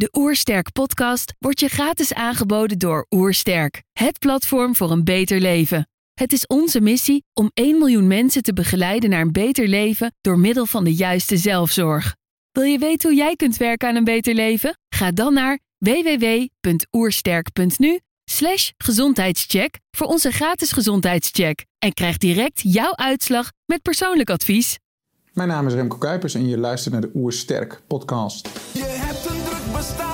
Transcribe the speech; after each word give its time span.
De 0.00 0.08
Oersterk 0.12 0.72
podcast 0.72 1.34
wordt 1.38 1.60
je 1.60 1.68
gratis 1.68 2.14
aangeboden 2.14 2.78
door 2.78 3.06
Oersterk, 3.10 3.82
het 3.92 4.18
platform 4.18 4.76
voor 4.76 4.90
een 4.90 5.04
beter 5.04 5.40
leven. 5.40 5.88
Het 6.14 6.32
is 6.32 6.46
onze 6.46 6.80
missie 6.80 7.24
om 7.32 7.50
1 7.54 7.78
miljoen 7.78 8.06
mensen 8.06 8.42
te 8.42 8.52
begeleiden 8.52 9.10
naar 9.10 9.20
een 9.20 9.32
beter 9.32 9.68
leven 9.68 10.14
door 10.20 10.38
middel 10.38 10.66
van 10.66 10.84
de 10.84 10.94
juiste 10.94 11.36
zelfzorg. 11.36 12.16
Wil 12.52 12.62
je 12.62 12.78
weten 12.78 13.08
hoe 13.08 13.18
jij 13.18 13.36
kunt 13.36 13.56
werken 13.56 13.88
aan 13.88 13.96
een 13.96 14.04
beter 14.04 14.34
leven? 14.34 14.78
Ga 14.94 15.10
dan 15.10 15.34
naar 15.34 15.58
www.oersterk.nu 15.78 18.00
slash 18.24 18.70
gezondheidscheck 18.76 19.78
voor 19.90 20.06
onze 20.06 20.30
gratis 20.30 20.72
gezondheidscheck 20.72 21.64
en 21.78 21.92
krijg 21.92 22.18
direct 22.18 22.60
jouw 22.62 22.96
uitslag 22.96 23.50
met 23.66 23.82
persoonlijk 23.82 24.30
advies. 24.30 24.78
Mijn 25.32 25.48
naam 25.48 25.66
is 25.66 25.74
Remco 25.74 25.96
Kuipers 25.96 26.34
en 26.34 26.48
je 26.48 26.58
luistert 26.58 26.92
naar 26.92 27.02
de 27.02 27.10
Oersterk 27.14 27.80
podcast. 27.86 28.48
Je 28.72 28.89
hebt 29.72 30.09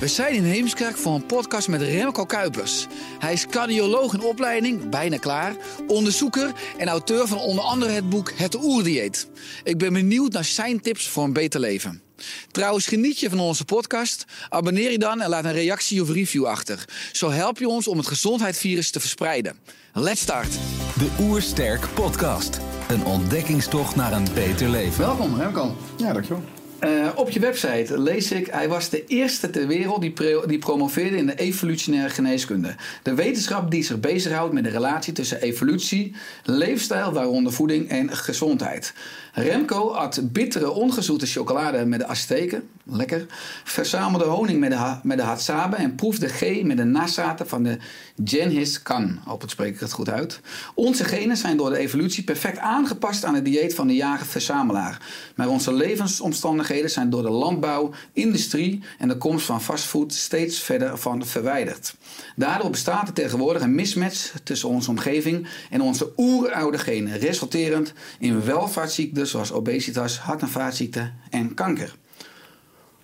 We 0.00 0.08
zijn 0.08 0.34
in 0.34 0.42
Heemskerk 0.42 0.96
voor 0.96 1.14
een 1.14 1.26
podcast 1.26 1.68
met 1.68 1.82
Remco 1.82 2.24
Kuipers. 2.24 2.86
Hij 3.18 3.32
is 3.32 3.46
cardioloog 3.46 4.14
in 4.14 4.22
opleiding, 4.22 4.88
bijna 4.88 5.16
klaar, 5.16 5.56
onderzoeker 5.86 6.52
en 6.76 6.88
auteur 6.88 7.26
van 7.26 7.38
onder 7.38 7.64
andere 7.64 7.90
het 7.90 8.08
boek 8.08 8.32
Het 8.34 8.64
Oerdieet. 8.64 9.28
Ik 9.64 9.78
ben 9.78 9.92
benieuwd 9.92 10.32
naar 10.32 10.44
zijn 10.44 10.80
tips 10.80 11.08
voor 11.08 11.24
een 11.24 11.32
beter 11.32 11.60
leven. 11.60 12.02
Trouwens, 12.50 12.86
geniet 12.86 13.20
je 13.20 13.30
van 13.30 13.40
onze 13.40 13.64
podcast? 13.64 14.24
Abonneer 14.48 14.90
je 14.90 14.98
dan 14.98 15.20
en 15.20 15.28
laat 15.28 15.44
een 15.44 15.52
reactie 15.52 16.02
of 16.02 16.10
review 16.10 16.44
achter. 16.44 16.84
Zo 17.12 17.30
help 17.30 17.58
je 17.58 17.68
ons 17.68 17.88
om 17.88 17.98
het 17.98 18.06
gezondheidsvirus 18.06 18.90
te 18.90 19.00
verspreiden. 19.00 19.56
Let's 19.92 20.20
start! 20.20 20.58
De 20.98 21.08
Oersterk 21.20 21.88
Podcast. 21.94 22.58
Een 22.88 23.04
ontdekkingstocht 23.04 23.96
naar 23.96 24.12
een 24.12 24.26
beter 24.34 24.68
leven. 24.68 24.98
Welkom 24.98 25.40
Remco. 25.40 25.76
Ja, 25.96 26.12
dankjewel. 26.12 26.57
Eh, 26.78 27.08
op 27.14 27.30
je 27.30 27.40
website 27.40 28.00
lees 28.00 28.32
ik, 28.32 28.46
hij 28.46 28.68
was 28.68 28.88
de 28.88 29.04
eerste 29.06 29.50
ter 29.50 29.66
wereld 29.66 30.00
die, 30.00 30.14
die 30.46 30.58
promoveerde 30.58 31.16
in 31.16 31.26
de 31.26 31.34
evolutionaire 31.34 32.10
geneeskunde. 32.10 32.74
De 33.02 33.14
wetenschap 33.14 33.70
die 33.70 33.82
zich 33.82 34.00
bezighoudt 34.00 34.52
met 34.52 34.64
de 34.64 34.70
relatie 34.70 35.12
tussen 35.12 35.40
evolutie, 35.40 36.14
leefstijl, 36.44 37.12
waaronder 37.12 37.52
voeding 37.52 37.88
en 37.88 38.16
gezondheid. 38.16 38.92
Remco 39.38 39.90
at 39.90 40.32
bittere 40.32 40.70
ongezoete 40.70 41.26
chocolade 41.26 41.84
met 41.84 41.98
de 41.98 42.06
Azteken, 42.06 42.68
lekker. 42.84 43.26
Verzamelde 43.64 44.24
honing 44.24 44.60
met 44.60 44.70
de, 44.70 44.96
met 45.02 45.16
de 45.16 45.22
Hatsabe 45.22 45.76
en 45.76 45.94
proefde 45.94 46.28
G 46.28 46.62
met 46.62 46.76
de 46.76 46.84
nazaten 46.84 47.48
van 47.48 47.62
de 47.62 47.78
Genghis 48.24 48.82
Khan. 48.82 49.18
Hopelijk 49.24 49.52
spreek 49.52 49.74
ik 49.74 49.80
het 49.80 49.92
goed 49.92 50.10
uit. 50.10 50.40
Onze 50.74 51.04
genen 51.04 51.36
zijn 51.36 51.56
door 51.56 51.70
de 51.70 51.78
evolutie 51.78 52.24
perfect 52.24 52.58
aangepast 52.58 53.24
aan 53.24 53.34
het 53.34 53.44
dieet 53.44 53.74
van 53.74 53.86
de 53.86 53.94
jager-verzamelaar. 53.94 55.00
Maar 55.34 55.48
onze 55.48 55.72
levensomstandigheden 55.72 56.90
zijn 56.90 57.10
door 57.10 57.22
de 57.22 57.30
landbouw, 57.30 57.90
industrie 58.12 58.82
en 58.98 59.08
de 59.08 59.16
komst 59.16 59.46
van 59.46 59.62
fastfood 59.62 60.12
steeds 60.12 60.58
verder 60.60 60.98
van 60.98 61.26
verwijderd. 61.26 61.94
Daardoor 62.36 62.70
bestaat 62.70 63.08
er 63.08 63.14
tegenwoordig 63.14 63.62
een 63.62 63.74
mismatch 63.74 64.32
tussen 64.44 64.68
onze 64.68 64.90
omgeving 64.90 65.48
en 65.70 65.80
onze 65.80 66.12
oeroude 66.16 66.78
genen, 66.78 67.18
resulterend 67.18 67.92
in 68.18 68.44
welvaartsziekten 68.44 69.26
zoals 69.28 69.52
obesitas, 69.52 70.18
hart- 70.18 70.42
en 70.42 70.48
vaatziekten 70.48 71.14
en 71.30 71.54
kanker. 71.54 71.96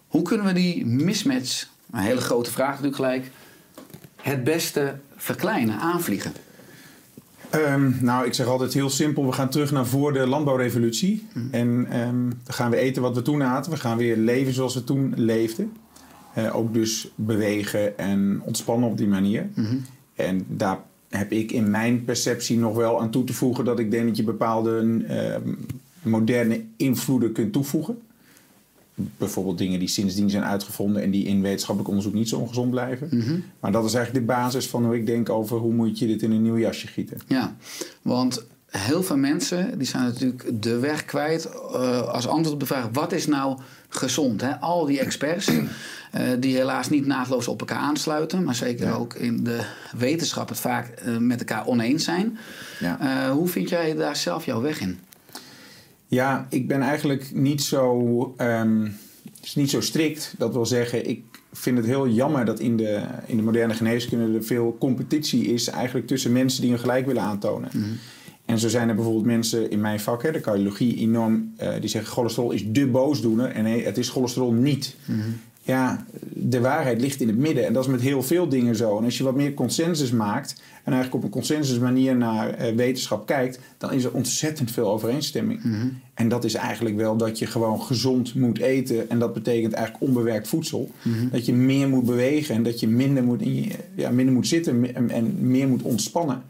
Hoe 0.06 0.22
kunnen 0.22 0.46
we 0.46 0.52
die 0.52 0.86
mismatch, 0.86 1.66
een 1.90 1.98
hele 1.98 2.20
grote 2.20 2.50
vraag 2.50 2.70
natuurlijk 2.70 2.96
gelijk, 2.96 3.30
het 4.16 4.44
beste 4.44 4.94
verkleinen, 5.16 5.78
aanvliegen? 5.78 6.32
Ehm, 7.50 7.92
nou, 8.00 8.26
ik 8.26 8.34
zeg 8.34 8.46
altijd 8.46 8.74
heel 8.74 8.90
simpel. 8.90 9.26
We 9.26 9.32
gaan 9.32 9.48
terug 9.48 9.72
naar 9.72 9.86
voor 9.86 10.12
de 10.12 10.26
landbouwrevolutie. 10.26 11.26
En 11.50 11.86
ehm, 11.90 12.28
dan 12.28 12.54
gaan 12.54 12.70
we 12.70 12.76
eten 12.76 13.02
wat 13.02 13.14
we 13.14 13.22
toen 13.22 13.42
aten. 13.42 13.72
We 13.72 13.78
gaan 13.78 13.96
weer 13.96 14.16
leven 14.16 14.52
zoals 14.52 14.74
we 14.74 14.84
toen 14.84 15.12
leefden. 15.16 15.72
Eh, 16.34 16.56
ook 16.56 16.74
dus 16.74 17.10
bewegen 17.14 17.98
en 17.98 18.40
ontspannen 18.44 18.88
op 18.88 18.96
die 18.96 19.06
manier. 19.06 19.48
En 20.14 20.44
daar 20.48 20.78
heb 21.08 21.32
ik 21.32 21.52
in 21.52 21.70
mijn 21.70 22.04
perceptie 22.04 22.58
nog 22.58 22.76
wel 22.76 23.00
aan 23.00 23.10
toe 23.10 23.24
te 23.24 23.32
voegen... 23.32 23.64
dat 23.64 23.78
ik 23.78 23.90
denk 23.90 24.06
dat 24.06 24.16
je 24.16 24.24
bepaalde 24.24 25.04
ehm, 25.08 25.52
moderne 26.04 26.64
invloeden 26.76 27.32
kunt 27.32 27.52
toevoegen. 27.52 27.98
Bijvoorbeeld 28.94 29.58
dingen 29.58 29.78
die 29.78 29.88
sindsdien 29.88 30.30
zijn 30.30 30.44
uitgevonden... 30.44 31.02
en 31.02 31.10
die 31.10 31.26
in 31.26 31.42
wetenschappelijk 31.42 31.88
onderzoek 31.88 32.14
niet 32.14 32.28
zo 32.28 32.38
ongezond 32.38 32.70
blijven. 32.70 33.08
Maar 33.60 33.72
dat 33.72 33.84
is 33.84 33.94
eigenlijk 33.94 34.26
de 34.26 34.32
basis 34.32 34.66
van 34.66 34.84
hoe 34.84 34.96
ik 34.96 35.06
denk 35.06 35.28
over... 35.28 35.56
hoe 35.58 35.72
moet 35.72 35.98
je 35.98 36.06
dit 36.06 36.22
in 36.22 36.30
een 36.30 36.42
nieuw 36.42 36.58
jasje 36.58 36.86
gieten. 36.86 37.18
Ja, 37.26 37.56
want 38.02 38.44
heel 38.78 39.02
veel 39.02 39.16
mensen 39.16 39.78
die 39.78 39.86
zijn 39.86 40.02
natuurlijk 40.02 40.62
de 40.62 40.78
weg 40.78 41.04
kwijt 41.04 41.44
eh, 41.44 42.08
als 42.08 42.26
antwoord 42.26 42.54
op 42.54 42.60
de 42.60 42.66
vraag: 42.66 42.88
wat 42.92 43.12
is 43.12 43.26
nou 43.26 43.58
gezond? 43.88 44.40
Hè? 44.40 44.60
Al 44.60 44.84
die 44.84 45.00
experts 45.00 45.48
eh, 46.10 46.22
die 46.38 46.56
helaas 46.56 46.88
niet 46.88 47.06
naadloos 47.06 47.48
op 47.48 47.60
elkaar 47.60 47.78
aansluiten, 47.78 48.44
maar 48.44 48.54
zeker 48.54 48.94
ook 48.94 49.14
in 49.14 49.44
de 49.44 49.60
wetenschap 49.96 50.48
het 50.48 50.60
vaak 50.60 50.86
eh, 50.88 51.16
met 51.16 51.38
elkaar 51.38 51.66
oneens 51.66 52.04
zijn. 52.04 52.38
Ja. 52.80 53.30
Hoe 53.30 53.48
vind 53.48 53.68
jij 53.68 53.94
daar 53.94 54.16
zelf 54.16 54.44
jouw 54.44 54.60
weg 54.60 54.80
in? 54.80 54.98
Ja, 56.14 56.46
ik 56.50 56.68
ben 56.68 56.80
eigenlijk 56.80 57.30
niet 57.32 57.62
zo, 57.62 58.34
ehm, 58.36 58.88
is 59.42 59.54
niet 59.54 59.70
zo 59.70 59.80
strikt. 59.80 60.34
Dat 60.38 60.52
wil 60.52 60.66
zeggen, 60.66 61.08
ik 61.08 61.22
vind 61.52 61.76
het 61.76 61.86
heel 61.86 62.08
jammer 62.08 62.44
dat 62.44 62.60
in 62.60 62.76
de, 62.76 63.02
in 63.26 63.36
de 63.36 63.42
moderne 63.42 63.74
geneeskunde 63.74 64.38
er 64.38 64.44
veel 64.44 64.76
competitie 64.78 65.44
is 65.44 65.68
eigenlijk 65.68 66.06
tussen 66.06 66.32
mensen 66.32 66.60
die 66.60 66.70
hun 66.70 66.80
gelijk 66.80 67.06
willen 67.06 67.22
aantonen. 67.22 67.70
En 68.44 68.58
zo 68.58 68.68
zijn 68.68 68.88
er 68.88 68.94
bijvoorbeeld 68.94 69.26
mensen 69.26 69.70
in 69.70 69.80
mijn 69.80 70.00
vak, 70.00 70.22
hè, 70.22 70.32
de 70.32 70.40
cardiologie, 70.40 70.96
enorm, 70.96 71.52
eh, 71.56 71.72
die 71.80 71.88
zeggen 71.88 72.12
cholesterol 72.12 72.50
is 72.50 72.64
de 72.66 72.86
boosdoener 72.86 73.50
en 73.50 73.64
nee, 73.64 73.84
het 73.84 73.98
is 73.98 74.08
cholesterol 74.08 74.52
niet. 74.52 74.96
Ja, 75.66 76.04
de 76.32 76.60
waarheid 76.60 77.00
ligt 77.00 77.20
in 77.20 77.28
het 77.28 77.36
midden 77.36 77.66
en 77.66 77.72
dat 77.72 77.84
is 77.84 77.90
met 77.90 78.00
heel 78.00 78.22
veel 78.22 78.48
dingen 78.48 78.76
zo. 78.76 78.98
En 78.98 79.04
als 79.04 79.18
je 79.18 79.24
wat 79.24 79.34
meer 79.34 79.54
consensus 79.54 80.10
maakt 80.10 80.54
en 80.84 80.92
eigenlijk 80.92 81.14
op 81.14 81.22
een 81.22 81.30
consensus 81.40 81.78
manier 81.78 82.16
naar 82.16 82.50
eh, 82.50 82.74
wetenschap 82.74 83.26
kijkt, 83.26 83.58
dan 83.78 83.92
is 83.92 84.04
er 84.04 84.12
ontzettend 84.12 84.70
veel 84.70 84.88
overeenstemming. 84.90 85.60
En 86.14 86.28
dat 86.28 86.44
is 86.44 86.54
eigenlijk 86.54 86.96
wel 86.96 87.16
dat 87.16 87.38
je 87.38 87.46
gewoon 87.46 87.80
gezond 87.82 88.34
moet 88.34 88.58
eten 88.58 89.10
en 89.10 89.18
dat 89.18 89.32
betekent 89.34 89.72
eigenlijk 89.72 90.04
onbewerkt 90.06 90.48
voedsel. 90.48 90.90
Dat 91.30 91.46
je 91.46 91.52
meer 91.54 91.88
moet 91.88 92.04
bewegen 92.04 92.54
en 92.54 92.62
dat 92.62 92.80
je 92.80 92.88
minder 92.88 93.24
moet, 93.24 93.40
in 93.42 93.54
je- 93.54 93.70
ja, 93.94 94.10
minder 94.10 94.34
moet 94.34 94.46
zitten 94.48 94.94
en, 94.94 95.10
en 95.10 95.36
meer 95.40 95.68
moet 95.68 95.82
ontspannen. 95.82 96.42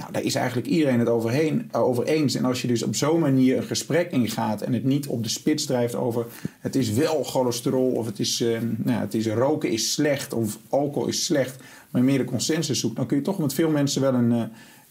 Nou, 0.00 0.12
daar 0.12 0.22
is 0.22 0.34
eigenlijk 0.34 0.66
iedereen 0.66 0.98
het 0.98 1.08
overheen, 1.08 1.68
eh, 1.70 1.82
over 1.82 2.04
eens. 2.04 2.34
En 2.34 2.44
als 2.44 2.62
je 2.62 2.68
dus 2.68 2.82
op 2.82 2.96
zo'n 2.96 3.20
manier 3.20 3.56
een 3.56 3.62
gesprek 3.62 4.10
ingaat 4.10 4.62
en 4.62 4.72
het 4.72 4.84
niet 4.84 5.06
op 5.06 5.22
de 5.22 5.28
spits 5.28 5.64
drijft 5.64 5.94
over 5.94 6.26
het 6.60 6.76
is 6.76 6.90
wel 6.90 7.24
cholesterol 7.24 7.90
of 7.90 8.06
het 8.06 8.18
is, 8.18 8.40
eh, 8.40 8.58
nou, 8.76 9.00
het 9.00 9.14
is 9.14 9.26
roken 9.26 9.70
is 9.70 9.92
slecht 9.92 10.32
of 10.32 10.58
alcohol 10.68 11.08
is 11.08 11.24
slecht, 11.24 11.62
maar 11.90 12.02
meer 12.02 12.18
de 12.18 12.24
consensus 12.24 12.80
zoekt, 12.80 12.96
dan 12.96 13.06
kun 13.06 13.16
je 13.16 13.22
toch 13.22 13.38
met 13.38 13.54
veel 13.54 13.70
mensen 13.70 14.00
wel 14.00 14.14
een, 14.14 14.32
eh, 14.32 14.42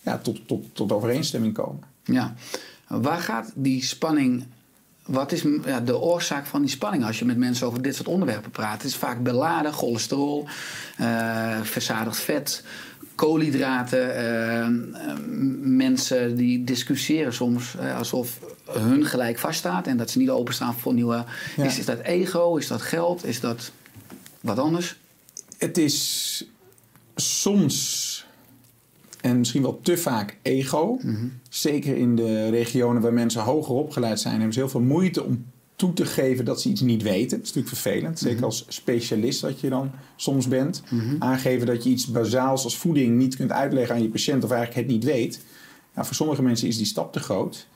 ja, 0.01 0.17
tot, 0.17 0.47
tot, 0.47 0.65
tot 0.73 0.91
overeenstemming 0.91 1.53
komen. 1.53 1.83
Ja, 2.03 2.33
waar 2.87 3.21
gaat 3.21 3.51
die 3.55 3.83
spanning? 3.83 4.45
Wat 5.05 5.31
is 5.31 5.41
de 5.85 5.99
oorzaak 5.99 6.45
van 6.45 6.61
die 6.61 6.69
spanning 6.69 7.05
als 7.05 7.19
je 7.19 7.25
met 7.25 7.37
mensen 7.37 7.67
over 7.67 7.81
dit 7.81 7.95
soort 7.95 8.07
onderwerpen 8.07 8.51
praat? 8.51 8.81
Het 8.81 8.91
is 8.91 8.95
vaak 8.95 9.23
beladen, 9.23 9.73
cholesterol, 9.73 10.47
verzadigd 11.63 12.17
vet, 12.17 12.63
koolhydraten. 13.19 14.15
eh, 14.15 14.65
eh, 14.65 14.69
mensen 15.61 16.35
die 16.35 16.63
discussiëren 16.63 17.33
soms 17.33 17.75
eh, 17.75 17.97
alsof 17.97 18.39
hun 18.69 19.05
gelijk 19.05 19.39
vaststaat 19.39 19.87
en 19.87 19.97
dat 19.97 20.09
ze 20.09 20.17
niet 20.17 20.29
openstaan 20.29 20.73
voor 20.73 20.93
nieuwe. 20.93 21.25
Ja. 21.55 21.63
Is, 21.63 21.79
is 21.79 21.85
dat 21.85 21.99
ego? 21.99 22.55
Is 22.55 22.67
dat 22.67 22.81
geld? 22.81 23.25
Is 23.25 23.39
dat 23.39 23.71
wat 24.41 24.59
anders? 24.59 24.97
Het 25.57 25.77
is 25.77 26.45
soms 27.15 28.25
en 29.21 29.37
misschien 29.37 29.61
wel 29.61 29.79
te 29.81 29.97
vaak 29.97 30.37
ego. 30.41 30.99
Zeker 31.49 31.97
in 31.97 32.15
de 32.15 32.49
regionen 32.49 33.01
waar 33.01 33.13
mensen 33.13 33.41
hoger 33.41 33.75
opgeleid 33.75 34.19
zijn, 34.19 34.35
hebben 34.35 34.53
ze 34.53 34.59
heel 34.59 34.69
veel 34.69 34.81
moeite 34.81 35.23
om 35.23 35.45
toe 35.79 35.93
te 35.93 36.05
geven 36.05 36.45
dat 36.45 36.61
ze 36.61 36.69
iets 36.69 36.81
niet 36.81 37.01
weten. 37.01 37.37
Dat 37.37 37.47
is 37.47 37.53
natuurlijk 37.53 37.81
vervelend. 37.81 38.19
Zeker 38.19 38.43
als 38.43 38.65
specialist 38.67 39.41
dat 39.41 39.59
je 39.59 39.69
dan 39.69 39.91
soms 40.15 40.47
bent. 40.47 40.83
Aangeven 41.19 41.67
dat 41.67 41.83
je 41.83 41.89
iets 41.89 42.07
bazaals 42.07 42.63
als 42.63 42.77
voeding 42.77 43.17
niet 43.17 43.35
kunt 43.35 43.51
uitleggen 43.51 43.95
aan 43.95 44.01
je 44.01 44.09
patiënt 44.09 44.43
of 44.43 44.51
eigenlijk 44.51 44.87
het 44.87 44.95
niet 44.95 45.03
weet. 45.03 45.43
Nou, 45.93 46.05
voor 46.05 46.15
sommige 46.15 46.41
mensen 46.41 46.67
is 46.67 46.77
die 46.77 46.85
stap 46.85 47.13
te 47.13 47.19
groot. 47.19 47.67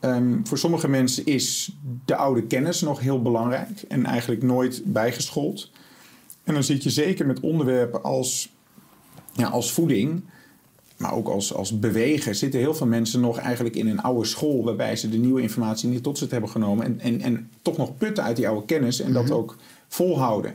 Ehm, 0.00 0.44
voor 0.44 0.58
sommige 0.58 0.88
mensen 0.88 1.24
is 1.24 1.76
de 2.04 2.16
oude 2.16 2.42
kennis 2.42 2.80
nog 2.80 3.00
heel 3.00 3.22
belangrijk 3.22 3.82
en 3.88 4.04
eigenlijk 4.04 4.42
nooit 4.42 4.82
bijgeschoold. 4.84 5.70
En 6.44 6.54
dan 6.54 6.64
zit 6.64 6.82
je 6.82 6.90
zeker 6.90 7.26
met 7.26 7.40
onderwerpen 7.40 8.02
als 8.02 8.54
ja, 9.32 9.48
als 9.48 9.72
voeding, 9.72 10.22
maar 10.96 11.14
ook 11.14 11.28
als, 11.28 11.54
als 11.54 11.78
bewegen, 11.78 12.36
zitten 12.36 12.60
heel 12.60 12.74
veel 12.74 12.86
mensen 12.86 13.20
nog 13.20 13.38
eigenlijk 13.38 13.76
in 13.76 13.88
een 13.88 14.00
oude 14.02 14.26
school. 14.26 14.64
Waarbij 14.64 14.96
ze 14.96 15.08
de 15.08 15.16
nieuwe 15.16 15.42
informatie 15.42 15.88
niet 15.88 16.02
tot 16.02 16.18
zich 16.18 16.30
hebben 16.30 16.50
genomen. 16.50 16.84
En, 16.84 17.00
en, 17.00 17.20
en 17.20 17.50
toch 17.62 17.76
nog 17.76 17.96
putten 17.96 18.24
uit 18.24 18.36
die 18.36 18.48
oude 18.48 18.66
kennis 18.66 19.00
en 19.00 19.12
dat 19.12 19.30
ook 19.30 19.56
volhouden. 19.88 20.54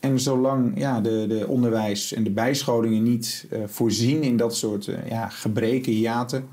En 0.00 0.20
zolang 0.20 0.78
ja, 0.78 1.00
de, 1.00 1.24
de 1.28 1.46
onderwijs 1.48 2.12
en 2.12 2.24
de 2.24 2.30
bijscholingen 2.30 3.02
niet 3.02 3.46
eh, 3.50 3.58
voorzien 3.66 4.22
in 4.22 4.36
dat 4.36 4.56
soort 4.56 4.88
eh, 4.88 5.08
ja, 5.08 5.28
gebreken, 5.28 5.92
hiaten, 5.92 6.48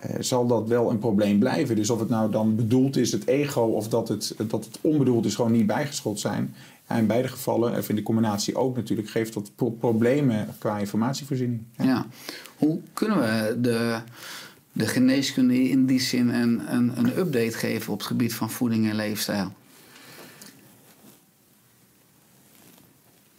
eh, 0.00 0.14
zal 0.20 0.46
dat 0.46 0.68
wel 0.68 0.90
een 0.90 0.98
probleem 0.98 1.38
blijven. 1.38 1.76
Dus 1.76 1.90
of 1.90 2.00
het 2.00 2.08
nou 2.08 2.30
dan 2.30 2.56
bedoeld 2.56 2.96
is, 2.96 3.12
het 3.12 3.26
ego, 3.26 3.60
of 3.60 3.88
dat 3.88 4.08
het, 4.08 4.34
dat 4.36 4.64
het 4.64 4.78
onbedoeld 4.80 5.24
is, 5.24 5.34
gewoon 5.34 5.52
niet 5.52 5.66
bijgeschoold 5.66 6.20
zijn. 6.20 6.54
Ja, 6.92 6.98
in 6.98 7.06
beide 7.06 7.28
gevallen, 7.28 7.78
of 7.78 7.88
in 7.88 7.94
de 7.96 8.02
combinatie 8.02 8.56
ook 8.56 8.76
natuurlijk, 8.76 9.10
geeft 9.10 9.34
dat 9.34 9.50
pro- 9.54 9.70
problemen 9.70 10.48
qua 10.58 10.78
informatievoorziening. 10.78 11.62
Ja. 11.76 12.06
Hoe 12.56 12.78
kunnen 12.92 13.18
we 13.18 13.60
de, 13.60 13.98
de 14.72 14.86
geneeskunde 14.86 15.68
in 15.68 15.86
die 15.86 16.00
zin 16.00 16.28
een, 16.28 16.74
een, 16.74 16.92
een 16.98 17.18
update 17.18 17.56
geven 17.56 17.92
op 17.92 17.98
het 17.98 18.06
gebied 18.06 18.34
van 18.34 18.50
voeding 18.50 18.88
en 18.90 18.94
leefstijl? 18.96 19.52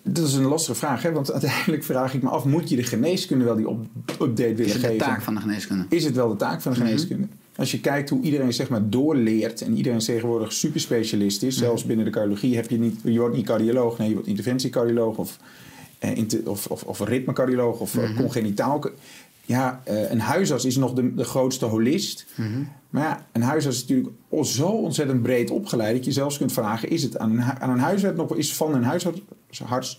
Dat 0.04 0.28
is 0.28 0.34
een 0.34 0.44
lastige 0.44 0.78
vraag, 0.78 1.02
hè? 1.02 1.12
want 1.12 1.32
uiteindelijk 1.38 1.84
vraag 1.84 2.14
ik 2.14 2.22
me 2.22 2.30
af: 2.30 2.46
moet 2.46 2.70
je 2.70 2.76
de 2.76 2.84
geneeskunde 2.84 3.44
wel 3.46 3.56
die 3.56 3.68
op- 3.70 3.86
update 4.10 4.34
willen 4.56 4.66
Is 4.66 4.74
het 4.74 4.82
de 4.82 4.88
geven? 4.88 5.06
taak 5.06 5.22
van 5.22 5.36
de 5.36 5.42
geneeskunde? 5.42 5.86
Is 5.90 6.04
het 6.06 6.16
wel 6.16 6.30
de 6.30 6.36
taak 6.36 6.62
van 6.62 6.72
de 6.74 6.78
geneeskunde? 6.78 7.28
Als 7.56 7.72
je 7.72 7.80
kijkt 7.80 8.10
hoe 8.10 8.22
iedereen 8.22 8.54
zeg 8.54 8.70
maar 8.70 8.90
doorleert 8.90 9.62
en 9.62 9.78
iedereen 9.78 10.00
tegenwoordig 10.00 10.54
superspecialist 10.54 11.44
is, 11.44 11.58
zelfs 11.58 11.84
binnen 11.84 12.06
de 12.06 12.12
cardiologie 12.12 12.56
heb 12.56 12.70
je 12.70 12.80
niet, 12.80 13.00
je 13.04 13.20
wordt 13.20 13.36
niet 13.36 13.46
cardioloog, 13.46 13.98
nee, 13.98 14.08
je 14.08 14.14
wordt 14.14 14.30
interventiecardioloog 14.30 15.18
of, 15.18 15.38
eh, 16.00 16.18
inter- 16.18 16.50
of, 16.50 16.68
of, 16.68 16.84
of 16.84 17.00
ritmecardioloog 17.00 17.80
of 17.80 17.96
eh, 17.98 18.18
congenitaal. 18.18 18.84
Ja, 19.46 19.82
eh, 19.84 20.12
een 20.12 20.20
huisarts 20.20 20.66
is 20.66 20.78
nog 20.78 20.94
de, 20.94 21.14
de 21.14 21.24
grootste 21.24 21.66
holist. 21.66 22.26
Maar 22.90 23.04
ja, 23.04 23.28
een 23.32 23.42
huisarts 23.42 23.78
is 23.78 23.82
natuurlijk 23.82 24.16
al 24.30 24.46
zo 24.46 24.68
ontzettend 24.68 25.22
breed 25.22 25.50
opgeleid 25.50 25.96
dat 25.96 26.06
je 26.06 26.12
zelfs 26.12 26.38
kunt 26.38 26.52
vragen: 26.54 26.90
is 26.90 27.04
het 27.04 27.18
aan 27.18 27.32
een, 27.32 27.42
aan 27.42 27.70
een 27.70 27.80
huisarts 27.80 28.18
nog, 28.18 28.36
is 28.36 28.56
van 28.56 28.74
een 28.74 28.84
huisarts 28.84 29.22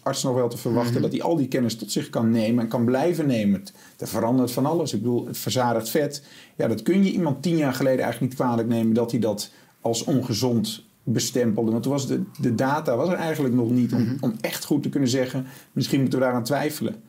arts- 0.02 0.22
nog 0.22 0.34
wel 0.34 0.48
te 0.48 0.56
verwachten 0.56 1.02
dat 1.02 1.12
hij 1.12 1.22
al 1.22 1.36
die 1.36 1.48
kennis 1.48 1.76
tot 1.76 1.92
zich 1.92 2.10
kan 2.10 2.30
nemen 2.30 2.62
en 2.62 2.68
kan 2.68 2.84
blijven 2.84 3.26
nemen? 3.26 3.62
Het, 3.96 4.08
verandert 4.08 4.52
van 4.52 4.66
alles. 4.66 4.92
Ik 4.92 5.02
bedoel, 5.02 5.26
het 5.26 5.38
verzadigd 5.38 5.88
vet. 5.88 6.24
Ja, 6.56 6.68
dat 6.68 6.82
kun 6.82 7.04
je 7.04 7.12
iemand 7.12 7.42
tien 7.42 7.56
jaar 7.56 7.74
geleden 7.74 8.04
eigenlijk 8.04 8.32
niet 8.32 8.40
kwalijk 8.40 8.68
nemen 8.68 8.94
dat 8.94 9.10
hij 9.10 9.20
dat 9.20 9.50
als 9.80 10.04
ongezond 10.04 10.84
bestempelde. 11.02 11.70
Want 11.70 11.82
toen 11.82 11.92
was 11.92 12.06
de, 12.06 12.22
de 12.40 12.54
data 12.54 12.96
was 12.96 13.08
er 13.08 13.14
eigenlijk 13.14 13.54
nog 13.54 13.70
niet 13.70 13.92
om, 13.92 14.16
om 14.20 14.34
echt 14.40 14.64
goed 14.64 14.82
te 14.82 14.88
kunnen 14.88 15.08
zeggen: 15.08 15.46
misschien 15.72 16.00
moeten 16.00 16.18
we 16.18 16.24
daaraan 16.24 16.44
twijfelen. 16.44 17.02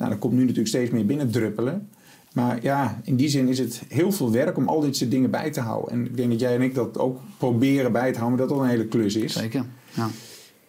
Nou, 0.00 0.12
dat 0.12 0.20
komt 0.20 0.32
nu 0.32 0.40
natuurlijk 0.40 0.68
steeds 0.68 0.90
meer 0.90 1.06
binnendruppelen. 1.06 1.88
Maar 2.32 2.62
ja, 2.62 3.00
in 3.04 3.16
die 3.16 3.28
zin 3.28 3.48
is 3.48 3.58
het 3.58 3.82
heel 3.88 4.12
veel 4.12 4.32
werk 4.32 4.56
om 4.56 4.68
al 4.68 4.80
dit 4.80 4.96
soort 4.96 5.10
dingen 5.10 5.30
bij 5.30 5.50
te 5.50 5.60
houden. 5.60 5.92
En 5.92 6.04
ik 6.04 6.16
denk 6.16 6.30
dat 6.30 6.40
jij 6.40 6.54
en 6.54 6.62
ik 6.62 6.74
dat 6.74 6.98
ook 6.98 7.20
proberen 7.36 7.92
bij 7.92 8.12
te 8.12 8.18
houden, 8.18 8.38
maar 8.38 8.48
dat 8.48 8.56
dat 8.56 8.64
een 8.64 8.70
hele 8.70 8.86
klus 8.86 9.16
is. 9.16 9.32
Zeker. 9.32 9.64
Ja. 9.92 10.08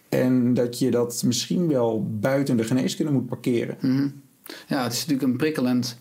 En 0.10 0.54
dat 0.54 0.80
je 0.80 0.92
dat 0.92 1.24
misschien 1.26 1.68
wel 1.68 2.08
buiten 2.20 2.58
de 2.58 2.64
geneeskunde 2.64 3.12
moet 3.12 3.28
parkeren. 3.28 3.78
Mhm. 3.82 4.08
ja, 4.68 4.84
het 4.84 4.94
is 4.94 5.00
natuurlijk 5.00 5.32
een 5.32 5.38
prikkelend 5.38 5.98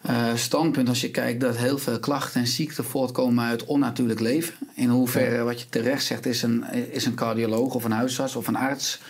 eh, 0.00 0.34
standpunt 0.34 0.88
als 0.88 1.00
je 1.00 1.10
kijkt 1.10 1.40
dat 1.40 1.56
heel 1.56 1.78
veel 1.78 1.98
klachten 1.98 2.40
en 2.40 2.46
ziekten 2.46 2.84
voortkomen 2.84 3.44
uit 3.44 3.64
onnatuurlijk 3.64 4.20
leven. 4.20 4.54
In 4.74 4.88
hoeverre, 4.88 5.42
wat 5.42 5.60
je 5.60 5.68
terecht 5.68 6.04
zegt, 6.04 6.26
is 6.26 6.42
een, 6.42 6.64
is 6.92 7.06
een 7.06 7.14
cardioloog 7.14 7.74
of 7.74 7.84
een 7.84 7.92
huisarts 7.92 8.36
of 8.36 8.46
een 8.46 8.56
arts 8.56 9.00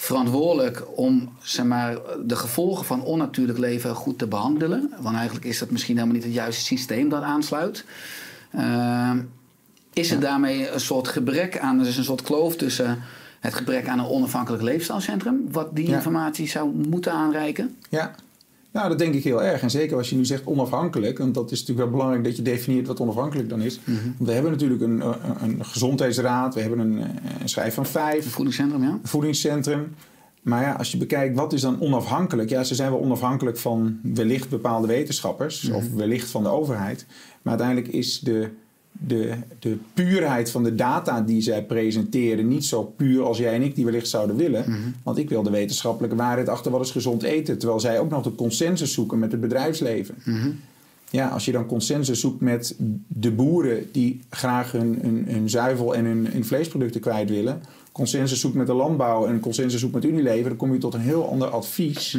verantwoordelijk 0.00 0.82
om 0.94 1.28
zeg 1.42 1.64
maar, 1.64 1.96
de 2.24 2.36
gevolgen 2.36 2.84
van 2.84 3.02
onnatuurlijk 3.02 3.58
leven 3.58 3.94
goed 3.94 4.18
te 4.18 4.26
behandelen. 4.26 4.92
Want 5.00 5.16
eigenlijk 5.16 5.46
is 5.46 5.58
dat 5.58 5.70
misschien 5.70 5.94
helemaal 5.94 6.16
niet 6.16 6.24
het 6.24 6.34
juiste 6.34 6.64
systeem 6.64 7.08
dat 7.08 7.22
aansluit. 7.22 7.84
Eh, 8.50 9.12
is 9.92 10.10
er 10.10 10.20
daarmee 10.20 10.70
een 10.70 10.80
soort 10.80 11.08
gebrek 11.08 11.58
aan, 11.58 11.80
er 11.80 11.86
is 11.86 11.96
een 11.96 12.04
soort 12.04 12.22
kloof 12.22 12.56
tussen 12.56 13.02
het 13.40 13.54
gebrek 13.54 13.88
aan 13.88 13.98
een 13.98 14.06
onafhankelijk 14.06 14.62
leefstijlcentrum, 14.62 15.48
wat 15.50 15.76
die 15.76 15.86
informatie 15.86 16.48
zou 16.48 16.74
moeten 16.88 17.12
aanreiken? 17.12 17.76
Ja, 17.88 18.14
nou 18.72 18.88
dat 18.88 18.98
denk 18.98 19.14
ik 19.14 19.24
heel 19.24 19.42
erg. 19.42 19.62
En 19.62 19.70
zeker 19.70 19.96
als 19.96 20.10
je 20.10 20.16
nu 20.16 20.24
zegt 20.24 20.46
onafhankelijk, 20.46 21.18
want 21.18 21.34
dat 21.34 21.50
is 21.50 21.60
natuurlijk 21.60 21.88
wel 21.88 21.96
belangrijk 21.96 22.24
dat 22.24 22.36
je 22.36 22.42
definieert 22.42 22.86
wat 22.86 23.00
onafhankelijk 23.00 23.48
dan 23.48 23.60
is. 23.60 23.80
Want 23.84 24.28
we 24.28 24.32
hebben 24.32 24.50
natuurlijk 24.50 24.82
een, 24.82 25.00
een, 25.00 25.42
een 25.42 25.64
gezondheidsraad, 25.64 26.54
we 26.54 26.60
hebben 26.60 26.78
een, 26.78 27.00
een 27.40 27.48
schrijf 27.48 27.74
van 27.74 27.84
Een 27.84 27.90
vijf, 27.90 28.30
voedingscentrum, 28.30 28.82
ja? 28.82 28.88
een 28.88 29.00
voedingscentrum. 29.02 29.94
Maar 30.42 30.62
ja, 30.62 30.72
als 30.72 30.92
je 30.92 30.98
bekijkt 30.98 31.36
wat 31.36 31.52
is 31.52 31.60
dan 31.60 31.80
onafhankelijk, 31.80 32.50
ja, 32.50 32.64
ze 32.64 32.74
zijn 32.74 32.90
wel 32.90 33.00
onafhankelijk 33.00 33.58
van 33.58 34.00
wellicht 34.02 34.48
bepaalde 34.48 34.86
wetenschappers 34.86 35.70
of 35.70 35.92
wellicht 35.94 36.30
van 36.30 36.42
de 36.42 36.48
overheid. 36.48 37.06
Maar 37.42 37.58
uiteindelijk 37.58 37.88
is 37.88 38.20
de, 38.20 38.50
de, 38.98 39.34
de 39.58 39.76
puurheid 39.94 40.50
van 40.50 40.64
de 40.64 40.74
data 40.74 41.20
die 41.20 41.40
zij 41.40 41.64
presenteren 41.64 42.48
niet 42.48 42.64
zo 42.64 42.82
puur 42.82 43.22
als 43.22 43.38
jij 43.38 43.54
en 43.54 43.62
ik 43.62 43.74
die 43.74 43.84
wellicht 43.84 44.08
zouden 44.08 44.36
willen. 44.36 44.64
Want 45.02 45.18
ik 45.18 45.28
wil 45.28 45.42
de 45.42 45.50
wetenschappelijke 45.50 46.16
waarheid 46.16 46.48
achter 46.48 46.70
wat 46.70 46.80
is 46.80 46.90
gezond 46.90 47.22
eten. 47.22 47.58
Terwijl 47.58 47.80
zij 47.80 48.00
ook 48.00 48.10
nog 48.10 48.22
de 48.22 48.34
consensus 48.34 48.92
zoeken 48.92 49.18
met 49.18 49.32
het 49.32 49.40
bedrijfsleven. 49.40 50.14
Ja, 51.10 51.28
als 51.28 51.44
je 51.44 51.52
dan 51.52 51.66
consensus 51.66 52.20
zoekt 52.20 52.40
met 52.40 52.74
de 53.06 53.30
boeren 53.30 53.88
die 53.92 54.20
graag 54.30 54.72
hun, 54.72 54.98
hun, 55.02 55.24
hun 55.28 55.50
zuivel 55.50 55.94
en 55.94 56.04
hun, 56.04 56.26
hun 56.26 56.44
vleesproducten 56.44 57.00
kwijt 57.00 57.30
willen. 57.30 57.62
Consensus 57.92 58.40
zoekt 58.40 58.54
met 58.54 58.66
de 58.66 58.72
landbouw 58.72 59.26
en 59.26 59.40
consensus 59.40 59.80
zoekt 59.80 59.94
met 59.94 60.04
Unilever. 60.04 60.48
Dan 60.48 60.56
kom 60.56 60.72
je 60.72 60.78
tot 60.78 60.94
een 60.94 61.00
heel 61.00 61.30
ander 61.30 61.48
advies 61.48 62.18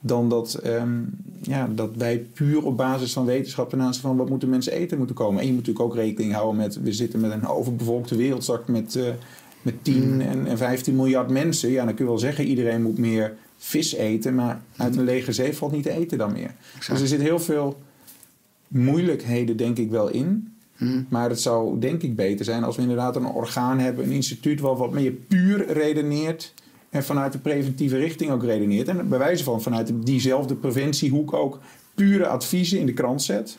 dan 0.00 0.28
dat, 0.28 0.54
ehm, 0.54 1.00
ja, 1.42 1.68
dat 1.74 1.90
wij 1.96 2.18
puur 2.18 2.64
op 2.64 2.76
basis 2.76 3.12
van 3.12 3.24
wetenschap 3.24 3.70
ten 3.70 3.80
aanzien 3.80 4.02
van 4.02 4.16
wat 4.16 4.28
moeten 4.28 4.48
mensen 4.48 4.72
eten 4.72 4.98
moeten 4.98 5.16
komen. 5.16 5.40
En 5.40 5.46
je 5.46 5.52
moet 5.52 5.66
natuurlijk 5.66 5.86
ook 5.86 5.94
rekening 5.94 6.32
houden 6.32 6.56
met, 6.56 6.82
we 6.82 6.92
zitten 6.92 7.20
met 7.20 7.30
een 7.30 7.46
overbevolkte 7.46 8.16
wereld 8.16 8.42
straks 8.42 8.66
met, 8.66 8.96
eh, 8.96 9.04
met 9.62 9.74
10 9.84 10.20
en, 10.20 10.46
en 10.46 10.58
15 10.58 10.96
miljard 10.96 11.30
mensen. 11.30 11.70
Ja, 11.70 11.84
dan 11.84 11.94
kun 11.94 12.04
je 12.04 12.10
wel 12.10 12.20
zeggen 12.20 12.44
iedereen 12.44 12.82
moet 12.82 12.98
meer 12.98 13.34
vis 13.56 13.94
eten, 13.94 14.34
maar 14.34 14.60
uit 14.76 14.96
een 14.96 15.04
lege 15.04 15.32
zee 15.32 15.56
valt 15.56 15.72
niet 15.72 15.82
te 15.82 15.90
eten 15.90 16.18
dan 16.18 16.32
meer. 16.32 16.54
Dus 16.88 17.00
er 17.00 17.06
zit 17.06 17.20
heel 17.20 17.38
veel 17.38 17.78
moeilijkheden 18.68 19.56
denk 19.56 19.78
ik 19.78 19.90
wel 19.90 20.08
in. 20.08 20.50
Maar 21.08 21.28
het 21.28 21.40
zou 21.40 21.78
denk 21.78 22.02
ik 22.02 22.16
beter 22.16 22.44
zijn 22.44 22.64
als 22.64 22.76
we 22.76 22.82
inderdaad 22.82 23.16
een 23.16 23.26
orgaan 23.26 23.78
hebben, 23.78 24.04
een 24.04 24.10
instituut 24.10 24.60
wat 24.60 24.78
wat 24.78 24.92
meer 24.92 25.12
puur 25.12 25.72
redeneert 25.72 26.54
en 26.90 27.04
vanuit 27.04 27.32
de 27.32 27.38
preventieve 27.38 27.96
richting 27.96 28.30
ook 28.30 28.44
redeneert. 28.44 28.88
En 28.88 29.08
bij 29.08 29.18
wijze 29.18 29.44
van 29.44 29.62
vanuit 29.62 29.92
diezelfde 30.06 30.54
preventiehoek 30.54 31.32
ook 31.32 31.60
pure 31.94 32.26
adviezen 32.26 32.78
in 32.78 32.86
de 32.86 32.92
krant 32.92 33.22
zet. 33.22 33.58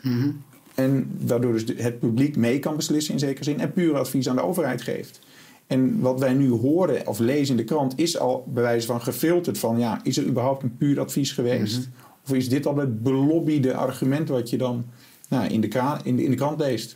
En 0.75 1.11
waardoor 1.19 1.51
dus 1.51 1.63
het 1.77 1.99
publiek 1.99 2.35
mee 2.35 2.59
kan 2.59 2.75
beslissen 2.75 3.13
in 3.13 3.19
zekere 3.19 3.43
zin 3.43 3.59
en 3.59 3.73
pure 3.73 3.97
advies 3.97 4.29
aan 4.29 4.35
de 4.35 4.43
overheid 4.43 4.81
geeft. 4.81 5.19
En 5.67 5.99
wat 5.99 6.19
wij 6.19 6.33
nu 6.33 6.49
horen 6.49 7.07
of 7.07 7.19
lezen 7.19 7.49
in 7.49 7.57
de 7.57 7.63
krant 7.63 7.93
is 7.95 8.19
al 8.19 8.47
bij 8.53 8.63
wijze 8.63 8.87
van 8.87 9.01
gefilterd 9.01 9.57
van 9.57 9.79
ja, 9.79 9.99
is 10.03 10.17
er 10.17 10.25
überhaupt 10.25 10.63
een 10.63 10.77
puur 10.77 10.99
advies 10.99 11.31
geweest? 11.31 11.89
Of 12.25 12.33
is 12.33 12.49
dit 12.49 12.65
al 12.65 12.77
het 12.77 13.03
belobbede 13.03 13.73
argument 13.73 14.29
wat 14.29 14.49
je 14.49 14.57
dan 14.57 14.85
nou, 15.29 15.47
in, 15.47 15.61
de 15.61 15.97
in, 16.03 16.15
de, 16.15 16.23
in 16.23 16.29
de 16.29 16.35
krant 16.35 16.59
leest? 16.59 16.95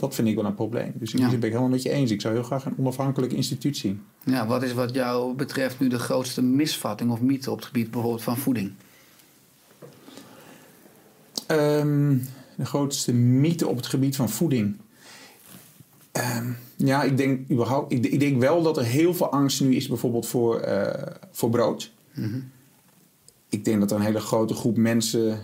Dat 0.00 0.14
vind 0.14 0.28
ik 0.28 0.34
wel 0.34 0.44
een 0.44 0.54
probleem. 0.54 0.92
Dus 0.94 1.12
Ja. 1.12 1.18
zin 1.18 1.28
ben 1.28 1.36
ik 1.48 1.54
helemaal 1.54 1.68
met 1.68 1.82
je 1.82 1.90
eens. 1.90 2.10
Ik 2.10 2.20
zou 2.20 2.34
heel 2.34 2.42
graag 2.42 2.64
een 2.64 2.74
onafhankelijk 2.78 3.32
instituut 3.32 3.76
zien. 3.76 4.02
Ja, 4.24 4.46
wat 4.46 4.62
is 4.62 4.72
wat 4.72 4.94
jou 4.94 5.34
betreft 5.34 5.80
nu 5.80 5.88
de 5.88 5.98
grootste 5.98 6.42
misvatting 6.42 7.10
of 7.10 7.20
mythe 7.20 7.50
op 7.50 7.56
het 7.56 7.66
gebied 7.66 7.90
bijvoorbeeld 7.90 8.22
van 8.22 8.36
voeding? 8.36 8.72
Ehm, 11.46 12.16
de 12.56 12.64
grootste 12.64 13.12
mythe 13.12 13.66
op 13.68 13.76
het 13.76 13.86
gebied 13.86 14.16
van 14.16 14.28
voeding. 14.30 14.76
Ehm, 16.12 16.50
ja, 16.76 17.02
ik 17.02 17.16
denk, 17.16 17.50
überhaupt, 17.50 17.92
ik, 17.92 18.06
ik 18.06 18.20
denk 18.20 18.40
wel 18.40 18.62
dat 18.62 18.76
er 18.76 18.84
heel 18.84 19.14
veel 19.14 19.30
angst 19.30 19.60
nu 19.60 19.74
is 19.74 19.88
bijvoorbeeld 19.88 20.26
voor, 20.26 20.60
eh, 20.60 21.14
voor 21.30 21.50
brood. 21.50 21.90
Ik 23.48 23.64
denk 23.64 23.80
dat 23.80 23.90
er 23.90 23.96
een 23.96 24.02
hele 24.02 24.20
grote 24.20 24.54
groep 24.54 24.76
mensen 24.76 25.40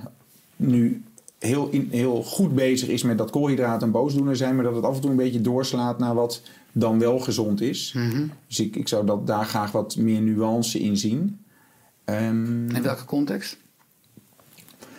nu 0.57 1.03
heel, 1.39 1.69
in, 1.71 1.89
heel 1.91 2.23
goed 2.23 2.55
bezig 2.55 2.89
is 2.89 3.03
met 3.03 3.19
dat 3.19 3.31
koolhydraten 3.31 3.87
een 3.87 3.93
boosdoener 3.93 4.37
zijn, 4.37 4.55
maar 4.55 4.65
dat 4.65 4.75
het 4.75 4.85
af 4.85 4.95
en 4.95 5.01
toe 5.01 5.11
een 5.11 5.17
beetje 5.17 5.41
doorslaat 5.41 5.99
naar 5.99 6.15
wat 6.15 6.43
dan 6.73 6.99
wel 6.99 7.19
gezond 7.19 7.61
is. 7.61 7.95
Dus 8.47 8.61
ik, 8.61 8.77
ik 8.77 8.89
zou 8.89 9.07
dat, 9.07 9.27
daar 9.27 9.45
graag 9.45 9.73
wat 9.73 9.97
meer 9.97 10.21
nuance 10.21 10.79
in 10.81 10.97
zien. 10.97 11.39
Ehm, 12.05 12.69
In 12.71 12.83
welke 12.83 13.05
context? 13.05 13.57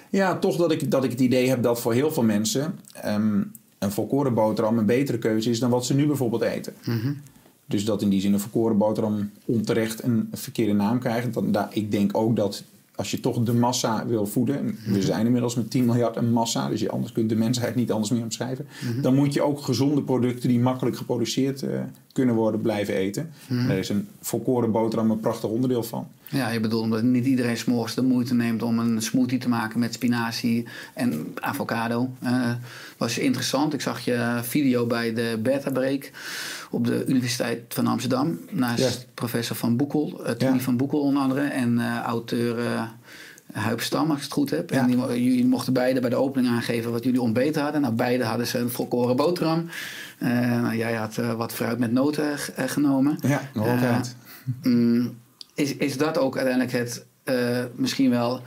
ja, 0.10 0.38
toch 0.38 0.56
dat 0.58 0.72
ik, 0.72 0.92
dat 0.92 1.04
ik 1.04 1.12
het 1.12 1.20
idee 1.20 1.50
heb 1.50 1.64
dat 1.64 1.82
voor 1.82 1.94
heel 1.94 2.12
veel 2.12 2.24
mensen 2.24 2.80
ehm, 2.94 3.42
een 3.80 3.92
volkoren 3.92 4.34
boterham 4.34 4.78
een 4.78 4.86
betere 4.86 5.18
keuze 5.18 5.50
is 5.50 5.60
dan 5.60 5.70
wat 5.70 5.86
ze 5.86 5.94
nu 5.94 6.08
bijvoorbeeld 6.08 6.42
eten. 6.42 6.74
Dus 7.66 7.86
dat 7.86 8.02
in 8.02 8.10
die 8.10 8.22
zin 8.22 8.34
een 8.34 8.40
volkoren 8.40 8.78
boterham 8.78 9.32
onterecht 9.46 10.04
een 10.04 10.30
verkeerde 10.34 10.74
naam 10.74 11.00
krijgt. 11.00 11.34
Dan, 11.34 11.52
daar, 11.52 11.68
ik 11.72 11.92
denk 11.92 12.18
ook 12.18 12.36
dat 12.36 12.64
als 12.98 13.12
je 13.12 13.20
toch 13.20 13.44
de 13.44 13.54
massa 13.54 14.08
wil 14.08 14.26
voeden, 14.26 14.58
en 14.58 14.78
we 14.86 15.02
zijn 15.02 15.26
inmiddels 15.26 15.56
met 15.56 15.72
10 15.72 15.86
miljard 15.86 16.16
een 16.16 16.32
massa, 16.32 16.70
dus 16.70 16.80
je 16.80 16.90
anders 16.90 17.12
kunt 17.12 17.30
de 17.30 17.36
mensheid 17.36 17.76
niet 17.76 17.92
anders 17.92 18.12
meer 18.12 18.24
omschrijven, 18.24 18.68
dan 19.02 19.16
moet 19.16 19.34
je 19.34 19.42
ook 19.42 19.62
gezonde 19.62 20.04
producten 20.04 20.50
die 20.50 20.60
makkelijk 20.60 20.98
geproduceerd 20.98 21.64
eh, 21.64 21.80
kunnen 22.18 22.36
worden 22.36 22.62
blijven 22.62 22.94
eten. 22.94 23.32
Daar 23.48 23.78
is 23.78 23.90
een 23.90 24.08
volkoren 24.22 24.72
boterham 24.72 25.12
een 25.12 25.20
prachtig 25.20 25.50
onderdeel 25.50 25.84
van. 25.84 26.08
Ja, 26.30 26.50
je 26.50 26.60
bedoelt 26.60 26.84
omdat 26.84 27.04
niet 27.04 27.26
iedereen 27.26 27.58
s'morgens 27.58 27.96
de 27.96 28.02
moeite 28.02 28.34
neemt 28.34 28.64
om 28.64 28.80
een 28.80 29.02
smoothie 29.02 29.38
te 29.40 29.50
maken 29.50 29.80
met 29.80 29.94
spinazie 29.94 30.68
en 30.94 31.34
avocado. 31.40 32.10
Eh 32.24 32.52
was 32.98 33.18
interessant. 33.18 33.74
Ik 33.74 33.82
zag 33.82 34.00
je 34.00 34.40
video 34.42 34.86
bij 34.86 35.14
de 35.14 35.40
Beta 35.44 35.72
Break 35.72 36.12
op 36.72 36.86
de 36.86 37.06
Universiteit 37.08 37.60
van 37.74 37.88
Amsterdam. 37.88 38.40
Naast 38.52 39.08
professor 39.14 39.56
Van 39.56 39.76
Boekel, 39.76 40.22
uh, 40.22 40.30
Tony 40.30 40.54
Ja. 40.56 40.60
van 40.60 40.78
Boekel 40.78 41.00
onder 41.00 41.22
andere. 41.22 41.42
En 41.42 41.80
eh, 41.80 42.02
auteur 42.02 42.60
eh 42.60 42.82
Huip 43.52 43.82
Stam, 43.82 44.08
als 44.10 44.18
ik 44.18 44.24
het 44.24 44.32
goed 44.34 44.50
heb. 44.50 44.70
Ja. 44.70 44.78
En 44.80 44.88
die, 44.88 44.98
jullie 44.98 45.46
mochten 45.46 45.74
beide 45.74 46.00
bij 46.00 46.10
de 46.10 46.16
opening 46.16 46.54
aangeven 46.54 46.92
wat 46.92 47.04
jullie 47.04 47.22
ontbeten 47.22 47.62
hadden. 47.62 47.82
Nou, 47.82 47.94
beide 47.94 48.24
hadden 48.24 48.48
ze 48.48 48.58
een 48.58 48.70
volkoren 48.70 49.16
boterham. 49.16 49.66
Eh, 50.18 50.30
nou, 50.62 50.76
jij 50.76 50.94
had 50.94 51.18
eh, 51.18 51.34
wat 51.34 51.54
fruit 51.54 51.80
met 51.80 51.92
noten 51.92 52.32
eh, 52.56 52.68
genomen. 52.68 53.18
Ja, 53.22 53.42
nog. 53.54 54.02
Mm, 54.64 55.18
is, 55.54 55.76
is 55.76 55.98
dat 55.98 56.18
ook 56.18 56.38
uiteindelijk 56.38 56.78
het 56.78 57.06
misschien 57.76 58.10
wel 58.10 58.42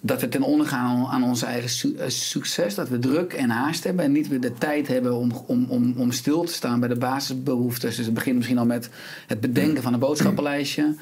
dat 0.00 0.20
we 0.20 0.28
ten 0.28 0.42
onder 0.42 0.66
gaan 0.66 1.06
aan 1.06 1.22
ons 1.24 1.42
eigen 1.42 1.70
su- 1.70 1.96
succes? 2.06 2.74
Dat 2.74 2.88
we 2.88 2.98
druk 2.98 3.32
en 3.32 3.50
haast 3.50 3.84
hebben 3.84 4.04
en 4.04 4.12
niet 4.12 4.28
weer 4.28 4.40
de 4.40 4.52
tijd 4.52 4.88
hebben 4.88 5.14
om, 5.16 5.32
om, 5.46 5.66
om, 5.68 5.94
om 5.96 6.12
stil 6.12 6.44
te 6.44 6.52
staan 6.52 6.80
bij 6.80 6.88
de 6.88 6.96
basisbehoeftes. 6.96 7.96
Dus 7.96 8.04
het 8.04 8.14
begint 8.14 8.36
misschien 8.36 8.58
al 8.58 8.66
met 8.66 8.90
het 9.26 9.40
bedenken 9.40 9.82
van 9.82 9.92
een 9.92 9.98
boodschappenlijstje. 9.98 10.94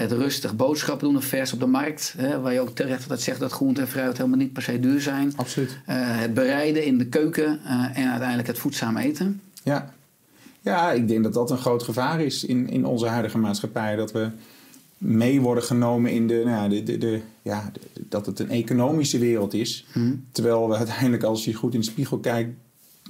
Het 0.00 0.12
rustig 0.12 0.56
boodschappen 0.56 1.06
doen 1.06 1.16
of 1.16 1.24
vers 1.24 1.52
op 1.52 1.60
de 1.60 1.66
markt. 1.66 2.14
Hè, 2.16 2.40
waar 2.40 2.52
je 2.52 2.60
ook 2.60 2.74
terecht 2.74 3.02
altijd 3.02 3.20
zegt 3.20 3.40
dat 3.40 3.52
groente 3.52 3.80
en 3.80 3.88
fruit 3.88 4.16
helemaal 4.16 4.38
niet 4.38 4.52
per 4.52 4.62
se 4.62 4.80
duur 4.80 5.00
zijn. 5.00 5.32
Absoluut. 5.36 5.78
Eh, 5.86 5.96
het 5.98 6.34
bereiden 6.34 6.84
in 6.84 6.98
de 6.98 7.06
keuken 7.06 7.60
eh, 7.64 7.98
en 7.98 8.08
uiteindelijk 8.10 8.48
het 8.48 8.58
voedzaam 8.58 8.96
eten. 8.96 9.40
Ja. 9.62 9.92
ja, 10.60 10.92
ik 10.92 11.08
denk 11.08 11.22
dat 11.22 11.34
dat 11.34 11.50
een 11.50 11.58
groot 11.58 11.82
gevaar 11.82 12.20
is 12.20 12.44
in, 12.44 12.68
in 12.68 12.84
onze 12.84 13.06
huidige 13.06 13.38
maatschappij. 13.38 13.96
Dat 13.96 14.12
we 14.12 14.28
mee 14.98 15.40
worden 15.40 15.64
genomen 15.64 16.10
in 16.10 16.26
de, 16.26 16.42
nou 16.44 16.48
ja, 16.62 16.68
de, 16.68 16.82
de, 16.82 16.98
de, 16.98 17.20
ja, 17.42 17.70
de- 17.72 18.02
dat 18.08 18.26
het 18.26 18.38
een 18.38 18.50
economische 18.50 19.18
wereld 19.18 19.54
is. 19.54 19.86
Terwijl 20.32 20.68
we 20.68 20.76
uiteindelijk, 20.76 21.22
als 21.22 21.44
je 21.44 21.54
goed 21.54 21.74
in 21.74 21.80
de 21.80 21.86
spiegel 21.86 22.18
kijkt, 22.18 22.54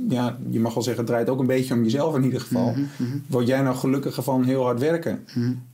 ja, 0.08 0.38
je 0.50 0.60
mag 0.60 0.74
wel 0.74 0.82
zeggen, 0.82 1.02
het 1.02 1.12
draait 1.12 1.28
ook 1.28 1.40
een 1.40 1.46
beetje 1.46 1.74
om 1.74 1.82
jezelf 1.82 2.16
in 2.16 2.24
ieder 2.24 2.40
geval. 2.40 2.74
Word 3.26 3.46
jij 3.46 3.62
nou 3.62 3.76
gelukkiger 3.76 4.22
van 4.22 4.44
heel 4.44 4.62
hard 4.62 4.80
werken? 4.80 5.24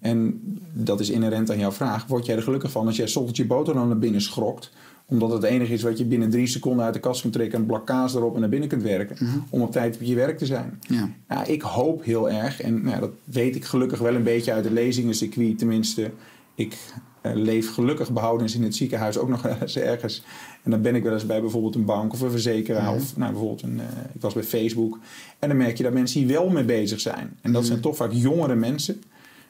En 0.00 0.41
dat 0.73 1.00
is 1.00 1.11
inherent 1.11 1.50
aan 1.50 1.59
jouw 1.59 1.73
vraag. 1.73 2.07
Word 2.07 2.26
jij 2.26 2.37
er 2.37 2.43
gelukkig 2.43 2.71
van 2.71 2.87
als 2.87 2.97
jij 2.97 3.07
's 3.07 3.17
ochtends 3.17 3.38
je 3.38 3.47
boterham 3.47 3.88
naar 3.88 3.99
binnen 3.99 4.21
schrokt? 4.21 4.73
Omdat 5.07 5.33
het 5.33 5.43
enige 5.43 5.73
is 5.73 5.83
wat 5.83 5.99
je 5.99 6.05
binnen 6.05 6.31
drie 6.31 6.47
seconden 6.47 6.85
uit 6.85 6.95
de 6.95 7.00
kast 7.00 7.21
kunt 7.21 7.33
trekken, 7.33 7.61
een 7.61 7.67
blok 7.67 7.87
kaas 7.87 8.14
erop 8.14 8.35
en 8.35 8.41
naar 8.41 8.49
binnen 8.49 8.69
kunt 8.69 8.83
werken. 8.83 9.17
Om 9.50 9.62
op 9.62 9.73
tijd 9.73 9.95
op 9.95 10.02
je 10.02 10.14
werk 10.14 10.38
te 10.38 10.47
zijn. 10.47 10.79
Ja. 10.81 11.11
Ja, 11.29 11.45
ik 11.45 11.62
hoop 11.62 12.05
heel 12.05 12.31
erg, 12.31 12.61
en 12.61 12.83
nou, 12.83 13.00
dat 13.00 13.11
weet 13.25 13.57
ik 13.57 13.64
gelukkig 13.64 13.99
wel 13.99 14.14
een 14.14 14.23
beetje 14.23 14.52
uit 14.52 14.64
het 14.64 14.73
lezingencircuit. 14.73 15.59
Tenminste, 15.59 16.11
ik 16.55 16.76
leef 17.23 17.75
gelukkig 17.75 18.12
behoudens 18.12 18.55
in 18.55 18.62
het 18.62 18.76
ziekenhuis 18.76 19.19
ook 19.19 19.29
nog 19.29 19.47
eens 19.61 19.76
ergens. 19.76 20.23
En 20.62 20.71
dan 20.71 20.83
ben 20.83 20.95
ik 20.95 21.02
wel 21.02 21.12
eens 21.12 21.26
bij 21.26 21.41
bijvoorbeeld 21.41 21.75
een 21.75 21.85
bank 21.85 22.12
of 22.12 22.21
een 22.21 22.31
verzekeraar. 22.31 22.95
Of 22.95 23.17
nou, 23.17 23.31
bijvoorbeeld 23.31 23.62
een, 23.62 23.81
eh, 23.81 23.87
ik 24.14 24.21
was 24.21 24.35
bij 24.35 24.43
Facebook. 24.43 24.99
En 25.38 25.49
dan 25.49 25.57
merk 25.57 25.76
je 25.76 25.83
dat 25.83 25.93
mensen 25.93 26.21
hier 26.21 26.29
wel 26.29 26.49
mee 26.49 26.64
bezig 26.64 27.00
zijn. 27.00 27.38
En 27.41 27.52
dat 27.52 27.67
zijn 27.67 27.81
toch 27.81 27.97
vaak 27.97 28.12
jongere 28.12 28.55
mensen. 28.55 29.02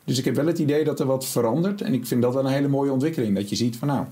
Dus 0.05 0.19
ik 0.19 0.25
heb 0.25 0.35
wel 0.35 0.47
het 0.47 0.59
idee 0.59 0.85
dat 0.85 1.01
er 1.01 1.07
wat 1.07 1.27
verandert. 1.27 1.81
En 1.81 1.95
ik 1.95 2.07
vind 2.07 2.23
dat 2.23 2.35
wel 2.35 2.45
een 2.45 2.53
hele 2.53 2.69
mooie 2.69 2.93
ontwikkeling. 2.93 3.35
Dat 3.35 3.49
je 3.49 3.57
ziet 3.57 3.77
van 3.77 3.89
nou, 3.89 4.07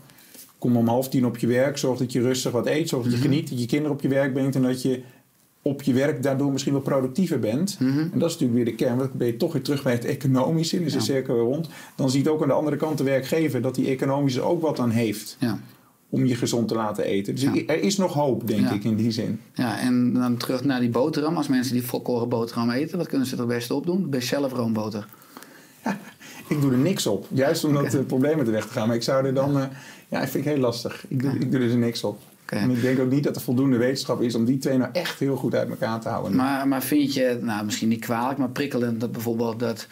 kom 0.58 0.76
om 0.76 0.88
half 0.88 1.08
tien 1.08 1.26
op 1.26 1.38
je 1.38 1.46
werk. 1.46 1.78
Zorg 1.78 1.98
dat 1.98 2.12
je 2.12 2.20
rustig 2.20 2.52
wat 2.52 2.66
eet. 2.66 2.88
Zorg 2.88 3.04
dat 3.04 3.12
je 3.12 3.18
geniet. 3.18 3.50
Dat 3.50 3.60
je 3.60 3.66
kinderen 3.66 3.92
op 3.92 4.02
je 4.02 4.08
werk 4.08 4.32
brengt. 4.32 4.54
En 4.54 4.62
dat 4.62 4.82
je 4.82 5.02
op 5.62 5.82
je 5.82 5.92
werk 5.92 6.22
daardoor 6.22 6.52
misschien 6.52 6.72
wel 6.72 6.82
productiever 6.82 7.38
bent. 7.38 7.76
En 7.80 8.10
dat 8.14 8.28
is 8.30 8.38
natuurlijk 8.38 8.52
weer 8.52 8.64
de 8.64 8.74
kern. 8.84 8.96
Want 8.96 9.08
dan 9.08 9.18
ben 9.18 9.26
je 9.26 9.36
toch 9.36 9.52
weer 9.52 9.62
terug 9.62 9.82
bij 9.82 9.92
het 9.92 10.04
economische. 10.04 10.82
Dus 10.84 10.94
een 10.94 11.00
cirkel 11.00 11.34
weer 11.34 11.44
rond. 11.44 11.68
Dan 11.96 12.10
ziet 12.10 12.28
ook 12.28 12.42
aan 12.42 12.48
de 12.48 12.54
andere 12.54 12.76
kant 12.76 12.98
de 12.98 13.04
werkgever 13.04 13.62
dat 13.62 13.74
die 13.74 13.86
economische 13.88 14.40
ook 14.40 14.62
wat 14.62 14.78
aan 14.78 14.90
heeft. 14.90 15.36
Ja. 15.40 15.58
Om 16.08 16.26
je 16.26 16.34
gezond 16.34 16.68
te 16.68 16.74
laten 16.74 17.04
eten. 17.04 17.34
Dus 17.34 17.42
Ja. 17.42 17.52
er 17.66 17.82
is 17.82 17.96
nog 17.96 18.12
hoop, 18.12 18.46
denk 18.46 18.60
Ja. 18.60 18.70
ik, 18.72 18.84
in 18.84 18.96
die 18.96 19.10
zin. 19.10 19.40
Ja, 19.54 19.78
en 19.80 20.12
dan 20.14 20.36
terug 20.36 20.64
naar 20.64 20.80
die 20.80 20.88
boterham. 20.90 21.36
Als 21.36 21.48
mensen 21.48 21.72
die 21.74 21.82
volkoren 21.82 22.28
boterham 22.28 22.70
eten, 22.70 22.98
wat 22.98 23.06
kunnen 23.06 23.26
ze 23.26 23.32
er 23.34 23.38
het 23.40 23.48
beste 23.48 23.74
op 23.74 23.86
doen? 23.86 24.10
Best 24.10 24.28
zelf 24.28 24.52
roomboter. 24.52 25.06
Ik 26.48 26.60
doe 26.60 26.72
er 26.72 26.78
niks 26.78 27.06
op. 27.06 27.26
Juist 27.32 27.64
om 27.64 27.72
dat 27.74 27.94
eh, 27.94 28.00
probleem 28.06 28.36
uit 28.36 28.46
de 28.46 28.52
weg 28.52 28.66
te 28.66 28.72
gaan. 28.72 28.86
Maar 28.86 28.96
ik 28.96 29.02
zou 29.02 29.26
er 29.26 29.34
dan... 29.34 29.56
eh, 29.58 29.64
ja, 30.08 30.20
dat 30.20 30.28
vind 30.30 30.44
ik 30.46 30.50
heel 30.52 30.60
lastig. 30.60 31.04
Ik 31.08 31.22
doe, 31.22 31.32
ik 31.32 31.50
doe 31.52 31.60
er 31.60 31.66
dus 31.66 31.76
niks 31.76 32.04
op. 32.04 32.18
Oké. 32.52 32.62
En 32.62 32.70
ik 32.70 32.80
denk 32.80 32.98
ook 32.98 33.10
niet 33.10 33.24
dat 33.24 33.36
er 33.36 33.42
voldoende 33.42 33.76
wetenschap 33.76 34.22
is 34.22 34.34
om 34.34 34.44
die 34.44 34.58
twee 34.58 34.78
nou 34.78 34.90
echt 34.92 35.18
heel 35.18 35.36
goed 35.36 35.54
uit 35.54 35.68
elkaar 35.68 36.00
te 36.00 36.08
houden. 36.08 36.36
Maar, 36.36 36.68
maar 36.68 36.82
vind 36.82 37.14
je, 37.14 37.38
nou 37.42 37.64
misschien 37.64 37.88
niet 37.88 38.00
kwalijk, 38.00 38.38
maar 38.38 38.50
prikkelend 38.50 39.00
dat 39.00 39.12
bijvoorbeeld 39.12 39.58
dat... 39.60 39.86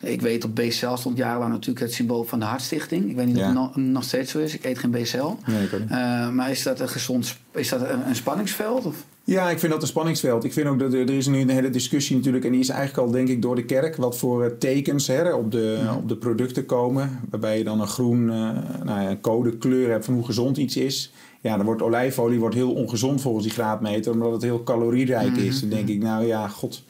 Ik 0.00 0.20
weet 0.20 0.44
op 0.44 0.54
BCL 0.54 0.94
stond 0.94 1.16
jarenlang 1.16 1.52
natuurlijk 1.52 1.80
het 1.80 1.94
symbool 1.94 2.24
van 2.24 2.38
de 2.38 2.44
Hartstichting. 2.44 3.10
Ik 3.10 3.16
weet 3.16 3.26
niet 3.26 3.36
Ja. 3.36 3.42
of 3.42 3.48
het 3.48 3.56
nog, 3.56 3.76
nog 3.76 4.04
steeds 4.04 4.30
zo 4.30 4.38
is. 4.38 4.54
Ik 4.54 4.64
eet 4.64 4.78
geen. 4.78 4.92
Nee, 4.92 5.60
niet. 5.60 5.90
Eh, 5.90 6.30
maar 6.30 6.50
is 6.50 6.62
dat 6.62 6.80
een 6.80 6.88
gezond, 6.88 7.36
is 7.52 7.68
dat 7.68 7.80
een, 7.80 8.08
een 8.08 8.16
spanningsveld? 8.16 8.86
Of? 8.86 9.04
Ja, 9.24 9.50
ik 9.50 9.58
vind 9.58 9.72
dat 9.72 9.82
een 9.82 9.88
spanningsveld. 9.88 10.44
Ik 10.44 10.52
vind 10.52 10.66
ook 10.66 10.78
dat 10.78 10.92
er, 10.92 11.00
er 11.00 11.16
is 11.16 11.26
nu 11.26 11.40
een 11.40 11.48
hele 11.48 11.70
discussie 11.70 12.16
natuurlijk, 12.16 12.44
en 12.44 12.50
die 12.50 12.60
is 12.60 12.68
eigenlijk 12.68 13.06
al 13.06 13.12
denk 13.12 13.28
ik 13.28 13.42
door 13.42 13.56
de 13.56 13.64
kerk, 13.64 13.96
wat 13.96 14.18
voor 14.18 14.44
eh, 14.44 14.50
tekens 14.58 15.06
hè, 15.06 15.32
op, 15.32 15.52
de, 15.52 15.78
op 15.96 16.08
de 16.08 16.16
producten 16.16 16.66
komen. 16.66 17.20
Waarbij 17.30 17.58
je 17.58 17.64
dan 17.64 17.80
een 17.80 17.86
groen 17.86 18.30
eh, 18.30 18.36
nou 18.84 19.02
ja, 19.02 19.10
een 19.10 19.20
codekleur 19.20 19.90
hebt 19.90 20.04
van 20.04 20.14
hoe 20.14 20.24
gezond 20.24 20.56
iets 20.56 20.76
is. 20.76 21.12
Ja, 21.44 21.56
dan 21.56 21.66
wordt 21.66 21.82
olijfolie 21.82 22.38
wordt 22.38 22.54
heel 22.54 22.72
ongezond 22.72 23.20
volgens 23.20 23.44
die 23.44 23.52
graadmeter, 23.52 24.12
omdat 24.12 24.32
het 24.32 24.42
heel 24.42 24.62
calorierijk 24.62 25.36
is. 25.36 25.60
Dan 25.60 25.68
denk 25.68 25.88
ik, 25.88 26.02
nou 26.02 26.26
ja, 26.26 26.48
god. 26.48 26.82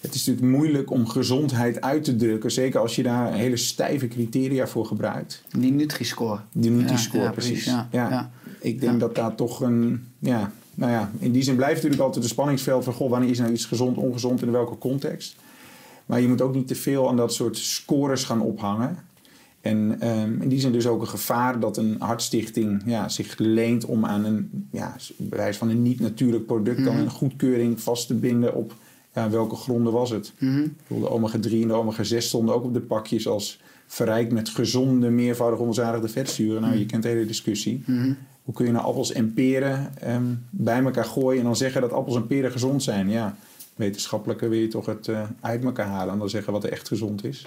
Het 0.00 0.14
is 0.14 0.26
natuurlijk 0.26 0.56
moeilijk 0.56 0.90
om 0.90 1.08
gezondheid 1.08 1.80
uit 1.80 2.04
te 2.04 2.16
drukken. 2.16 2.52
Zeker 2.52 2.80
als 2.80 2.96
je 2.96 3.02
daar 3.02 3.32
hele 3.32 3.56
stijve 3.56 4.08
criteria 4.08 4.66
voor 4.66 4.86
gebruikt. 4.86 5.42
Die 5.58 5.72
Nutri-score. 5.72 6.40
Die 6.52 6.70
Nutri-score, 6.70 7.18
Ja, 7.18 7.24
ja, 7.24 7.32
precies. 7.32 7.64
Ja. 7.90 8.30
Ik 8.60 8.80
denk 8.80 9.00
dat 9.00 9.14
daar 9.14 9.34
toch 9.34 9.60
een... 9.60 10.06
Ja, 10.18 10.52
nou 10.74 10.92
ja, 10.92 11.10
in 11.18 11.32
die 11.32 11.42
zin 11.42 11.56
blijft 11.56 11.74
natuurlijk 11.74 12.02
altijd 12.02 12.24
een 12.24 12.30
spanningsveld 12.30 12.84
van... 12.84 12.92
Goh, 12.92 13.10
wanneer 13.10 13.30
is 13.30 13.38
nou 13.38 13.52
iets 13.52 13.64
gezond, 13.64 13.96
ongezond 13.96 14.40
en 14.40 14.46
in 14.46 14.52
welke 14.52 14.78
context? 14.78 15.36
Maar 16.06 16.20
je 16.20 16.28
moet 16.28 16.42
ook 16.42 16.54
niet 16.54 16.68
te 16.68 16.74
veel 16.74 17.08
aan 17.08 17.16
dat 17.16 17.34
soort 17.34 17.56
scores 17.56 18.24
gaan 18.24 18.40
ophangen. 18.40 18.98
En 19.64 19.96
ehm, 20.00 20.42
in 20.42 20.48
die 20.48 20.60
zin 20.60 20.72
dus 20.72 20.86
ook 20.86 21.00
een 21.00 21.08
gevaar 21.08 21.60
dat 21.60 21.76
een 21.76 21.96
hartstichting 21.98 22.82
ja, 22.86 23.08
zich 23.08 23.38
leent 23.38 23.84
om 23.84 24.04
aan 24.04 24.24
een 24.24 24.68
ja, 24.70 24.96
bewijs 25.16 25.56
van 25.56 25.68
een 25.68 25.82
niet-natuurlijk 25.82 26.46
product 26.46 26.84
dan 26.84 26.96
een 26.96 27.10
goedkeuring 27.10 27.80
vast 27.80 28.06
te 28.06 28.14
binden 28.14 28.54
op 28.54 28.74
ja, 29.14 29.30
welke 29.30 29.56
gronden 29.56 29.92
was 29.92 30.10
het. 30.10 30.32
Mhm. 30.38 30.60
Ik 30.60 30.72
bedoel, 30.88 31.02
de 31.02 31.10
omega-3 31.10 31.50
en 31.50 31.68
de 31.68 31.74
omega-6 31.74 32.16
stonden 32.16 32.54
ook 32.54 32.64
op 32.64 32.74
de 32.74 32.80
pakjes 32.80 33.28
als 33.28 33.60
verrijkt 33.86 34.32
met 34.32 34.48
gezonde, 34.48 35.10
meervoudig 35.10 35.58
onzadigde 35.58 36.08
vetzuren. 36.08 36.62
Nou, 36.62 36.76
je 36.76 36.86
kent 36.86 37.02
de 37.02 37.08
hele 37.08 37.26
discussie. 37.26 37.82
Mhm. 37.86 38.12
Hoe 38.42 38.54
kun 38.54 38.66
je 38.66 38.72
nou 38.72 38.84
appels 38.84 39.12
en 39.12 39.32
peren 39.32 39.92
ehm, 40.00 40.34
bij 40.50 40.82
elkaar 40.82 41.04
gooien 41.04 41.38
en 41.38 41.44
dan 41.44 41.56
zeggen 41.56 41.80
dat 41.80 41.92
appels 41.92 42.16
en 42.16 42.26
peren 42.26 42.52
gezond 42.52 42.82
zijn? 42.82 43.08
Ja, 43.08 43.36
wetenschappelijker 43.74 44.48
wil 44.48 44.58
je 44.58 44.68
toch 44.68 44.86
het 44.86 45.08
eh, 45.08 45.22
uit 45.40 45.64
elkaar 45.64 45.86
halen 45.86 46.12
en 46.12 46.18
dan 46.18 46.30
zeggen 46.30 46.52
wat 46.52 46.64
er 46.64 46.72
echt 46.72 46.88
gezond 46.88 47.24
is. 47.24 47.46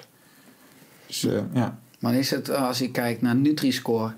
Dus 1.07 1.25
eh, 1.25 1.39
ja. 1.53 1.79
Maar 1.99 2.15
is 2.15 2.31
het, 2.31 2.49
eh, 2.49 2.67
als 2.67 2.81
ik 2.81 2.91
kijk 2.91 3.21
naar 3.21 3.35
Nutri-score, 3.35 4.13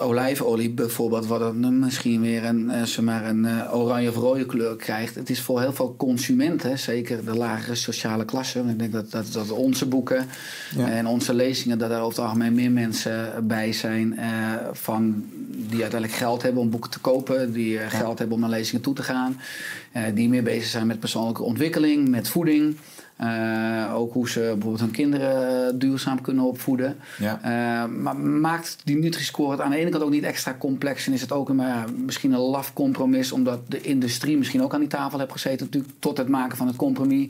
olijfolie 0.00 0.70
bijvoorbeeld, 0.70 1.26
wat 1.26 1.40
dan 1.40 1.78
misschien 1.78 2.20
weer 2.20 2.44
een, 2.44 2.70
eh, 2.70 2.98
maar 2.98 3.24
een 3.28 3.44
eh, 3.44 3.74
oranje 3.74 4.08
of 4.08 4.14
rode 4.14 4.46
kleur 4.46 4.76
krijgt. 4.76 5.14
Het 5.14 5.30
is 5.30 5.40
voor 5.40 5.60
heel 5.60 5.72
veel 5.72 5.94
consumenten, 5.98 6.78
zeker 6.78 7.24
de 7.24 7.36
lagere 7.36 7.74
sociale 7.74 8.24
klasse. 8.24 8.58
Ik 8.58 8.78
denk 8.78 8.92
dat, 8.92 9.10
dat, 9.10 9.32
dat 9.32 9.50
onze 9.50 9.86
boeken 9.86 10.26
Ja. 10.76 10.88
en 10.88 11.06
onze 11.06 11.34
lezingen, 11.34 11.78
dat 11.78 11.90
daar 11.90 12.00
over 12.02 12.18
het 12.18 12.24
algemeen 12.26 12.54
meer 12.54 12.70
mensen 12.70 13.46
bij 13.46 13.72
zijn 13.72 14.18
eh, 14.18 14.28
van, 14.72 15.24
die 15.48 15.80
uiteindelijk 15.80 16.20
geld 16.20 16.42
hebben 16.42 16.62
om 16.62 16.70
boeken 16.70 16.90
te 16.90 16.98
kopen, 16.98 17.52
die 17.52 17.78
geld 17.78 18.18
hebben 18.18 18.36
om 18.36 18.42
naar 18.42 18.50
lezingen 18.50 18.82
toe 18.82 18.94
te 18.94 19.02
gaan, 19.02 19.40
eh, 19.92 20.02
die 20.14 20.28
meer 20.28 20.42
bezig 20.42 20.70
zijn 20.70 20.86
met 20.86 21.00
persoonlijke 21.00 21.42
ontwikkeling, 21.42 22.08
met 22.08 22.28
voeding. 22.28 22.76
Eh, 23.20 23.94
ook 23.94 24.12
hoe 24.12 24.28
ze 24.28 24.40
bijvoorbeeld 24.40 24.80
hun 24.80 24.90
kinderen 24.90 25.66
eh, 25.66 25.72
duurzaam 25.74 26.20
kunnen 26.20 26.44
opvoeden. 26.44 26.96
Ja. 27.18 27.40
Eh, 27.42 27.90
maar 27.90 28.16
maakt 28.16 28.76
die 28.84 28.96
Nutri-score 28.96 29.50
het 29.50 29.60
aan 29.60 29.70
de 29.70 29.76
ene 29.76 29.90
kant 29.90 30.02
ook 30.02 30.10
niet 30.10 30.22
extra 30.22 30.56
complex? 30.58 31.06
En 31.06 31.12
is 31.12 31.20
het 31.20 31.32
ook 31.32 31.48
een, 31.48 31.56
maar, 31.56 31.84
misschien 32.04 32.32
een 32.32 32.38
laf 32.38 32.72
compromis... 32.72 33.32
omdat 33.32 33.60
de 33.68 33.80
industrie 33.80 34.36
misschien 34.36 34.62
ook 34.62 34.74
aan 34.74 34.80
die 34.80 34.88
tafel 34.88 35.18
heeft 35.18 35.32
gezeten... 35.32 35.66
natuurlijk 35.66 35.94
tot 35.98 36.16
het 36.18 36.28
maken 36.28 36.56
van 36.56 36.66
het 36.66 36.76
compromis... 36.76 37.28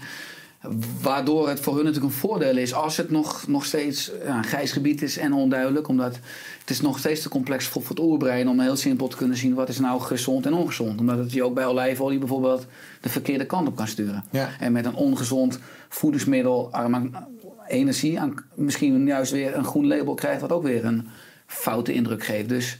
Waardoor 1.02 1.48
het 1.48 1.60
voor 1.60 1.74
hun 1.74 1.84
natuurlijk 1.84 2.12
een 2.12 2.18
voordeel 2.18 2.56
is 2.56 2.74
als 2.74 2.96
het 2.96 3.10
nog, 3.10 3.46
nog 3.46 3.64
steeds 3.64 4.10
ja, 4.24 4.36
een 4.36 4.44
grijs 4.44 4.72
gebied 4.72 5.02
is 5.02 5.18
en 5.18 5.32
onduidelijk. 5.32 5.88
Omdat 5.88 6.18
het 6.60 6.70
is 6.70 6.80
nog 6.80 6.98
steeds 6.98 7.22
te 7.22 7.28
complex 7.28 7.66
voor, 7.66 7.82
voor 7.82 7.96
het 7.96 8.04
oerbrein 8.04 8.48
om 8.48 8.60
heel 8.60 8.76
simpel 8.76 9.08
te 9.08 9.16
kunnen 9.16 9.36
zien 9.36 9.54
wat 9.54 9.68
is 9.68 9.78
nou 9.78 10.00
gezond 10.00 10.46
en 10.46 10.52
ongezond. 10.52 11.00
Omdat 11.00 11.18
het 11.18 11.32
je 11.32 11.44
ook 11.44 11.54
bij 11.54 11.66
olijfolie 11.66 12.18
bijvoorbeeld 12.18 12.66
de 13.00 13.08
verkeerde 13.08 13.46
kant 13.46 13.68
op 13.68 13.76
kan 13.76 13.88
sturen. 13.88 14.24
Ja. 14.30 14.48
En 14.58 14.72
met 14.72 14.84
een 14.84 14.94
ongezond 14.94 15.58
voedingsmiddel 15.88 16.68
arm 16.72 16.94
aan 16.94 17.26
energie 17.68 18.20
aan, 18.20 18.34
misschien 18.54 19.06
juist 19.06 19.32
weer 19.32 19.56
een 19.56 19.64
groen 19.64 19.86
label 19.86 20.14
krijgt 20.14 20.40
wat 20.40 20.52
ook 20.52 20.62
weer 20.62 20.84
een 20.84 21.08
foute 21.46 21.92
indruk 21.92 22.24
geeft. 22.24 22.48
Dus 22.48 22.78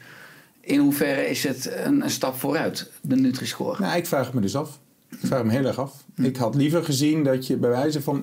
in 0.61 0.81
hoeverre 0.81 1.29
is 1.29 1.45
het 1.45 1.73
een, 1.85 2.03
een 2.03 2.11
stap 2.11 2.35
vooruit, 2.35 2.91
de 3.01 3.17
Nutri-score? 3.17 3.81
Nou, 3.81 3.97
ik 3.97 4.07
vraag 4.07 4.25
het 4.25 4.35
me 4.35 4.41
dus 4.41 4.57
af. 4.57 4.79
Ik 5.21 5.27
vraag 5.27 5.45
me 5.45 5.51
heel 5.51 5.65
erg 5.65 5.79
af. 5.79 6.05
Ik 6.17 6.37
had 6.37 6.55
liever 6.55 6.85
gezien 6.85 7.25
dat 7.25 7.47
je 7.47 7.57
bij 7.57 7.71
wijze 7.71 8.03
van 8.03 8.23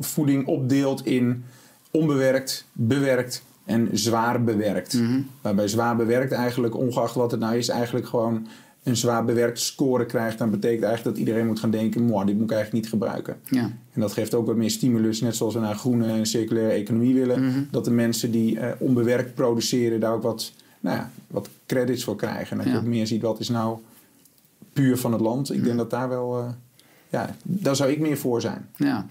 voeding 0.00 0.46
opdeelt 0.46 1.06
in 1.06 1.44
onbewerkt, 1.90 2.64
bewerkt 2.72 3.42
en 3.64 3.88
zwaar 3.92 4.44
bewerkt. 4.44 4.94
Mhm. 4.94 5.20
Waarbij 5.40 5.68
zwaar 5.68 5.96
bewerkt 5.96 6.32
eigenlijk, 6.32 6.76
ongeacht 6.76 7.14
wat 7.14 7.30
het 7.30 7.40
nou 7.40 7.56
is, 7.56 7.68
eigenlijk 7.68 8.06
gewoon 8.06 8.46
een 8.82 8.96
zwaar 8.96 9.24
bewerkt 9.24 9.60
score 9.60 10.06
krijgt. 10.06 10.38
Dan 10.38 10.50
betekent 10.50 10.82
eigenlijk 10.82 11.16
dat 11.16 11.26
iedereen 11.26 11.46
moet 11.46 11.60
gaan 11.60 11.70
denken, 11.70 12.02
"Mwah, 12.04 12.26
dit 12.26 12.34
moet 12.34 12.50
ik 12.50 12.56
eigenlijk 12.56 12.82
niet 12.82 12.92
gebruiken. 12.92 13.36
Ja. 13.44 13.70
En 13.92 14.00
dat 14.00 14.12
geeft 14.12 14.34
ook 14.34 14.46
wat 14.46 14.56
meer 14.56 14.70
stimulus, 14.70 15.20
net 15.20 15.36
zoals 15.36 15.54
we 15.54 15.60
naar 15.60 15.74
groene 15.74 16.06
en 16.06 16.26
circulaire 16.26 16.72
economie 16.72 17.14
willen. 17.14 17.44
Mhm. 17.46 17.58
Dat 17.70 17.84
de 17.84 17.90
mensen 17.90 18.30
die 18.30 18.58
eh, 18.60 18.70
onbewerkt 18.78 19.34
produceren 19.34 20.00
daar 20.00 20.12
ook 20.12 20.22
wat, 20.22 20.52
nou 20.80 20.96
ja, 20.96 21.10
wat 21.26 21.48
credits 21.66 22.04
voor 22.04 22.16
krijgen. 22.16 22.50
En 22.50 22.56
dat 22.56 22.66
Ja. 22.66 22.72
je 22.72 22.78
ook 22.78 22.84
meer 22.86 23.06
ziet 23.06 23.22
wat 23.22 23.40
is 23.40 23.48
nou 23.48 23.78
puur 24.72 24.98
van 24.98 25.12
het 25.12 25.20
land. 25.20 25.52
Ik 25.52 25.64
denk 25.64 25.76
dat 25.76 25.90
daar 25.90 26.08
wel, 26.08 26.38
eh, 26.38 26.48
ja, 27.08 27.36
daar 27.42 27.76
zou 27.76 27.90
ik 27.90 27.98
meer 28.00 28.18
voor 28.18 28.40
zijn. 28.40 28.68
Ja. 28.76 29.06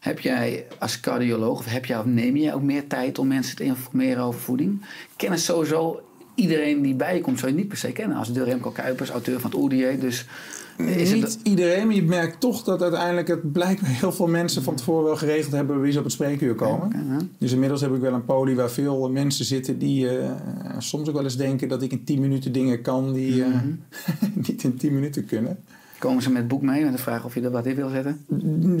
Heb 0.00 0.20
jij 0.20 0.66
als 0.78 1.00
cardioloog, 1.00 1.58
of 1.58 1.66
heb 1.66 1.84
jij 1.84 1.98
of 1.98 2.04
neem 2.04 2.36
jij 2.36 2.54
ook 2.54 2.62
meer 2.62 2.86
tijd 2.86 3.18
om 3.18 3.26
mensen 3.26 3.56
te 3.56 3.64
informeren 3.64 4.22
over 4.22 4.40
voeding? 4.40 4.84
Kennen 5.16 5.38
sowieso 5.38 6.02
iedereen 6.34 6.82
die 6.82 6.94
bij 6.94 7.14
je 7.14 7.20
komt, 7.20 7.38
zou 7.38 7.50
je 7.50 7.56
niet 7.58 7.68
per 7.68 7.76
se 7.76 7.92
kennen. 7.92 8.16
Als 8.16 8.32
de 8.32 8.44
Remco 8.44 8.70
Kuipers, 8.70 9.10
auteur 9.10 9.40
van 9.40 9.50
het 9.50 9.60
Oerdieet. 9.60 10.00
Dus 10.00 10.26
is 10.76 11.12
Niet 11.12 11.22
het, 11.22 11.38
iedereen, 11.42 11.86
maar 11.86 11.94
je 11.94 12.02
merkt 12.02 12.40
toch 12.40 12.62
dat 12.64 12.82
uiteindelijk 12.82 13.28
het 13.28 13.52
blijkbaar 13.52 13.90
heel 14.00 14.12
veel 14.12 14.26
mensen 14.26 14.62
van 14.62 14.74
tevoren 14.74 15.04
wel 15.04 15.16
geregeld 15.16 15.52
hebben 15.52 15.80
wie 15.80 15.92
ze 15.92 15.98
op 15.98 16.04
het 16.04 16.12
spreekuur 16.12 16.54
komen. 16.54 17.30
Dus 17.38 17.52
inmiddels 17.52 17.80
heb 17.80 17.94
ik 17.94 18.00
wel 18.00 18.12
een 18.12 18.24
poli 18.24 18.54
waar 18.54 18.70
veel 18.70 19.10
mensen 19.10 19.44
zitten 19.44 19.78
die 19.78 20.18
eh, 20.18 20.30
soms 20.78 21.08
ook 21.08 21.14
wel 21.14 21.24
eens 21.24 21.36
denken 21.36 21.68
dat 21.68 21.82
ik 21.82 21.92
in 21.92 22.04
10 22.04 22.20
minuten 22.20 22.52
dingen 22.52 22.80
kan 22.82 23.12
die 23.12 23.42
eh, 23.42 23.48
Mhm. 23.48 23.68
niet 24.48 24.62
in 24.64 24.76
10 24.76 24.94
minuten 24.94 25.24
kunnen. 25.26 25.58
komen 25.98 26.22
ze 26.22 26.30
met 26.30 26.48
boek 26.48 26.62
mee 26.62 26.82
met 26.84 26.92
de 26.92 26.98
vraag 27.02 27.24
of 27.24 27.34
je 27.34 27.40
er 27.40 27.50
wat 27.50 27.66
in 27.66 27.74
wil 27.74 27.88
zetten? 27.88 28.24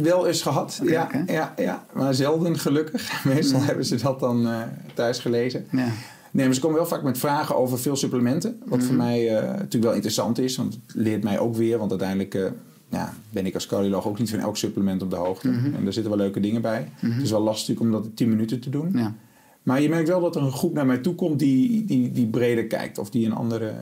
Wel 0.02 0.26
eens 0.26 0.42
gehad, 0.42 0.80
ja, 0.84 1.08
ja, 1.26 1.54
ja, 1.56 1.84
maar 1.92 2.14
zelden 2.14 2.58
gelukkig. 2.58 3.24
Meestal 3.24 3.58
Mhm. 3.58 3.66
hebben 3.66 3.84
ze 3.84 3.96
dat 4.02 4.20
dan 4.20 4.46
eh, 4.48 4.60
thuis 4.94 5.18
gelezen. 5.18 5.66
Ja. 5.70 5.88
Nee, 6.34 6.46
maar 6.46 6.54
ze 6.54 6.60
komen 6.60 6.76
wel 6.76 6.86
vaak 6.86 7.02
met 7.02 7.18
vragen 7.18 7.56
over 7.56 7.78
veel 7.78 7.96
supplementen. 7.96 8.58
Wat 8.64 8.78
Mhm. 8.78 8.86
voor 8.86 8.96
mij 8.96 9.28
eh, 9.36 9.42
natuurlijk 9.48 9.84
wel 9.84 9.92
interessant 9.94 10.38
is, 10.38 10.56
want 10.56 10.74
het 10.86 10.94
leert 10.94 11.22
mij 11.22 11.38
ook 11.38 11.54
weer. 11.56 11.78
Want 11.78 11.90
uiteindelijk 11.90 12.34
eh, 12.34 12.44
ja, 12.88 13.14
ben 13.30 13.46
ik 13.46 13.54
als 13.54 13.66
cardioloog 13.66 14.06
ook 14.06 14.18
niet 14.18 14.30
van 14.30 14.38
elk 14.38 14.56
supplement 14.56 15.02
op 15.02 15.10
de 15.10 15.16
hoogte. 15.16 15.48
Mhm. 15.48 15.74
En 15.74 15.84
daar 15.84 15.92
zitten 15.92 16.12
wel 16.12 16.20
leuke 16.20 16.40
dingen 16.40 16.62
bij. 16.62 16.88
Het 16.96 17.22
is 17.22 17.30
wel 17.30 17.40
lastig 17.42 17.78
om 17.78 17.90
dat 17.90 18.04
in 18.04 18.14
10 18.14 18.28
minuten 18.28 18.60
te 18.60 18.70
doen. 18.70 18.90
Ja. 18.94 19.14
Maar 19.62 19.80
je 19.82 19.88
merkt 19.88 20.08
wel 20.08 20.20
dat 20.20 20.36
er 20.36 20.42
een 20.42 20.52
groep 20.52 20.74
naar 20.74 20.86
mij 20.86 20.98
toe 20.98 21.14
komt 21.14 21.38
die, 21.38 21.84
die, 21.84 22.12
die 22.12 22.26
breder 22.26 22.66
kijkt. 22.66 22.98
Of 22.98 23.10
die 23.10 23.26
een 23.26 23.34
andere, 23.34 23.72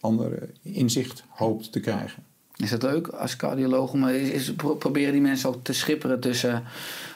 andere 0.00 0.48
inzicht 0.62 1.24
hoopt 1.28 1.72
te 1.72 1.80
krijgen. 1.80 2.22
Is 2.56 2.70
dat 2.70 2.82
leuk 2.82 3.08
als 3.08 3.36
cardioloog? 3.36 3.92
om- 3.92 4.08
Is, 4.08 4.28
is, 4.28 4.54
pro- 4.54 4.74
proberen 4.74 5.12
die 5.12 5.20
mensen 5.20 5.48
ook 5.48 5.64
te 5.64 5.72
schipperen 5.72 6.20
tussen 6.20 6.62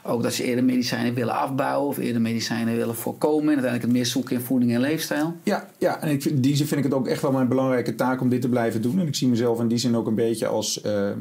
ook 0.02 0.22
dat 0.22 0.32
ze 0.32 0.44
eerder 0.44 0.64
medicijnen 0.64 1.14
willen 1.14 1.34
afbouwen 1.34 1.88
of 1.88 1.98
eerder 1.98 2.20
medicijnen 2.22 2.76
willen 2.76 2.94
voorkomen 2.94 3.40
en 3.42 3.48
uiteindelijk 3.48 3.82
het 3.82 3.92
meer 3.92 4.06
zoeken 4.06 4.36
in 4.36 4.42
voeding 4.42 4.74
en 4.74 4.80
leefstijl? 4.80 5.34
Ja, 5.42 5.68
ja 5.78 6.00
en 6.02 6.10
ik 6.10 6.24
in 6.24 6.40
die 6.40 6.56
zin 6.56 6.66
vind 6.66 6.78
ik 6.80 6.86
het 6.86 6.94
ook 6.94 7.08
echt 7.08 7.22
wel 7.22 7.32
mijn 7.32 7.48
belangrijke 7.48 7.94
taak 7.94 8.20
om 8.20 8.28
dit 8.28 8.40
te 8.40 8.48
blijven 8.48 8.82
doen. 8.82 8.98
En 9.00 9.06
ik 9.06 9.14
zie 9.14 9.28
mezelf 9.28 9.60
in 9.60 9.68
die 9.68 9.78
zin 9.78 9.96
ook 9.96 10.06
een 10.06 10.14
beetje 10.14 10.46
als 10.46 10.80
ehm, 10.80 11.18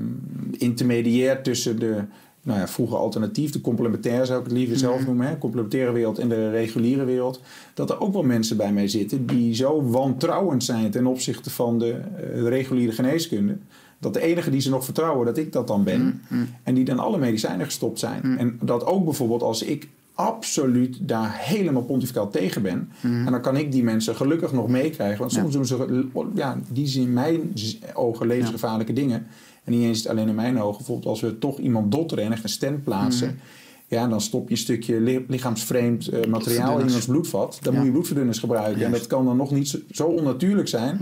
intermediair 0.51 1.41
tussen 1.43 1.79
de, 1.79 2.01
nou 2.41 2.59
ja, 2.59 2.67
vroeger 2.67 2.97
alternatief, 2.97 3.51
de 3.51 3.61
complementair 3.61 4.25
zou 4.25 4.39
ik 4.39 4.45
het 4.45 4.53
liever 4.53 4.77
zelf 4.77 5.05
noemen, 5.05 5.27
hè, 5.27 5.37
complementaire 5.37 5.91
wereld 5.91 6.19
en 6.19 6.29
de 6.29 6.49
reguliere 6.49 7.05
wereld. 7.05 7.41
Dat 7.73 7.89
er 7.89 7.99
ook 7.99 8.13
wel 8.13 8.23
mensen 8.23 8.57
bij 8.57 8.71
mij 8.73 8.87
zitten 8.87 9.25
die 9.25 9.55
zo 9.55 9.83
wantrouwend 9.83 10.63
zijn 10.63 10.91
ten 10.91 11.05
opzichte 11.05 11.49
van 11.49 11.79
de, 11.79 11.91
eh, 11.91 12.33
de 12.43 12.49
reguliere 12.49 12.91
geneeskunde. 12.91 13.57
Dat 13.99 14.13
de 14.13 14.21
enige 14.21 14.49
die 14.49 14.61
ze 14.61 14.69
nog 14.69 14.83
vertrouwen, 14.85 15.25
dat 15.25 15.37
ik 15.37 15.51
dat 15.51 15.67
dan 15.67 15.83
ben. 15.83 16.21
En 16.63 16.73
die 16.73 16.85
dan 16.85 16.99
alle 16.99 17.17
medicijnen 17.17 17.65
gestopt 17.65 17.99
zijn. 17.99 18.21
En 18.37 18.59
dat 18.61 18.85
ook 18.85 19.03
bijvoorbeeld 19.03 19.41
als 19.43 19.63
ik 19.63 19.87
absoluut 20.13 20.97
daar 21.01 21.35
helemaal 21.37 21.83
pontificaal 21.83 22.29
tegen 22.29 22.61
ben. 22.61 22.89
En 23.01 23.31
dan 23.31 23.41
kan 23.41 23.57
ik 23.57 23.71
die 23.71 23.83
mensen 23.83 24.15
gelukkig 24.15 24.51
nog 24.53 24.67
meekrijgen. 24.67 25.19
Want 25.19 25.31
soms 25.31 25.53
doen 25.53 25.65
ze, 25.65 26.07
ja, 26.35 26.57
die 26.71 26.87
zien 26.87 27.03
in 27.07 27.13
mijn 27.13 27.53
ogen 27.93 28.27
levensgevaarlijke 28.27 28.93
dingen. 28.93 29.27
En 29.63 29.71
niet 29.73 29.83
eens 29.83 30.07
alleen 30.07 30.27
in 30.27 30.35
mijn 30.35 30.61
ogen. 30.61 30.77
Bijvoorbeeld 30.77 31.07
als 31.07 31.21
we 31.21 31.37
toch 31.39 31.57
iemand 31.59 31.91
dotteren 31.91 32.23
en 32.23 32.31
echt 32.31 32.43
een 32.43 32.49
stent 32.49 32.83
plaatsen. 32.83 33.39
Ja, 33.87 34.07
dan 34.07 34.21
stop 34.21 34.45
je 34.47 34.51
een 34.53 34.59
stukje 34.59 34.99
li- 35.01 35.25
lichaamsvreemd 35.27 36.07
eh, 36.07 36.25
materiaal 36.29 36.79
in 36.79 36.93
ons 36.95 37.05
bloedvat. 37.05 37.59
Dan 37.61 37.71
Ja. 37.73 37.77
moet 37.77 37.87
je 37.87 37.93
bloedverdunners 37.93 38.39
gebruiken. 38.39 38.85
En 38.85 38.91
dat 38.91 39.07
kan 39.07 39.25
dan 39.25 39.37
nog 39.37 39.51
niet 39.51 39.67
zo, 39.67 39.77
zo 39.91 40.03
onnatuurlijk 40.07 40.67
zijn. 40.67 40.99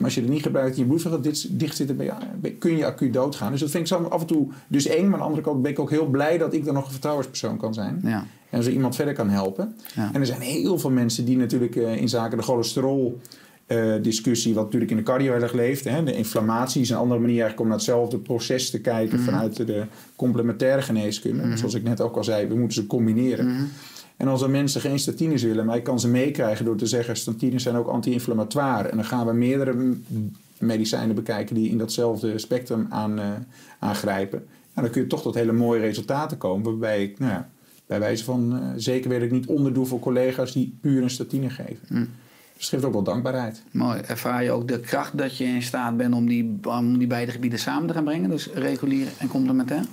Maar 0.00 0.08
als 0.08 0.18
je 0.18 0.20
het 0.24 0.30
niet 0.30 0.42
gebruikt 0.42 0.76
in 0.76 0.82
je 0.82 0.88
bloedvat, 0.88 1.22
dit 1.22 1.46
dicht 1.58 1.76
zitten, 1.76 1.96
ben 1.96 2.06
je- 2.42 2.50
kun 2.50 2.76
je 2.76 2.86
acuut 2.86 3.12
doodgaan. 3.12 3.50
Dus 3.50 3.60
dat 3.60 3.70
vind 3.70 3.82
ik 3.82 3.96
zo 3.96 4.02
af 4.04 4.20
en 4.20 4.26
toe 4.26 4.48
dus 4.68 4.86
eng. 4.86 5.04
Maar 5.04 5.12
aan 5.12 5.18
de 5.18 5.24
andere 5.24 5.42
kant 5.42 5.62
ben 5.62 5.70
ik 5.70 5.78
ook 5.78 5.90
heel 5.90 6.06
blij 6.06 6.38
dat 6.38 6.52
ik 6.54 6.64
dan 6.64 6.74
nog 6.74 6.84
een 6.84 6.90
vertrouwenspersoon 6.92 7.56
kan 7.56 7.74
zijn. 7.74 8.00
Ja. 8.04 8.24
En 8.50 8.62
zo 8.62 8.70
iemand 8.70 8.96
verder 8.96 9.14
kan 9.14 9.28
helpen. 9.28 9.74
Ja. 9.94 10.10
En 10.12 10.20
er 10.20 10.26
zijn 10.26 10.40
heel 10.40 10.78
veel 10.78 10.90
mensen 10.90 11.24
die 11.24 11.36
natuurlijk 11.36 11.76
eh, 11.76 11.96
in 11.96 12.08
zaken 12.08 12.38
de 12.38 12.44
cholesterol 12.44 13.20
eh, 13.66 13.92
discussie, 14.02 14.54
wat 14.54 14.64
natuurlijk 14.64 14.90
in 14.90 14.96
de 14.96 15.02
cardio 15.02 15.32
heel 15.32 15.42
erg 15.42 15.52
leeft. 15.52 15.84
Hè, 15.84 16.02
de 16.04 16.12
inflammatie 16.16 16.80
is 16.80 16.90
een 16.90 16.96
andere 16.96 17.20
manier 17.20 17.40
eigenlijk 17.40 17.60
om 17.60 17.66
naar 17.68 17.76
hetzelfde 17.76 18.18
proces 18.18 18.70
te 18.70 18.80
kijken 18.80 19.16
Mhm. 19.18 19.24
vanuit 19.30 19.56
de 19.56 19.84
complementaire 20.16 20.82
geneeskunde. 20.82 21.56
Zoals 21.56 21.74
ik 21.74 21.82
net 21.82 22.00
ook 22.00 22.16
al 22.16 22.24
zei, 22.24 22.46
we 22.46 22.54
moeten 22.54 22.72
ze 22.82 22.86
combineren. 22.86 23.46
Mhm. 23.46 23.62
En 24.20 24.28
als 24.28 24.42
er 24.42 24.50
mensen 24.50 24.80
geen 24.80 24.98
statines 24.98 25.42
willen, 25.42 25.66
maar 25.66 25.76
ik 25.76 25.84
kan 25.84 26.00
ze 26.00 26.08
meekrijgen 26.08 26.64
door 26.64 26.76
te 26.76 26.86
zeggen 26.86 27.16
statines 27.16 27.62
zijn 27.62 27.76
ook 27.76 27.88
anti-inflammatoire. 27.88 28.88
En 28.88 28.96
dan 28.96 29.04
gaan 29.04 29.26
we 29.26 29.32
meerdere 29.32 29.96
medicijnen 30.58 31.14
bekijken 31.14 31.54
die 31.54 31.70
in 31.70 31.78
datzelfde 31.78 32.38
spectrum 32.38 32.86
aan, 32.90 33.18
eh, 33.18 33.26
aangrijpen. 33.78 34.38
En 34.74 34.82
dan 34.82 34.90
kun 34.90 35.02
je 35.02 35.06
toch 35.06 35.22
tot 35.22 35.34
hele 35.34 35.52
mooie 35.52 35.80
resultaten 35.80 36.38
komen. 36.38 36.64
Waarbij 36.64 37.02
ik, 37.02 37.18
nou 37.18 37.32
ja, 37.32 37.48
bij 37.86 37.98
wijze 37.98 38.24
van 38.24 38.52
eh, 38.52 38.68
zeker 38.76 39.10
weet 39.10 39.22
ik 39.22 39.30
niet 39.30 39.46
onderdoe 39.46 39.86
voor 39.86 40.00
collega's 40.00 40.52
die 40.52 40.78
puur 40.80 41.02
een 41.02 41.10
statine 41.10 41.50
geven. 41.50 41.86
Hm. 41.86 41.94
Dus 41.94 42.08
het 42.54 42.68
geeft 42.68 42.84
ook 42.84 42.92
wel 42.92 43.02
dankbaarheid. 43.02 43.62
Mooi. 43.70 44.00
Ervaar 44.00 44.44
je 44.44 44.50
ook 44.50 44.68
de 44.68 44.80
kracht 44.80 45.18
dat 45.18 45.36
je 45.36 45.44
in 45.44 45.62
staat 45.62 45.96
bent 45.96 46.14
om 46.14 46.26
die, 46.26 46.58
om 46.62 46.98
die 46.98 47.06
beide 47.06 47.32
gebieden 47.32 47.58
samen 47.58 47.86
te 47.86 47.94
gaan 47.94 48.04
brengen? 48.04 48.30
Dus 48.30 48.48
regulier 48.52 49.08
en 49.18 49.28
complementair? 49.28 49.84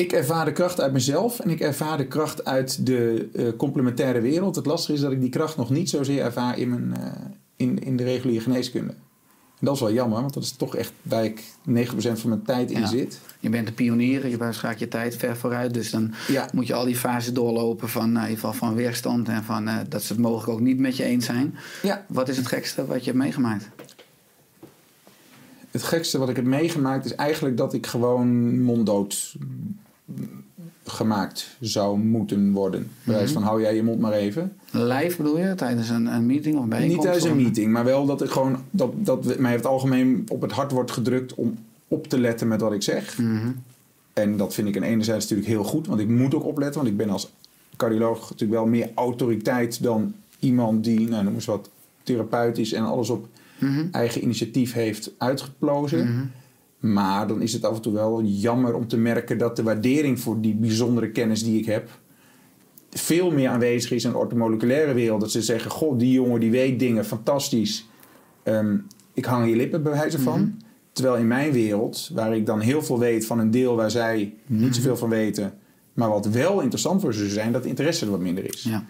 Ik 0.00 0.12
ervaar 0.12 0.44
de 0.44 0.52
kracht 0.52 0.80
uit 0.80 0.92
mezelf 0.92 1.40
en 1.40 1.50
ik 1.50 1.60
ervaar 1.60 1.96
de 1.96 2.06
kracht 2.06 2.44
uit 2.44 2.86
de 2.86 3.28
eh, 3.34 3.46
complementaire 3.56 4.20
wereld. 4.20 4.56
Het 4.56 4.66
lastige 4.66 4.92
is 4.92 5.00
dat 5.00 5.12
ik 5.12 5.20
die 5.20 5.30
kracht 5.30 5.56
nog 5.56 5.70
niet 5.70 5.90
zozeer 5.90 6.22
ervaar 6.22 6.58
in, 6.58 6.68
mijn, 6.68 6.96
eh, 7.02 7.12
in, 7.56 7.78
in 7.78 7.96
de 7.96 8.04
reguliere 8.04 8.42
geneeskunde. 8.42 8.92
En 9.58 9.66
dat 9.66 9.74
is 9.74 9.80
wel 9.80 9.92
jammer, 9.92 10.20
want 10.20 10.34
dat 10.34 10.42
is 10.42 10.52
toch 10.52 10.76
echt 10.76 10.92
waar 11.02 11.24
ik 11.24 11.42
90% 11.64 12.20
van 12.20 12.28
mijn 12.28 12.42
tijd 12.42 12.70
in 12.70 12.80
Ja. 12.80 12.86
zit. 12.86 13.20
Je 13.40 13.48
bent 13.48 13.68
een 13.68 13.74
pionier, 13.74 14.28
je 14.28 14.48
schaak 14.50 14.78
je 14.78 14.88
tijd 14.88 15.16
ver 15.16 15.36
vooruit. 15.36 15.74
Dus 15.74 15.90
dan 15.90 16.12
Ja. 16.28 16.48
moet 16.52 16.66
je 16.66 16.74
al 16.74 16.84
die 16.84 16.96
fases 16.96 17.32
doorlopen 17.32 17.88
van, 17.88 18.12
nou, 18.12 18.24
in 18.24 18.30
ieder 18.30 18.44
geval 18.48 18.68
van 18.68 18.74
weerstand 18.76 19.28
en 19.28 19.44
van 19.44 19.68
eh, 19.68 19.76
dat 19.88 20.02
ze 20.02 20.12
het 20.12 20.22
mogelijk 20.22 20.48
ook 20.48 20.60
niet 20.60 20.78
met 20.78 20.96
je 20.96 21.04
eens 21.04 21.24
zijn. 21.26 21.54
Ja, 21.82 22.04
Wat 22.08 22.28
is 22.28 22.36
het 22.36 22.46
gekste 22.46 22.86
wat 22.86 22.98
je 22.98 23.10
hebt 23.10 23.22
meegemaakt? 23.22 23.68
het 25.70 25.82
gekste 25.82 26.18
wat 26.18 26.28
ik 26.28 26.36
heb 26.36 26.44
meegemaakt 26.44 27.04
is 27.04 27.14
eigenlijk 27.14 27.56
dat 27.56 27.72
ik 27.74 27.86
gewoon 27.86 28.60
monddood 28.62 29.34
gemaakt 30.84 31.56
zou 31.60 31.98
moeten 31.98 32.52
worden. 32.52 32.90
Bij 33.04 33.14
wijze 33.14 33.32
van 33.32 33.42
hou 33.42 33.60
jij 33.60 33.74
je 33.74 33.82
mond 33.82 34.00
maar 34.00 34.12
even. 34.12 34.52
Live 34.70 35.16
bedoel 35.16 35.38
je? 35.38 35.54
Tijdens 35.54 35.88
een, 35.88 36.06
een 36.06 36.26
meeting 36.26 36.56
of 36.58 36.66
bijeenkomst? 36.66 36.96
Niet 36.96 37.02
tijdens 37.12 37.24
een 37.24 37.42
meeting, 37.42 37.72
maar 37.72 37.84
wel 37.84 38.06
dat 38.06 38.22
ik 38.22 38.30
gewoon 38.30 38.56
dat, 38.70 38.92
dat 38.96 39.38
mij 39.38 39.52
het 39.52 39.66
algemeen 39.66 40.24
op 40.28 40.40
het 40.40 40.52
hart 40.52 40.72
wordt 40.72 40.90
gedrukt 40.90 41.34
om 41.34 41.58
op 41.88 42.06
te 42.06 42.18
letten 42.18 42.48
met 42.48 42.60
wat 42.60 42.72
ik 42.72 42.82
zeg. 42.82 43.18
Mhm. 43.18 43.48
En 44.12 44.36
dat 44.36 44.54
vind 44.54 44.68
ik 44.68 44.76
aan 44.76 44.82
enerzijds 44.82 45.22
natuurlijk 45.22 45.48
heel 45.48 45.64
goed, 45.64 45.86
want 45.86 46.00
ik 46.00 46.08
moet 46.08 46.34
ook 46.34 46.44
opletten, 46.44 46.80
want 46.80 46.92
ik 46.92 46.96
ben 46.98 47.10
als 47.10 47.30
cardioloog 47.76 48.20
natuurlijk 48.20 48.60
wel 48.60 48.66
meer 48.66 48.90
autoriteit 48.94 49.82
dan 49.82 50.14
iemand 50.38 50.84
die, 50.84 51.08
nou 51.08 51.24
noem 51.24 51.34
eens 51.34 51.44
wat, 51.44 51.70
therapeutisch 52.02 52.72
en 52.72 52.84
alles 52.84 53.10
op 53.10 53.28
Mhm. 53.58 53.86
eigen 53.90 54.22
initiatief 54.22 54.72
heeft 54.72 55.10
uitgeplozen. 55.18 56.32
Mhm. 56.80 56.92
Maar 56.92 57.26
dan 57.26 57.42
is 57.42 57.52
het 57.52 57.64
af 57.64 57.76
en 57.76 57.82
toe 57.82 57.92
wel 57.92 58.22
jammer 58.22 58.74
om 58.74 58.88
te 58.88 58.96
merken 58.96 59.38
dat 59.38 59.56
de 59.56 59.62
waardering 59.62 60.20
voor 60.20 60.40
die 60.40 60.54
bijzondere 60.54 61.10
kennis 61.10 61.44
die 61.44 61.58
ik 61.58 61.66
heb 61.66 61.88
veel 62.90 63.30
meer 63.30 63.48
aanwezig 63.48 63.90
is 63.90 64.04
in 64.04 64.10
de 64.10 64.16
ortomoleculaire 64.18 64.94
wereld. 64.94 65.20
Dat 65.20 65.30
ze 65.30 65.42
zeggen, 65.42 65.70
goh, 65.70 65.98
die 65.98 66.12
jongen 66.12 66.40
die 66.40 66.50
weet 66.50 66.78
dingen, 66.78 67.04
fantastisch. 67.04 67.88
Ehm, 68.42 68.76
ik 69.14 69.24
hang 69.24 69.48
je 69.48 69.56
lippen 69.56 69.82
bij 69.82 69.92
wijze 69.92 70.18
van. 70.18 70.40
Mhm. 70.40 70.50
Terwijl 70.92 71.16
in 71.16 71.26
mijn 71.26 71.52
wereld, 71.52 72.10
waar 72.14 72.36
ik 72.36 72.46
dan 72.46 72.60
heel 72.60 72.82
veel 72.82 72.98
weet 72.98 73.26
van 73.26 73.38
een 73.38 73.50
deel 73.50 73.76
waar 73.76 73.90
zij 73.90 74.34
Mhm. 74.46 74.60
niet 74.60 74.74
zoveel 74.76 74.96
van 74.96 75.08
weten, 75.08 75.52
maar 75.92 76.08
wat 76.08 76.26
wel 76.26 76.60
interessant 76.60 77.00
voor 77.00 77.14
ze 77.14 77.28
zijn, 77.28 77.52
dat 77.52 77.62
de 77.62 77.68
interesse 77.68 78.04
er 78.04 78.10
wat 78.10 78.20
minder 78.20 78.44
is. 78.54 78.62
Ja. 78.62 78.84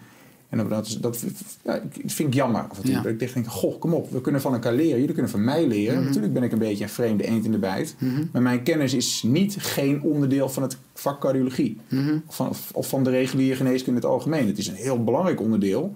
En 0.51 0.57
dat, 0.57 0.69
dat, 0.69 0.85
is- 0.87 0.97
dat 0.99 1.23
ja, 1.63 1.81
vind 2.05 2.19
ik 2.27 2.33
jammer 2.33 2.65
toe. 2.81 2.91
Ja. 2.91 3.01
Dat 3.01 3.11
ik 3.11 3.33
denk, 3.33 3.47
goh, 3.47 3.79
kom 3.79 3.93
op, 3.93 4.11
we 4.11 4.21
kunnen 4.21 4.41
van 4.41 4.53
elkaar 4.53 4.73
leren. 4.73 4.99
Jullie 4.99 5.13
kunnen 5.13 5.31
van 5.31 5.43
mij 5.43 5.67
leren. 5.67 5.95
Mhm. 5.97 6.05
Natuurlijk 6.05 6.33
ben 6.33 6.43
ik 6.43 6.51
een 6.51 6.59
beetje 6.59 6.83
een 6.83 6.89
vreemde 6.89 7.25
eend 7.27 7.45
in 7.45 7.51
de 7.51 7.57
bijt. 7.59 7.95
Maar 8.31 8.41
mijn 8.41 8.63
kennis 8.63 8.93
is 8.93 9.23
niet 9.23 9.55
geen 9.59 10.01
onderdeel 10.01 10.49
van 10.49 10.63
het 10.63 10.77
vak 10.93 11.19
cardiologie. 11.21 11.77
Mhm. 11.89 12.17
Of, 12.27 12.35
van, 12.35 12.53
of 12.73 12.89
van 12.89 13.03
de 13.03 13.09
reguliere 13.09 13.55
geneeskunde 13.55 13.89
in 13.99 14.05
het 14.05 14.15
algemeen. 14.15 14.47
Het 14.47 14.57
is 14.57 14.67
een 14.67 14.75
heel 14.75 15.03
belangrijk 15.03 15.41
onderdeel. 15.41 15.95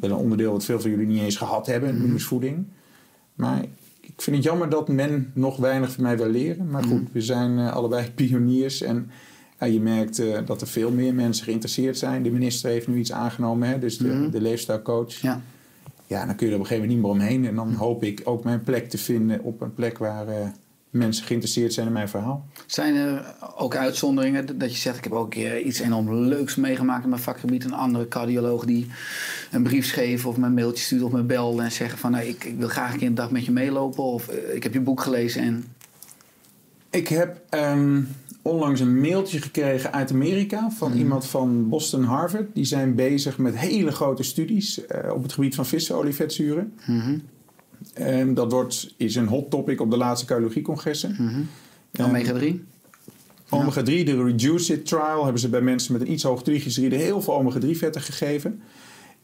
Wel 0.00 0.10
een 0.10 0.16
onderdeel 0.16 0.52
wat 0.52 0.64
veel 0.64 0.80
van 0.80 0.90
jullie 0.90 1.06
niet 1.06 1.20
eens 1.22 1.36
gehad 1.36 1.66
hebben, 1.66 1.96
Mhm. 2.08 2.18
voeding. 2.18 2.64
Maar 3.34 3.62
ik 4.00 4.22
vind 4.22 4.36
het 4.36 4.44
jammer 4.44 4.70
dat 4.70 4.88
men 4.88 5.30
nog 5.34 5.56
weinig 5.56 5.92
van 5.92 6.02
mij 6.02 6.16
wil 6.16 6.28
leren. 6.28 6.70
Maar 6.70 6.82
goed, 6.84 7.02
we 7.12 7.20
zijn 7.20 7.58
eh, 7.58 7.72
allebei 7.72 8.10
pioniers. 8.14 8.82
En 8.82 9.10
Ja, 9.60 9.66
je 9.66 9.80
merkt 9.80 10.18
eh, 10.18 10.38
dat 10.46 10.60
er 10.60 10.66
veel 10.66 10.90
meer 10.90 11.14
mensen 11.14 11.44
geïnteresseerd 11.44 11.98
zijn. 11.98 12.22
De 12.22 12.30
minister 12.30 12.70
heeft 12.70 12.88
nu 12.88 12.98
iets 12.98 13.12
aangenomen, 13.12 13.68
hè, 13.68 13.78
dus 13.78 13.98
de, 13.98 14.08
Mhm. 14.08 14.30
de 14.30 14.40
leefstijlcoach. 14.40 15.14
Ja. 15.20 15.40
Ja, 16.06 16.26
dan 16.26 16.34
kun 16.36 16.46
je 16.46 16.52
er 16.52 16.58
op 16.58 16.64
een 16.64 16.68
gegeven 16.70 16.88
moment 16.90 17.12
niet 17.12 17.18
meer 17.18 17.26
omheen. 17.28 17.46
En 17.48 17.54
dan 17.54 17.72
hoop 17.74 18.02
ik 18.02 18.20
ook 18.24 18.44
mijn 18.44 18.62
plek 18.62 18.90
te 18.90 18.98
vinden 18.98 19.42
op 19.42 19.60
een 19.60 19.74
plek 19.74 19.98
waar 19.98 20.28
eh, 20.28 20.46
mensen 20.90 21.24
geïnteresseerd 21.26 21.72
zijn 21.72 21.86
in 21.86 21.92
mijn 21.92 22.08
verhaal. 22.08 22.46
Zijn 22.66 22.94
er 22.94 23.34
ook 23.56 23.76
uitzonderingen 23.76 24.58
dat- 24.58 24.72
je 24.72 24.78
zegt... 24.78 24.96
ik 24.96 25.04
heb 25.04 25.12
ook 25.12 25.34
iets 25.34 25.80
enorm 25.80 26.14
leuks 26.14 26.56
meegemaakt 26.56 27.02
in 27.04 27.08
mijn 27.08 27.22
vakgebied... 27.22 27.64
een 27.64 27.72
andere 27.72 28.08
cardioloog 28.08 28.64
die 28.64 28.86
een 29.50 29.62
brief 29.62 29.86
schreef 29.86 30.26
of 30.26 30.36
een 30.36 30.54
mailtje 30.54 30.84
stuurde 30.84 31.04
of 31.04 31.12
me 31.12 31.22
belde... 31.22 31.62
en 31.62 31.72
zeggen 31.72 31.98
van 31.98 32.10
nou, 32.10 32.24
ik, 32.24 32.44
ik 32.44 32.56
wil 32.58 32.68
graag 32.68 32.92
een 32.92 32.98
keer 32.98 33.08
een 33.08 33.14
dag 33.14 33.30
met 33.30 33.44
je 33.44 33.52
meelopen... 33.52 34.04
of 34.04 34.28
eh, 34.28 34.54
ik 34.54 34.62
heb 34.62 34.72
je 34.72 34.80
boek 34.80 35.00
gelezen 35.00 35.42
en... 35.42 35.64
Ik 36.90 37.08
heb 37.08 37.40
ehm, 37.48 38.00
onlangs 38.44 38.80
een 38.80 39.00
mailtje 39.00 39.40
gekregen 39.40 39.92
uit 39.92 40.12
Amerika 40.12 40.70
van 40.70 40.88
Mhm. 40.90 40.98
iemand 40.98 41.26
van 41.26 41.68
Boston 41.68 42.04
Harvard. 42.04 42.54
Die 42.54 42.64
zijn 42.64 42.94
bezig 42.94 43.38
met 43.38 43.58
hele 43.58 43.90
grote 43.90 44.22
studies 44.22 44.86
eh, 44.86 45.12
op 45.12 45.22
het 45.22 45.32
gebied 45.32 45.54
van 45.54 45.66
visolievetzuren. 45.66 46.72
Ehm, 47.94 48.34
dat 48.34 48.52
wordt, 48.52 48.94
is 48.96 49.14
een 49.16 49.26
hot 49.26 49.50
topic 49.50 49.80
op 49.80 49.90
de 49.90 49.96
laatste 49.96 50.26
cardiologiecongressen. 50.26 51.16
Ehm, 51.92 52.08
Omega 52.08 52.32
3? 52.32 52.64
Omega 53.50 53.82
3, 53.82 54.04
de 54.04 54.24
Reduce 54.24 54.72
It 54.72 54.86
trial, 54.86 55.22
hebben 55.22 55.40
ze 55.40 55.48
bij 55.48 55.60
mensen 55.60 55.92
met 55.92 56.02
een 56.02 56.12
iets 56.12 56.22
hoog 56.22 56.42
triglyceride 56.42 56.96
heel 56.96 57.22
veel 57.22 57.34
omega 57.34 57.58
3 57.58 57.76
vetten 57.76 58.00
gegeven. 58.02 58.60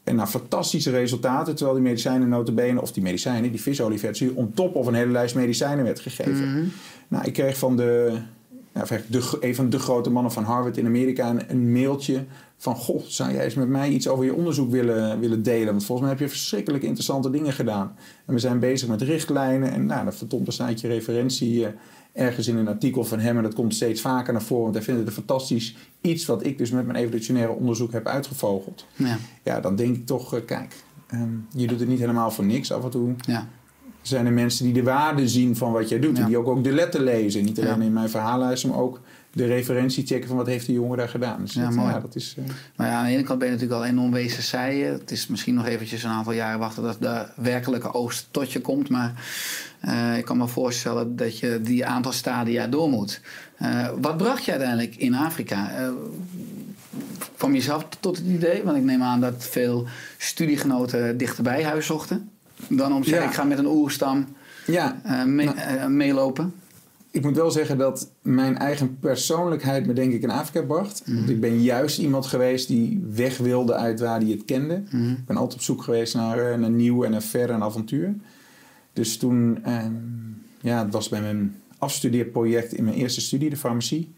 En 0.04 0.14
nou, 0.16 0.28
fantastische 0.28 0.90
resultaten, 0.90 1.54
terwijl 1.54 1.76
die 1.76 1.86
medicijnen 1.86 2.28
notabene, 2.28 2.80
of 2.80 2.92
die 2.92 3.02
medicijnen, 3.02 3.50
die 3.50 3.60
visolievetzuur, 3.60 4.34
on 4.34 4.52
top 4.54 4.74
of 4.74 4.86
een 4.86 4.94
hele 4.94 5.10
lijst 5.12 5.34
medicijnen 5.34 5.84
werd 5.84 6.00
gegeven. 6.00 6.50
Mhm. 6.52 6.64
Nou, 7.08 7.24
ik 7.24 7.32
kreeg 7.32 7.58
van 7.58 7.76
de, 7.76 8.18
nou, 8.72 8.86
de, 9.06 9.38
een 9.40 9.54
van 9.54 9.70
de 9.70 9.78
grote 9.78 10.10
mannen 10.10 10.32
van 10.32 10.44
Harvard 10.44 10.76
in 10.76 10.86
Amerika 10.86 11.30
een, 11.30 11.50
een 11.50 11.72
mailtje 11.72 12.24
van... 12.56 12.76
Goh, 12.76 13.02
zou 13.06 13.32
jij 13.32 13.44
eens 13.44 13.54
met 13.54 13.68
mij 13.68 13.88
iets 13.88 14.08
over 14.08 14.24
je 14.24 14.34
onderzoek 14.34 14.70
willen, 14.70 15.20
willen 15.20 15.42
delen? 15.42 15.66
Want 15.66 15.84
volgens 15.84 16.00
mij 16.00 16.16
heb 16.16 16.26
je 16.26 16.34
verschrikkelijk 16.34 16.82
interessante 16.82 17.30
dingen 17.30 17.52
gedaan. 17.52 17.96
En 18.26 18.34
we 18.34 18.40
zijn 18.40 18.58
bezig 18.58 18.88
met 18.88 19.02
richtlijnen. 19.02 19.72
En 19.72 19.86
nou, 19.86 20.10
dan 20.28 20.46
er 20.46 20.52
staat 20.52 20.80
je 20.80 20.88
referentie 20.88 21.66
eh, 21.66 21.72
ergens 22.12 22.48
in 22.48 22.56
een 22.56 22.68
artikel 22.68 23.04
van 23.04 23.18
hem. 23.18 23.36
En 23.36 23.42
dat 23.42 23.54
komt 23.54 23.74
steeds 23.74 24.00
vaker 24.00 24.32
naar 24.32 24.42
voren. 24.42 24.62
Want 24.62 24.74
hij 24.74 24.84
vindt 24.84 25.00
het 25.00 25.08
een 25.08 25.14
fantastisch 25.14 25.76
iets 26.00 26.26
wat 26.26 26.44
ik 26.44 26.58
dus 26.58 26.70
met 26.70 26.86
mijn 26.86 26.98
evolutionaire 26.98 27.52
onderzoek 27.52 27.92
heb 27.92 28.06
uitgevogeld. 28.06 28.86
Ja, 28.94 29.18
Ja, 29.44 29.60
dan 29.60 29.76
denk 29.76 29.96
ik 29.96 30.06
toch, 30.06 30.34
eh, 30.34 30.44
kijk, 30.44 30.74
ehm, 31.06 31.28
je 31.54 31.66
doet 31.66 31.80
het 31.80 31.88
niet 31.88 31.98
helemaal 31.98 32.30
voor 32.30 32.44
niks 32.44 32.72
af 32.72 32.84
en 32.84 32.90
toe 32.90 33.14
ja. 33.26 33.48
Zijn 34.02 34.26
er 34.26 34.32
mensen 34.32 34.64
die 34.64 34.72
de 34.74 34.82
waarde 34.82 35.28
zien 35.28 35.56
van 35.56 35.72
wat 35.72 35.88
jij 35.88 35.98
doet. 36.00 36.16
Ja. 36.16 36.22
En 36.22 36.28
die 36.28 36.36
ook, 36.38 36.46
ook 36.48 36.64
de 36.64 36.72
letter 36.72 37.00
lezen. 37.02 37.44
Niet 37.44 37.58
alleen 37.60 37.78
Ja. 37.78 37.84
in 37.84 37.92
mijn 37.92 38.10
verhaallijst, 38.10 38.66
maar 38.66 38.78
ook 38.78 39.00
de 39.32 39.46
referentie 39.46 40.06
checken 40.06 40.28
van 40.28 40.36
wat 40.36 40.46
heeft 40.46 40.66
die 40.66 40.74
jongen 40.74 40.98
daar 40.98 41.08
gedaan. 41.08 41.40
Dus 41.40 41.52
Ja, 41.54 41.62
dat, 41.64 41.74
mooi. 41.74 41.92
ja, 41.92 42.00
dat 42.00 42.14
is... 42.14 42.34
eh, 42.38 42.44
Maar 42.76 42.86
ja, 42.86 42.92
aan 42.98 43.04
de 43.04 43.10
ene 43.10 43.22
kant 43.22 43.38
ben 43.38 43.48
je 43.48 43.54
natuurlijk 43.54 43.80
al 43.80 43.86
enorm 43.88 44.12
wezen. 44.12 44.60
Het 44.92 45.10
is 45.10 45.26
misschien 45.26 45.54
nog 45.54 45.66
eventjes 45.66 46.02
een 46.02 46.10
aantal 46.10 46.32
jaren 46.32 46.58
wachten 46.58 46.82
dat 46.82 46.96
de 47.00 47.26
werkelijke 47.42 47.94
oogst 47.94 48.26
tot 48.30 48.52
je 48.52 48.60
komt. 48.60 48.88
Maar 48.88 49.12
eh, 49.80 50.18
ik 50.18 50.24
kan 50.24 50.36
me 50.36 50.46
voorstellen 50.48 51.16
dat 51.16 51.38
je 51.38 51.60
die 51.62 51.86
aantal 51.86 52.12
stadia 52.12 52.66
door 52.66 52.88
moet. 52.88 53.20
Eh, 53.56 53.88
wat 54.00 54.16
bracht 54.16 54.44
je 54.44 54.50
uiteindelijk 54.50 54.96
in 54.96 55.14
Afrika? 55.14 55.90
Kwam 57.36 57.54
je 57.54 57.60
zelf 57.60 57.86
tot 58.00 58.16
het 58.16 58.26
idee? 58.26 58.62
Want 58.62 58.76
ik 58.76 58.82
neem 58.82 59.02
aan 59.02 59.20
dat 59.20 59.34
veel 59.50 59.86
studiegenoten 60.18 61.16
dichterbij 61.16 61.64
huis 61.64 61.86
zochten. 61.86 62.30
Dan 62.68 62.92
om 62.92 63.02
te 63.02 63.08
zeggen, 63.08 63.24
Ja. 63.26 63.30
ik 63.32 63.36
ga 63.38 63.44
met 63.44 63.58
een 63.58 63.66
oerstam 63.66 64.26
ja, 64.66 65.00
eh, 65.04 65.24
mee- 65.24 65.46
Nou. 65.46 65.58
eh, 65.58 65.86
meelopen. 65.86 66.52
ik 67.10 67.22
moet 67.22 67.36
wel 67.36 67.50
zeggen 67.50 67.78
dat 67.78 68.10
mijn 68.22 68.58
eigen 68.58 68.98
persoonlijkheid 68.98 69.86
me 69.86 69.92
denk 69.92 70.12
ik 70.12 70.22
in 70.22 70.30
Afrika 70.30 70.66
bracht. 70.66 71.02
Mhm. 71.06 71.16
Want 71.16 71.28
ik 71.28 71.40
ben 71.40 71.62
juist 71.62 71.98
iemand 71.98 72.26
geweest 72.26 72.68
die 72.68 73.04
weg 73.14 73.38
wilde 73.38 73.74
uit 73.74 74.00
waar 74.00 74.20
hij 74.20 74.30
het 74.30 74.44
kende. 74.44 74.82
Mhm. 74.90 75.10
Ik 75.10 75.26
ben 75.26 75.36
altijd 75.36 75.54
op 75.58 75.64
zoek 75.64 75.82
geweest 75.82 76.14
naar, 76.14 76.38
eh, 76.38 76.58
naar 76.58 76.70
nieuw 76.70 77.04
en 77.04 77.10
naar 77.10 77.22
ver 77.22 77.50
en 77.50 77.62
avontuur. 77.62 78.14
Dus 78.92 79.16
toen, 79.16 79.58
ehm, 79.64 79.92
ja, 80.60 80.84
het 80.84 80.92
was 80.92 81.08
bij 81.08 81.20
mijn 81.20 81.54
afstudeerproject 81.78 82.72
in 82.72 82.84
mijn 82.84 82.96
eerste 82.96 83.20
studie, 83.20 83.50
de 83.50 83.56
farmacie. 83.56 84.12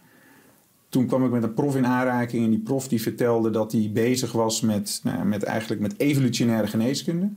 Toen 0.88 1.06
kwam 1.06 1.24
ik 1.24 1.30
met 1.30 1.42
een 1.42 1.54
prof 1.54 1.76
in 1.76 1.86
aanraking 1.86 2.44
en 2.44 2.50
die 2.50 2.58
prof 2.58 2.88
die 2.88 3.02
vertelde 3.02 3.50
dat 3.50 3.72
hij 3.72 3.90
bezig 3.92 4.32
was 4.32 4.60
met, 4.60 5.00
nou, 5.04 5.24
met, 5.24 5.42
eigenlijk 5.42 5.80
met 5.80 5.94
evolutionaire 5.98 6.66
geneeskunde. 6.66 7.28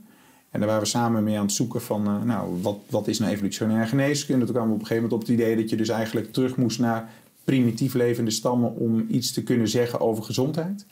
En 0.56 0.62
daar 0.62 0.70
waren 0.70 0.84
we 0.84 0.90
samen 0.90 1.24
mee 1.24 1.36
aan 1.36 1.44
het 1.44 1.52
zoeken 1.52 1.82
van, 1.82 2.06
eh, 2.06 2.22
nou, 2.22 2.60
wat, 2.62 2.78
wat 2.90 3.08
is 3.08 3.18
nou 3.18 3.32
evolutionaire 3.32 3.86
geneeskunde? 3.86 4.44
Toen 4.44 4.54
kwamen 4.54 4.70
we 4.70 4.76
op 4.76 4.80
een 4.80 4.86
gegeven 4.86 5.08
moment 5.08 5.22
op 5.22 5.28
het 5.28 5.38
idee 5.38 5.56
dat 5.56 5.70
je 5.70 5.76
dus 5.76 5.88
eigenlijk 5.88 6.32
terug 6.32 6.56
moest 6.56 6.78
naar 6.78 7.10
primitief 7.44 7.94
levende 7.94 8.30
stammen 8.30 8.74
om 8.76 9.06
iets 9.08 9.32
te 9.32 9.42
kunnen 9.42 9.68
zeggen 9.68 10.00
over 10.00 10.24
gezondheid. 10.24 10.86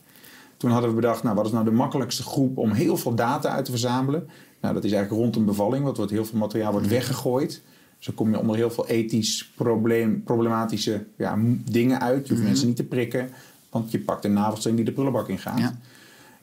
Toen 0.56 0.70
hadden 0.70 0.90
we 0.90 0.96
bedacht, 0.96 1.22
nou, 1.22 1.36
wat 1.36 1.46
is 1.46 1.52
nou 1.52 1.64
de 1.64 1.70
makkelijkste 1.70 2.22
groep 2.22 2.58
om 2.58 2.70
heel 2.70 2.96
veel 2.96 3.14
data 3.14 3.48
uit 3.48 3.64
te 3.64 3.70
verzamelen? 3.70 4.28
Nou, 4.60 4.74
dat 4.74 4.84
is 4.84 4.92
eigenlijk 4.92 5.22
rond 5.22 5.36
een 5.36 5.44
bevalling, 5.44 5.84
want 5.84 5.96
wordt 5.96 6.12
heel 6.12 6.24
veel 6.24 6.38
materiaal 6.38 6.72
wordt 6.72 6.88
weggegooid. 6.88 7.62
Dus 7.96 8.06
dan 8.06 8.14
kom 8.14 8.30
je 8.30 8.38
onder 8.38 8.56
heel 8.56 8.70
veel 8.70 8.88
ethisch 8.88 9.50
probleem, 9.54 10.22
problematische 10.22 11.04
ja, 11.16 11.38
dingen 11.70 12.00
uit. 12.00 12.26
Je 12.26 12.32
hoeft 12.32 12.46
mensen 12.46 12.66
niet 12.66 12.76
te 12.76 12.84
prikken, 12.84 13.30
want 13.70 13.90
je 13.90 13.98
pakt 13.98 14.24
een 14.24 14.32
navelstreng 14.32 14.76
die 14.76 14.84
de 14.84 14.92
prullenbak 14.92 15.28
in 15.28 15.38
gaat. 15.38 15.58
Ja. 15.58 15.78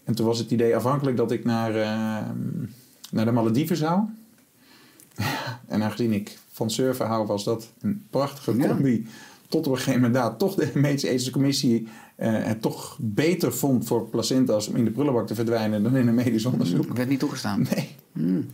En 0.04 0.16
toen 0.16 0.26
was 0.26 0.40
het 0.40 0.52
idee 0.52 0.76
afhankelijk 0.76 1.18
dat 1.18 1.32
ik 1.32 1.46
naar, 1.46 1.76
eh, 1.76 2.30
naar 3.12 3.26
de 3.26 3.32
Malediven 3.32 3.78
zou. 3.78 4.00
en 5.68 5.84
aangezien 5.84 6.14
ik 6.14 6.38
van 6.52 6.70
surfen 6.70 7.06
hou, 7.08 7.28
was 7.28 7.44
dat 7.44 7.68
een 7.82 8.06
prachtige 8.10 8.58
Ja. 8.58 8.68
combi. 8.68 9.08
Tot 9.48 9.66
op 9.68 9.72
een 9.72 9.78
gegeven 9.78 10.02
moment 10.02 10.20
daar 10.20 10.38
toch 10.38 10.56
de 10.56 10.72
medische 10.74 11.32
commissie 11.32 11.88
eh, 12.16 12.34
het 12.34 12.62
toch 12.62 12.98
beter 13.02 13.54
vond 13.54 13.86
voor 13.86 14.08
placenta's 14.10 14.68
om 14.68 14.76
in 14.76 14.84
de 14.86 14.92
prullenbak 14.92 15.28
te 15.28 15.36
verdwijnen 15.36 15.84
dan 15.84 15.96
in 15.96 16.08
een 16.08 16.16
medisch 16.16 16.46
onderzoek. 16.46 16.94
werd 16.98 17.10
niet 17.10 17.20
toegestaan. 17.20 17.68
Nee, 17.76 17.90
Hmm. 18.12 18.46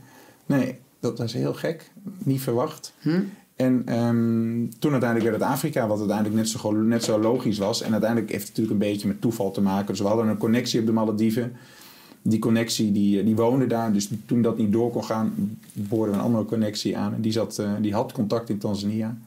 nee, 0.45 0.79
dat 0.99 1.17
was 1.17 1.33
heel 1.33 1.53
gek. 1.53 1.91
Niet 2.17 2.41
verwacht. 2.41 2.93
Hm? 2.99 3.19
En 3.55 3.81
ehm, 3.85 4.79
toen 4.79 4.91
uiteindelijk 4.91 5.29
werd 5.31 5.41
het 5.41 5.51
Afrika, 5.51 5.87
wat 5.87 5.97
uiteindelijk 5.99 6.35
net 6.37 6.49
zo, 6.49 6.71
net 6.71 7.03
zo 7.03 7.19
logisch 7.19 7.57
was. 7.57 7.81
En 7.81 7.91
uiteindelijk 7.91 8.31
heeft 8.31 8.47
het 8.47 8.57
natuurlijk 8.57 8.83
een 8.83 8.91
beetje 8.91 9.07
met 9.07 9.21
toeval 9.21 9.51
te 9.51 9.61
maken. 9.61 9.87
Dus 9.87 9.99
we 9.99 10.07
hadden 10.07 10.27
een 10.27 10.37
connectie 10.37 10.79
op 10.79 10.85
de 10.85 10.91
Malediven. 10.91 11.55
Die 12.29 12.39
connectie 12.39 12.91
die, 12.91 13.23
die 13.23 13.35
woonde 13.35 13.67
daar. 13.67 13.93
Dus 13.93 14.09
toen 14.25 14.41
dat 14.41 14.57
niet 14.57 14.71
door 14.71 14.91
kon 14.91 15.03
gaan, 15.03 15.57
boorden 15.73 16.13
we 16.13 16.19
een 16.19 16.25
andere 16.25 16.45
connectie 16.45 16.97
aan. 16.97 17.13
En 17.13 17.21
die, 17.21 17.31
zat, 17.31 17.59
eh, 17.59 17.71
die 17.81 17.93
had 17.93 18.11
contact 18.11 18.49
in 18.49 18.57
Tanzania. 18.57 19.17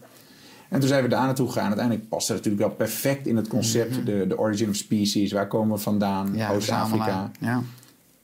En 0.68 0.80
toen 0.80 0.88
zijn 0.88 1.02
we 1.02 1.08
daar 1.08 1.24
naartoe 1.24 1.46
gegaan. 1.46 1.66
Uiteindelijk 1.66 2.08
paste 2.08 2.32
het 2.32 2.44
natuurlijk 2.44 2.68
wel 2.68 2.86
perfect 2.86 3.26
in 3.26 3.36
het 3.36 3.48
concept. 3.48 4.06
de, 4.06 4.24
de 4.28 4.38
origin 4.38 4.68
of 4.68 4.74
species. 4.74 5.32
Waar 5.32 5.48
komen 5.48 5.76
we 5.76 5.82
vandaan? 5.82 6.30
Ja, 6.34 6.52
Oost-Afrika. 6.52 7.30
Ja. 7.40 7.62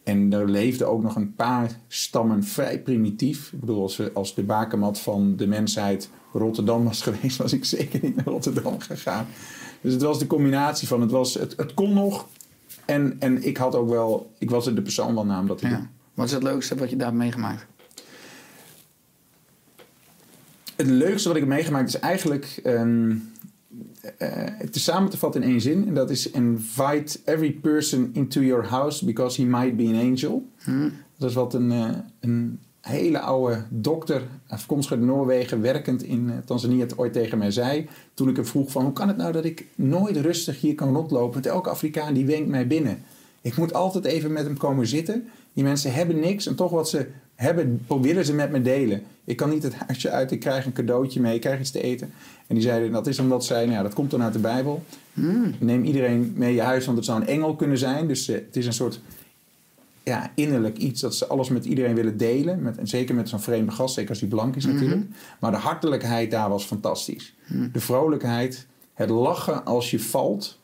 En 0.03 0.33
er 0.33 0.51
leefden 0.51 0.89
ook 0.89 1.03
nog 1.03 1.17
een 1.17 1.35
paar 1.35 1.71
stammen 1.89 2.45
vrij 2.45 2.81
primitief. 2.81 3.53
Ik 3.53 3.61
bedoel, 3.61 3.83
als, 3.83 3.97
we, 3.97 4.11
als 4.15 4.35
de 4.35 4.43
bakermat 4.43 5.01
van 5.01 5.37
de 5.37 5.47
mensheid 5.47 6.11
Rotterdam 6.33 6.85
was 6.85 7.03
geweest, 7.09 7.37
was 7.37 7.53
ik 7.53 7.65
zeker 7.65 8.01
niet 8.03 8.17
naar 8.17 8.25
Rotterdam 8.25 8.81
gegaan. 8.81 9.27
Dus 9.81 9.93
het 9.93 10.03
was 10.03 10.19
de 10.19 10.27
combinatie 10.27 10.89
van, 10.89 11.01
het, 11.01 11.11
was, 11.11 11.35
het, 11.35 11.55
het 11.57 11.75
kon 11.75 11.93
nog. 11.93 12.27
En, 12.87 13.17
en 13.19 13.43
ik 13.47 13.57
had 13.57 13.75
ook 13.75 13.89
wel, 13.89 14.35
ik 14.39 14.51
was 14.51 14.67
er 14.67 14.75
de 14.75 14.83
persoon 14.83 15.15
wel 15.15 15.27
na 15.27 15.41
om 15.41 15.47
dat 15.47 15.59
te 15.59 15.69
doen. 15.69 15.79
Ja. 15.79 15.91
Wat 16.15 16.27
is 16.27 16.33
het 16.33 16.43
leukste 16.43 16.75
wat 16.75 16.91
je 16.91 16.97
daar 16.97 17.07
hebt 17.07 17.19
meegemaakt? 17.19 17.67
Het 20.77 20.87
leukste 20.87 21.29
wat 21.29 21.37
ik 21.37 21.43
heb 21.43 21.53
meegemaakt 21.53 21.89
is 21.89 21.99
eigenlijk 21.99 22.61
eh, 24.19 24.29
het 24.59 24.75
is 24.75 24.85
samen 24.85 25.11
te 25.11 25.19
vatten 25.19 25.43
in 25.43 25.49
één 25.49 25.61
zin. 25.61 25.87
En 25.89 25.95
dat 25.95 26.11
is 26.11 26.31
invite 26.31 27.19
every 27.25 27.53
person 27.53 28.11
into 28.13 28.41
your 28.41 28.67
house 28.67 29.05
because 29.05 29.43
he 29.43 29.49
might 29.49 29.77
be 29.77 29.87
an 29.87 30.11
angel. 30.11 30.49
Hm? 30.57 30.89
Dat 31.19 31.31
is 31.31 31.35
wat 31.35 31.55
een, 31.55 31.73
eh, 31.73 31.89
een 32.21 32.61
hele 32.87 33.21
oude 33.21 33.63
dokter, 33.69 34.23
afkomstig 34.47 34.99
uit 34.99 35.07
Noorwegen, 35.07 35.61
werkend 35.61 36.03
in 36.03 36.31
eh, 36.31 36.37
Tanzania, 36.45 36.81
het 36.81 36.99
ooit 36.99 37.13
tegen 37.13 37.39
mij 37.39 37.51
zei. 37.51 37.89
Toen 38.15 38.29
ik 38.29 38.37
hem 38.37 38.47
vroeg 38.47 38.71
van 38.71 38.83
hoe 38.85 38.93
kan 38.93 39.09
het 39.09 39.17
nou 39.17 39.33
dat 39.33 39.45
ik 39.45 39.67
nooit 39.75 40.17
rustig 40.17 40.61
hier 40.61 40.75
kan 40.75 40.95
rondlopen. 40.95 41.33
Want 41.33 41.47
elke 41.47 41.71
Afrikaan 41.71 42.15
die 42.15 42.27
wenkt 42.27 42.49
mij 42.49 42.67
binnen. 42.67 43.03
Ik 43.41 43.57
moet 43.57 43.75
altijd 43.75 44.05
even 44.05 44.33
met 44.33 44.45
hem 44.45 44.57
komen 44.57 44.87
zitten. 44.87 45.29
Die 45.53 45.65
mensen 45.65 45.93
hebben 45.93 46.21
niks 46.21 46.47
en 46.47 46.55
toch 46.55 46.71
wat 46.71 46.89
ze 46.89 47.07
hebben, 47.35 47.87
willen 48.01 48.25
ze 48.25 48.35
met 48.35 48.51
me 48.51 48.63
delen. 48.63 49.03
Ik 49.25 49.37
kan 49.37 49.51
niet 49.51 49.63
het 49.63 49.75
huisje 49.75 50.11
uit, 50.11 50.31
ik 50.31 50.41
krijg 50.41 50.67
een 50.67 50.73
cadeautje 50.73 51.21
mee, 51.21 51.35
ik 51.35 51.41
krijg 51.41 51.61
iets 51.61 51.71
te 51.71 51.83
eten. 51.83 52.13
En 52.47 52.55
die 52.55 52.65
zeiden, 52.65 52.93
dat 52.93 53.07
is 53.07 53.19
omdat 53.19 53.45
zij, 53.45 53.65
nou 53.65 53.77
ja, 53.77 53.83
dat 53.83 53.95
komt 53.95 54.11
dan 54.11 54.23
uit 54.23 54.33
de 54.33 54.39
Bijbel. 54.39 54.83
Neem 55.59 55.85
iedereen 55.85 56.33
mee 56.37 56.55
je 56.55 56.63
huis, 56.63 56.85
want 56.85 56.97
het 56.97 57.07
zou 57.07 57.21
een 57.21 57.27
engel 57.27 57.57
kunnen 57.57 57.79
zijn. 57.79 58.09
Dus 58.09 58.29
eh, 58.29 58.35
het 58.35 58.57
is 58.57 58.67
een 58.67 58.73
soort 58.73 59.01
ja, 60.09 60.31
innerlijk 60.35 60.77
iets 60.77 61.01
dat 61.01 61.15
ze 61.15 61.27
alles 61.27 61.49
met 61.49 61.65
iedereen 61.65 61.95
willen 61.95 62.17
delen. 62.17 62.63
Met, 62.63 62.79
en 62.79 62.87
zeker 62.87 63.15
met 63.15 63.29
zo'n 63.29 63.41
vreemde 63.41 63.73
gast, 63.73 63.95
zeker 63.95 64.11
als 64.11 64.19
die 64.19 64.29
blank 64.29 64.57
is 64.57 64.67
natuurlijk. 64.67 65.07
Maar 65.41 65.51
de 65.51 65.57
hartelijkheid 65.57 66.31
daar 66.31 66.49
was 66.49 66.65
fantastisch. 66.65 67.35
De 67.73 67.81
vrolijkheid, 67.81 68.67
het 68.95 69.11
lachen 69.11 69.65
als 69.65 69.91
je 69.91 70.01
valt. 70.01 70.59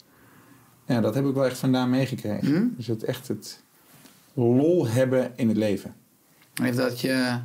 Ja, 0.87 1.01
dat 1.01 1.15
heb 1.15 1.27
ik 1.27 1.35
wel 1.35 1.45
echt 1.45 1.59
vandaan 1.59 1.91
meegekregen. 1.91 2.75
Dus 2.77 2.87
het 2.87 3.05
echt 3.05 3.29
het 3.29 3.61
lol 4.35 4.89
hebben 4.89 5.33
in 5.37 5.49
het 5.49 5.57
leven. 5.57 5.95
Heeft 6.55 6.77
dat 6.77 7.01
je 7.01 7.39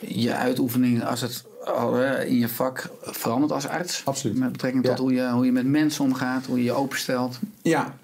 je 0.00 0.34
uitoefening 0.34 1.04
als 1.04 1.20
het 1.20 1.44
in 2.26 2.38
je 2.38 2.48
vak 2.48 2.90
verandert 3.02 3.52
als 3.52 3.66
arts? 3.66 4.02
Absoluut. 4.04 4.38
Met 4.38 4.52
betrekking 4.52 4.84
tot 4.84 4.96
Ja. 4.96 5.02
hoe, 5.02 5.12
je, 5.12 5.30
hoe 5.30 5.44
je 5.44 5.52
met 5.52 5.66
mensen 5.66 6.04
omgaat, 6.04 6.46
hoe 6.46 6.58
je 6.58 6.64
je 6.64 6.72
openstelt. 6.72 7.38
Ja, 7.62 7.94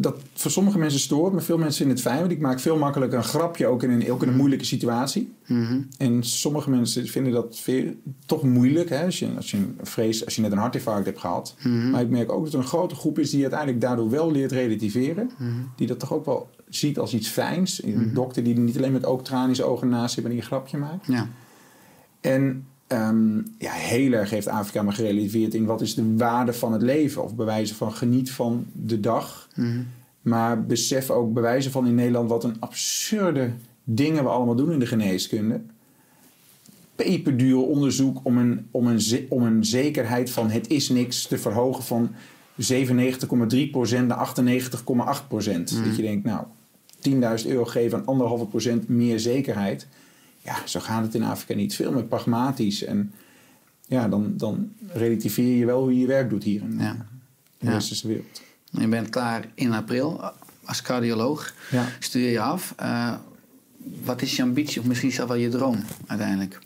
dat 0.00 0.20
voor 0.34 0.50
sommige 0.50 0.78
mensen 0.78 1.00
stoort, 1.00 1.32
maar 1.32 1.42
veel 1.42 1.58
mensen 1.58 1.76
vinden 1.76 1.96
het 1.96 2.04
fijn. 2.04 2.18
Want 2.18 2.32
ik 2.32 2.40
maak 2.40 2.60
veel 2.60 2.76
makkelijker 2.76 3.18
een 3.18 3.24
grapje 3.24 3.66
ook 3.66 3.82
in 3.82 3.90
een, 3.90 4.12
ook 4.12 4.22
in 4.22 4.28
een 4.28 4.36
moeilijke 4.36 4.64
situatie. 4.64 5.32
Mhm. 5.46 5.80
En 5.96 6.22
sommige 6.22 6.70
mensen 6.70 7.06
vinden 7.06 7.32
dat 7.32 7.58
veel, 7.58 7.94
toch 8.26 8.42
moeilijk. 8.42 8.88
Hè? 8.88 9.04
Als, 9.04 9.18
je, 9.18 9.28
als, 9.36 9.50
je 9.50 9.56
een 9.56 9.76
vrees, 9.82 10.24
als 10.24 10.34
je 10.36 10.42
net 10.42 10.52
een 10.52 10.58
hartinfarct 10.58 11.06
hebt 11.06 11.18
gehad. 11.18 11.54
Mhm. 11.62 11.90
Maar 11.90 12.00
ik 12.00 12.08
merk 12.08 12.32
ook 12.32 12.44
dat 12.44 12.52
er 12.52 12.58
een 12.58 12.64
grote 12.64 12.94
groep 12.94 13.18
is 13.18 13.30
die 13.30 13.40
uiteindelijk 13.40 13.80
daardoor 13.80 14.10
wel 14.10 14.32
leert 14.32 14.52
relativeren. 14.52 15.30
Mhm. 15.38 15.50
Die 15.76 15.86
dat 15.86 15.98
toch 15.98 16.12
ook 16.12 16.24
wel 16.24 16.50
ziet 16.68 16.98
als 16.98 17.14
iets 17.14 17.28
fijns. 17.28 17.82
Een 17.82 18.14
dokter 18.14 18.44
die 18.44 18.54
er 18.54 18.60
niet 18.60 18.76
alleen 18.76 18.92
met 18.92 19.06
ook 19.06 19.24
tranen 19.24 19.48
in 19.48 19.54
zijn 19.54 19.68
ogen 19.68 19.88
naast 19.88 20.14
zit 20.14 20.24
en 20.24 20.30
die 20.30 20.38
een 20.38 20.46
grapje 20.46 20.78
maakt. 20.78 21.06
Ja. 21.06 21.28
En 22.20 22.66
ehm, 22.88 23.36
ja, 23.58 23.72
heel 23.72 24.12
erg 24.12 24.30
heeft 24.30 24.48
Afrika 24.48 24.82
me 24.82 24.92
gerelativeerd 24.92 25.54
in 25.54 25.64
wat 25.64 25.80
is 25.80 25.94
de 25.94 26.16
waarde 26.16 26.52
van 26.52 26.72
het 26.72 26.82
leven. 26.82 27.24
Of 27.24 27.34
bewijzen 27.34 27.76
van 27.76 27.92
geniet 27.92 28.30
van 28.30 28.66
de 28.72 29.00
dag. 29.00 29.48
Mhm. 29.54 29.80
Maar 30.22 30.64
besef 30.64 31.10
ook 31.10 31.32
bewijzen 31.32 31.70
van 31.70 31.86
in 31.86 31.94
Nederland 31.94 32.28
wat 32.28 32.44
een 32.44 32.56
absurde 32.58 33.52
dingen 33.84 34.22
we 34.22 34.30
allemaal 34.30 34.54
doen 34.54 34.72
in 34.72 34.78
de 34.78 34.86
geneeskunde. 34.86 35.60
Peperduur 36.94 37.58
onderzoek 37.58 38.20
om 38.22 38.38
een, 38.38 38.66
om, 38.70 38.86
een, 38.86 39.26
om 39.28 39.42
een 39.42 39.64
zekerheid 39.64 40.30
van 40.30 40.50
het 40.50 40.68
is 40.68 40.88
niks 40.88 41.26
te 41.26 41.38
verhogen 41.38 41.84
van 41.84 42.10
97,3% 42.74 44.06
naar 44.06 44.34
98,8%. 44.36 45.30
Dat 45.30 45.96
je 45.96 46.02
denkt, 46.02 46.24
nou, 46.24 46.44
10.000 47.42 47.46
euro 47.46 47.64
geven 47.64 47.98
aan 47.98 48.06
anderhalve 48.06 48.46
procent 48.46 48.88
meer 48.88 49.20
zekerheid. 49.20 49.86
Ja, 50.48 50.56
zo 50.66 50.80
gaat 50.80 51.02
het 51.02 51.14
in 51.14 51.22
Afrika 51.22 51.54
niet. 51.54 51.74
Veel 51.74 51.92
meer 51.92 52.04
pragmatisch. 52.04 52.84
En 52.84 53.12
ja, 53.86 54.08
dan, 54.08 54.32
dan 54.36 54.72
relativeer 54.92 55.56
je 55.56 55.66
wel 55.66 55.80
hoe 55.82 55.92
je 55.94 56.00
je 56.00 56.06
werk 56.06 56.30
doet 56.30 56.44
hier 56.44 56.60
in, 56.62 56.78
Ja. 56.78 56.90
in 56.90 56.98
de 57.58 57.66
Ja. 57.66 57.72
westerse 57.72 58.06
wereld. 58.08 58.42
Je 58.70 58.88
bent 58.88 59.08
klaar 59.08 59.44
in 59.54 59.72
april 59.72 60.20
als 60.64 60.82
cardioloog. 60.82 61.54
Ja. 61.70 61.84
Studeer 61.98 62.30
je 62.30 62.40
af. 62.40 62.74
Eh, 62.76 63.14
wat 64.04 64.22
is 64.22 64.36
je 64.36 64.42
ambitie 64.42 64.80
of 64.80 64.86
misschien 64.86 65.12
zelfs 65.12 65.30
wel 65.30 65.40
je 65.40 65.48
droom 65.48 65.76
uiteindelijk? 66.06 66.58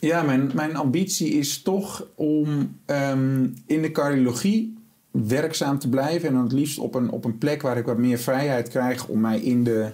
Ja, 0.00 0.22
mijn, 0.22 0.50
mijn 0.54 0.76
ambitie 0.76 1.28
is 1.30 1.62
toch 1.62 2.06
om 2.14 2.76
ehm, 2.84 3.46
in 3.66 3.82
de 3.82 3.90
cardiologie 3.92 4.76
werkzaam 5.10 5.78
te 5.78 5.88
blijven. 5.88 6.28
En 6.28 6.34
dan 6.34 6.42
het 6.42 6.52
liefst 6.52 6.78
op 6.78 6.94
een, 6.94 7.10
op 7.10 7.24
een 7.24 7.38
plek 7.38 7.62
waar 7.62 7.76
ik 7.76 7.84
wat 7.86 7.98
meer 7.98 8.18
vrijheid 8.18 8.68
krijg 8.68 9.06
om 9.06 9.20
mij 9.20 9.40
in 9.40 9.64
de, 9.64 9.90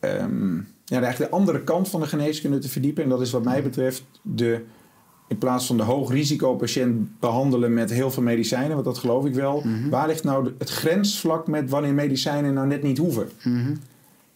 ehm, 0.00 0.58
ja, 0.86 0.98
de, 0.98 1.04
eigenlijk 1.04 1.30
de 1.30 1.36
andere 1.36 1.64
kant 1.64 1.88
van 1.88 2.00
de 2.00 2.06
geneeskunde 2.06 2.58
te 2.58 2.68
verdiepen. 2.68 3.02
En 3.02 3.08
dat 3.08 3.20
is 3.20 3.30
wat 3.30 3.44
mij 3.44 3.62
betreft 3.62 4.04
de, 4.22 4.64
in 5.28 5.38
plaats 5.38 5.66
van 5.66 5.76
de 5.76 5.82
hoogrisicopatiënt 5.82 7.20
behandelen 7.20 7.74
met 7.74 7.90
heel 7.90 8.10
veel 8.10 8.22
medicijnen, 8.22 8.72
want 8.72 8.84
dat 8.84 8.98
geloof 8.98 9.24
ik 9.24 9.34
wel. 9.34 9.62
Waar 9.90 10.06
ligt 10.06 10.24
nou 10.24 10.52
het 10.58 10.70
grensvlak 10.70 11.46
met 11.46 11.70
wanneer 11.70 11.94
medicijnen 11.94 12.54
nou 12.54 12.66
net 12.66 12.82
niet 12.82 12.98
hoeven? 12.98 13.28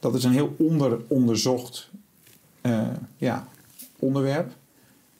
Dat 0.01 0.15
is 0.15 0.25
een 0.25 0.33
heel 0.33 0.55
onderonderzocht 0.59 1.91
eh, 2.61 2.89
ja, 3.17 3.49
onderwerp. 3.99 4.53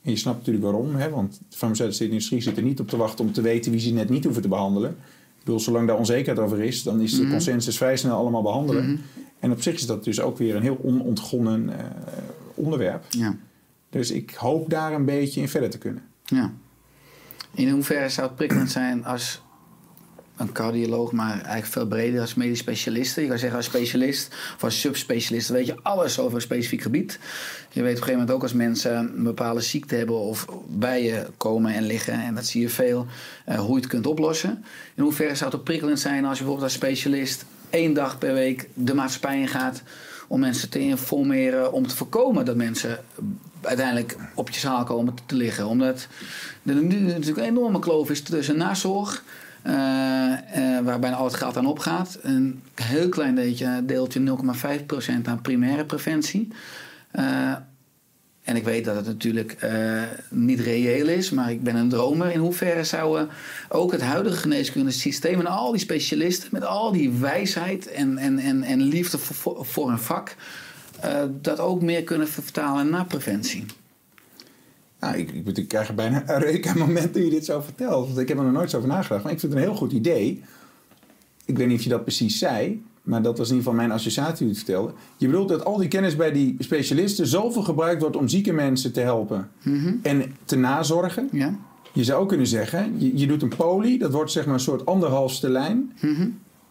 En 0.03 0.11
je 0.11 0.17
snapt 0.17 0.39
natuurlijk 0.39 0.65
waarom, 0.65 0.95
hè? 0.95 1.11
want 1.11 1.41
de 1.49 1.57
farmaceutische 1.57 2.05
industrie 2.05 2.41
zit 2.43 2.57
er 2.57 2.63
niet 2.63 2.81
op 2.81 2.89
te 2.89 2.97
wachten 2.97 3.25
om 3.25 3.33
te 3.33 3.41
weten 3.41 3.73
wie 3.73 3.81
ze 3.81 3.93
net 3.93 4.09
niet 4.09 4.25
hoeven 4.25 4.43
te 4.43 4.49
behandelen. 4.49 4.91
Ik 4.91 5.47
bedoel, 5.47 5.61
zolang 5.61 5.87
daar 5.87 5.99
onzekerheid 5.99 6.39
over 6.47 6.63
is, 6.63 6.83
dan 6.83 7.01
is 7.01 7.17
de 7.17 7.29
consensus 7.29 7.77
vrij 7.77 7.97
snel 7.97 8.17
allemaal 8.17 8.43
behandelen. 8.43 9.01
En 9.41 9.51
op 9.53 9.63
zich 9.63 9.75
is 9.75 9.87
dat 9.87 10.05
dus 10.05 10.21
ook 10.21 10.39
weer 10.39 10.57
een 10.57 10.63
heel 10.63 10.81
onontgonnen 10.83 11.79
eh, 11.79 11.85
onderwerp. 12.55 13.05
Ja. 13.09 13.37
Dus 13.91 14.11
ik 14.11 14.35
hoop 14.35 14.71
daar 14.71 14.93
een 14.93 15.05
beetje 15.05 15.41
in 15.41 15.49
verder 15.49 15.71
te 15.71 15.79
kunnen. 15.79 16.03
ja. 16.25 16.53
In 17.55 17.71
hoeverre 17.71 18.09
zou 18.09 18.27
het 18.27 18.37
prikkelend 18.37 18.71
zijn 18.71 19.05
als 19.05 19.43
een 20.37 20.53
cardioloog, 20.53 21.13
maar 21.13 21.33
eigenlijk 21.33 21.67
veel 21.67 21.87
breder 21.87 22.21
als 22.21 22.35
medisch 22.35 22.59
specialist. 22.59 23.17
Je 23.17 23.27
kan 23.27 23.39
zeggen 23.39 23.57
als 23.57 23.67
specialist 23.67 24.35
of 24.57 24.65
als 24.65 24.81
subspecialist 24.81 25.49
weet 25.49 25.67
je 25.67 25.83
alles 25.83 26.19
over 26.19 26.35
een 26.35 26.41
specifiek 26.41 26.83
gebied. 26.83 27.19
Je 27.71 27.83
weet 27.83 27.83
op 27.83 27.85
een 27.85 27.87
gegeven 27.87 28.13
moment 28.13 28.31
ook 28.31 28.43
als 28.43 28.53
mensen 28.53 28.97
een 28.97 29.23
bepaalde 29.23 29.61
ziekte 29.61 29.95
hebben 29.95 30.19
of 30.19 30.47
bij 30.69 31.03
je 31.03 31.27
komen 31.37 31.75
en 31.75 31.83
liggen, 31.83 32.15
en 32.15 32.35
dat 32.35 32.47
zie 32.47 32.61
je 32.61 32.69
veel, 32.69 33.07
eh, 33.45 33.59
hoe 33.59 33.75
je 33.75 33.81
het 33.81 33.87
kunt 33.87 34.07
oplossen. 34.07 34.65
In 34.95 35.03
hoeverre 35.03 35.35
zou 35.35 35.51
het 35.51 35.65
prikkelend 35.65 36.01
zijn 36.01 36.25
als 36.25 36.39
je 36.39 36.45
bijvoorbeeld 36.45 36.73
als 36.73 36.73
specialist 36.73 37.45
één 37.71 37.95
dag 37.95 38.19
per 38.19 38.33
week 38.33 38.69
de 38.75 38.95
maatschappij 38.95 39.41
ingaat 39.41 39.83
om 40.29 40.41
mensen 40.41 40.71
te 40.71 40.79
informeren, 40.79 41.73
om 41.73 41.87
te 41.87 41.97
voorkomen 41.97 42.45
dat 42.45 42.57
mensen 42.57 42.99
uiteindelijk 43.61 44.17
op 44.35 44.51
je 44.51 44.61
zaal 44.61 44.85
komen 44.85 45.15
te 45.27 45.35
liggen. 45.35 45.67
Omdat 45.67 46.07
er 46.63 46.75
nu 46.75 47.01
natuurlijk 47.01 47.39
een 47.39 47.45
enorme 47.45 47.79
kloof 47.79 48.11
is 48.11 48.23
tussen 48.23 48.57
nazorg, 48.57 49.25
eh, 49.63 50.33
eh, 50.33 50.85
waar 50.85 50.99
bijna 50.99 51.17
al 51.17 51.25
het 51.25 51.35
geld 51.35 51.57
aan 51.57 51.67
opgaat. 51.67 52.19
Een 52.23 52.63
heel 52.75 53.09
klein 53.09 53.35
deeltje, 53.35 53.83
deeltje 53.85 54.21
0,5% 54.21 55.29
aan 55.29 55.41
primaire 55.41 55.85
preventie. 55.85 56.49
Eh, 57.11 57.53
en 58.51 58.57
ik 58.57 58.65
weet 58.65 58.85
dat 58.85 58.97
het 58.97 59.07
natuurlijk 59.07 59.53
eh, 59.53 60.03
niet 60.31 60.61
reëel 60.61 61.09
is, 61.09 61.31
maar 61.31 61.51
ik 61.51 61.63
ben 61.63 61.77
een 61.77 61.89
dromer. 61.89 62.33
In 62.33 62.41
hoeverre 62.41 62.85
zouden 62.85 63.29
ook 63.69 63.93
het 63.93 64.01
huidige 64.01 64.37
geneeskundesysteem 64.37 65.41
en 65.41 65.47
al 65.47 65.71
die 65.71 65.81
specialisten 65.81 66.49
met 66.53 66.65
al 66.65 66.93
die 66.93 67.11
wijsheid 67.11 67.87
en, 67.87 68.19
en, 68.19 68.39
en, 68.39 68.63
en 68.63 68.83
liefde 68.83 69.19
voor, 69.19 69.67
voor, 69.67 69.89
hun 69.89 69.99
vak, 69.99 70.37
eh, 71.01 71.23
dat 71.41 71.59
ook 71.59 71.83
meer 71.83 72.05
kunnen 72.05 72.29
vertalen 72.29 72.91
naar 72.91 73.07
preventie? 73.07 73.65
Nou, 75.01 75.17
ik, 75.17 75.31
ik, 75.31 75.57
ik 75.57 75.69
krijg 75.69 75.95
bijna 75.95 76.23
een 76.27 76.41
reuk 76.41 76.67
aan 76.67 76.79
moment 76.79 77.13
toen 77.13 77.25
je 77.25 77.31
dit 77.31 77.45
zo 77.45 77.61
vertelt. 77.61 78.07
Want 78.07 78.19
ik 78.19 78.29
heb 78.29 78.39
er 78.39 78.45
nog 78.45 78.53
nooit 78.53 78.71
zo 78.71 78.77
over 78.77 78.89
nagedacht. 78.89 79.23
Maar 79.23 79.33
ik 79.33 79.41
vind 79.41 79.53
het 79.53 79.63
een 79.63 79.69
heel 79.69 79.79
goed 79.79 79.93
idee. 79.93 80.43
Ik 81.45 81.57
weet 81.57 81.67
niet 81.67 81.79
of 81.79 81.85
je 81.85 81.91
dat 81.91 82.05
precies 82.05 82.39
zei. 82.39 82.83
Maar 83.03 83.23
dat 83.23 83.39
was 83.39 83.49
in 83.51 83.55
ieder 83.57 83.71
geval 83.71 83.87
mijn 83.87 83.99
associatie 83.99 84.47
die 84.47 84.49
het 84.55 84.65
vertelde. 84.65 84.93
Je 85.17 85.27
bedoelt 85.27 85.49
dat 85.49 85.65
al 85.65 85.77
die 85.77 85.89
kennis 85.89 86.17
bij 86.17 86.33
die 86.33 86.57
specialisten 86.59 87.27
zoveel 87.27 87.63
gebruikt 87.63 88.01
wordt 88.01 88.17
om 88.17 88.29
zieke 88.29 88.53
mensen 88.53 88.93
te 88.93 89.01
helpen. 89.01 89.49
En 90.03 90.35
te 90.45 90.57
nazorgen. 90.57 91.29
Ja? 91.33 91.55
Je 91.93 92.05
zou 92.05 92.23
ook 92.23 92.29
kunnen 92.29 92.47
zeggen, 92.47 92.95
je, 92.99 93.19
je 93.19 93.27
doet 93.27 93.43
een 93.43 93.53
poli. 93.57 93.99
Dat 93.99 94.13
wordt 94.13 94.31
zeg 94.31 94.45
maar 94.45 94.55
een 94.55 94.61
soort 94.61 94.87
anderhalfste 94.87 95.49
lijn. 95.51 95.93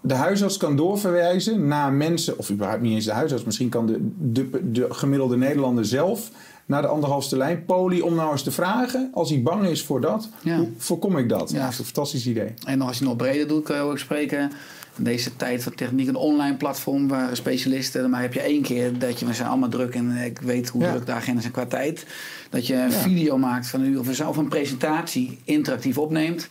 De 0.02 0.14
huisarts 0.14 0.58
kan 0.58 0.76
doorverwijzen 0.76 1.68
naar 1.68 1.94
mensen, 1.94 2.38
of 2.38 2.52
überhaupt 2.52 2.82
niet 2.82 2.94
eens 2.94 3.06
de 3.06 3.12
huisarts, 3.12 3.44
misschien 3.44 3.70
kan 3.70 3.86
de, 3.86 4.10
de, 4.32 4.72
de 4.72 4.86
gemiddelde 4.90 5.38
Nederlander 5.38 5.86
zelf 5.86 6.32
naar 6.66 6.82
de 6.82 6.88
anderhalfste 6.88 7.38
lijn 7.38 7.66
poli 7.66 8.02
om 8.02 8.16
nou 8.16 8.32
eens 8.32 8.44
te 8.44 8.52
vragen, 8.52 9.10
als 9.14 9.30
hij 9.30 9.42
bang 9.42 9.66
is 9.66 9.84
voor 9.84 10.02
dat, 10.02 10.30
Ja. 10.42 10.58
hoe 10.58 10.68
voorkom 10.78 11.18
ik 11.18 11.30
dat? 11.30 11.50
Ja. 11.50 11.58
Ja. 11.58 11.64
Dat 11.64 11.72
is 11.74 11.80
een 11.80 11.86
fantastisch 11.86 12.28
idee. 12.28 12.54
En 12.66 12.82
als 12.82 12.98
je 13.00 13.04
nog 13.06 13.16
breder 13.16 13.48
doet, 13.48 13.64
kan 13.64 13.76
je 13.76 13.82
ook 13.82 13.98
spreken. 13.98 14.52
In 15.00 15.06
deze 15.06 15.36
tijd 15.36 15.64
van 15.64 15.76
techniek, 15.76 16.08
een 16.08 16.16
online 16.16 16.56
platform 16.56 17.08
waar 17.08 17.36
specialisten. 17.36 18.10
Maar 18.10 18.22
heb 18.22 18.34
je 18.34 18.42
één 18.42 18.62
keer 18.62 19.00
dat 19.00 19.20
je, 19.20 19.26
we 19.26 19.34
zijn 19.34 19.48
allemaal 19.48 19.70
druk 19.70 19.96
en 19.96 20.12
ik 20.12 20.40
weet 20.40 20.70
hoe 20.70 20.82
Ja. 20.82 20.92
druk 20.92 21.06
de 21.06 21.12
agenda 21.12 21.42
zijn 21.42 21.54
qua 21.54 21.66
tijd. 21.66 22.06
Dat 22.50 22.68
je 22.68 22.76
een 22.76 22.92
video 22.92 23.38
maakt 23.38 23.68
van 23.68 23.82
een 23.82 23.88
uur 23.92 24.00
of 24.00 24.16
zo, 24.16 24.30
of 24.30 24.38
een 24.38 24.48
presentatie 24.48 25.40
interactief 25.44 25.98
opneemt. 25.98 26.48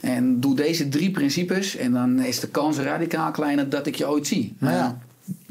En 0.00 0.40
doe 0.40 0.56
deze 0.56 0.88
drie 0.88 1.10
principes 1.10 1.76
en 1.76 1.92
dan 1.92 2.20
is 2.22 2.40
de 2.40 2.48
kans 2.48 2.78
radicaal 2.78 3.30
kleiner 3.30 3.68
dat 3.68 3.86
ik 3.86 3.94
je 3.94 4.08
ooit 4.08 4.26
zie. 4.26 4.54
Nou 4.58 4.74
ja, 4.74 4.98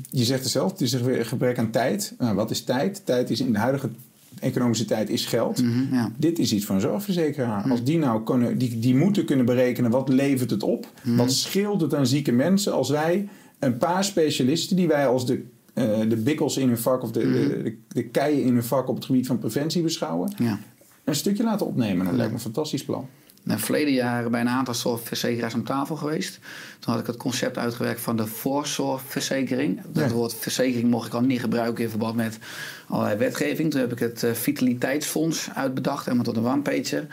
je 0.09 0.23
zegt 0.23 0.41
het 0.43 0.51
zelf, 0.51 0.71
het 0.71 0.81
is 0.81 0.93
een 0.93 1.25
gebrek 1.25 1.57
aan 1.57 1.71
tijd. 1.71 2.13
Nou, 2.17 2.35
wat 2.35 2.51
is 2.51 2.63
tijd? 2.63 3.01
Tijd 3.05 3.29
is 3.29 3.39
in 3.39 3.51
de 3.53 3.59
huidige 3.59 3.89
economische 4.39 4.85
tijd 4.85 5.09
is 5.09 5.25
geld. 5.25 5.61
Mhm, 5.63 5.95
ja. 5.95 6.11
Dit 6.17 6.39
is 6.39 6.53
iets 6.53 6.65
van 6.65 6.75
een 6.75 6.81
zorgverzekeraar. 6.81 7.69
Als 7.71 7.83
die 7.83 7.97
nou 7.97 8.23
kunnen, 8.23 8.57
die, 8.57 8.79
die 8.79 8.95
moeten 8.95 9.25
kunnen 9.25 9.45
berekenen 9.45 9.91
wat 9.91 10.09
levert 10.09 10.49
het 10.49 10.63
op, 10.63 10.87
Mhm. 11.03 11.15
wat 11.15 11.31
scheelt 11.31 11.81
het 11.81 11.93
aan 11.95 12.07
zieke 12.07 12.31
mensen 12.31 12.73
als 12.73 12.89
wij 12.89 13.27
een 13.59 13.77
paar 13.77 14.03
specialisten 14.03 14.75
die 14.75 14.87
wij 14.87 15.07
als 15.07 15.25
de, 15.25 15.43
eh, 15.73 15.99
de 16.09 16.15
bikkels 16.17 16.57
in 16.57 16.67
hun 16.67 16.77
vak 16.77 17.03
of 17.03 17.11
de, 17.11 17.19
Mhm. 17.25 17.33
de, 17.33 17.63
de, 17.63 17.77
de 17.87 18.03
keien 18.03 18.43
in 18.43 18.53
hun 18.53 18.63
vak 18.63 18.87
op 18.87 18.95
het 18.95 19.05
gebied 19.05 19.27
van 19.27 19.39
preventie 19.39 19.81
beschouwen, 19.81 20.33
Ja. 20.37 20.59
een 21.03 21.15
stukje 21.15 21.43
laten 21.43 21.65
opnemen. 21.65 22.05
Dat 22.05 22.13
lijkt 22.15 22.29
me 22.31 22.37
een 22.37 22.43
fantastisch 22.43 22.85
plan. 22.85 23.07
Nou, 23.43 23.59
verleden 23.59 23.93
jaar 23.93 24.29
bij 24.29 24.41
een 24.41 24.49
aantal 24.49 24.73
zorgverzekeraars 24.73 25.53
om 25.53 25.63
tafel 25.63 25.95
geweest. 25.95 26.39
Toen 26.79 26.93
had 26.93 27.01
ik 27.01 27.07
het 27.07 27.17
concept 27.17 27.57
uitgewerkt 27.57 28.01
van 28.01 28.17
de 28.17 28.25
voorzorgverzekering. 28.27 29.81
Dat 29.87 30.09
Ja. 30.09 30.15
woord 30.15 30.33
verzekering 30.35 30.89
mocht 30.89 31.07
ik 31.07 31.13
al 31.13 31.21
niet 31.21 31.39
gebruiken 31.39 31.83
in 31.83 31.89
verband 31.89 32.15
met 32.15 32.37
allerlei 32.87 33.17
wetgeving. 33.17 33.71
Toen 33.71 33.79
heb 33.79 33.91
ik 33.91 33.99
het 33.99 34.23
eh, 34.23 34.31
Vitaliteitsfonds 34.31 35.49
uitbedacht, 35.55 36.05
helemaal 36.05 36.25
tot 36.25 36.37
een 36.37 36.45
one-pager. 36.47 37.07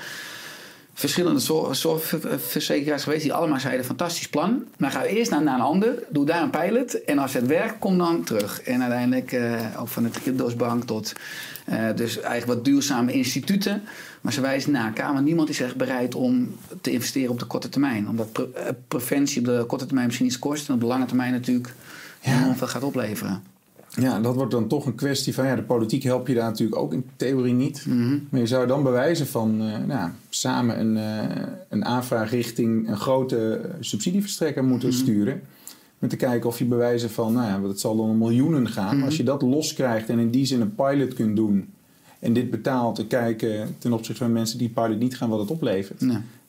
Verschillende 0.95 1.41
zor- 1.41 1.75
zorgverzekeraars 1.75 3.03
geweest 3.03 3.23
die 3.23 3.33
allemaal 3.33 3.61
zeiden: 3.61 3.85
fantastisch 3.87 4.29
plan. 4.29 4.65
Maar 4.79 4.91
ga 4.91 5.05
eerst 5.05 5.31
naar, 5.31 5.43
naar 5.43 5.55
een 5.55 5.61
ander, 5.65 5.95
doe 6.09 6.25
daar 6.27 6.43
een 6.43 6.51
pilot. 6.51 7.05
En 7.05 7.19
als 7.19 7.33
het 7.33 7.47
werkt, 7.47 7.79
kom 7.79 7.99
dan 7.99 8.25
terug. 8.25 8.61
En 8.63 8.81
uiteindelijk 8.81 9.33
eh, 9.33 9.61
ook 9.79 9.89
van 9.89 10.03
de 10.03 10.11
Triodos-bank 10.11 10.85
tot 10.85 11.13
eh, 11.65 11.85
dus 11.97 12.21
eigenlijk 12.21 12.47
wat 12.47 12.65
duurzame 12.65 13.13
instituten. 13.13 13.83
Maar 14.27 14.35
ze 14.35 14.41
wijzen 14.41 14.73
naar 14.73 14.93
want 14.97 15.25
niemand 15.25 15.49
is 15.49 15.61
echt 15.61 15.77
bereid 15.77 16.15
om 16.15 16.49
te 16.81 16.91
investeren 16.91 17.31
op 17.31 17.39
de 17.39 17.45
korte 17.45 17.69
termijn. 17.69 18.09
Omdat 18.09 18.33
pre- 18.33 18.49
eh, 18.55 18.69
preventie 18.89 19.39
op 19.41 19.47
de 19.47 19.65
korte 19.67 19.85
termijn 19.85 20.07
misschien 20.07 20.27
iets 20.27 20.39
kost 20.39 20.69
en 20.69 20.75
op 20.75 20.81
de 20.81 20.87
lange 20.87 21.05
termijn 21.05 21.33
natuurlijk 21.33 21.75
Ja. 22.21 22.55
veel 22.55 22.67
gaat 22.67 22.83
opleveren. 22.83 23.43
Ja, 23.91 24.21
dat 24.21 24.35
wordt 24.35 24.51
dan 24.51 24.69
toch 24.69 24.87
een 24.87 24.95
kwestie 24.95 25.35
van... 25.35 25.47
Ja, 25.47 25.55
de 25.55 25.63
politiek 25.63 26.03
helpt 26.03 26.29
je 26.29 26.35
daar 26.35 26.45
natuurlijk 26.51 26.81
ook 26.81 26.93
in 26.93 27.05
theorie 27.17 27.53
niet. 27.55 27.87
Maar 28.31 28.41
je 28.41 28.47
zou 28.47 28.67
dan 28.67 28.83
bewijzen 28.83 29.27
van... 29.27 29.61
eh, 29.63 29.79
nou, 29.87 30.11
samen 30.29 30.81
een, 30.81 30.97
eh, 30.97 31.43
een 31.69 31.85
aanvraag 31.85 32.31
richting 32.31 32.89
een 32.89 32.97
grote 32.99 33.71
subsidieverstrekker 33.81 34.65
moeten 34.65 34.93
sturen. 34.93 35.41
Met 35.99 36.11
te 36.11 36.17
kijken 36.17 36.49
of 36.49 36.59
je 36.59 36.65
bewijzen 36.65 37.11
van... 37.11 37.33
Nou 37.33 37.63
ja, 37.63 37.69
het 37.69 37.81
zal 37.81 37.97
dan 37.97 38.09
om 38.09 38.19
miljoenen 38.19 38.69
gaan. 38.69 38.97
Maar 38.97 39.05
als 39.05 39.17
je 39.17 39.23
dat 39.23 39.43
loskrijgt 39.43 40.09
en 40.09 40.19
in 40.19 40.31
die 40.31 40.45
zin 40.47 40.61
een 40.61 40.75
pilot 40.75 41.15
kunt 41.15 41.37
doen... 41.37 41.69
en 42.19 42.33
dit 42.33 42.51
betaalt 42.51 42.95
te 42.95 43.07
kijken 43.07 43.75
ten 43.79 43.93
opzichte 43.93 44.23
van 44.23 44.33
mensen 44.33 44.59
die 44.59 44.69
pilot 44.69 44.99
niet 44.99 45.17
gaan... 45.17 45.29
wat 45.29 45.41
het 45.41 45.51
oplevert. 45.51 46.01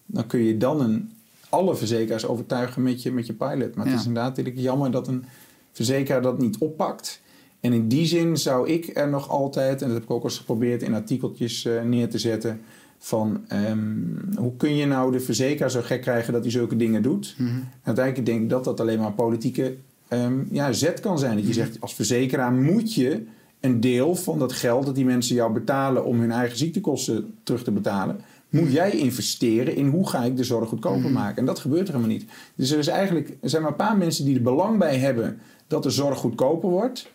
Dan 0.05 0.27
kun 0.27 0.39
je 0.39 0.57
dan 0.57 0.81
een, 0.81 1.11
alle 1.49 1.75
verzekeraars 1.75 2.25
overtuigen 2.25 2.83
met 2.83 3.03
je, 3.03 3.11
met 3.11 3.27
je 3.27 3.33
pilot. 3.33 3.75
Maar 3.75 3.85
het 3.85 3.99
is 3.99 4.05
inderdaad 4.05 4.29
natuurlijk 4.29 4.57
jammer 4.57 4.91
dat 4.91 5.07
een 5.07 5.25
verzekeraar 5.71 6.21
dat 6.21 6.39
niet 6.39 6.57
oppakt. 6.57 7.21
En 7.59 7.73
in 7.73 7.87
die 7.87 8.05
zin 8.05 8.37
zou 8.37 8.69
ik 8.69 8.97
er 8.97 9.09
nog 9.09 9.29
altijd, 9.29 9.81
en 9.81 9.87
dat 9.87 9.97
heb 9.97 10.03
ik 10.03 10.11
ook 10.11 10.23
al 10.23 10.29
eens 10.29 10.37
geprobeerd 10.37 10.83
in 10.83 10.93
artikeltjes 10.93 11.65
eh, 11.65 11.81
neer 11.81 12.09
te 12.09 12.17
zetten, 12.17 12.61
van 12.97 13.43
ehm, 13.47 13.79
hoe 14.35 14.55
kun 14.57 14.75
je 14.75 14.85
nou 14.85 15.11
de 15.11 15.19
verzekeraar 15.19 15.71
zo 15.71 15.81
gek 15.83 16.01
krijgen 16.01 16.33
dat 16.33 16.41
hij 16.41 16.51
zulke 16.51 16.75
dingen 16.75 17.01
doet? 17.01 17.35
En 17.37 17.69
uiteindelijk 17.83 18.25
denk 18.25 18.41
ik 18.41 18.49
dat 18.49 18.63
dat 18.63 18.79
alleen 18.79 18.99
maar 18.99 19.11
politieke 19.11 19.75
ehm, 20.07 20.43
ja, 20.51 20.71
zet 20.71 20.99
kan 20.99 21.19
zijn. 21.19 21.37
Dat 21.37 21.47
je 21.47 21.53
zegt, 21.53 21.81
als 21.81 21.93
verzekeraar 21.93 22.51
moet 22.51 22.93
je 22.93 23.25
een 23.59 23.79
deel 23.79 24.15
van 24.15 24.39
dat 24.39 24.53
geld 24.53 24.85
dat 24.85 24.95
die 24.95 25.05
mensen 25.05 25.35
jou 25.35 25.53
betalen 25.53 26.05
om 26.05 26.19
hun 26.19 26.31
eigen 26.31 26.57
ziektekosten 26.57 27.33
terug 27.43 27.63
te 27.63 27.71
betalen, 27.71 28.21
moet 28.49 28.71
jij 28.71 28.91
investeren 28.91 29.75
in 29.75 29.87
hoe 29.87 30.09
ga 30.09 30.23
ik 30.23 30.37
de 30.37 30.43
zorg 30.43 30.69
goedkoper 30.69 31.11
maken. 31.11 31.37
En 31.37 31.45
dat 31.45 31.59
gebeurt 31.59 31.87
er 31.87 31.93
helemaal 31.93 32.15
niet. 32.15 32.25
Dus 32.55 32.71
er, 32.71 32.77
is 32.77 32.87
eigenlijk, 32.87 33.37
er 33.41 33.49
zijn 33.49 33.61
maar 33.61 33.71
een 33.71 33.77
paar 33.77 33.97
mensen 33.97 34.25
die 34.25 34.35
er 34.35 34.41
belang 34.41 34.77
bij 34.77 34.97
hebben 34.97 35.39
dat 35.67 35.83
de 35.83 35.89
zorg 35.89 36.17
goedkoper 36.17 36.69
wordt. 36.69 37.09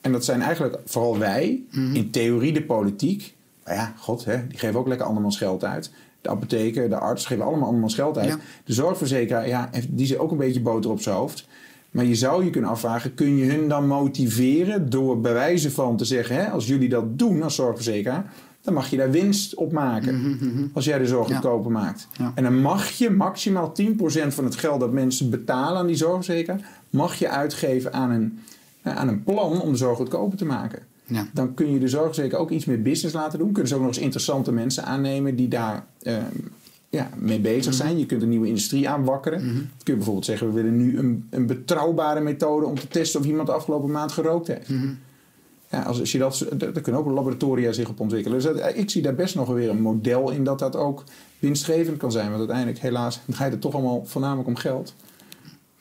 En 0.00 0.12
dat 0.12 0.24
zijn 0.24 0.40
eigenlijk 0.40 0.78
vooral 0.84 1.18
wij, 1.18 1.62
in 1.92 2.10
theorie 2.10 2.52
de 2.52 2.62
politiek. 2.62 3.34
Maar 3.64 3.74
ja, 3.74 3.92
god, 3.96 4.24
hè, 4.24 4.46
die 4.46 4.58
geven 4.58 4.80
ook 4.80 4.88
lekker 4.88 5.06
andermans 5.06 5.38
geld 5.38 5.64
uit. 5.64 5.90
De 6.20 6.28
apotheken, 6.28 6.90
de 6.90 6.98
arts 6.98 7.26
geven 7.26 7.44
allemaal 7.44 7.64
andermans 7.64 7.94
geld 7.94 8.18
uit. 8.18 8.28
Ja. 8.28 8.38
De 8.64 8.72
zorgverzekeraar, 8.72 9.48
ja, 9.48 9.70
die 9.88 10.06
zit 10.06 10.18
ook 10.18 10.30
een 10.30 10.36
beetje 10.36 10.60
boter 10.60 10.90
op 10.90 11.00
zijn 11.00 11.16
hoofd. 11.16 11.47
Maar 11.90 12.04
je 12.04 12.14
zou 12.14 12.44
je 12.44 12.50
kunnen 12.50 12.70
afvragen, 12.70 13.14
kun 13.14 13.36
je 13.36 13.50
hun 13.52 13.68
dan 13.68 13.86
motiveren 13.86 14.90
door 14.90 15.20
bij 15.20 15.32
wijze 15.32 15.70
van 15.70 15.96
te 15.96 16.04
zeggen, 16.04 16.36
hè, 16.36 16.48
als 16.50 16.66
jullie 16.66 16.88
dat 16.88 17.18
doen 17.18 17.42
als 17.42 17.54
zorgverzekeraar, 17.54 18.32
dan 18.60 18.74
mag 18.74 18.90
je 18.90 18.96
daar 18.96 19.10
winst 19.10 19.54
op 19.54 19.72
maken. 19.72 20.70
Als 20.74 20.84
jij 20.84 20.98
de 20.98 21.06
zorg 21.06 21.22
Mhm, 21.26 21.32
Ja. 21.32 21.40
goedkoper 21.40 21.70
maakt. 21.70 22.08
Ja. 22.12 22.32
En 22.34 22.42
dan 22.42 22.60
mag 22.60 22.88
je 22.90 23.10
maximaal 23.10 23.72
10% 23.72 24.34
van 24.34 24.44
het 24.44 24.56
geld 24.56 24.80
dat 24.80 24.92
mensen 24.92 25.30
betalen 25.30 25.78
aan 25.78 25.86
die 25.86 25.96
zorgverzekeraar, 25.96 26.60
mag 26.90 27.14
je 27.14 27.28
uitgeven 27.28 27.92
aan 27.92 28.10
een, 28.10 28.38
eh, 28.82 28.96
aan 28.96 29.08
een 29.08 29.22
plan 29.24 29.60
om 29.60 29.70
de 29.72 29.76
zorg 29.78 29.96
goedkoper 29.96 30.38
te 30.38 30.44
maken. 30.44 30.78
Ja. 31.06 31.26
Dan 31.32 31.54
kun 31.54 31.72
je 31.72 31.78
de 31.78 31.88
zorgverzekeraar 31.88 32.40
ook 32.40 32.50
iets 32.50 32.64
meer 32.64 32.82
business 32.82 33.14
laten 33.14 33.38
doen. 33.38 33.52
Kunnen 33.52 33.68
ze 33.68 33.74
ook 33.74 33.80
nog 33.80 33.90
eens 33.90 33.98
interessante 33.98 34.52
mensen 34.52 34.84
aannemen 34.84 35.36
die 35.36 35.48
daar 35.48 35.84
eh, 36.02 36.16
ja, 36.90 37.10
mee 37.16 37.40
bezig 37.40 37.74
zijn. 37.74 37.98
Je 37.98 38.06
kunt 38.06 38.22
een 38.22 38.28
nieuwe 38.28 38.46
industrie 38.46 38.88
aanwakkeren. 38.88 39.40
Dan 39.54 39.54
kun 39.54 39.66
je 39.84 39.94
bijvoorbeeld 39.94 40.24
zeggen, 40.24 40.46
we 40.46 40.52
willen 40.52 40.76
nu 40.76 40.98
een, 40.98 41.26
een 41.30 41.46
betrouwbare 41.46 42.20
methode 42.20 42.66
om 42.66 42.78
te 42.78 42.88
testen 42.88 43.20
of 43.20 43.26
iemand 43.26 43.46
de 43.46 43.52
afgelopen 43.54 43.90
maand 43.90 44.12
gerookt 44.12 44.46
heeft. 44.46 44.68
Ja, 45.70 45.82
als, 45.82 46.00
als 46.00 46.12
je 46.12 46.18
dat, 46.18 46.46
daar 46.56 46.72
daar 46.72 46.82
kunnen 46.82 47.00
ook 47.00 47.10
laboratoria 47.10 47.72
zich 47.72 47.88
op 47.88 48.00
ontwikkelen. 48.00 48.38
Dus 48.40 48.46
dat- 48.52 48.72
ik 48.76 48.90
zie 48.90 49.02
daar 49.02 49.14
best 49.14 49.34
nog 49.34 49.48
weer 49.48 49.70
een 49.70 49.80
model 49.82 50.30
in 50.30 50.44
dat 50.44 50.58
dat 50.58 50.76
ook 50.76 51.04
winstgevend 51.38 51.96
kan 51.96 52.12
zijn. 52.12 52.26
Want 52.26 52.38
uiteindelijk, 52.38 52.78
helaas, 52.78 53.20
draait 53.26 53.52
het 53.52 53.60
toch 53.60 53.74
allemaal 53.74 54.04
voornamelijk 54.06 54.48
om 54.48 54.56
geld. 54.56 54.94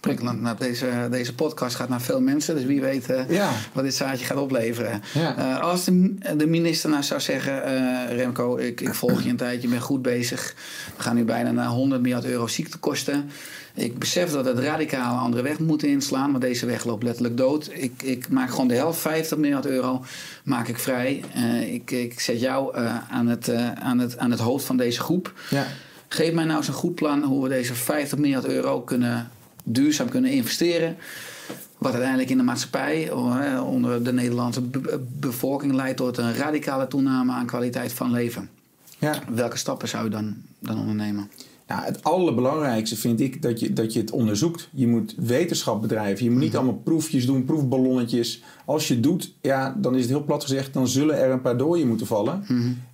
Prikkelend. 0.07 0.41
Nou, 0.41 0.57
deze, 0.57 1.07
deze 1.11 1.35
podcast 1.35 1.75
gaat 1.75 1.89
naar 1.89 2.01
veel 2.01 2.21
mensen, 2.21 2.55
dus 2.55 2.63
wie 2.63 2.81
weet 2.81 3.09
eh, 3.09 3.29
Ja. 3.29 3.49
wat 3.73 3.83
dit 3.83 3.95
zaadje 3.95 4.25
gaat 4.25 4.37
opleveren. 4.37 5.01
Ja. 5.13 5.37
Eh, 5.37 5.59
als 5.61 5.83
de, 5.85 6.15
de 6.37 6.47
minister 6.47 6.89
nou 6.89 7.03
zou 7.03 7.19
zeggen: 7.21 7.63
eh, 7.63 8.15
Remco, 8.15 8.57
ik, 8.57 8.81
ik 8.81 8.93
volg 8.93 9.21
je 9.21 9.29
een 9.29 9.35
tijdje, 9.37 9.61
je 9.61 9.67
bent 9.67 9.81
goed 9.81 10.01
bezig. 10.01 10.55
We 10.97 11.03
gaan 11.03 11.15
nu 11.15 11.23
bijna 11.23 11.51
naar 11.51 11.67
100 11.67 12.01
miljard 12.01 12.25
euro 12.25 12.47
ziektekosten. 12.47 13.29
Ik 13.73 13.99
besef 13.99 14.31
dat 14.31 14.45
het 14.45 14.59
radicaal 14.59 15.13
een 15.13 15.19
andere 15.19 15.43
weg 15.43 15.59
moet 15.59 15.83
inslaan, 15.83 16.31
want 16.31 16.43
deze 16.43 16.65
weg 16.65 16.85
loopt 16.85 17.03
letterlijk 17.03 17.37
dood. 17.37 17.69
Ik, 17.73 18.03
ik 18.03 18.29
maak 18.29 18.49
gewoon 18.49 18.67
de 18.67 18.75
helft, 18.75 18.99
50 18.99 19.37
miljard 19.37 19.65
euro, 19.65 20.03
maak 20.43 20.67
ik 20.67 20.79
vrij. 20.79 21.23
Ik, 21.67 21.91
ik 21.91 22.19
zet 22.19 22.39
jou 22.39 22.77
aan, 23.09 23.27
het, 23.27 23.51
aan, 23.81 23.99
het, 23.99 24.17
aan 24.17 24.31
het 24.31 24.39
hoofd 24.39 24.65
van 24.65 24.77
deze 24.77 24.99
groep. 24.99 25.33
Ja. 25.49 25.65
Geef 26.07 26.33
mij 26.33 26.43
nou 26.43 26.57
eens 26.57 26.67
een 26.67 26.73
goed 26.73 26.95
plan 26.95 27.23
hoe 27.23 27.43
we 27.43 27.49
deze 27.49 27.73
50 27.73 28.17
miljard 28.17 28.45
euro 28.45 28.81
kunnen 28.81 29.29
duurzaam 29.73 30.09
kunnen 30.09 30.31
investeren. 30.31 30.95
Wat 31.77 31.91
uiteindelijk 31.91 32.29
in 32.29 32.37
de 32.37 32.43
maatschappij, 32.43 33.09
eh, 33.09 33.67
onder 33.67 34.03
de 34.03 34.13
Nederlandse 34.13 34.61
be- 34.61 35.01
bevolking, 35.19 35.73
leidt 35.73 35.97
tot 35.97 36.17
een 36.17 36.35
radicale 36.35 36.87
toename 36.87 37.31
aan 37.31 37.45
kwaliteit 37.45 37.93
van 37.93 38.11
leven. 38.11 38.49
Ja. 38.99 39.21
Welke 39.33 39.57
stappen 39.57 39.87
zou 39.87 40.03
je 40.03 40.09
dan, 40.09 40.35
dan 40.59 40.79
ondernemen? 40.79 41.29
Nou, 41.67 41.83
het 41.83 42.03
allerbelangrijkste 42.03 42.95
vind 42.95 43.19
ik 43.19 43.41
dat 43.41 43.59
je, 43.59 43.73
dat 43.73 43.93
je 43.93 43.99
het 43.99 44.11
onderzoekt. 44.11 44.69
Je 44.73 44.87
moet 44.87 45.15
wetenschap 45.17 45.81
bedrijven. 45.81 46.25
Je 46.25 46.31
moet 46.31 46.39
niet 46.39 46.55
allemaal 46.55 46.81
proefjes 46.83 47.25
doen, 47.25 47.45
proefballonnetjes. 47.45 48.43
Als 48.65 48.87
je 48.87 48.93
het 48.93 49.03
doet, 49.03 49.33
ja, 49.41 49.75
dan 49.77 49.95
is 49.95 50.01
het 50.01 50.09
heel 50.09 50.23
plat 50.23 50.43
gezegd... 50.43 50.73
dan 50.73 50.87
zullen 50.87 51.17
er 51.17 51.31
een 51.31 51.41
paar 51.41 51.57
dooien 51.57 51.87
moeten 51.87 52.07
vallen. 52.07 52.43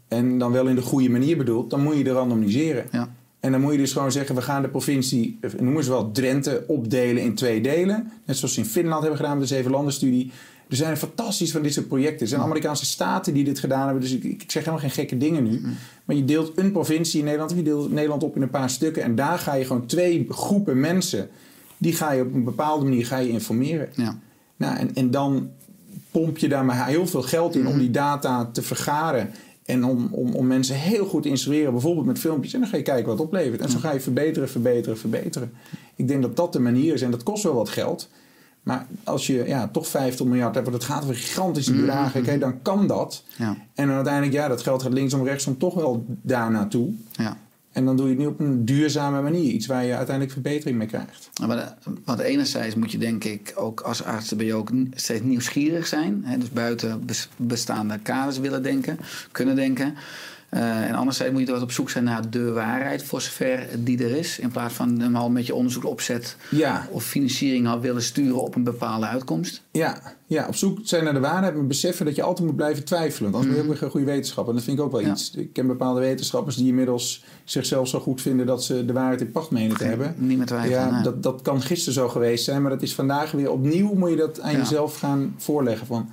En 0.08 0.38
dan 0.38 0.52
wel 0.52 0.68
in 0.68 0.76
de 0.76 0.82
goede 0.82 1.10
manier 1.10 1.38
bedoeld. 1.38 1.70
Dan 1.70 1.84
moet 1.84 1.98
je 1.98 2.04
er 2.04 2.12
randomiseren. 2.12 2.86
Ja. 2.92 3.10
En 3.44 3.52
dan 3.52 3.62
moet 3.62 3.72
je 3.72 3.78
dus 3.78 3.94
gewoon 3.94 4.12
zeggen... 4.12 4.36
we 4.36 4.42
gaan 4.42 4.62
de 4.62 4.68
provincie, 4.68 5.38
eh, 5.42 5.52
noemen 5.60 5.84
ze 5.84 5.90
wel 5.90 6.12
Drenthe, 6.12 6.64
opdelen 6.68 7.24
in 7.24 7.36
twee 7.36 7.62
delen. 7.62 8.12
Net 8.26 8.38
zoals 8.38 8.54
ze 8.54 8.60
in 8.60 8.66
Finland 8.66 9.02
hebben 9.02 9.20
gedaan 9.20 9.38
met 9.38 9.48
de 9.48 9.54
Zevenlandenstudie. 9.54 10.32
Er 10.70 10.76
zijn 10.76 10.98
fantastisch 10.98 11.52
van 11.52 11.62
dit 11.62 11.74
soort 11.74 11.88
projecten. 11.88 12.20
Er 12.20 12.28
zijn 12.28 12.42
Amerikaanse 12.42 12.86
staten 12.86 13.34
die 13.34 13.44
dit 13.44 13.60
gedaan 13.60 13.84
hebben. 13.84 14.02
Dus 14.02 14.12
ik, 14.12 14.24
ik 14.24 14.44
zeg 14.52 14.64
helemaal 14.64 14.80
geen 14.80 14.92
gekke 14.92 15.18
dingen 15.18 15.44
nu. 15.44 15.62
Maar 16.06 16.16
je 16.16 16.26
deelt 16.26 16.58
een 16.58 16.72
provincie 16.72 17.20
in 17.20 17.26
Nederland... 17.26 17.52
of 17.52 17.58
je 17.58 17.64
deelt 17.64 17.92
Nederland 17.92 18.24
op 18.24 18.36
in 18.36 18.42
een 18.42 18.50
paar 18.50 18.70
stukken. 18.70 19.04
En 19.04 19.16
daar 19.16 19.40
ga 19.40 19.54
je 19.54 19.66
gewoon 19.66 19.86
twee 19.86 20.26
groepen 20.30 20.80
mensen... 20.80 21.30
die 21.78 21.94
ga 21.94 22.12
je 22.12 22.22
op 22.22 22.34
een 22.34 22.44
bepaalde 22.44 22.84
manier 22.84 23.06
ga 23.06 23.18
je 23.18 23.30
informeren. 23.30 23.90
Ja. 23.96 24.20
Nou, 24.56 24.78
en, 24.78 24.96
en 24.96 25.12
dan 25.12 25.50
pomp 26.12 26.38
je 26.38 26.50
daar 26.50 26.66
maar 26.66 26.88
heel 26.88 27.08
veel 27.08 27.22
geld 27.22 27.56
in 27.56 27.68
om 27.68 27.78
die 27.78 27.92
data 27.92 28.46
te 28.46 28.62
vergaren. 28.62 29.30
En 29.66 29.86
om, 29.86 30.08
om, 30.12 30.34
om 30.34 30.48
mensen 30.48 30.76
heel 30.76 31.06
goed 31.06 31.24
te 31.24 31.30
instrueren, 31.30 31.72
bijvoorbeeld 31.72 32.06
met 32.06 32.20
filmpjes. 32.20 32.54
En 32.54 32.60
dan 32.60 32.70
ga 32.70 32.78
je 32.78 32.84
kijken 32.84 33.06
wat 33.06 33.18
het 33.18 33.28
oplevert. 33.28 33.62
En 33.62 33.70
zo 33.70 33.80
ga 33.80 33.92
je 33.92 34.00
verbeteren, 34.00 34.50
verbeteren, 34.50 34.98
verbeteren. 34.98 35.54
Ik 35.96 36.08
denk 36.08 36.22
dat 36.22 36.36
dat 36.36 36.54
de 36.54 36.60
manier 36.60 36.94
is. 36.94 37.02
En 37.02 37.12
dat 37.12 37.24
kost 37.24 37.44
wel 37.44 37.54
wat 37.54 37.70
geld. 37.70 38.10
Maar 38.64 38.88
als 39.04 39.28
je 39.28 39.44
ja, 39.48 39.68
toch 39.68 39.88
50 39.88 40.26
miljard 40.26 40.56
hebt, 40.56 40.70
want 40.70 40.82
het 40.82 40.92
gaat 40.92 41.04
over 41.04 41.16
gigantische 41.16 41.74
bedragen, 41.74 42.22
oké, 42.22 42.38
dan 42.38 42.62
kan 42.62 42.88
dat. 42.88 43.24
Ja. 43.38 43.58
En 43.74 43.88
dan 43.88 43.96
uiteindelijk, 43.96 44.34
ja, 44.34 44.48
dat 44.48 44.62
geld 44.62 44.82
gaat 44.82 44.94
linksom, 44.94 45.24
rechtsom 45.24 45.58
toch 45.58 45.74
wel 45.74 46.06
daar 46.08 46.52
naartoe. 46.52 46.94
Ja. 47.12 47.38
En 47.74 47.86
dan 47.86 47.98
doe 47.98 48.06
je 48.06 48.12
het 48.12 48.22
nu 48.22 48.28
op 48.28 48.40
een 48.40 48.66
duurzame 48.66 49.22
manier. 49.22 49.52
Iets 49.52 49.66
waar 49.66 49.86
je 49.86 49.96
uiteindelijk 49.96 50.32
verbetering 50.34 50.78
mee 50.78 50.88
krijgt. 50.88 51.30
Maar, 51.48 51.78
want 52.06 52.20
enerzijds 52.20 52.76
moet 52.76 52.92
je 52.92 52.98
denk 52.98 53.24
ik 53.24 53.54
ook 53.56 53.82
als 53.82 54.04
arts 54.04 54.36
ben 54.36 54.46
je 54.46 54.54
ook 54.54 54.70
steeds 54.94 55.22
nieuwsgierig 55.22 55.88
zijn. 55.88 56.22
Hè? 56.26 56.38
Dus 56.38 56.50
buiten 56.50 57.06
bes- 57.06 57.30
bestaande 57.36 58.00
kaders 58.00 58.40
willen 58.40 58.64
denken, 58.64 58.98
kunnen 59.32 59.56
denken. 59.56 59.96
Eh, 60.54 60.90
en 60.90 60.96
anderzijds 60.96 61.34
moet 61.34 61.46
je 61.48 61.52
wat 61.54 61.62
op 61.62 61.72
zoek 61.72 61.90
zijn 61.90 62.04
naar 62.04 62.30
de 62.30 62.52
waarheid, 62.52 63.04
voor 63.04 63.22
zover 63.22 63.68
die 63.78 64.04
er 64.04 64.16
is. 64.16 64.40
In 64.40 64.52
plaats 64.52 64.74
van 64.74 65.00
hem 65.00 65.16
al 65.16 65.30
met 65.30 65.46
je 65.46 65.56
onderzoek 65.56 65.86
opzet 65.86 66.36
Ja. 66.52 66.88
of 66.92 67.04
financiering 67.04 67.68
al 67.68 67.80
willen 67.80 68.02
sturen 68.02 68.42
op 68.42 68.56
een 68.56 68.64
bepaalde 68.64 69.06
uitkomst. 69.06 69.62
Ja, 69.72 70.02
ja, 70.26 70.48
op 70.48 70.56
zoek 70.56 70.80
zijn 70.84 71.04
naar 71.04 71.14
de 71.14 71.20
waarheid, 71.20 71.56
maar 71.56 71.68
beseffen 71.68 72.06
dat 72.06 72.16
je 72.16 72.22
altijd 72.24 72.48
moet 72.48 72.56
blijven 72.56 72.84
twijfelen. 72.84 73.32
Want 73.32 73.44
anders 73.44 73.48
ben 73.48 73.56
je 73.56 73.62
ook 73.62 73.68
weer 73.70 73.78
geen 73.78 73.90
goede 74.00 74.12
wetenschapper. 74.12 74.50
En 74.54 74.56
dat 74.56 74.66
vind 74.68 74.78
ik 74.80 74.84
ook 74.86 74.92
wel 74.92 75.02
Ja. 75.02 75.12
iets. 75.12 75.32
Ik 75.36 75.54
ken 75.54 75.68
bepaalde 75.68 76.00
wetenschappers 76.00 76.56
die 76.56 76.68
inmiddels 76.68 77.24
zichzelf 77.44 77.88
zo 77.88 78.00
goed 78.00 78.22
vinden 78.22 78.46
dat 78.46 78.64
ze 78.64 78.86
de 78.86 78.94
waarheid 78.94 79.22
in 79.22 79.32
pacht 79.32 79.52
menen 79.52 79.78
te 79.78 79.84
hebben. 79.84 80.16
Niet 80.18 80.38
meer 80.38 80.46
twijfelen. 80.48 80.78
Ja, 80.80 80.90
nee. 80.92 81.04
dat, 81.04 81.24
dat 81.24 81.42
kan 81.42 81.62
gisteren 81.62 81.94
zo 81.94 82.10
geweest 82.10 82.44
zijn, 82.44 82.62
maar 82.62 82.72
dat 82.72 82.82
is 82.82 82.96
vandaag 82.96 83.32
weer 83.32 83.52
opnieuw 83.52 83.94
moet 83.94 84.10
je 84.10 84.16
dat 84.16 84.42
aan 84.42 84.52
Ja. 84.52 84.58
jezelf 84.58 84.98
gaan 84.98 85.36
voorleggen. 85.38 85.88
Van, 85.88 86.10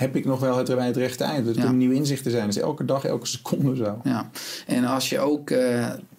heb 0.00 0.16
ik 0.16 0.24
nog 0.24 0.40
wel 0.40 0.56
het, 0.56 0.68
het 0.68 0.96
rechte 0.96 1.24
eind? 1.24 1.44
Dat 1.46 1.54
Ja. 1.54 1.60
kunnen 1.60 1.78
nieuwe 1.78 1.94
inzichten 1.94 2.30
zijn. 2.30 2.48
Is 2.48 2.58
elke 2.58 2.84
dag, 2.84 3.04
elke 3.04 3.26
seconde 3.26 3.76
zo. 3.76 4.00
Ja, 4.04 4.30
en 4.66 4.84
als 4.84 5.08
je 5.08 5.18
ook 5.18 5.50
eh, 5.50 5.58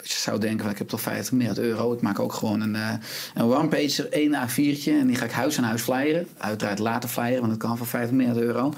je 0.04 0.14
zou 0.18 0.40
denken, 0.40 0.60
van, 0.62 0.70
ik 0.70 0.78
heb 0.78 0.88
toch 0.88 1.02
50 1.02 1.32
miljard 1.34 1.58
euro. 1.60 1.94
Ik 1.94 2.02
maak 2.02 2.20
ook 2.20 2.34
gewoon 2.34 2.62
een, 2.62 2.76
eh 2.76 2.94
een 3.34 3.44
one-pager, 3.44 4.10
één 4.12 4.34
A4'tje. 4.34 4.92
En 4.92 5.08
die 5.08 5.16
ga 5.16 5.26
ik 5.26 5.32
huis 5.32 5.58
aan 5.58 5.64
huis 5.64 5.82
flyeren. 5.82 6.28
Uiteraard 6.38 6.80
later 6.80 7.10
flyeren, 7.10 7.40
want 7.40 7.50
dat 7.52 7.62
kan 7.68 7.78
voor 7.78 7.88
50 7.88 8.16
miljard 8.16 8.38
euro. 8.38 8.74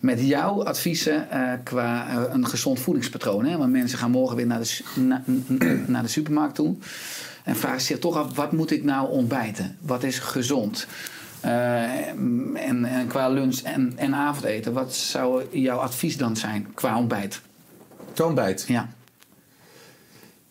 Met 0.00 0.20
jouw 0.26 0.64
adviezen 0.64 1.30
eh, 1.30 1.52
qua 1.64 2.06
een 2.32 2.46
gezond 2.46 2.80
voedingspatroon. 2.80 3.44
Hè? 3.44 3.56
Want 3.56 3.72
mensen 3.72 3.98
gaan 3.98 4.10
morgen 4.10 4.36
weer 4.36 4.46
naar 4.46 4.60
de, 4.60 4.80
na- 5.00 5.22
naar 5.86 6.02
de 6.02 6.08
supermarkt 6.08 6.54
toe. 6.54 6.74
En 7.44 7.56
vragen 7.56 7.80
zich 7.80 7.98
toch 7.98 8.16
af, 8.16 8.34
wat 8.36 8.52
moet 8.52 8.70
ik 8.70 8.84
nou 8.84 9.10
ontbijten? 9.10 9.76
Wat 9.80 10.02
is 10.02 10.18
gezond? 10.18 10.86
Eh, 11.40 12.06
en, 12.06 12.84
en 12.84 13.06
qua 13.06 13.28
lunch 13.28 13.58
en, 13.58 13.92
en 13.96 14.14
avondeten, 14.14 14.72
wat 14.72 14.94
zou 14.94 15.42
jouw 15.50 15.78
advies 15.78 16.16
dan 16.16 16.36
zijn 16.36 16.66
qua 16.74 16.98
ontbijt? 16.98 17.40
Kan 18.14 18.34
bijt. 18.34 18.64
Ja. 18.68 18.88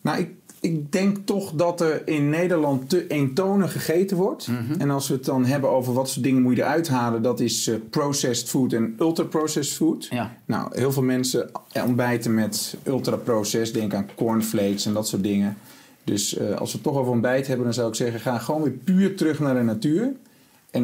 Nou, 0.01 0.19
ik, 0.19 0.29
ik 0.59 0.91
denk 0.91 1.17
toch 1.25 1.51
dat 1.51 1.81
er 1.81 2.07
in 2.07 2.29
Nederland 2.29 2.89
te 2.89 3.07
eentonig 3.07 3.71
gegeten 3.71 4.17
wordt. 4.17 4.47
Mhm. 4.47 4.81
En 4.81 4.89
als 4.89 5.07
we 5.07 5.13
het 5.13 5.25
dan 5.25 5.45
hebben 5.45 5.69
over 5.69 5.93
wat 5.93 6.09
soort 6.09 6.23
dingen 6.23 6.41
moet 6.41 6.55
je 6.55 6.61
eruit 6.61 6.87
halen, 6.87 7.21
dat 7.21 7.39
is 7.39 7.67
eh, 7.67 7.75
processed 7.89 8.49
food 8.49 8.73
en 8.73 8.95
ultra-processed 8.99 9.75
food. 9.75 10.07
Ja. 10.09 10.35
Nou, 10.45 10.79
heel 10.79 10.91
veel 10.91 11.03
mensen 11.03 11.49
eh, 11.71 11.83
ontbijten 11.83 12.33
met 12.33 12.77
ultra-processed. 12.83 13.73
Denk 13.73 13.93
aan 13.93 14.09
cornflakes 14.15 14.85
en 14.85 14.93
dat 14.93 15.07
soort 15.07 15.23
dingen. 15.23 15.57
Dus 16.03 16.39
als 16.39 16.71
we 16.71 16.77
het 16.77 16.83
toch 16.83 16.97
over 16.97 17.11
ontbijt 17.11 17.47
hebben, 17.47 17.65
dan 17.65 17.73
zou 17.73 17.89
ik 17.89 17.95
zeggen: 17.95 18.19
ga 18.19 18.37
gewoon 18.37 18.63
weer 18.63 18.71
puur 18.71 19.15
terug 19.15 19.39
naar 19.39 19.55
de 19.55 19.61
natuur. 19.61 20.13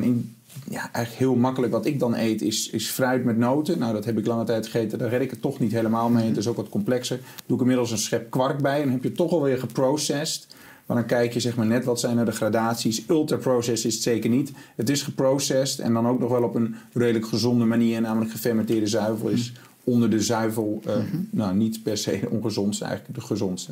En 0.02 0.36
ja, 0.70 0.92
eigenlijk 0.92 1.16
heel 1.16 1.36
makkelijk 1.36 1.74
wat 1.74 1.86
ik 1.86 2.00
dan 2.00 2.16
eet 2.16 2.42
is, 2.42 2.70
is 2.70 2.90
fruit 2.90 3.24
met 3.24 3.38
noten. 3.38 3.80
Nou, 3.80 3.94
dat 3.94 4.06
heb 4.06 4.18
ik 4.18 4.26
lange 4.26 4.44
tijd 4.44 4.66
gegeten. 4.66 4.98
Daar 4.98 5.10
red 5.10 5.22
ik 5.22 5.30
het 5.30 5.42
toch 5.42 5.60
niet 5.60 5.72
helemaal 5.72 6.10
mee. 6.10 6.28
Het 6.28 6.38
is 6.38 6.48
ook 6.48 6.56
wat 6.56 6.70
complexer. 6.70 7.20
Doe 7.46 7.56
ik 7.56 7.62
inmiddels 7.62 7.92
een 7.92 7.98
schep 7.98 8.30
kwark 8.32 8.62
bij. 8.62 8.76
En 8.76 8.84
dan 8.84 8.92
heb 8.92 9.02
je 9.02 9.08
het 9.08 9.18
toch 9.18 9.32
alweer 9.32 9.58
geprocessed. 9.58 10.48
Maar 10.86 10.98
dan 10.98 11.06
kijk 11.06 11.34
je 11.34 11.40
zeg 11.40 11.56
maar 11.56 11.66
net 11.66 11.86
wat 11.86 12.00
zijn 12.00 12.18
er 12.18 12.26
de 12.26 12.32
gradaties. 12.32 13.04
Ultra-processed 13.10 13.86
is 13.86 13.94
het 13.94 14.04
zeker 14.04 14.30
niet. 14.30 14.52
Het 14.76 14.90
is 14.90 15.02
geprocessed 15.02 15.80
en 15.80 15.94
dan 15.94 16.08
ook 16.08 16.20
nog 16.20 16.30
wel 16.30 16.44
op 16.44 16.56
een 16.56 16.76
redelijk 16.94 17.28
gezonde 17.28 17.66
manier. 17.66 18.02
Namelijk 18.02 18.32
gefermenteerde 18.32 18.88
zuivel 18.88 19.30
is 19.30 19.54
onder 19.84 20.10
de 20.10 20.20
zuivel 20.20 20.82
eh, 20.86 20.96
nou, 21.30 21.56
niet 21.56 21.84
per 21.84 21.98
se 21.98 22.22
ongezondste, 22.30 22.86
eigenlijk 22.86 23.16
de 23.20 23.26
gezondste. 23.26 23.72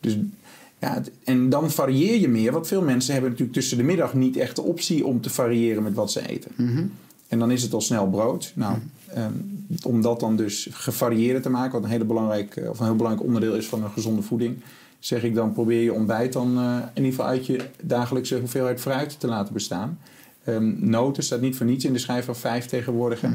Dus 0.00 0.16
ja, 0.82 0.94
het- 0.94 1.10
en 1.24 1.48
dan 1.48 1.70
varieer 1.70 2.20
je 2.20 2.28
meer. 2.28 2.52
Want 2.52 2.66
veel 2.66 2.82
mensen 2.82 3.12
hebben 3.12 3.30
natuurlijk 3.30 3.58
tussen 3.58 3.76
de 3.76 3.82
middag 3.82 4.14
niet 4.14 4.36
echt 4.36 4.56
de 4.56 4.62
optie 4.62 5.06
om 5.06 5.20
te 5.20 5.30
variëren 5.30 5.82
met 5.82 5.94
wat 5.94 6.10
ze 6.12 6.28
eten. 6.28 6.50
En 7.28 7.38
dan 7.38 7.50
is 7.50 7.62
het 7.62 7.72
al 7.72 7.80
snel 7.80 8.08
brood. 8.08 8.52
Nou, 8.54 8.78
ehm, 9.08 9.32
om 9.86 10.00
dat 10.02 10.20
dan 10.20 10.36
dus 10.36 10.68
gevarieerd 10.70 11.42
te 11.42 11.50
maken, 11.50 11.72
wat 11.72 11.82
een, 11.82 11.90
hele 11.90 12.04
belangrijk, 12.04 12.62
of 12.70 12.78
een 12.78 12.84
heel 12.86 12.96
belangrijk 12.96 13.26
onderdeel 13.26 13.54
is 13.54 13.66
van 13.66 13.84
een 13.84 13.90
gezonde 13.90 14.22
voeding, 14.22 14.56
zeg 14.98 15.22
ik 15.22 15.34
dan 15.34 15.52
probeer 15.52 15.82
je 15.82 15.92
ontbijt 15.92 16.32
dan 16.32 16.58
eh, 16.58 16.76
in 16.94 17.04
ieder 17.04 17.10
geval 17.10 17.26
uit 17.26 17.46
je 17.46 17.60
dagelijkse 17.82 18.38
hoeveelheid 18.38 18.80
fruit 18.80 19.20
te 19.20 19.26
laten 19.26 19.52
bestaan. 19.52 19.98
Ehm, 20.44 20.72
noten 20.90 21.22
staat 21.22 21.40
niet 21.40 21.56
voor 21.56 21.66
niets 21.66 21.84
in 21.84 21.92
de 21.92 21.98
schijf 21.98 22.24
van 22.24 22.36
vijf 22.36 22.66
tegenwoordig. 22.66 23.20
hè. 23.20 23.28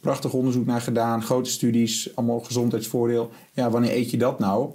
Prachtig 0.00 0.32
onderzoek 0.32 0.66
naar 0.66 0.80
gedaan, 0.80 1.22
grote 1.22 1.50
studies, 1.50 2.10
allemaal 2.16 2.40
gezondheidsvoordeel. 2.40 3.30
Ja, 3.52 3.70
wanneer 3.70 3.92
eet 3.92 4.10
je 4.10 4.16
dat 4.16 4.38
nou? 4.38 4.70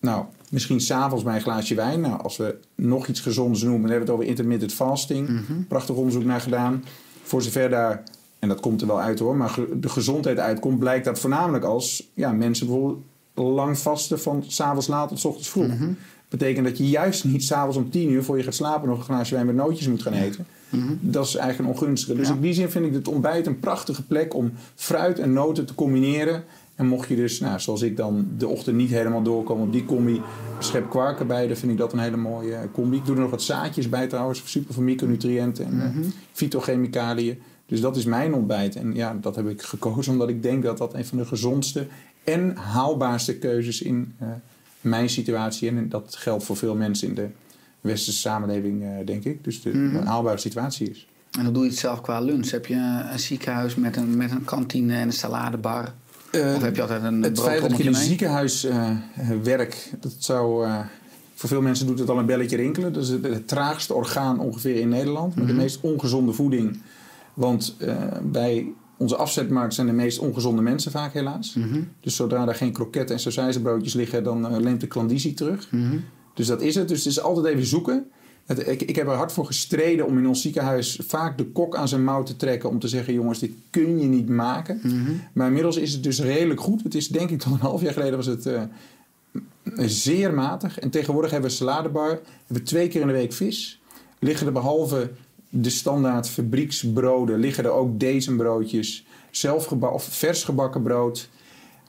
Nou, 0.00 0.24
misschien 0.50 0.80
s'avonds 0.80 1.24
bij 1.24 1.34
een 1.34 1.40
glaasje 1.40 1.74
wijn. 1.74 2.00
Nou, 2.00 2.22
als 2.22 2.36
we 2.36 2.56
nog 2.74 3.06
iets 3.06 3.20
gezonders 3.20 3.62
noemen, 3.62 3.80
dan 3.80 3.90
hebben 3.90 4.06
we 4.06 4.12
het 4.12 4.20
over 4.22 4.30
intermittent 4.30 4.72
fasting. 4.72 5.28
Prachtig 5.68 5.94
onderzoek 5.94 6.24
naar 6.24 6.40
gedaan. 6.40 6.84
Voor 7.22 7.42
zover 7.42 7.70
daar, 7.70 8.02
en 8.38 8.48
dat 8.48 8.60
komt 8.60 8.80
er 8.80 8.86
wel 8.86 9.00
uit 9.00 9.18
hoor, 9.18 9.36
maar 9.36 9.58
de 9.80 9.88
gezondheid 9.88 10.38
uitkomt, 10.38 10.78
blijkt 10.78 11.04
dat 11.04 11.18
voornamelijk 11.18 11.64
als 11.64 12.10
ja, 12.14 12.32
mensen 12.32 12.66
bijvoorbeeld 12.66 13.02
lang 13.34 13.78
vasten 13.78 14.20
van 14.20 14.44
s'avonds 14.46 14.86
laat 14.86 15.08
tot 15.08 15.18
's 15.18 15.24
ochtends 15.24 15.48
vroeg. 15.48 15.72
Betekent 16.28 16.66
dat 16.66 16.78
je 16.78 16.88
juist 16.88 17.24
niet 17.24 17.44
s'avonds 17.44 17.76
om 17.76 17.90
tien 17.90 18.10
uur 18.10 18.24
voor 18.24 18.36
je 18.36 18.42
gaat 18.42 18.54
slapen 18.54 18.88
nog 18.88 18.98
een 18.98 19.04
glaasje 19.04 19.34
wijn 19.34 19.46
met 19.46 19.54
nootjes 19.54 19.88
moet 19.88 20.02
gaan 20.02 20.12
eten. 20.12 20.46
Dat 21.00 21.26
is 21.26 21.34
eigenlijk 21.36 21.68
een 21.68 21.74
ongunstige. 21.80 22.14
Dus 22.14 22.28
Ja. 22.28 22.34
in 22.34 22.40
die 22.40 22.52
zin 22.52 22.70
vind 22.70 22.86
ik 22.86 22.92
het 22.92 23.08
ontbijt 23.08 23.46
een 23.46 23.58
prachtige 23.60 24.02
plek 24.02 24.34
om 24.34 24.52
fruit 24.74 25.18
en 25.18 25.32
noten 25.32 25.66
te 25.66 25.74
combineren. 25.74 26.44
En 26.80 26.86
mocht 26.86 27.08
je 27.08 27.16
dus, 27.16 27.40
nou, 27.40 27.60
zoals 27.60 27.82
ik 27.82 27.96
dan 27.96 28.28
de 28.38 28.48
ochtend 28.48 28.76
niet 28.76 28.90
helemaal 28.90 29.22
doorkomen 29.22 29.66
op 29.66 29.72
die 29.72 29.84
combi, 29.84 30.20
schep 30.58 30.90
kwark 30.90 31.18
erbij, 31.18 31.46
dan 31.46 31.56
vind 31.56 31.72
ik 31.72 31.78
dat 31.78 31.92
een 31.92 31.98
hele 31.98 32.16
mooie 32.16 32.68
combi. 32.72 32.96
Ik 32.96 33.04
doe 33.04 33.14
er 33.14 33.20
nog 33.20 33.30
wat 33.30 33.42
zaadjes 33.42 33.88
bij 33.88 34.06
trouwens, 34.06 34.42
super 34.44 34.74
voor 34.74 34.82
micronutriënten 34.82 35.64
en 35.64 36.12
fytochemicaliën. 36.32 37.38
Dus 37.66 37.80
dat 37.80 37.96
is 37.96 38.04
mijn 38.04 38.34
ontbijt. 38.34 38.76
En 38.76 38.94
ja, 38.94 39.16
dat 39.20 39.36
heb 39.36 39.48
ik 39.48 39.62
gekozen 39.62 40.12
omdat 40.12 40.28
ik 40.28 40.42
denk 40.42 40.62
dat 40.62 40.78
dat 40.78 40.94
een 40.94 41.04
van 41.04 41.18
de 41.18 41.26
gezondste 41.26 41.86
en 42.24 42.56
haalbaarste 42.56 43.38
keuzes 43.38 43.82
in 43.82 44.14
eh, 44.18 44.28
mijn 44.80 45.10
situatie 45.10 45.68
en 45.68 45.88
dat 45.88 46.16
geldt 46.16 46.44
voor 46.44 46.56
veel 46.56 46.74
mensen 46.74 47.08
in 47.08 47.14
de 47.14 47.28
westerse 47.80 48.18
samenleving, 48.18 48.82
eh, 48.82 49.06
denk 49.06 49.24
ik. 49.24 49.44
Dus 49.44 49.62
de, 49.62 49.70
een 49.70 50.06
haalbare 50.06 50.38
situatie 50.38 50.90
is. 50.90 51.06
En 51.30 51.44
dan 51.44 51.52
doe 51.52 51.62
je 51.62 51.70
het 51.70 51.78
zelf 51.78 52.00
qua 52.00 52.20
lunch. 52.20 52.50
Heb 52.50 52.66
je 52.66 53.04
een 53.10 53.18
ziekenhuis 53.18 53.74
met 53.74 53.96
een, 53.96 54.16
met 54.16 54.30
een 54.30 54.44
kantine 54.44 54.94
en 54.94 55.06
een 55.06 55.12
saladebar? 55.12 55.92
Of 56.32 56.62
heb 56.62 56.76
je 56.76 56.82
altijd 56.82 57.02
een 57.02 57.22
Het 57.22 57.40
feit 57.40 57.60
dat 57.60 57.68
broodrommeltje 57.68 57.82
in 57.84 57.88
een 57.88 57.94
ziekenhuis 58.08 58.64
eh, 58.64 58.90
eh, 58.90 58.96
werk, 59.42 59.90
dat 60.00 60.14
zou. 60.18 60.64
eh, 60.66 60.78
voor 61.34 61.48
veel 61.48 61.60
mensen 61.62 61.86
doet 61.86 61.98
het 61.98 62.08
al 62.10 62.18
een 62.18 62.26
belletje 62.26 62.56
rinkelen. 62.56 62.92
Dat 62.92 63.02
is 63.02 63.08
het, 63.08 63.22
het 63.24 63.48
traagste 63.48 63.94
orgaan 63.94 64.38
ongeveer 64.40 64.76
in 64.76 64.88
Nederland. 64.88 65.36
Met 65.36 65.46
de 65.46 65.52
meest 65.52 65.78
ongezonde 65.80 66.32
voeding. 66.32 66.78
Want 67.34 67.76
eh, 67.78 67.94
bij 68.22 68.66
onze 68.96 69.16
afzetmarkt 69.16 69.74
zijn 69.74 69.86
de 69.86 69.92
meest 69.92 70.18
ongezonde 70.18 70.62
mensen 70.62 70.90
vaak 70.90 71.12
helaas. 71.12 71.56
Dus 72.00 72.16
zodra 72.16 72.48
er 72.48 72.54
geen 72.54 72.72
kroketten 72.72 73.14
en 73.14 73.20
sausijzenbroodjes 73.20 73.92
liggen, 73.94 74.24
dan 74.24 74.46
eh, 74.48 74.56
neemt 74.56 74.80
de 74.80 74.86
klandizie 74.86 75.34
terug. 75.34 75.68
Dus 76.34 76.46
dat 76.46 76.62
is 76.62 76.74
het. 76.74 76.88
Dus 76.88 76.98
het 77.04 77.12
is 77.12 77.20
altijd 77.20 77.46
even 77.46 77.66
zoeken. 77.66 78.06
Het, 78.46 78.68
ik, 78.68 78.82
ik 78.82 78.96
heb 78.96 79.06
er 79.06 79.14
hard 79.14 79.32
voor 79.32 79.46
gestreden 79.46 80.06
om 80.06 80.18
in 80.18 80.28
ons 80.28 80.42
ziekenhuis 80.42 81.00
vaak 81.06 81.38
de 81.38 81.44
kok 81.46 81.76
aan 81.76 81.88
zijn 81.88 82.04
mouw 82.04 82.22
te 82.22 82.36
trekken. 82.36 82.68
Om 82.68 82.78
te 82.78 82.88
zeggen, 82.88 83.14
jongens, 83.14 83.38
dit 83.38 83.52
kun 83.70 84.00
je 84.00 84.06
niet 84.06 84.28
maken. 84.28 84.80
Maar 85.32 85.46
inmiddels 85.46 85.76
is 85.76 85.92
het 85.92 86.02
dus 86.02 86.20
redelijk 86.20 86.60
goed. 86.60 86.82
Het 86.82 86.94
is 86.94 87.08
denk 87.08 87.30
ik 87.30 87.38
tot 87.38 87.52
een 87.52 87.58
half 87.58 87.82
jaar 87.82 87.92
geleden 87.92 88.16
was 88.16 88.26
het 88.26 88.46
eh, 88.46 88.62
zeer 89.86 90.34
matig. 90.34 90.78
En 90.78 90.90
tegenwoordig 90.90 91.30
hebben 91.30 91.50
we 91.50 91.56
een 91.56 91.62
saladebar. 91.62 92.08
Hebben 92.08 92.22
we 92.46 92.62
twee 92.62 92.88
keer 92.88 93.00
in 93.00 93.06
de 93.06 93.12
week 93.12 93.32
vis. 93.32 93.80
Liggen 94.18 94.46
er 94.46 94.52
behalve 94.52 95.10
de 95.48 95.70
standaard 95.70 96.28
fabrieksbroden, 96.28 97.38
liggen 97.38 97.64
er 97.64 97.70
ook 97.70 98.00
deze 98.00 98.36
broodjes. 98.36 99.06
Zelfgeba- 99.30 99.88
of 99.88 100.04
vers 100.04 100.44
gebakken 100.44 100.82
brood. 100.82 101.28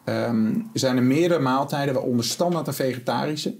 Ehm, 0.03 0.45
er 0.45 0.79
zijn 0.79 0.97
er 0.97 1.03
meerdere 1.03 1.39
maaltijden, 1.39 1.93
waaronder 1.93 2.25
standaard 2.25 2.67
en 2.67 2.73
vegetarische. 2.73 3.55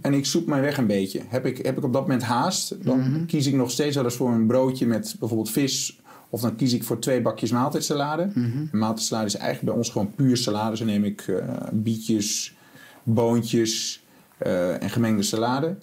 En 0.00 0.14
ik 0.14 0.26
zoek 0.26 0.46
mijn 0.46 0.62
weg 0.62 0.78
een 0.78 0.86
beetje. 0.86 1.20
Heb 1.28 1.46
ik, 1.46 1.56
heb 1.56 1.76
ik 1.78 1.84
op 1.84 1.92
dat 1.92 2.02
moment 2.02 2.22
haast, 2.22 2.84
dan 2.84 3.24
kies 3.26 3.46
ik 3.46 3.54
nog 3.54 3.70
steeds 3.70 3.96
wel 3.96 4.04
eens 4.04 4.14
voor 4.16 4.30
een 4.30 4.46
broodje 4.46 4.86
met 4.86 5.16
bijvoorbeeld 5.18 5.50
vis. 5.50 6.00
Of 6.28 6.40
dan 6.40 6.56
kies 6.56 6.72
ik 6.72 6.84
voor 6.84 6.98
twee 6.98 7.20
bakjes 7.20 7.50
maaltijdsalade. 7.50 8.30
Een 8.72 8.78
maaltijdsalade 8.78 9.26
is 9.26 9.36
eigenlijk 9.36 9.66
bij 9.66 9.76
ons 9.76 9.90
gewoon 9.90 10.14
puur 10.14 10.36
salade. 10.36 10.70
Dus 10.70 10.78
dan 10.78 10.88
neem 10.88 11.04
ik 11.04 11.20
eh, 11.20 11.44
bietjes, 11.72 12.56
boontjes 13.02 14.04
eh, 14.38 14.82
en 14.82 14.90
gemengde 14.90 15.22
salade. 15.22 15.76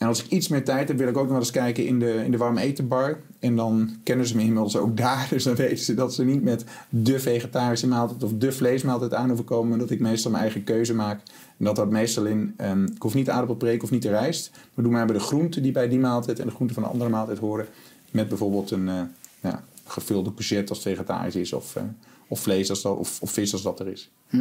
En 0.00 0.06
als 0.06 0.24
ik 0.24 0.30
iets 0.30 0.48
meer 0.48 0.64
tijd 0.64 0.88
heb, 0.88 0.98
wil 0.98 1.08
ik 1.08 1.16
ook 1.16 1.28
nog 1.28 1.38
eens 1.38 1.50
kijken 1.50 1.86
in 1.86 1.98
de, 1.98 2.24
in 2.24 2.30
de 2.30 2.36
warme 2.36 2.60
etenbar. 2.60 3.20
En 3.38 3.56
dan 3.56 3.90
kennen 4.02 4.26
ze 4.26 4.36
me 4.36 4.42
inmiddels 4.42 4.76
ook 4.76 4.96
daar. 5.06 5.26
Dus 5.30 5.44
dan 5.44 5.54
weten 5.54 5.84
ze 5.84 5.94
dat 5.94 6.14
ze 6.14 6.24
niet 6.24 6.42
met 6.42 6.64
de 6.88 7.20
vegetarische 7.20 7.86
maaltijd 7.86 8.22
of 8.22 8.32
de 8.32 8.52
vleesmaaltijd 8.52 9.14
aan 9.14 9.26
hoeven 9.26 9.44
komen. 9.44 9.78
Dat 9.78 9.90
ik 9.90 10.00
meestal 10.00 10.30
mijn 10.30 10.42
eigen 10.42 10.64
keuze 10.64 10.94
maak. 10.94 11.20
En 11.58 11.64
dat 11.64 11.76
houdt 11.76 11.92
meestal 11.92 12.24
in, 12.24 12.54
ehm, 12.56 12.84
ik 12.84 13.02
hoef 13.02 13.14
niet 13.14 13.24
de 13.24 13.32
aardappelpreek 13.32 13.82
of 13.82 13.90
niet 13.90 14.02
de 14.02 14.08
rijst. 14.08 14.50
Maar 14.74 14.84
doe 14.84 14.92
maar 14.92 15.06
bij 15.06 15.14
de 15.14 15.22
groenten 15.22 15.62
die 15.62 15.72
bij 15.72 15.88
die 15.88 15.98
maaltijd 15.98 16.38
en 16.38 16.46
de 16.46 16.54
groenten 16.54 16.74
van 16.76 16.84
een 16.84 16.90
andere 16.90 17.10
maaltijd 17.10 17.38
horen. 17.38 17.66
Met 18.10 18.28
bijvoorbeeld 18.28 18.70
een 18.70 18.88
eh, 18.88 19.02
ja, 19.40 19.64
gevulde 19.86 20.34
courgette 20.34 20.68
als 20.68 20.84
het 20.84 20.94
vegetarisch 20.94 21.36
is. 21.36 21.52
Of, 21.52 21.76
eh, 21.76 21.82
of 22.28 22.40
vlees 22.40 22.70
als 22.70 22.82
dat, 22.82 22.96
of, 22.96 23.20
of 23.20 23.30
vis 23.30 23.52
als 23.52 23.62
dat 23.62 23.80
er 23.80 23.88
is. 23.88 24.10
Ik 24.30 24.38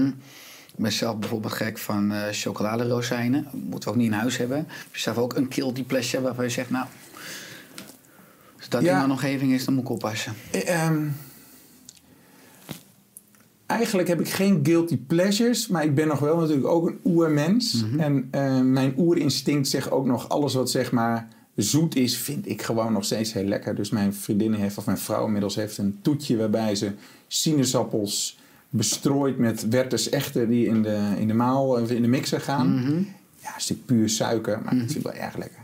ben 0.80 0.92
zelf 0.92 1.18
bijvoorbeeld 1.18 1.54
gek 1.54 1.78
van 1.78 2.12
eh 2.12 2.24
chocoladerozijnen. 2.32 3.48
Moeten 3.52 3.90
we 3.90 3.96
ook 3.96 4.02
niet 4.02 4.12
in 4.12 4.18
huis 4.18 4.38
hebben. 4.38 4.58
Heb 4.58 4.94
je 4.96 5.00
zelf 5.00 5.18
ook 5.18 5.36
een 5.36 5.48
guilty 5.50 5.84
pleasure 5.84 6.24
waarvan 6.24 6.44
je 6.46 6.52
zegt... 6.52 6.70
nou, 6.70 6.86
als 8.58 8.70
dat 8.70 8.82
Ja. 8.82 8.92
in 8.92 8.98
mijn 8.98 9.12
omgeving 9.12 9.52
is, 9.52 9.66
dan 9.66 9.74
moet 9.74 9.84
ik 9.84 9.90
oppassen. 9.90 10.34
Eh, 10.52 10.84
ehm, 10.86 11.08
eigenlijk 13.66 14.08
heb 14.08 14.20
ik 14.20 14.30
geen 14.30 14.60
guilty 14.64 14.98
pleasures, 14.98 15.68
maar 15.68 15.84
ik 15.84 15.96
ben 15.96 16.08
nog 16.08 16.20
wel 16.20 16.38
natuurlijk 16.40 16.68
ook 16.68 16.88
een 16.88 17.00
oermens. 17.06 17.84
En 17.98 18.28
eh, 18.32 18.60
mijn 18.62 18.94
oerinstinct 18.98 19.68
zegt 19.68 19.92
ook 19.92 20.06
nog 20.06 20.30
alles 20.30 20.54
wat 20.54 20.70
zeg 20.70 20.92
maar 20.92 21.28
zoet 21.56 21.96
is, 21.96 22.18
vind 22.18 22.48
ik 22.50 22.62
gewoon 22.62 22.94
nog 22.94 23.06
steeds 23.06 23.34
heel 23.34 23.44
lekker. 23.44 23.76
Dus 23.76 23.90
mijn 23.90 24.14
vriendin 24.14 24.54
heeft, 24.54 24.78
of 24.78 24.86
mijn 24.86 24.98
vrouw 24.98 25.26
inmiddels 25.26 25.56
heeft 25.56 25.78
een 25.78 26.00
toetje 26.02 26.38
waarbij 26.38 26.76
ze 26.76 26.92
sinaasappels 27.28 28.38
bestrooid 28.70 29.38
met 29.38 29.68
Werther's 29.68 30.10
echte 30.10 30.48
die 30.48 30.68
in 30.68 30.82
de, 30.82 31.14
in 31.18 31.28
de 31.28 31.34
maal, 31.34 31.68
of 31.68 31.92
in 31.92 32.02
de 32.02 32.08
mixer 32.08 32.42
gaan. 32.42 32.74
Ja, 33.42 33.56
een 33.56 33.62
stuk 33.62 33.86
puur 33.86 34.10
suiker, 34.10 34.62
maar 34.64 34.74
dat 34.74 34.92
vind 34.92 34.96
ik 34.96 35.04
wel 35.04 35.14
erg 35.14 35.38
lekker. 35.38 35.60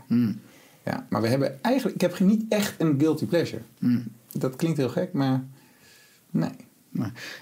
Ja, 0.84 1.06
maar 1.08 1.22
we 1.22 1.28
hebben 1.28 1.62
eigenlijk, 1.62 1.94
ik 1.94 2.00
heb 2.00 2.20
niet 2.20 2.44
echt 2.48 2.74
een 2.78 2.94
guilty 2.98 3.26
pleasure. 3.26 3.62
Dat 4.32 4.56
klinkt 4.56 4.78
heel 4.78 4.88
gek, 4.88 5.12
maar 5.12 5.44
nee. 6.30 6.50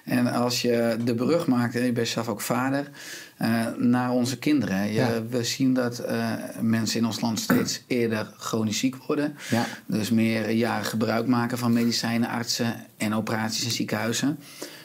En 0.04 0.26
als 0.26 0.62
je 0.62 0.96
de 1.04 1.14
brug 1.14 1.46
maakt, 1.46 1.74
en 1.74 1.84
je 1.84 1.92
bent 1.92 2.08
zelf 2.08 2.28
ook 2.28 2.40
vader, 2.40 2.90
eh, 3.36 3.66
naar 3.78 4.10
onze 4.10 4.38
kinderen. 4.38 4.86
Je, 4.86 4.92
Ja. 4.92 5.22
We 5.28 5.44
zien 5.44 5.74
dat 5.74 5.98
eh, 5.98 6.32
mensen 6.60 6.98
in 7.00 7.06
ons 7.06 7.20
land 7.20 7.40
steeds 7.40 7.82
eerder 7.86 8.32
chronisch 8.36 8.78
ziek 8.78 8.96
worden. 8.96 9.36
Ja. 9.50 9.66
Dus 9.86 10.10
meer 10.10 10.50
jaren 10.50 10.84
gebruik 10.84 11.26
maken 11.26 11.58
van 11.58 11.72
medicijnen, 11.72 12.28
artsen 12.28 12.74
en 12.96 13.14
operaties 13.14 13.64
in 13.64 13.70
ziekenhuizen. 13.70 14.38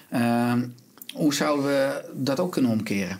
Eh, 0.09 0.53
hoe 1.13 1.33
zouden 1.33 1.65
we 1.65 2.09
dat 2.13 2.39
ook 2.39 2.51
kunnen 2.51 2.71
omkeren? 2.71 3.19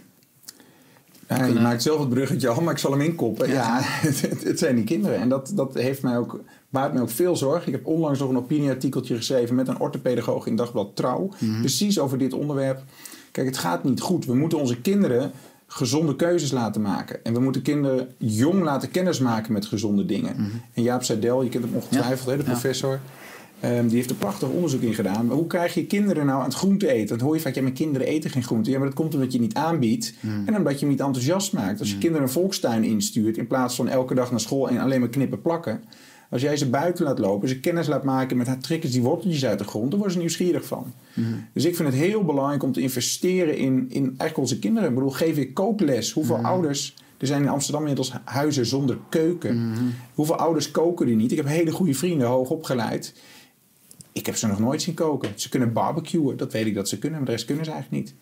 Ja, 1.28 1.46
je 1.46 1.54
maakt 1.60 1.84
zelf 1.84 2.00
het 2.00 2.10
bruggetje 2.10 2.48
al, 2.48 2.62
maar 2.62 2.74
ik 2.74 2.80
zal 2.80 2.92
hem 2.92 3.02
inkoppen. 3.02 3.50
Ja, 3.50 3.78
het, 3.82 4.44
het 4.44 4.60
zijn 4.60 4.76
die 4.76 4.84
kinderen. 4.84 5.18
En 5.20 5.30
dat, 5.30 5.52
dat 5.56 5.74
heeft 5.74 6.02
mij 6.02 6.18
ook, 6.18 6.40
baart 6.70 6.94
mij 6.94 7.02
ook 7.02 7.10
veel 7.10 7.36
zorg. 7.36 7.68
Ik 7.68 7.72
heb 7.72 7.86
onlangs 7.86 8.20
nog 8.20 8.30
een 8.30 8.38
opinieartikeltje 8.38 9.16
geschreven 9.16 9.56
met 9.56 9.68
een 9.68 9.80
orthopedagoog 9.80 10.46
in 10.46 10.56
Dagblad 10.56 10.96
Trouw. 10.96 11.30
Precies 11.60 12.00
over 12.00 12.18
dit 12.18 12.34
onderwerp. 12.34 12.84
Kijk, 13.32 13.48
het 13.48 13.58
gaat 13.58 13.84
niet 13.84 14.02
goed. 14.02 14.26
We 14.26 14.36
moeten 14.36 14.60
onze 14.60 14.82
kinderen 14.82 15.32
gezonde 15.68 16.16
keuzes 16.16 16.52
laten 16.52 16.82
maken. 16.82 17.24
En 17.24 17.34
we 17.34 17.40
moeten 17.40 17.62
kinderen 17.62 18.10
jong 18.18 18.64
laten 18.64 18.92
kennismaken 18.92 19.54
met 19.54 19.66
gezonde 19.66 20.06
dingen. 20.06 20.36
En 20.74 20.84
Jaap 20.84 21.04
Seidel, 21.04 21.44
je 21.44 21.50
kent 21.50 21.64
hem 21.64 21.74
ongetwijfeld, 21.76 22.30
hè, 22.30 22.38
de 22.38 22.44
Mhm. 22.44 22.52
Ja. 22.52 23.00
Ehm, 23.62 23.88
die 23.88 23.96
heeft 23.96 24.10
er 24.10 24.16
prachtig 24.16 24.50
onderzoek 24.50 24.82
in 24.82 24.94
gedaan. 24.94 25.26
Maar 25.26 25.36
hoe 25.36 25.48
krijg 25.48 25.74
je 25.74 25.86
kinderen 25.86 26.26
nou 26.26 26.40
aan 26.40 26.46
het 26.46 26.54
groente 26.54 26.88
eten? 26.88 27.10
Want 27.10 27.22
hoor 27.22 27.36
je 27.36 27.42
vaak, 27.42 27.56
ja, 27.56 27.62
mijn 27.62 27.74
kinderen 27.74 28.08
eten 28.08 28.30
geen 28.30 28.44
groente. 28.44 28.72
Ja, 28.72 28.78
maar 28.78 28.88
dat 28.88 28.96
komt 28.96 29.14
omdat 29.14 29.34
je 29.34 29.40
niet 29.40 29.54
aanbiedt. 29.54 30.14
Mhm. 30.20 30.48
En 30.48 30.56
omdat 30.56 30.74
je 30.74 30.80
hem 30.80 30.90
niet 30.90 31.00
enthousiast 31.00 31.54
maakt. 31.54 31.80
Als 31.80 31.92
je 31.92 31.98
kinderen 31.98 32.26
een 32.28 32.34
volkstuin 32.34 32.84
instuurt... 32.84 33.38
in 33.38 33.48
plaats 33.48 33.76
van 33.76 33.88
elke 33.88 34.14
dag 34.14 34.32
naar 34.32 34.40
school 34.40 34.70
en 34.70 34.78
alleen 34.78 35.00
maar 35.00 35.10
knippen 35.10 35.42
plakken... 35.42 35.82
Als 36.30 36.42
jij 36.42 36.58
ze 36.58 36.70
buiten 36.70 37.06
laat 37.06 37.20
lopen, 37.20 37.50
ze 37.50 37.60
kennis 37.60 37.88
laat 37.88 38.04
maken 38.04 38.38
met 38.38 38.48
haar 38.48 38.60
trekken 38.60 38.92
die 38.92 39.02
worteltjes 39.02 39.46
uit 39.46 39.60
de 39.60 39.64
grond, 39.64 39.90
dan 39.90 40.00
worden 40.00 40.12
ze 40.12 40.20
nieuwsgierig 40.20 40.66
van. 40.66 40.94
Dus 41.54 41.66
ik 41.66 41.76
vind 41.76 41.90
het 41.90 41.98
heel 41.98 42.24
belangrijk 42.24 42.64
om 42.64 42.72
te 42.72 42.82
investeren 42.82 43.58
in, 43.58 43.86
in 43.90 44.04
eigenlijk 44.04 44.38
onze 44.38 44.60
kinderen. 44.60 44.90
Ik 44.90 44.96
bedoel, 44.96 45.10
geef 45.10 45.38
ik 45.38 45.54
kookles. 45.54 46.12
Hoeveel 46.12 46.38
ouders. 46.38 46.96
Er 47.18 47.28
zijn 47.28 47.42
in 47.42 47.50
Amsterdam 47.50 47.82
inmiddels 47.82 48.14
huizen 48.24 48.66
zonder 48.66 48.98
keuken. 49.10 49.74
Hoeveel 50.14 50.36
ouders 50.36 50.72
koken 50.72 51.06
die 51.06 51.16
niet? 51.16 51.32
Ik 51.32 51.38
heb 51.38 51.48
hele 51.48 51.72
goede 51.72 51.94
vrienden, 51.94 52.28
hoog 52.28 52.50
opgeleid. 52.50 53.14
Ik 54.12 54.26
heb 54.26 54.36
ze 54.36 54.48
nog 54.48 54.60
nooit 54.60 54.82
zien 54.82 54.94
koken. 54.94 55.30
Ze 55.36 55.50
kunnen 55.50 55.74
barbecuen, 55.74 56.38
dat 56.38 56.52
weet 56.52 56.66
ik 56.66 56.76
dat 56.76 56.90
ze 56.90 57.00
kunnen, 57.00 57.18
maar 57.18 57.28
de 57.28 57.34
rest 57.34 57.46
kunnen 57.46 57.66
ze 57.66 57.72
eigenlijk 57.72 58.04
niet. 58.04 58.16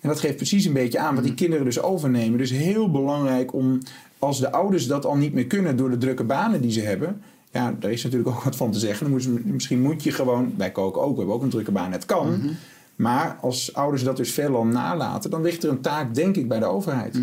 En 0.00 0.08
dat 0.08 0.20
geeft 0.20 0.36
precies 0.36 0.64
een 0.64 0.72
beetje 0.72 0.98
aan 0.98 1.14
wat 1.14 1.24
die 1.24 1.34
kinderen 1.34 1.64
dus 1.64 1.82
overnemen. 1.82 2.38
Dus 2.38 2.50
heel 2.50 2.90
belangrijk 2.90 3.52
om, 3.52 3.78
als 4.18 4.40
de 4.40 4.52
ouders 4.52 4.86
dat 4.86 5.06
al 5.06 5.16
niet 5.16 5.32
meer 5.32 5.46
kunnen 5.46 5.76
door 5.76 5.90
de 5.90 5.98
drukke 5.98 6.24
banen 6.24 6.60
die 6.60 6.70
ze 6.70 6.80
hebben. 6.80 7.22
Ja, 7.50 7.74
daar 7.80 7.90
is 7.90 8.02
natuurlijk 8.02 8.30
ook 8.30 8.42
wat 8.42 8.56
van 8.56 8.70
te 8.72 8.78
zeggen. 8.78 9.02
Dan 9.02 9.10
moeten 9.10 9.32
ze, 9.32 9.52
misschien 9.52 9.82
moet 9.82 10.02
je 10.02 10.12
gewoon, 10.12 10.54
wij 10.56 10.70
koken 10.70 11.02
ook, 11.02 11.12
we 11.12 11.16
hebben 11.16 11.34
ook 11.34 11.42
een 11.42 11.48
drukke 11.48 11.72
baan, 11.72 11.92
het 11.92 12.06
kan. 12.06 12.56
Maar 12.96 13.38
als 13.40 13.74
ouders 13.74 14.02
dat 14.02 14.16
dus 14.16 14.32
veelal 14.32 14.64
nalaten, 14.64 15.30
dan 15.30 15.42
ligt 15.42 15.62
er 15.62 15.70
een 15.70 15.80
taak, 15.80 16.14
denk 16.14 16.36
ik, 16.36 16.48
bij 16.48 16.58
de 16.58 16.64
overheid. 16.64 17.20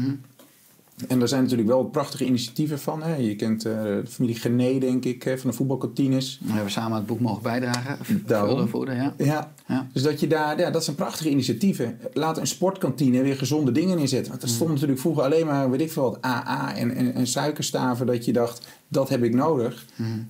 En 1.08 1.20
daar 1.20 1.28
zijn 1.28 1.42
natuurlijk 1.42 1.70
wel 1.70 1.84
prachtige 1.84 2.26
initiatieven 2.26 2.80
van. 2.80 3.04
Hè. 3.04 3.16
Je 3.16 3.36
kent 3.36 3.66
eh, 3.66 3.74
de 3.74 4.04
familie 4.08 4.36
Gené, 4.36 4.80
denk 4.80 5.06
ik, 5.06 5.24
hè, 5.24 5.38
van 5.38 5.50
de 5.50 5.56
voetbalkantines. 5.56 6.40
We 6.44 6.52
hebben 6.52 6.72
samen 6.72 6.98
het 6.98 7.06
boek 7.06 7.20
mogen 7.20 7.42
bijdragen. 7.42 8.24
Daarom. 8.26 8.68
Voeden, 8.68 8.96
ja. 8.96 9.14
Ja. 9.18 9.54
Ja. 9.68 9.88
Dus 9.94 10.04
dat 10.04 10.20
je 10.20 10.28
daar, 10.28 10.60
ja, 10.60 10.72
dat 10.72 10.84
zijn 10.84 10.96
prachtige 10.96 11.30
initiatieven. 11.30 12.00
Laat 12.14 12.38
een 12.38 12.48
sportkantine 12.48 13.22
weer 13.22 13.36
gezonde 13.36 13.72
dingen 13.72 13.98
inzetten. 13.98 14.32
Want 14.32 14.44
er 14.44 14.50
stond 14.50 14.70
natuurlijk 14.70 15.00
vroeger 15.00 15.24
alleen 15.24 15.46
maar, 15.46 15.70
weet 15.70 15.82
ik 15.82 15.92
veel 15.92 16.04
wat, 16.04 16.22
AA 16.22 16.76
en, 16.76 16.96
en, 16.96 17.14
en 17.14 17.28
suikerstaven. 17.28 18.06
Dat 18.06 18.26
je 18.26 18.34
dacht, 18.34 18.68
dat 18.88 19.10
heb 19.10 19.24
ik 19.24 19.34
nodig. 19.34 19.86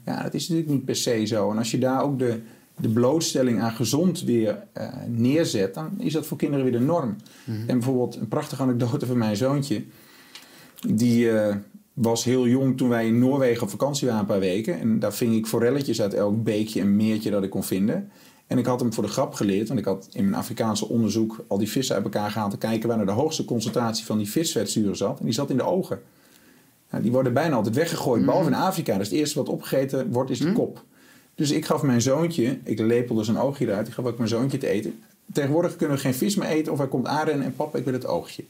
Ja, 0.06 0.24
dat 0.24 0.34
is 0.34 0.42
natuurlijk 0.48 0.76
niet 0.76 0.86
per 0.86 0.96
se 0.96 1.26
zo. 1.26 1.52
En 1.52 1.58
als 1.58 1.72
je 1.72 1.78
daar 1.78 2.04
ook 2.04 2.20
de, 2.20 2.42
de 2.78 2.90
blootstelling 2.90 3.62
aan 3.62 3.72
gezond 3.72 4.24
weer 4.24 4.64
eh, 4.74 4.88
neerzet, 5.08 5.74
dan 5.74 5.90
is 5.98 6.14
dat 6.14 6.26
voor 6.26 6.38
kinderen 6.38 6.64
weer 6.64 6.80
de 6.80 6.86
norm. 6.86 7.16
En 7.46 7.66
bijvoorbeeld 7.66 8.16
een 8.16 8.28
prachtige 8.28 8.62
anekdote 8.62 9.06
van 9.06 9.18
mijn 9.18 9.36
zoontje. 9.36 9.84
Die 10.88 11.32
eh, 11.32 11.56
was 11.94 12.24
heel 12.24 12.48
jong 12.48 12.78
toen 12.78 12.90
wij 12.90 13.08
in 13.08 13.20
Noorwegen 13.20 13.64
op 13.64 13.70
vakantie 13.70 14.08
waren 14.08 14.22
een 14.22 14.28
paar 14.28 14.40
weken. 14.40 14.80
En 14.80 15.00
daar 15.00 15.14
ving 15.14 15.36
ik 15.36 15.46
forelletjes 15.46 16.02
uit 16.02 16.14
elk 16.14 16.44
beekje 16.44 16.80
en 16.80 16.96
meertje 16.96 17.32
dat 17.32 17.44
ik 17.44 17.50
kon 17.50 17.64
vinden. 17.64 18.12
En 18.48 18.58
ik 18.58 18.66
had 18.66 18.80
hem 18.80 18.94
voor 18.94 19.04
de 19.04 19.10
grap 19.10 19.34
geleerd, 19.34 19.68
want 19.68 19.80
ik 19.80 19.86
had 19.86 20.08
in 20.12 20.24
mijn 20.24 20.36
Afrikaanse 20.36 20.88
onderzoek 20.88 21.46
al 21.48 21.58
die 21.58 21.70
vissen 21.70 21.96
uit 21.96 22.04
elkaar 22.04 22.32
gehaald 22.32 22.52
te 22.52 22.58
kijken 22.58 22.88
waar 22.88 22.98
nou 22.98 23.10
de 23.10 23.16
hoogste 23.16 23.46
concentratie 23.46 24.06
van 24.06 24.18
die 24.18 24.30
visvetzuren 24.30 24.98
zat. 24.98 25.20
En 25.20 25.26
die 25.26 25.34
zat 25.34 25.50
in 25.50 25.58
de 25.58 25.64
ogen. 25.64 26.02
Nou, 26.90 27.04
die 27.04 27.12
worden 27.12 27.34
bijna 27.34 27.56
altijd 27.56 27.76
weggegooid, 27.76 28.26
behalve 28.26 28.48
in 28.48 28.54
Afrika. 28.54 28.98
Dus 28.98 29.10
het 29.10 29.18
eerste 29.18 29.38
wat 29.38 29.50
opgegeten 29.50 30.12
wordt 30.12 30.30
is 30.30 30.40
de 30.40 30.54
kop. 30.54 30.84
Dus 31.36 31.52
ik 31.52 31.66
gaf 31.66 31.82
mijn 31.82 32.02
zoontje, 32.02 32.60
ik 32.64 32.80
lepelde 32.80 33.24
zijn 33.24 33.38
oogje 33.38 33.66
eruit, 33.66 33.88
ik 33.88 33.94
gaf 33.94 34.06
ook 34.06 34.18
mijn 34.18 34.30
zoontje 34.30 34.58
te 34.58 34.68
eten. 34.68 35.00
Tegenwoordig 35.34 35.76
kunnen 35.76 35.96
we 35.96 36.02
geen 36.02 36.14
vis 36.14 36.36
meer 36.36 36.48
eten 36.48 36.72
of 36.72 36.78
hij 36.78 36.88
komt 36.88 37.08
aanrennen 37.08 37.46
en 37.46 37.56
papa, 37.56 37.78
ik 37.78 37.84
wil 37.84 37.94
het 37.94 38.06
oogje. 38.06 38.44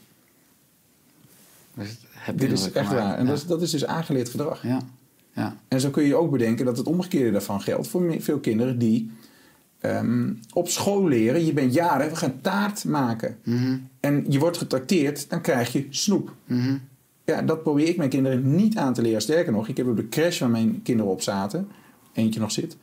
Heb 2.22 2.38
Dit 2.38 2.52
is 2.52 2.72
echt 2.72 2.92
waar. 2.92 3.18
En 3.18 3.24
ja. 3.24 3.30
dat, 3.30 3.38
is, 3.38 3.46
dat 3.46 3.62
is 3.62 3.70
dus 3.70 3.86
aangeleerd 3.86 4.28
gedrag. 4.28 4.62
Ja. 4.62 4.80
ja. 5.32 5.56
En 5.68 5.80
zo 5.80 5.90
kun 5.90 6.04
je 6.04 6.14
ook 6.14 6.30
bedenken 6.30 6.64
dat 6.64 6.76
het 6.76 6.86
omgekeerde 6.86 7.30
daarvan 7.30 7.60
geldt 7.60 7.88
voor 7.88 8.16
veel 8.18 8.38
kinderen 8.38 8.78
die 8.78 9.10
ehm, 9.80 10.32
op 10.52 10.68
school 10.68 11.08
leren. 11.08 11.44
Je 11.44 11.52
bent 11.52 11.74
jaren, 11.74 12.08
we 12.08 12.16
gaan 12.16 12.40
taart 12.40 12.84
maken. 12.84 13.38
En 14.00 14.24
je 14.28 14.38
wordt 14.38 14.56
getrakteerd, 14.58 15.30
dan 15.30 15.40
krijg 15.40 15.72
je 15.72 15.86
snoep. 15.90 16.34
Ja, 17.24 17.42
dat 17.42 17.62
probeer 17.62 17.88
ik 17.88 17.96
mijn 17.96 18.10
kinderen 18.10 18.54
niet 18.54 18.76
aan 18.76 18.94
te 18.94 19.02
leren. 19.02 19.22
Sterker 19.22 19.52
nog, 19.52 19.68
ik 19.68 19.76
heb 19.76 19.86
op 19.86 19.96
de 19.96 20.08
crash 20.08 20.40
waar 20.40 20.50
mijn 20.50 20.80
kinderen 20.82 21.12
op 21.12 21.22
zaten, 21.22 21.68
eentje 22.12 22.40
nog 22.40 22.52
zit, 22.52 22.76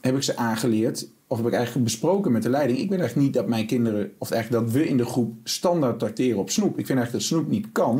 heb 0.00 0.16
ik 0.16 0.22
ze 0.22 0.36
aangeleerd, 0.36 1.08
of 1.32 1.38
heb 1.38 1.46
ik 1.46 1.52
eigenlijk 1.52 1.84
besproken 1.84 2.32
met 2.32 2.42
de 2.42 2.48
leiding. 2.48 2.78
Ik 2.78 2.88
wil 2.88 2.98
eigenlijk 2.98 3.26
niet 3.26 3.36
dat 3.36 3.48
mijn 3.48 3.66
kinderen, 3.66 4.12
of 4.18 4.30
eigenlijk 4.30 4.64
dat 4.64 4.72
we 4.74 4.88
in 4.88 4.96
de 4.96 5.04
groep 5.04 5.34
standaard 5.44 5.98
trakteren 5.98 6.38
op 6.38 6.50
snoep. 6.50 6.78
Ik 6.78 6.86
vind 6.86 6.98
eigenlijk 6.98 7.12
dat 7.12 7.22
snoep 7.22 7.48
niet 7.50 7.66
kan. 7.72 7.98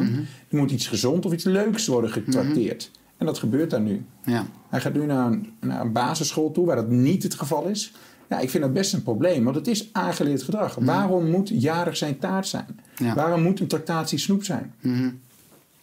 Er 0.48 0.56
moet 0.56 0.70
iets 0.70 0.86
gezond 0.86 1.26
of 1.26 1.32
iets 1.32 1.44
leuks 1.44 1.86
worden 1.86 2.10
getrakteerd. 2.10 2.90
En 3.16 3.26
dat 3.26 3.38
gebeurt 3.38 3.70
daar 3.70 3.80
nu. 3.80 4.04
ja. 4.24 4.46
Hij 4.68 4.80
gaat 4.80 4.92
nu 4.92 5.06
naar 5.06 5.26
een, 5.26 5.52
naar 5.60 5.80
een 5.80 5.92
basisschool 5.92 6.50
toe 6.50 6.66
waar 6.66 6.76
dat 6.76 6.88
niet 6.88 7.22
het 7.22 7.34
geval 7.34 7.64
is. 7.66 7.92
Ja, 8.28 8.38
ik 8.38 8.50
vind 8.50 8.62
dat 8.62 8.72
best 8.72 8.92
een 8.92 9.02
probleem, 9.02 9.44
want 9.44 9.56
het 9.56 9.66
is 9.66 9.88
aangeleerd 9.92 10.42
gedrag. 10.42 10.74
Waarom 10.74 11.30
moet 11.30 11.48
jarig 11.48 11.96
zijn 11.96 12.18
taart 12.18 12.46
zijn? 12.46 12.66
Ja. 12.96 13.14
Waarom 13.14 13.42
moet 13.42 13.60
een 13.60 13.66
tractatie 13.66 14.18
snoep 14.18 14.44
zijn? 14.44 14.74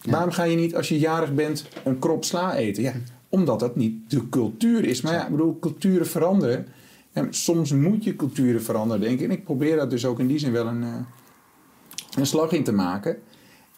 Waarom 0.04 0.32
ga 0.32 0.43
je 0.43 0.56
niet 0.56 0.76
als 0.76 0.89
je 0.89 1.00
jarig 1.00 1.34
bent 1.34 1.66
een 1.84 2.00
krop 2.00 2.24
sla 2.26 2.56
eten? 2.56 2.84
Ja, 2.84 2.93
omdat 3.30 3.60
dat 3.60 3.76
niet 3.76 4.10
de 4.12 4.30
cultuur 4.30 4.86
is. 4.86 5.02
Maar 5.02 5.14
ja, 5.14 5.24
ik 5.26 5.32
bedoel, 5.32 5.58
culturen 5.60 6.08
veranderen. 6.08 6.68
Soms 7.30 7.72
moet 7.72 8.03
je 8.03 8.16
culturen 8.16 8.64
veranderen, 8.64 9.01
denk 9.01 9.20
ik. 9.20 9.26
En 9.26 9.32
ik 9.32 9.43
probeer 9.43 9.76
dat 9.76 9.89
dus 9.89 10.05
ook 10.05 10.20
in 10.20 10.28
die 10.28 10.39
zin 10.39 10.51
wel 10.51 10.68
een, 10.68 10.84
eh, 10.84 10.95
een 12.16 12.26
slag 12.26 12.51
in 12.51 12.64
te 12.64 12.72
maken. 12.72 13.18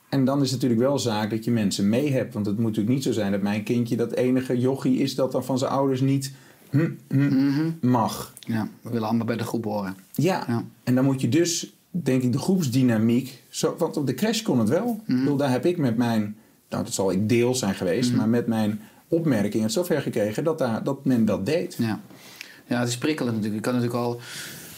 En 0.10 0.26
dan 0.26 0.42
is 0.42 0.52
het 0.52 0.62
natuurlijk 0.62 0.90
wel 0.90 1.00
zaak 1.00 1.30
dat 1.30 1.44
je 1.46 1.52
mensen 1.52 1.90
mee 1.90 2.12
hebt. 2.12 2.34
Want 2.34 2.46
het 2.46 2.56
moet 2.56 2.66
natuurlijk 2.66 2.96
niet 2.96 3.04
zo 3.04 3.12
zijn 3.12 3.32
dat 3.32 3.42
mijn 3.42 3.64
kindje 3.64 3.96
dat 3.96 4.12
enige 4.12 4.60
jochie 4.60 4.98
is 4.98 5.16
dat 5.16 5.32
dan 5.32 5.46
van 5.46 5.58
zijn 5.58 5.72
ouders 5.72 6.02
niet 6.02 6.34
hm, 6.70 6.90
hm, 7.08 7.72
mag. 7.82 8.34
ja. 8.40 8.68
We 8.82 8.90
willen 8.90 9.08
allemaal 9.08 9.26
bij 9.26 9.38
de 9.38 9.44
groep 9.44 9.64
horen. 9.64 9.96
Ja. 10.12 10.44
Ja. 10.48 10.64
en 10.84 10.96
dan 10.96 11.06
moet 11.06 11.22
je 11.22 11.30
dus, 11.30 11.74
denk 11.90 12.24
ik, 12.24 12.32
de 12.32 12.38
groepsdynamiek. 12.38 13.44
Zo, 13.50 13.76
want 13.78 13.98
op 13.98 14.08
de 14.08 14.14
crash 14.14 14.42
kon 14.42 14.60
het 14.60 14.70
wel. 14.70 15.02
Ik 15.08 15.16
bedoel, 15.18 15.38
daar 15.38 15.52
heb 15.52 15.66
ik 15.66 15.78
met 15.78 15.98
mijn, 15.98 16.36
nou 16.70 16.84
dat 16.84 16.94
zal 16.94 17.12
ik 17.12 17.30
deels 17.30 17.60
zijn 17.60 17.76
geweest, 17.76 18.14
maar 18.14 18.30
met 18.30 18.48
mijn 18.48 18.82
opmerking 19.08 19.64
het 19.64 19.72
zover 19.72 20.02
gekregen 20.02 20.44
dat, 20.44 20.58
daar, 20.58 20.84
dat 20.84 21.06
men 21.06 21.26
dat 21.26 21.46
deed. 21.46 21.76
Ja. 21.78 22.00
Ja, 22.72 22.80
het 22.80 22.90
is 22.90 22.98
prikkelend 22.98 23.36
natuurlijk. 23.36 23.66
Je 23.66 23.72
kan 23.72 23.80
natuurlijk 23.80 24.06
al 24.06 24.22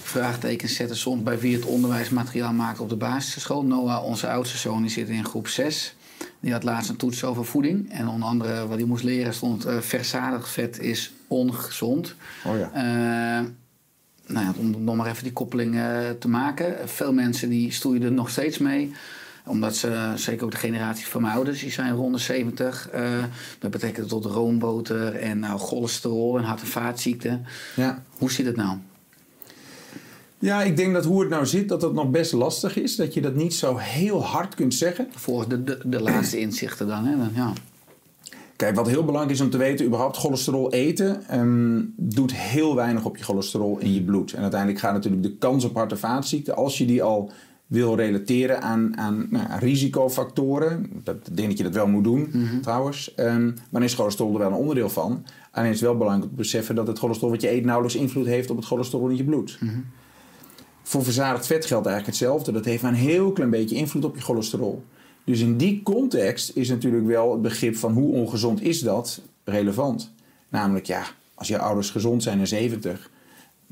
vraagtekens 0.01 0.75
zetten 0.75 0.97
soms 0.97 1.23
bij 1.23 1.39
wie 1.39 1.55
het 1.55 1.65
onderwijsmateriaal 1.65 2.53
maakt 2.53 2.79
op 2.79 2.89
de 2.89 2.95
basisschool. 2.95 3.63
Noah, 3.63 4.05
onze 4.05 4.29
oudste 4.29 4.57
zoon, 4.57 4.81
die 4.81 4.91
zit 4.91 5.09
in 5.09 5.25
groep 5.25 5.47
6. 5.47 5.95
Die 6.39 6.51
had 6.51 6.63
laatst 6.63 6.89
een 6.89 6.95
toets 6.95 7.23
over 7.23 7.45
voeding. 7.45 7.91
En 7.91 8.07
onder 8.07 8.27
andere 8.27 8.67
wat 8.67 8.77
hij 8.77 8.87
moest 8.87 9.03
leren 9.03 9.33
stond... 9.33 9.65
eh 9.65 9.77
verzadigd 9.79 10.49
vet 10.49 10.79
is 10.79 11.11
ongezond. 11.27 12.15
Oh 12.45 12.57
ja. 12.57 12.71
Eh, 12.73 13.45
nou 14.27 14.45
ja, 14.45 14.53
om 14.57 14.83
nog 14.83 14.95
maar 14.95 15.07
even 15.07 15.23
die 15.23 15.33
koppeling 15.33 15.75
eh, 15.75 16.09
te 16.19 16.27
maken. 16.27 16.89
Veel 16.89 17.13
mensen 17.13 17.49
die 17.49 17.71
stoeien 17.71 18.03
er 18.03 18.11
nog 18.11 18.29
steeds 18.29 18.57
mee 18.57 18.93
omdat 19.45 19.75
ze, 19.75 20.11
zeker 20.15 20.45
ook 20.45 20.51
de 20.51 20.57
generatie 20.57 21.07
van 21.07 21.21
mijn 21.21 21.33
ouders, 21.33 21.59
die 21.59 21.71
zijn 21.71 21.95
rond 21.95 22.13
de 22.13 22.21
70. 22.21 22.89
eh, 22.89 23.23
dat 23.59 23.71
betekent 23.71 24.09
tot 24.09 24.25
roomboter 24.25 25.15
en 25.15 25.39
nou, 25.39 25.59
cholesterol 25.59 26.37
en 26.37 26.43
hart- 26.43 26.61
en 26.61 26.67
vaatziekten. 26.67 27.45
Ja. 27.75 28.03
Hoe 28.17 28.31
zit 28.31 28.45
het 28.45 28.55
nou? 28.55 28.77
ja, 30.43 30.63
ik 30.63 30.77
denk 30.77 30.93
dat 30.93 31.05
hoe 31.05 31.19
het 31.19 31.29
nou 31.29 31.45
zit, 31.45 31.69
dat 31.69 31.81
het 31.81 31.93
nog 31.93 32.09
best 32.09 32.33
lastig 32.33 32.77
is. 32.77 32.95
Dat 32.95 33.13
je 33.13 33.21
dat 33.21 33.35
niet 33.35 33.53
zo 33.53 33.77
heel 33.77 34.23
hard 34.23 34.55
kunt 34.55 34.73
zeggen. 34.73 35.07
Volgens 35.15 35.47
de, 35.47 35.63
de, 35.63 35.79
de 35.85 36.01
laatste 36.01 36.39
inzichten 36.39 36.87
dan. 36.87 37.05
Hè? 37.05 37.15
ja. 37.35 37.53
Kijk, 38.55 38.75
wat 38.75 38.87
heel 38.87 39.05
belangrijk 39.05 39.35
is 39.35 39.41
om 39.41 39.49
te 39.49 39.57
weten, 39.57 39.85
überhaupt 39.85 40.17
cholesterol 40.17 40.71
eten 40.71 41.27
ehm, 41.27 41.81
doet 41.95 42.33
heel 42.33 42.75
weinig 42.75 43.05
op 43.05 43.17
je 43.17 43.23
cholesterol 43.23 43.77
in 43.77 43.93
je 43.93 44.01
bloed. 44.01 44.33
En 44.33 44.41
uiteindelijk 44.41 44.79
gaat 44.79 44.93
natuurlijk 44.93 45.23
de 45.23 45.35
kans 45.37 45.63
op 45.63 45.75
hart- 45.75 45.91
en 45.91 45.99
vaatziekten, 45.99 46.55
als 46.55 46.77
je 46.77 46.85
die 46.85 47.03
al 47.03 47.31
wil 47.74 47.95
relateren 47.95 48.61
aan, 48.61 48.97
aan 48.97 49.28
nou, 49.30 49.47
aan 49.49 49.59
risicofactoren, 49.59 50.89
dat 51.03 51.15
ik 51.15 51.36
denk 51.36 51.47
dat 51.47 51.57
je 51.57 51.63
dat 51.63 51.74
wel 51.74 51.88
moet 51.88 52.03
doen 52.03 52.34
trouwens, 52.61 53.13
ehm, 53.15 53.45
maar 53.45 53.55
dan 53.69 53.84
is 53.84 53.93
cholesterol 53.93 54.34
er 54.34 54.39
wel 54.39 54.47
een 54.47 54.53
onderdeel 54.53 54.89
van. 54.89 55.26
Alleen 55.51 55.69
is 55.69 55.80
het 55.80 55.89
wel 55.89 55.97
belangrijk 55.97 56.24
om 56.30 56.36
te 56.36 56.41
beseffen 56.41 56.76
dat 56.76 56.88
het 56.88 56.99
cholesterol 56.99 57.32
wat 57.32 57.41
je 57.41 57.51
eet 57.51 57.65
nauwelijks 57.65 57.99
invloed 57.99 58.26
heeft 58.26 58.49
op 58.49 58.57
het 58.57 58.65
cholesterol 58.65 59.07
in 59.07 59.17
je 59.17 59.24
bloed. 59.24 59.59
Voor 60.84 61.03
verzadigd 61.03 61.45
vet 61.45 61.65
geldt 61.65 61.86
eigenlijk 61.88 62.17
hetzelfde. 62.17 62.51
Dat 62.51 62.65
heeft 62.65 62.82
maar 62.82 62.91
een 62.91 62.97
heel 62.97 63.32
klein 63.32 63.49
beetje 63.49 63.76
invloed 63.76 64.05
op 64.05 64.15
je 64.15 64.21
cholesterol. 64.21 64.84
Dus 65.24 65.39
in 65.39 65.57
die 65.57 65.84
context 65.84 66.51
is 66.55 66.69
natuurlijk 66.69 67.05
wel 67.05 67.32
het 67.32 67.41
begrip 67.41 67.76
van 67.76 67.93
hoe 67.93 68.13
ongezond 68.13 68.61
is 68.61 68.80
dat 68.80 69.21
relevant. 69.43 70.11
Namelijk, 70.49 70.86
ja, 70.86 71.03
als 71.34 71.47
je 71.47 71.57
ouders 71.57 71.89
gezond 71.89 72.24
zijn 72.24 72.39
en 72.39 72.47
70, 72.47 73.09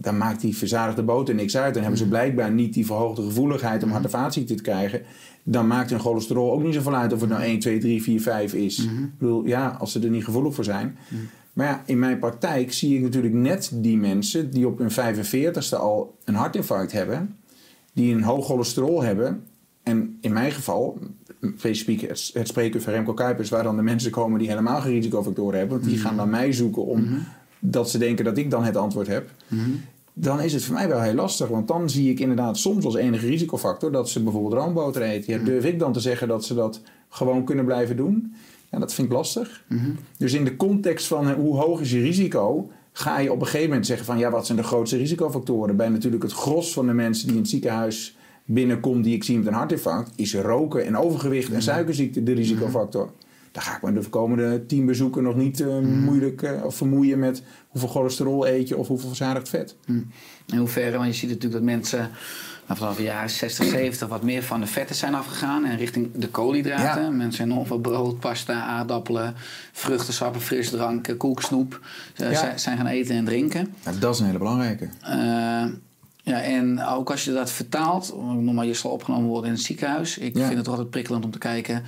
dan 0.01 0.17
maakt 0.17 0.41
die 0.41 0.57
verzadigde 0.57 1.03
boter 1.03 1.35
niks 1.35 1.57
uit. 1.57 1.73
Dan 1.73 1.81
hebben 1.81 1.99
ze 1.99 2.07
blijkbaar 2.07 2.51
niet 2.51 2.73
die 2.73 2.85
verhoogde 2.85 3.23
gevoeligheid 3.23 3.83
om 3.83 3.91
hart- 3.91 4.03
en 4.03 4.09
vaatziekten 4.09 4.55
te 4.55 4.61
krijgen. 4.61 5.01
Dan 5.43 5.67
maakt 5.67 5.89
hun 5.89 5.99
cholesterol 5.99 6.51
ook 6.51 6.63
niet 6.63 6.73
zoveel 6.73 6.95
uit 6.95 7.13
of 7.13 7.19
het 7.19 7.29
nou 7.29 7.41
1, 7.41 7.59
2, 7.59 7.77
3, 7.77 8.03
4, 8.03 8.21
5 8.21 8.53
is. 8.53 8.79
Ik 8.79 9.17
bedoel, 9.17 9.45
ja, 9.45 9.67
als 9.79 9.91
ze 9.91 9.99
er 9.99 10.09
niet 10.09 10.23
gevoelig 10.23 10.53
voor 10.53 10.63
zijn. 10.63 10.97
Maar 11.53 11.67
ja, 11.67 11.81
in 11.85 11.99
mijn 11.99 12.19
praktijk 12.19 12.73
zie 12.73 12.95
ik 12.95 13.01
natuurlijk 13.01 13.33
net 13.33 13.71
die 13.73 13.97
mensen 13.97 14.51
die 14.51 14.67
op 14.67 14.77
hun 14.77 14.91
45ste 14.91 15.77
al 15.77 16.17
een 16.23 16.35
hartinfarct 16.35 16.91
hebben, 16.91 17.35
die 17.93 18.13
een 18.13 18.23
hoog 18.23 18.45
cholesterol 18.45 19.01
hebben. 19.03 19.43
En 19.83 20.17
in 20.21 20.33
mijn 20.33 20.51
geval, 20.51 20.99
specifiek 21.57 22.01
het, 22.01 22.31
het 22.33 22.47
spreekuur 22.47 22.81
van 22.81 22.93
Remco 22.93 23.13
Kuipers... 23.13 23.49
waar 23.49 23.63
dan 23.63 23.75
de 23.75 23.81
mensen 23.81 24.11
komen 24.11 24.39
die 24.39 24.49
helemaal 24.49 24.81
geen 24.81 24.93
risicofactoren 24.93 25.59
hebben... 25.59 25.77
want 25.77 25.89
die 25.89 25.99
gaan 25.99 26.15
naar 26.15 26.27
mij 26.27 26.51
zoeken 26.51 26.85
om 26.85 27.23
dat 27.59 27.89
ze 27.89 27.97
denken 27.97 28.25
dat 28.25 28.37
ik 28.37 28.49
dan 28.49 28.63
het 28.63 28.77
antwoord 28.77 29.07
heb... 29.07 29.29
dan 30.13 30.41
is 30.41 30.53
het 30.53 30.63
voor 30.63 30.73
mij 30.73 30.87
wel 30.87 31.01
heel 31.01 31.13
lastig. 31.13 31.47
Want 31.47 31.67
dan 31.67 31.89
zie 31.89 32.09
ik 32.09 32.19
inderdaad 32.19 32.57
soms 32.57 32.85
als 32.85 32.95
enige 32.95 33.25
risicofactor... 33.25 33.91
dat 33.91 34.09
ze 34.09 34.23
bijvoorbeeld 34.23 34.53
roomboter 34.53 35.01
eten. 35.01 35.33
Ja, 35.33 35.43
durf 35.43 35.65
ik 35.65 35.79
dan 35.79 35.93
te 35.93 35.99
zeggen 35.99 36.27
dat 36.27 36.45
ze 36.45 36.53
dat 36.53 36.81
gewoon 37.09 37.43
kunnen 37.43 37.65
blijven 37.65 37.97
doen? 37.97 38.33
Ja, 38.71 38.79
dat 38.79 38.93
vind 38.93 39.07
ik 39.07 39.13
lastig. 39.13 39.65
Dus 40.17 40.33
in 40.33 40.43
de 40.43 40.55
context 40.55 41.07
van 41.07 41.29
eh, 41.29 41.33
hoe 41.33 41.57
hoog 41.57 41.81
is 41.81 41.91
je 41.91 42.01
risico... 42.01 42.71
ga 42.91 43.19
je 43.19 43.31
op 43.31 43.39
een 43.39 43.45
gegeven 43.45 43.67
moment 43.67 43.85
zeggen 43.85 44.05
van... 44.05 44.17
ja, 44.17 44.29
wat 44.29 44.45
zijn 44.45 44.57
de 44.57 44.63
grootste 44.63 44.97
risicofactoren? 44.97 45.75
Bij 45.75 45.89
natuurlijk 45.89 46.23
het 46.23 46.31
gros 46.31 46.73
van 46.73 46.87
de 46.87 46.93
mensen 46.93 47.25
die 47.27 47.35
in 47.35 47.41
het 47.41 47.49
ziekenhuis 47.49 48.17
binnenkomt... 48.45 49.03
die 49.03 49.15
ik 49.15 49.23
zie 49.23 49.37
met 49.37 49.47
een 49.47 49.53
hartinfarct... 49.53 50.11
is 50.15 50.35
roken 50.35 50.85
en 50.85 50.97
overgewicht 50.97 51.51
en 51.51 51.61
suikerziekte 51.61 52.23
de 52.23 52.33
risicofactor. 52.33 53.11
Daar 53.51 53.63
ga 53.63 53.75
ik 53.75 53.81
me 53.81 53.93
de 53.93 54.09
komende 54.09 54.65
tien 54.65 54.85
bezoeken 54.85 55.23
nog 55.23 55.35
niet 55.35 55.59
eh, 55.59 55.79
moeilijk 55.79 56.41
eh, 56.41 56.63
of 56.65 56.75
vermoeien 56.75 57.19
met 57.19 57.43
hoeveel 57.67 57.89
cholesterol 57.89 58.47
eet 58.47 58.67
je 58.67 58.77
of 58.77 58.87
hoeveel 58.87 59.07
verzadigd 59.07 59.49
vet. 59.49 59.75
In 60.47 60.57
hoeverre, 60.57 60.97
want 60.97 61.07
je 61.07 61.13
ziet 61.13 61.29
natuurlijk 61.29 61.53
dat 61.53 61.63
mensen 61.63 62.09
vanaf 62.73 62.95
de 62.95 63.03
jaren 63.03 63.29
60, 63.29 63.65
70 63.65 64.07
wat 64.15 64.23
meer 64.23 64.43
van 64.43 64.59
de 64.59 64.67
vetten 64.67 64.95
zijn 64.95 65.15
afgegaan 65.15 65.65
en 65.65 65.77
richting 65.77 66.09
de 66.15 66.27
koolhydraten. 66.29 67.03
Ja. 67.03 67.09
Mensen 67.09 67.47
nog 67.47 67.67
wat 67.67 67.81
brood, 67.81 68.19
pasta, 68.19 68.63
aardappelen, 68.63 69.33
vruchtensappen, 69.71 70.41
frisdrank, 70.41 71.13
koeksnoep 71.17 71.79
eh, 72.15 72.31
Ja. 72.31 72.37
zijn- 72.37 72.59
zijn 72.59 72.77
gaan 72.77 72.87
eten 72.87 73.15
en 73.15 73.25
drinken. 73.25 73.73
Ja, 73.85 73.91
dat 73.99 74.13
is 74.13 74.19
een 74.19 74.25
hele 74.25 74.37
belangrijke. 74.37 74.89
Ja, 76.23 76.41
en 76.41 76.83
ook 76.85 77.11
als 77.11 77.25
je 77.25 77.31
dat 77.33 77.51
vertaalt, 77.51 78.13
nog 78.39 78.53
maar 78.53 78.65
je 78.65 78.73
zal 78.73 78.91
opgenomen 78.91 79.27
worden 79.29 79.49
in 79.49 79.55
het 79.55 79.65
ziekenhuis. 79.65 80.17
Ik 80.17 80.37
Ja. 80.37 80.45
vind 80.45 80.57
het 80.57 80.67
altijd 80.67 80.89
prikkelend 80.89 81.25
om 81.25 81.31
te 81.31 81.37
kijken 81.37 81.83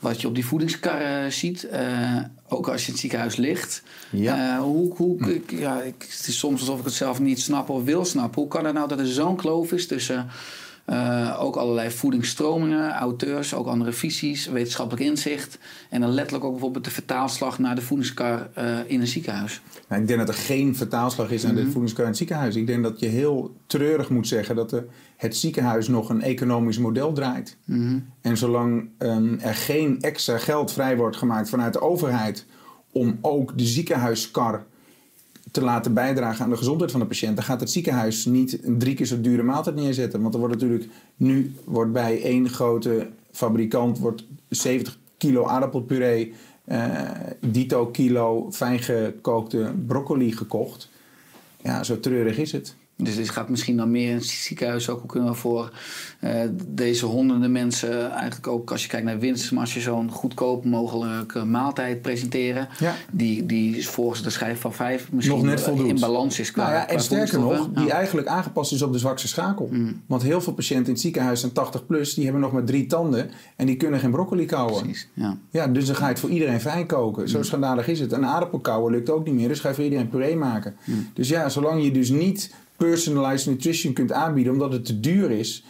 wat 0.00 0.20
je 0.20 0.26
op 0.28 0.34
die 0.34 0.46
voedingskarren 0.46 1.32
ziet. 1.32 1.64
Eh, 1.68 2.16
ook 2.48 2.68
als 2.68 2.80
je 2.80 2.86
in 2.86 2.92
het 2.92 3.00
ziekenhuis 3.00 3.36
ligt. 3.36 3.82
Ja. 4.10 4.54
Eh, 4.56 4.62
hoe, 4.62 4.96
hoe, 4.96 5.34
ik, 5.34 5.50
ja, 5.50 5.80
ik, 5.82 5.94
het 6.16 6.26
is 6.28 6.38
soms 6.38 6.60
alsof 6.60 6.78
ik 6.78 6.84
het 6.84 6.94
zelf 6.94 7.20
niet 7.20 7.40
snap 7.40 7.68
of 7.68 7.84
wil 7.84 8.04
snappen. 8.04 8.40
Hoe 8.40 8.50
kan 8.50 8.64
het 8.64 8.74
nou 8.74 8.88
dat 8.88 8.98
er 8.98 9.06
zo'n 9.06 9.36
kloof 9.36 9.72
is 9.72 9.86
tussen 9.86 10.26
eh, 10.84 11.36
ook 11.40 11.56
allerlei 11.56 11.90
voedingsstromingen, 11.90 12.92
auteurs, 12.92 13.54
ook 13.54 13.66
andere 13.66 13.92
visies, 13.92 14.46
wetenschappelijk 14.46 15.04
inzicht. 15.04 15.58
En 15.90 16.00
dan 16.00 16.10
letterlijk 16.10 16.44
ook 16.44 16.52
bijvoorbeeld 16.52 16.84
de 16.84 16.90
vertaalslag 16.90 17.58
naar 17.58 17.74
de 17.74 17.80
voedingskar 17.80 18.48
eh, 18.54 18.78
in 18.86 19.00
een 19.00 19.06
ziekenhuis. 19.06 19.60
Nou, 19.88 20.02
ik 20.02 20.08
denk 20.08 20.18
dat 20.18 20.28
er 20.28 20.34
geen 20.34 20.76
vertaalslag 20.76 21.30
is 21.30 21.42
naar 21.42 21.54
de 21.54 21.70
voedingskar 21.70 22.02
in 22.02 22.08
het 22.08 22.18
ziekenhuis. 22.18 22.56
Ik 22.56 22.66
denk 22.66 22.82
dat 22.82 23.00
je 23.00 23.06
heel 23.06 23.56
treurig 23.66 24.10
moet 24.10 24.28
zeggen 24.28 24.56
dat 24.56 24.70
de, 24.70 24.86
het 25.16 25.36
ziekenhuis 25.36 25.88
nog 25.88 26.08
een 26.08 26.22
economisch 26.22 26.78
model 26.78 27.12
draait. 27.12 27.56
En 28.20 28.36
zolang 28.36 28.88
ehm, 28.98 29.34
er 29.38 29.54
geen 29.54 30.00
extra 30.00 30.38
geld 30.38 30.72
vrij 30.72 30.96
wordt 30.96 31.16
gemaakt 31.16 31.48
vanuit 31.48 31.72
de 31.72 31.80
overheid 31.80 32.46
om 32.92 33.18
ook 33.20 33.58
de 33.58 33.64
ziekenhuiskar 33.64 34.64
te 35.54 35.62
laten 35.62 35.94
bijdragen 35.94 36.44
aan 36.44 36.50
de 36.50 36.56
gezondheid 36.56 36.90
van 36.90 37.00
de 37.00 37.06
patiënt, 37.06 37.36
dan 37.36 37.44
gaat 37.44 37.60
het 37.60 37.70
ziekenhuis 37.70 38.24
niet 38.24 38.58
drie 38.78 38.94
keer 38.94 39.06
zo 39.06 39.20
dure 39.20 39.42
maaltijd 39.42 39.76
neerzetten. 39.76 40.22
Want 40.22 40.34
er 40.34 40.40
wordt 40.40 40.54
natuurlijk 40.54 40.90
nu 41.16 41.54
wordt 41.64 41.92
bij 41.92 42.22
één 42.22 42.48
grote 42.48 43.08
fabrikant 43.30 43.98
wordt 43.98 44.26
70 44.48 44.98
kilo 45.16 45.46
aardappelpuree, 45.46 46.34
eh, 46.64 47.10
dito 47.40 47.86
kilo 47.86 48.48
fijngekookte 48.50 49.72
broccoli 49.86 50.32
gekocht. 50.32 50.90
Ja, 51.62 51.82
zo 51.82 52.00
treurig 52.00 52.38
is 52.38 52.52
het. 52.52 52.76
Dus 52.96 53.16
dit 53.16 53.28
gaat 53.30 53.48
misschien 53.48 53.76
dan 53.76 53.90
meer 53.90 54.08
in 54.08 54.14
het 54.14 54.24
ziekenhuis 54.24 54.88
ook. 54.88 55.08
Kunnen 55.08 55.36
voor 55.36 55.72
eh, 56.20 56.40
deze 56.66 57.06
honderden 57.06 57.52
mensen 57.52 58.10
eigenlijk 58.10 58.46
ook 58.46 58.70
als 58.70 58.82
je 58.82 58.88
kijkt 58.88 59.06
naar 59.06 59.18
winst, 59.18 59.52
maar 59.52 59.60
als 59.60 59.74
je 59.74 59.80
zo'n 59.80 60.10
goedkoop 60.10 60.64
mogelijke 60.64 61.44
maaltijd 61.44 62.02
presenteren, 62.02 62.68
Ja. 62.78 62.94
die, 63.12 63.46
die 63.46 63.88
volgens 63.88 64.22
de 64.22 64.30
schijf 64.30 64.60
van 64.60 64.72
vijf 64.72 65.12
misschien 65.12 65.36
Nog 65.36 65.46
net 65.46 65.60
voldoet. 65.60 65.88
in 65.88 66.00
balans 66.00 66.38
is 66.38 66.50
qua, 66.50 66.62
Nou 66.62 66.74
ja, 66.74 66.88
en 66.88 67.00
sterker 67.00 67.38
nog, 67.40 67.68
die 67.74 67.84
Ja. 67.84 67.92
eigenlijk 67.94 68.26
aangepast 68.26 68.72
is 68.72 68.82
op 68.82 68.92
de 68.92 68.98
zwakste 68.98 69.28
schakel. 69.28 69.70
Want 70.06 70.22
heel 70.22 70.40
veel 70.40 70.52
patiënten 70.52 70.86
in 70.86 70.92
het 70.92 71.00
ziekenhuis 71.00 71.40
zijn 71.40 71.52
80 71.52 71.86
plus, 71.86 72.14
die 72.14 72.24
hebben 72.24 72.42
nog 72.42 72.52
maar 72.52 72.64
drie 72.64 72.86
tanden 72.86 73.30
en 73.56 73.66
die 73.66 73.76
kunnen 73.76 74.00
geen 74.00 74.10
broccoli 74.10 74.44
kauwen. 74.46 74.82
Precies, 74.82 75.08
ja. 75.14 75.36
Ja, 75.50 75.66
dus 75.66 75.86
dan 75.86 75.96
ga 75.96 76.04
je 76.04 76.10
het 76.10 76.20
voor 76.20 76.30
iedereen 76.30 76.60
fijn 76.60 76.86
koken. 76.86 77.28
Zo 77.28 77.42
schandalig 77.42 77.88
is 77.88 78.00
het. 78.00 78.12
Een 78.12 78.26
aardappel 78.26 78.58
kauwen 78.58 78.92
lukt 78.92 79.10
ook 79.10 79.24
niet 79.24 79.34
meer, 79.34 79.48
dus 79.48 79.60
ga 79.60 79.68
je 79.68 79.74
voor 79.74 79.84
iedereen 79.84 80.08
puree 80.08 80.36
maken. 80.36 80.76
Dus 81.14 81.28
ja, 81.28 81.48
zolang 81.48 81.84
je 81.84 81.90
dus 81.90 82.10
niet 82.10 82.54
personalized 82.88 83.46
nutrition 83.46 83.92
kunt 83.92 84.12
aanbieden 84.12 84.52
omdat 84.52 84.72
het 84.72 84.84
te 84.84 85.00
duur 85.00 85.30
is, 85.30 85.64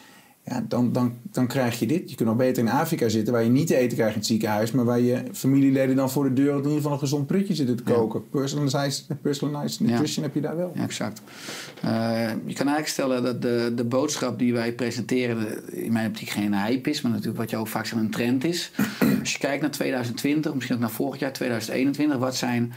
ja, 0.46 0.64
dan, 0.68 0.92
dan, 0.92 1.16
dan 1.22 1.46
krijg 1.46 1.78
je 1.78 1.86
dit. 1.86 2.10
Je 2.10 2.16
kunt 2.16 2.28
nog 2.28 2.38
beter 2.38 2.62
in 2.62 2.70
Afrika 2.70 3.08
zitten 3.08 3.32
waar 3.32 3.42
je 3.42 3.50
niet 3.50 3.66
te 3.66 3.76
eten 3.76 3.96
krijgt 3.96 4.12
in 4.12 4.18
het 4.18 4.28
ziekenhuis, 4.28 4.70
maar 4.70 4.84
waar 4.84 5.00
je 5.00 5.22
familieleden 5.32 5.96
dan 5.96 6.10
voor 6.10 6.24
de 6.24 6.32
deur 6.32 6.50
in 6.50 6.56
ieder 6.56 6.72
geval 6.72 6.92
een 6.92 6.98
gezond 6.98 7.26
prutje 7.26 7.54
zitten 7.54 7.76
te 7.76 7.82
koken. 7.82 8.28
Personalized, 8.28 9.06
personalized 9.22 9.80
nutrition 9.80 10.24
heb 10.24 10.34
je 10.34 10.40
daar 10.40 10.56
wel. 10.56 10.72
Ja, 10.74 10.82
exact. 10.82 11.22
Eh, 11.82 11.90
je 12.28 12.54
kan 12.54 12.66
eigenlijk 12.66 12.88
stellen 12.88 13.22
dat 13.22 13.42
de, 13.42 13.72
de 13.74 13.84
boodschap 13.84 14.38
die 14.38 14.52
wij 14.52 14.72
presenteren 14.72 15.72
in 15.72 15.92
mijn 15.92 16.08
optiek 16.08 16.28
geen 16.28 16.54
hype 16.54 16.90
is, 16.90 17.00
maar 17.00 17.12
natuurlijk 17.12 17.38
wat 17.38 17.50
je 17.50 17.56
ook 17.56 17.68
vaak 17.68 17.86
zegt 17.86 18.00
een 18.00 18.10
trend 18.10 18.44
is. 18.44 18.70
Als 19.20 19.32
je 19.32 19.38
kijkt 19.38 19.62
naar 19.62 19.70
2020, 19.70 20.54
misschien 20.54 20.76
ook 20.76 20.82
naar 20.82 20.90
vorig 20.90 21.20
jaar 21.20 21.32
2021, 21.32 22.18
wat 22.18 22.36
zijn 22.36 22.72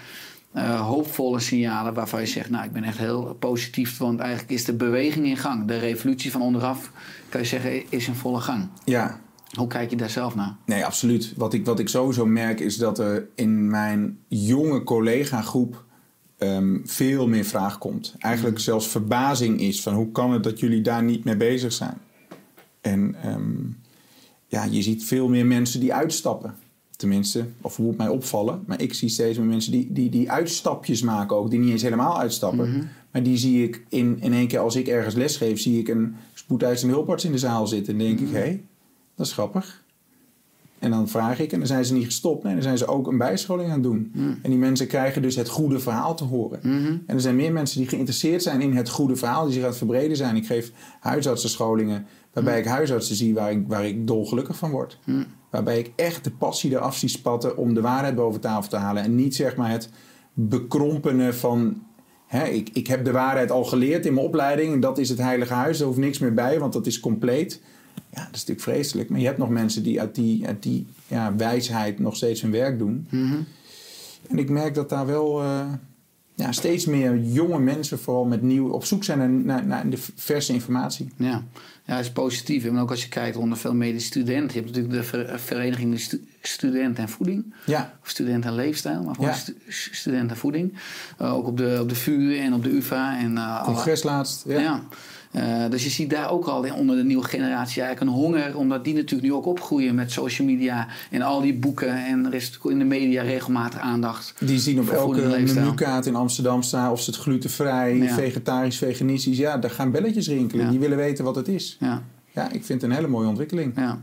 eh, 0.58 0.88
hoopvolle 0.88 1.39
signalen 1.39 1.93
waarvan 1.93 2.20
je 2.20 2.26
zegt, 2.26 2.49
nou 2.49 2.66
ik 2.66 2.72
ben 2.72 2.84
echt 2.84 2.97
heel 2.97 3.36
positief, 3.39 3.97
want 3.97 4.20
eigenlijk 4.20 4.51
is 4.51 4.66
de 4.66 4.74
beweging 4.74 5.26
in 5.26 5.38
gang. 5.38 5.68
De 5.68 5.78
revolutie 5.78 6.32
van 6.32 6.41
onderaf, 6.41 6.91
kan 7.30 7.41
je 7.41 7.47
zeggen, 7.47 7.91
is 7.91 8.08
in 8.08 8.16
volle 8.16 8.39
gang. 8.39 8.68
Ja, 8.84 9.20
Hoe 9.58 9.68
kijk 9.68 9.89
je 9.89 9.95
daar 9.95 10.10
zelf 10.10 10.36
naar? 10.36 10.55
Nee, 10.66 10.86
absoluut. 10.86 11.34
Wat 11.36 11.53
ik, 11.53 11.66
wat 11.66 11.80
ik 11.80 11.89
sowieso 11.89 12.26
merk 12.26 12.60
is 12.60 12.78
dat 12.78 12.99
er 12.99 13.28
in 13.36 13.70
mijn 13.70 14.20
jonge 14.28 14.84
collega-groep 14.84 15.86
ehm, 16.38 16.78
veel 16.84 17.28
meer 17.28 17.45
vraag 17.45 17.78
komt. 17.78 18.16
Eigenlijk 18.18 18.60
zelfs 18.60 18.88
verbazing 18.88 19.60
is 19.60 19.82
van 19.82 19.93
hoe 19.93 20.12
kan 20.12 20.32
het 20.32 20.43
dat 20.43 20.60
jullie 20.60 20.82
daar 20.82 21.03
niet 21.03 21.24
mee 21.24 21.38
bezig 21.38 21.74
zijn? 21.74 21.97
En 22.82 23.16
ehm, 23.24 23.55
ja, 24.47 24.64
je 24.64 24.82
ziet 24.82 25.03
veel 25.03 25.30
meer 25.30 25.45
mensen 25.45 25.80
die 25.80 25.93
uitstappen. 25.93 26.55
Tenminste, 26.97 27.45
of 27.61 27.75
hoe 27.75 27.87
het 27.87 27.97
mij 27.97 28.07
opvallen. 28.07 28.63
Maar 28.65 28.81
ik 28.81 28.93
zie 28.93 29.09
steeds 29.09 29.37
meer 29.37 29.47
mensen 29.47 29.71
die, 29.71 29.87
die, 29.91 30.09
die 30.09 30.31
uitstapjes 30.31 31.01
maken 31.01 31.35
ook. 31.35 31.49
Die 31.49 31.59
niet 31.59 31.71
eens 31.71 31.81
helemaal 31.81 32.19
uitstappen. 32.19 32.89
Maar 33.11 33.23
die 33.23 33.37
zie 33.37 33.63
ik 33.63 33.83
in, 33.89 34.17
in 34.21 34.33
één 34.33 34.47
keer 34.47 34.59
als 34.59 34.75
ik 34.75 34.87
ergens 34.87 35.15
lesgeef... 35.15 35.59
zie 35.59 35.79
ik 35.79 35.87
een 35.87 36.15
spoedeisende 36.33 36.93
hulparts 36.93 37.25
in 37.25 37.31
de 37.31 37.37
zaal 37.37 37.67
zitten. 37.67 37.93
En 37.93 37.99
denk 37.99 38.19
ik, 38.19 38.27
hé, 38.27 38.39
hey, 38.39 38.63
dat 39.15 39.25
is 39.25 39.33
grappig. 39.33 39.85
En 40.79 40.91
dan 40.91 41.07
vraag 41.09 41.39
ik, 41.39 41.51
en 41.51 41.57
dan 41.57 41.67
zijn 41.67 41.85
ze 41.85 41.93
niet 41.93 42.05
gestopt. 42.05 42.43
Nee, 42.43 42.53
dan 42.53 42.63
zijn 42.63 42.77
ze 42.77 42.87
ook 42.87 43.07
een 43.07 43.17
bijscholing 43.17 43.67
aan 43.67 43.73
het 43.73 43.83
doen. 43.83 44.11
En 44.41 44.49
die 44.49 44.59
mensen 44.59 44.87
krijgen 44.87 45.21
dus 45.21 45.35
het 45.35 45.49
goede 45.49 45.79
verhaal 45.79 46.15
te 46.15 46.23
horen. 46.23 46.59
En 47.05 47.15
er 47.15 47.21
zijn 47.21 47.35
meer 47.35 47.51
mensen 47.51 47.79
die 47.79 47.87
geïnteresseerd 47.87 48.43
zijn 48.43 48.61
in 48.61 48.75
het 48.75 48.89
goede 48.89 49.15
verhaal, 49.15 49.43
die 49.43 49.53
zich 49.53 49.61
aan 49.61 49.67
het 49.69 49.77
verbreden 49.77 50.17
zijn. 50.17 50.35
Ik 50.35 50.45
geef 50.45 50.71
huisartsenscholingen, 50.99 52.05
waarbij 52.33 52.59
ik 52.59 52.65
huisartsen 52.65 53.15
zie 53.15 53.33
waar 53.33 53.51
ik, 53.51 53.67
waar 53.67 53.85
ik 53.85 54.07
dolgelukkig 54.07 54.57
van 54.57 54.71
word. 54.71 54.99
Waarbij 55.49 55.79
ik 55.79 55.91
echt 55.95 56.23
de 56.23 56.31
passie 56.31 56.71
eraf 56.71 56.97
zie 56.97 57.09
spatten 57.09 57.57
om 57.57 57.73
de 57.73 57.81
waarheid 57.81 58.15
boven 58.15 58.41
tafel 58.41 58.69
te 58.69 58.75
halen. 58.75 59.03
En 59.03 59.15
niet 59.15 59.35
zeg 59.35 59.55
maar 59.55 59.71
het 59.71 59.89
bekrompenen 60.33 61.35
van. 61.35 61.81
Hè, 62.27 62.45
ik, 62.45 62.69
ik 62.73 62.87
heb 62.87 63.05
de 63.05 63.11
waarheid 63.11 63.51
al 63.51 63.63
geleerd 63.63 64.05
in 64.05 64.13
mijn 64.13 64.25
opleiding. 64.25 64.73
En 64.73 64.79
dat 64.79 64.97
is 64.97 65.09
het 65.09 65.17
heilige 65.17 65.53
huis. 65.53 65.77
Daar 65.77 65.87
hoeft 65.87 65.99
niks 65.99 66.19
meer 66.19 66.33
bij, 66.33 66.59
want 66.59 66.73
dat 66.73 66.85
is 66.85 66.99
compleet. 66.99 67.61
Ja, 67.95 68.23
dat 68.25 68.35
is 68.35 68.45
natuurlijk 68.45 68.61
vreselijk. 68.61 69.09
Maar 69.09 69.19
je 69.19 69.25
hebt 69.25 69.37
nog 69.37 69.49
mensen 69.49 69.83
die 69.83 69.99
uit 69.99 70.15
die, 70.15 70.47
uit 70.47 70.63
die 70.63 70.87
ja, 71.07 71.35
wijsheid 71.35 71.99
nog 71.99 72.15
steeds 72.15 72.41
hun 72.41 72.51
werk 72.51 72.79
doen. 72.79 73.07
En 74.29 74.39
ik 74.39 74.49
merk 74.49 74.75
dat 74.75 74.89
daar 74.89 75.05
wel 75.05 75.41
eh, 75.41 75.65
ja, 76.38 76.51
steeds 76.51 76.85
meer 76.85 77.17
jonge 77.19 77.59
mensen 77.59 77.99
vooral 77.99 78.25
met 78.25 78.41
nieuw 78.41 78.69
op 78.69 78.85
zoek 78.85 79.03
zijn 79.03 79.45
naar, 79.45 79.65
naar, 79.65 79.89
de 79.89 79.97
verse 80.15 80.53
informatie. 80.53 81.09
Ja, 81.15 81.43
ja 81.85 81.95
dat 81.95 81.99
is 81.99 82.11
positief. 82.11 82.65
En 82.65 82.77
ook 82.77 82.89
als 82.89 83.03
je 83.03 83.09
kijkt 83.09 83.38
onder 83.38 83.57
veel 83.57 83.73
medische 83.73 84.07
studenten. 84.07 84.47
Je 84.55 84.61
hebt 84.61 84.65
natuurlijk 84.75 84.93
de 84.93 85.03
ver- 85.03 85.39
vereniging 85.39 85.91
de 85.91 85.97
stu- 85.99 86.27
student 86.41 86.97
en 86.97 87.09
voeding. 87.09 87.53
Ja, 87.65 87.93
Of 88.03 88.09
student 88.09 88.45
en 88.45 88.55
leefstijl, 88.55 89.03
maar 89.03 89.15
gewoon 89.15 89.29
Ja. 89.29 89.35
stu- 89.35 89.57
student 89.91 90.29
en 90.29 90.38
voeding. 90.38 90.73
Eh, 91.17 91.33
ook 91.33 91.47
op 91.47 91.57
de, 91.57 91.77
op 91.81 91.89
de 91.89 91.95
VU 91.95 92.38
en 92.38 92.53
op 92.53 92.63
de 92.63 92.69
UvA. 92.69 93.17
En, 93.19 93.38
alle- 93.38 93.65
congres 93.65 94.03
laatst. 94.03 94.43
Ja. 94.47 94.59
ja. 94.59 94.83
Eh, 95.32 95.69
dus 95.69 95.84
je 95.84 95.89
ziet 95.89 96.09
daar 96.09 96.32
ook 96.32 96.45
al 96.45 96.65
onder 96.75 96.95
de 96.95 97.03
nieuwe 97.03 97.23
generatie 97.23 97.82
eigenlijk 97.82 98.11
een 98.11 98.17
honger, 98.21 98.57
omdat 98.57 98.84
die 98.84 98.93
natuurlijk 98.93 99.30
nu 99.30 99.34
ook 99.34 99.45
opgroeien 99.45 99.95
met 99.95 100.11
social 100.11 100.47
media 100.47 100.88
en 101.11 101.21
al 101.21 101.41
die 101.41 101.53
boeken. 101.53 102.05
En 102.05 102.25
er 102.25 102.34
is 102.34 102.59
in 102.63 102.80
de 102.80 102.86
media 102.86 103.21
regelmatig 103.21 103.80
aandacht. 103.80 104.34
Die 104.39 104.59
zien 104.59 104.80
op 104.80 104.89
elke 104.89 105.21
menukaart 105.53 106.05
in 106.05 106.15
Amsterdam 106.15 106.61
staan 106.61 106.91
of 106.91 107.01
ze 107.01 107.09
het 107.09 107.19
glutenvrij, 107.19 107.95
Ja. 107.97 108.13
vegetarisch, 108.13 108.78
veganistisch. 108.78 109.38
Ja, 109.38 109.57
daar 109.57 109.71
gaan 109.71 109.91
belletjes 109.91 110.28
rinkelen. 110.28 110.65
Ja. 110.65 110.71
Die 110.71 110.80
willen 110.80 110.97
weten 110.97 111.23
wat 111.23 111.36
het 111.36 111.47
is. 111.47 111.78
Ja. 111.80 112.03
Ja, 112.38 112.43
ik 112.43 112.65
vind 112.65 112.81
het 112.81 112.83
een 112.83 112.95
hele 112.95 113.07
mooie 113.07 113.27
ontwikkeling. 113.27 113.73
Ja, 113.75 114.01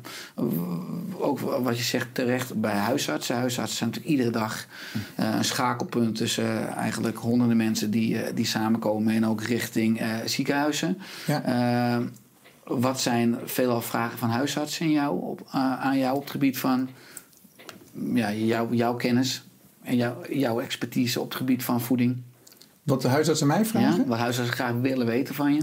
ook 1.18 1.40
wat 1.40 1.76
je 1.76 1.82
zegt 1.82 2.08
terecht 2.12 2.60
bij 2.60 2.74
huisartsen. 2.74 3.36
Huisartsen 3.36 3.76
zijn 3.76 3.90
natuurlijk 3.90 4.16
iedere 4.16 4.30
dag 4.30 4.66
eh, 5.14 5.34
een 5.34 5.44
schakelpunt 5.44 6.16
tussen 6.16 6.68
eh, 6.68 6.76
eigenlijk 6.76 7.16
honderden 7.18 7.56
mensen 7.56 7.90
die, 7.90 8.22
eh, 8.22 8.34
die 8.34 8.46
samenkomen 8.46 9.14
en 9.14 9.26
ook 9.26 9.42
richting 9.42 10.00
ziekenhuizen. 10.24 10.98
Ja. 11.26 12.02
Wat 12.64 13.00
zijn 13.00 13.36
veelal 13.44 13.80
vragen 13.80 14.18
van 14.18 14.30
huisartsen 14.30 14.90
jou 14.90 15.20
op, 15.20 15.46
aan 15.50 15.98
jou 15.98 16.16
op 16.16 16.22
het 16.22 16.30
gebied 16.30 16.58
van 16.58 16.88
ja, 18.14 18.32
jou, 18.32 18.74
jouw 18.74 18.94
kennis 18.94 19.44
en 19.82 19.96
jouw 19.96 20.16
jouw 20.30 20.60
expertise 20.60 21.20
op 21.20 21.28
het 21.28 21.36
gebied 21.36 21.64
van 21.64 21.80
voeding? 21.80 22.22
Wat 22.82 23.02
de 23.02 23.08
huisartsen 23.08 23.46
mij 23.46 23.64
vragen? 23.64 24.00
Ja? 24.00 24.06
Wat 24.06 24.18
huisartsen 24.18 24.54
graag 24.54 24.72
willen 24.72 25.06
weten 25.06 25.34
van 25.34 25.54
je? 25.54 25.60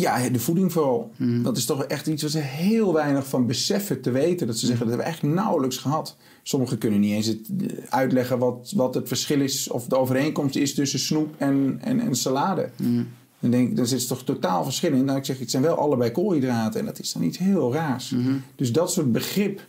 Ja, 0.00 0.28
de 0.28 0.38
voeding 0.38 0.72
vooral. 0.72 1.10
Mhm. 1.16 1.42
Dat 1.42 1.56
is 1.56 1.64
toch 1.64 1.84
echt 1.84 2.06
iets 2.06 2.22
wat 2.22 2.30
ze 2.30 2.38
heel 2.38 2.92
weinig 2.92 3.26
van 3.26 3.46
beseffen 3.46 4.00
te 4.00 4.10
weten. 4.10 4.46
Dat 4.46 4.58
ze 4.58 4.66
zeggen, 4.66 4.86
dat 4.86 4.96
hebben 4.96 5.06
we 5.06 5.12
echt 5.12 5.34
nauwelijks 5.34 5.76
gehad. 5.76 6.16
Sommigen 6.42 6.78
kunnen 6.78 7.00
niet 7.00 7.12
eens 7.12 7.26
het, 7.26 7.48
eh, 7.60 7.76
uitleggen 7.88 8.38
wat, 8.38 8.72
wat 8.76 8.94
het 8.94 9.08
verschil 9.08 9.40
is... 9.40 9.68
of 9.68 9.86
de 9.86 9.96
overeenkomst 9.96 10.56
is 10.56 10.74
tussen 10.74 10.98
snoep 10.98 11.34
en, 11.38 11.78
en, 11.82 12.00
en 12.00 12.14
salade. 12.14 12.70
Mhm. 12.76 13.02
Dan 13.40 13.50
denk 13.50 13.68
ik, 13.68 13.76
daar 13.76 13.86
zit 13.86 14.08
toch 14.08 14.24
totaal 14.24 14.64
verschil 14.64 14.92
in. 14.92 15.04
Nou, 15.04 15.18
ik 15.18 15.24
zeg, 15.24 15.38
het 15.38 15.50
zijn 15.50 15.62
wel 15.62 15.76
allebei 15.76 16.10
koolhydraten. 16.10 16.80
En 16.80 16.86
dat 16.86 16.98
is 16.98 17.12
dan 17.12 17.22
iets 17.22 17.38
heel 17.38 17.72
raars. 17.72 18.10
Mhm. 18.10 18.34
Dus 18.56 18.72
dat 18.72 18.92
soort 18.92 19.12
begrip... 19.12 19.66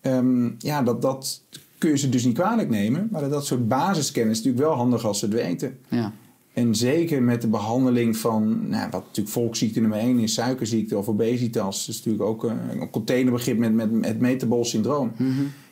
ehm, 0.00 0.50
ja, 0.58 0.82
dat, 0.82 1.02
dat 1.02 1.42
kun 1.78 1.90
je 1.90 1.96
ze 1.96 2.08
dus 2.08 2.24
niet 2.24 2.34
kwalijk 2.34 2.68
nemen. 2.68 3.08
Maar 3.10 3.28
dat 3.28 3.46
soort 3.46 3.68
basiskennis 3.68 4.38
is 4.38 4.44
natuurlijk 4.44 4.68
wel 4.68 4.76
handig 4.76 5.04
als 5.04 5.18
ze 5.18 5.24
het 5.24 5.34
weten. 5.34 5.78
Ja. 5.88 6.12
En 6.52 6.74
zeker 6.74 7.22
met 7.22 7.40
de 7.42 7.48
behandeling 7.48 8.16
van, 8.16 8.68
nou, 8.68 8.90
wat 8.90 9.04
natuurlijk 9.04 9.28
volksziekte 9.28 9.80
nummer 9.80 9.98
1 9.98 10.18
is, 10.18 10.34
suikerziekte 10.34 10.98
of 10.98 11.08
obesitas. 11.08 11.86
Dat 11.86 11.94
is 11.94 11.96
natuurlijk 11.96 12.24
ook 12.24 12.42
een 12.44 12.90
containerbegrip 12.90 13.58
met, 13.58 13.72
met 13.72 13.90
het 14.00 14.20
metabol 14.20 14.64
syndroom. 14.64 15.12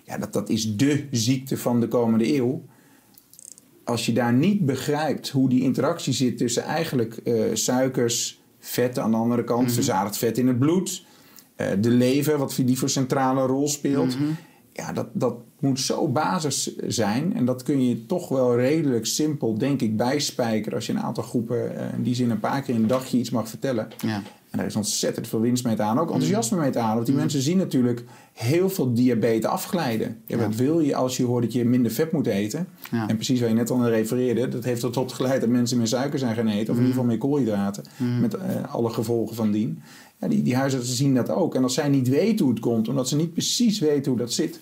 Ja, 0.05 0.19
dat, 0.19 0.33
dat 0.33 0.49
is 0.49 0.77
dé 0.77 1.07
ziekte 1.11 1.57
van 1.57 1.81
de 1.81 1.89
komende 1.89 2.35
eeuw. 2.35 2.63
Als 3.85 4.07
je 4.07 4.13
daar 4.13 4.33
niet 4.33 4.67
begrijpt 4.67 5.29
hoe 5.29 5.49
die 5.49 5.63
interactie 5.63 6.13
zit 6.13 6.39
tussen 6.39 6.63
eigenlijk 6.63 7.17
eh, 7.17 7.45
suikers, 7.53 8.41
vetten 8.59 9.03
aan 9.03 9.11
de 9.11 9.17
andere 9.17 9.45
kant, 9.45 9.73
verzadigd 9.73 10.17
vet 10.17 10.39
in 10.39 10.47
het 10.47 10.59
bloed, 10.59 11.05
eh, 11.57 11.67
de 11.81 11.91
lever, 11.91 12.39
wat 12.39 12.61
die 12.65 12.79
voor 12.79 12.91
centrale 12.91 13.47
rol 13.47 13.69
speelt. 13.69 14.17
Ja, 14.79 14.93
dat, 14.93 15.07
dat 15.13 15.35
moet 15.59 15.81
zo 15.81 16.09
basis 16.09 16.77
zijn. 16.77 17.35
En 17.35 17.45
dat 17.45 17.63
kun 17.63 17.89
je 17.89 18.07
toch 18.07 18.29
wel 18.29 18.57
redelijk 18.57 19.07
simpel, 19.07 19.59
denk 19.59 19.81
ik, 19.81 19.97
bijspijkeren 19.97 20.75
als 20.75 20.87
je 20.87 20.93
een 20.93 21.01
aantal 21.01 21.23
groepen 21.23 21.77
eh, 21.77 21.95
in 21.97 22.03
die 22.03 22.15
zin 22.15 22.31
een 22.31 22.41
paar 22.41 22.63
keer 22.63 22.75
in 22.75 22.83
een 22.83 22.87
dagje 22.87 23.19
iets 23.19 23.31
mag 23.31 23.49
vertellen. 23.49 23.89
Ja. 23.99 24.23
En 24.51 24.59
daar 24.59 24.67
is 24.67 24.77
ontzettend 24.77 25.29
veel 25.29 25.41
winst 25.41 25.65
mee 25.65 25.77
te 25.77 25.83
halen. 25.83 26.03
Ook 26.03 26.11
enthousiasme 26.11 26.59
mee 26.59 26.71
te 26.71 26.79
halen. 26.79 26.95
Want 26.95 27.07
die 27.07 27.15
mensen 27.15 27.43
zien 27.43 27.57
natuurlijk 27.57 28.05
heel 28.33 28.71
veel 28.71 28.95
diabetes 28.95 29.51
afglijden. 29.51 30.23
Ja, 30.27 30.37
wat 30.37 30.55
wil 30.55 30.81
je 30.81 30.95
als 30.95 31.17
je 31.17 31.25
hoort 31.25 31.43
dat 31.43 31.53
je 31.53 31.65
minder 31.65 31.93
vet 31.93 32.13
moet 32.13 32.27
eten? 32.27 32.69
Ja. 32.91 33.09
En 33.09 33.15
precies 33.15 33.41
waar 33.41 33.49
je 33.49 33.55
net 33.55 33.71
al 33.71 33.77
naar 33.77 33.91
refereerde. 33.91 34.49
Dat 34.49 34.65
heeft 34.65 34.83
er 34.83 34.91
tot 34.91 35.13
geleid 35.13 35.41
dat 35.41 35.51
mensen 35.51 35.79
meer 35.79 35.87
suiker 35.87 36.19
zijn 36.19 36.35
gaan 36.35 36.49
eten. 36.49 36.73
Of 36.73 36.79
in 36.79 36.87
ieder 36.87 36.89
geval 36.89 37.05
meer 37.05 37.19
koolhydraten. 37.19 37.85
Met 38.21 38.35
eh, 38.35 38.75
alle 38.75 38.91
gevolgen 38.91 39.37
van 39.37 39.51
dien. 39.51 39.83
Ja, 40.21 40.29
die, 40.29 40.43
die 40.43 40.57
huisartsen 40.57 40.97
zien 40.97 41.15
dat 41.15 41.31
ook. 41.31 41.55
En 41.55 41.63
als 41.63 41.75
zij 41.75 41.89
niet 41.89 42.09
weten 42.09 42.45
hoe 42.45 42.55
het 42.55 42.63
komt. 42.63 42.89
Omdat 42.89 43.09
ze 43.09 43.17
niet 43.17 43.33
precies 43.33 43.79
weten 43.79 44.11
hoe 44.11 44.21
dat 44.21 44.33
zit. 44.33 44.61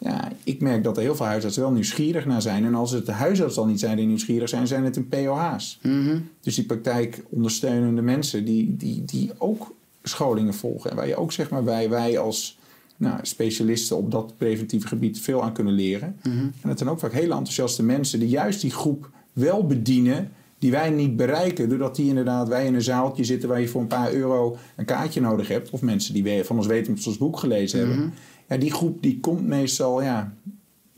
Ja, 0.00 0.32
ik 0.44 0.60
merk 0.60 0.84
dat 0.84 0.96
er 0.96 1.02
heel 1.02 1.16
veel 1.16 1.26
huisartsen 1.26 1.62
wel 1.62 1.72
nieuwsgierig 1.72 2.26
naar 2.26 2.42
zijn. 2.42 2.64
En 2.64 2.74
als 2.74 2.90
het 2.90 3.06
de 3.06 3.12
huisartsen 3.12 3.62
al 3.62 3.68
niet 3.68 3.80
zijn 3.80 3.96
die 3.96 4.06
nieuwsgierig 4.06 4.48
zijn, 4.48 4.66
zijn 4.66 4.84
het 4.84 4.96
een 4.96 5.08
POH's. 5.08 5.78
Mhm. 5.82 6.18
Dus 6.40 6.54
die 6.54 6.64
praktijkondersteunende 6.64 8.02
mensen 8.02 8.44
die, 8.44 8.76
die, 8.76 9.04
die 9.04 9.30
ook 9.38 9.74
scholingen 10.02 10.54
volgen. 10.54 10.90
En 10.90 10.96
waar 10.96 11.06
je 11.06 11.16
ook 11.16 11.32
zeg 11.32 11.50
maar 11.50 11.64
wij, 11.64 11.88
wij 11.88 12.18
als 12.18 12.58
nou, 12.96 13.18
specialisten 13.22 13.96
op 13.96 14.10
dat 14.10 14.36
preventieve 14.36 14.86
gebied 14.86 15.20
veel 15.20 15.42
aan 15.42 15.52
kunnen 15.52 15.74
leren. 15.74 16.16
En 16.62 16.68
het 16.68 16.78
zijn 16.78 16.90
ook 16.90 16.98
vaak 16.98 17.12
hele 17.12 17.34
enthousiaste 17.34 17.82
mensen 17.82 18.18
die 18.18 18.28
juist 18.28 18.60
die 18.60 18.70
groep 18.70 19.10
wel 19.32 19.66
bedienen 19.66 20.30
die 20.58 20.70
wij 20.70 20.90
niet 20.90 21.16
bereiken. 21.16 21.68
Doordat 21.68 21.96
die 21.96 22.08
inderdaad 22.08 22.48
wij 22.48 22.66
in 22.66 22.74
een 22.74 22.82
zaaltje 22.82 23.24
zitten 23.24 23.48
waar 23.48 23.60
je 23.60 23.68
voor 23.68 23.80
een 23.80 23.86
paar 23.86 24.12
euro 24.12 24.56
een 24.76 24.84
kaartje 24.84 25.20
nodig 25.20 25.48
hebt. 25.48 25.70
Of 25.70 25.82
mensen 25.82 26.14
die 26.14 26.44
van 26.44 26.56
ons 26.56 26.66
weten 26.66 26.86
omdat 26.86 27.02
ze 27.02 27.08
ons 27.08 27.18
boek 27.18 27.38
gelezen 27.38 27.78
hebben. 27.78 28.14
Ja, 28.50 28.56
die 28.56 28.72
groep 28.72 29.02
die 29.02 29.20
komt 29.20 29.46
meestal, 29.46 30.02
ja, 30.02 30.34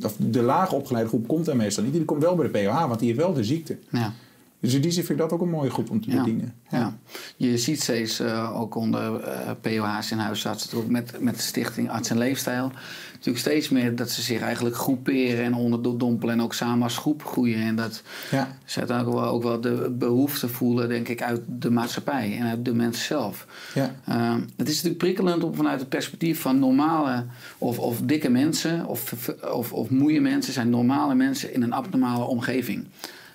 of 0.03 0.17
de 0.19 0.43
laag 0.43 0.73
opgeleide 0.73 1.09
groep 1.09 1.27
komt 1.29 1.45
daar 1.45 1.57
meestal 1.57 1.85
niet. 1.85 1.93
Die 1.93 2.05
komt 2.05 2.23
wel 2.23 2.35
bij 2.35 2.51
de 2.51 2.59
POH, 2.65 2.87
want 2.87 2.99
die 2.99 3.09
heeft 3.09 3.21
wel 3.21 3.33
de 3.33 3.45
ziekte. 3.45 3.79
Ja. 3.91 4.13
Dus 4.61 4.75
in 4.75 4.81
die 4.81 4.91
zin 4.91 5.05
vind 5.05 5.19
ik 5.21 5.25
dat 5.29 5.33
ook 5.33 5.41
een 5.45 5.51
mooie 5.51 5.71
groep 5.71 5.91
om 5.91 6.01
te 6.01 6.11
Ja. 6.11 6.17
bedienen. 6.19 6.55
Ja. 6.71 6.99
Je 7.37 7.59
ziet 7.59 7.83
steeds 7.83 8.21
eh, 8.21 8.61
ook 8.61 8.75
onder 8.75 9.21
eh, 9.21 9.51
POH's 9.61 10.11
en 10.11 10.19
huisartsen, 10.19 10.79
ook 10.79 10.89
met, 10.89 11.21
met 11.21 11.35
de 11.37 11.43
stichting 11.43 11.91
Arts 11.91 12.11
en 12.11 12.19
Leefstijl, 12.19 12.73
natuurlijk 13.13 13.39
steeds 13.39 13.69
meer 13.69 13.97
dat 13.97 14.11
ze 14.11 14.23
zich 14.23 14.41
eigenlijk 14.41 14.77
groeperen 14.77 15.45
en 15.45 15.55
onderdompelen 15.55 16.35
en 16.35 16.43
ook 16.43 16.55
samen 16.55 16.83
als 16.83 16.97
groep 16.99 17.25
groeien. 17.27 17.61
En 17.61 17.77
dat 17.77 18.03
Ja. 18.31 18.57
ze 18.65 18.79
uiteindelijk 18.79 19.19
wel, 19.19 19.29
ook 19.29 19.43
wel 19.43 19.61
de 19.61 19.91
behoefte 19.99 20.49
voelen, 20.49 20.89
denk 20.89 21.09
ik, 21.09 21.23
uit 21.23 21.41
de 21.47 21.71
maatschappij 21.71 22.37
en 22.39 22.47
uit 22.47 22.65
de 22.65 22.75
mensen 22.75 23.05
zelf. 23.05 23.47
Ja. 23.75 23.95
Eh, 24.05 24.35
het 24.57 24.69
is 24.69 24.75
natuurlijk 24.75 24.99
prikkelend 24.99 25.45
om 25.45 25.55
vanuit 25.55 25.81
het 25.81 25.89
perspectief 25.89 26.41
van 26.41 26.59
normale 26.59 27.25
of, 27.59 27.79
of 27.79 28.01
dikke 28.05 28.29
mensen 28.29 28.87
of, 28.87 29.13
of, 29.53 29.73
of 29.73 29.91
moeie 29.91 30.21
mensen 30.21 30.53
zijn 30.53 30.71
normale 30.71 31.15
mensen 31.15 31.55
in 31.55 31.63
een 31.63 31.73
abnormale 31.73 32.25
omgeving. 32.25 32.87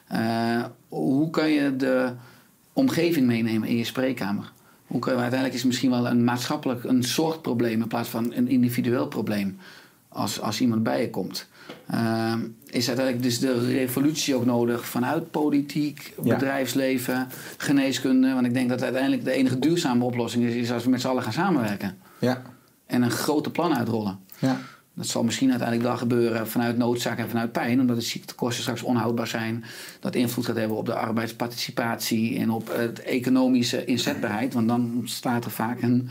Eh, 0.08 0.64
hoe 0.88 1.30
kan 1.30 1.50
je 1.50 1.76
de 1.76 2.12
omgeving 2.78 3.26
meenemen 3.26 3.68
in 3.68 3.78
je 3.78 3.84
spreekkamer? 3.84 4.52
Hoe 4.88 5.00
kan 5.00 5.14
je, 5.14 5.20
uiteindelijk 5.20 5.54
is 5.54 5.60
het 5.62 5.70
misschien 5.70 5.90
wel 5.90 6.08
een 6.08 6.24
maatschappelijk 6.24 6.84
een 6.84 7.04
zorgprobleem 7.04 7.82
in 7.82 7.88
plaats 7.88 8.10
van 8.10 8.34
een 8.34 8.48
individueel 8.48 9.08
probleem 9.08 9.58
als, 10.10 10.42
als 10.42 10.62
iemand 10.62 10.84
bij 10.84 11.02
je 11.02 11.10
komt. 11.10 11.48
Eh, 11.86 12.34
is 12.66 12.88
uiteindelijk 12.88 13.24
dus 13.26 13.40
de 13.40 13.60
revolutie 13.68 14.36
ook 14.36 14.46
nodig 14.46 14.86
vanuit 14.88 15.32
politiek, 15.32 16.14
Ja. 16.24 16.34
bedrijfsleven, 16.34 17.28
geneeskunde? 17.58 18.34
Want 18.34 18.46
ik 18.46 18.54
denk 18.54 18.70
dat 18.70 18.84
uiteindelijk 18.84 19.24
de 19.24 19.32
enige 19.32 19.60
duurzame 19.60 20.04
oplossing 20.04 20.44
is, 20.44 20.54
is 20.56 20.72
als 20.72 20.84
we 20.84 20.90
met 20.90 21.02
z'n 21.02 21.08
allen 21.08 21.24
gaan 21.24 21.34
samenwerken 21.34 21.98
Ja. 22.20 22.42
en 22.86 23.02
een 23.02 23.12
grote 23.12 23.52
plan 23.52 23.76
uitrollen. 23.76 24.20
Ja. 24.40 24.60
Dat 24.98 25.08
zal 25.08 25.24
misschien 25.24 25.50
uiteindelijk 25.50 25.88
wel 25.88 25.98
gebeuren 25.98 26.48
vanuit 26.48 26.78
noodzaak 26.78 27.18
en 27.18 27.30
vanuit 27.30 27.52
pijn, 27.52 27.80
omdat 27.80 27.96
de 27.96 28.02
ziektekosten 28.02 28.62
straks 28.62 28.82
onhoudbaar 28.82 29.28
zijn. 29.28 29.64
Dat 30.00 30.16
invloed 30.16 30.46
gaat 30.46 30.56
hebben 30.56 30.78
op 30.78 30.86
de 30.86 30.94
arbeidsparticipatie 30.94 32.38
en 32.40 32.50
op 32.50 32.70
het 32.76 33.02
economische 33.02 33.86
inzetbaarheid. 33.86 34.54
Want 34.54 34.68
dan 34.68 34.94
ontstaat 34.98 35.46
er 35.46 35.52
vaak 35.52 35.82
een 35.82 36.10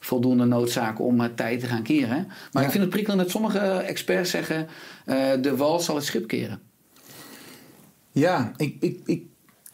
voldoende 0.00 0.44
noodzaak 0.44 1.00
om 1.00 1.34
tijd 1.34 1.60
te 1.60 1.66
gaan 1.66 1.82
keren. 1.82 2.26
Maar 2.52 2.62
Ja. 2.62 2.68
ik 2.68 2.70
vind 2.70 2.82
het 2.82 2.92
prikkelend 2.92 3.22
dat 3.22 3.30
sommige 3.30 3.58
experts 3.58 4.30
zeggen: 4.30 4.66
eh, 5.04 5.30
de 5.40 5.56
wal 5.56 5.80
zal 5.80 5.94
het 5.94 6.04
schip 6.04 6.26
keren. 6.28 6.60
Ja, 8.12 8.52
ik, 8.56 8.76
ik, 8.80 9.00
ik, 9.04 9.22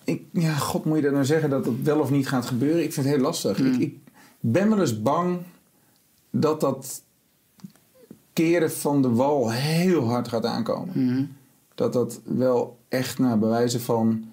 ik, 0.04 0.22
ja, 0.32 0.52
god 0.54 0.84
moet 0.84 0.96
je 0.96 1.02
dat 1.02 1.12
nou 1.12 1.24
zeggen 1.24 1.50
dat 1.50 1.64
het 1.64 1.82
wel 1.82 1.98
of 2.00 2.10
niet 2.10 2.28
gaat 2.28 2.46
gebeuren? 2.46 2.82
Ik 2.82 2.92
vind 2.92 3.06
het 3.06 3.14
heel 3.14 3.24
lastig. 3.24 3.56
Hmm. 3.56 3.72
Ik, 3.72 3.80
ik 3.80 3.96
ben 4.40 4.68
wel 4.68 4.80
eens 4.80 5.02
bang 5.02 5.38
dat 6.30 6.60
dat 6.60 7.02
keren 8.34 8.72
van 8.72 9.02
de 9.02 9.10
wal 9.10 9.50
heel 9.50 10.04
hard 10.04 10.28
gaat 10.28 10.44
aankomen. 10.44 10.92
Mhm. 10.94 11.24
Dat 11.74 11.92
dat 11.92 12.20
wel 12.24 12.78
echt 12.88 13.18
naar 13.18 13.38
bewijzen 13.38 13.80
van 13.80 14.24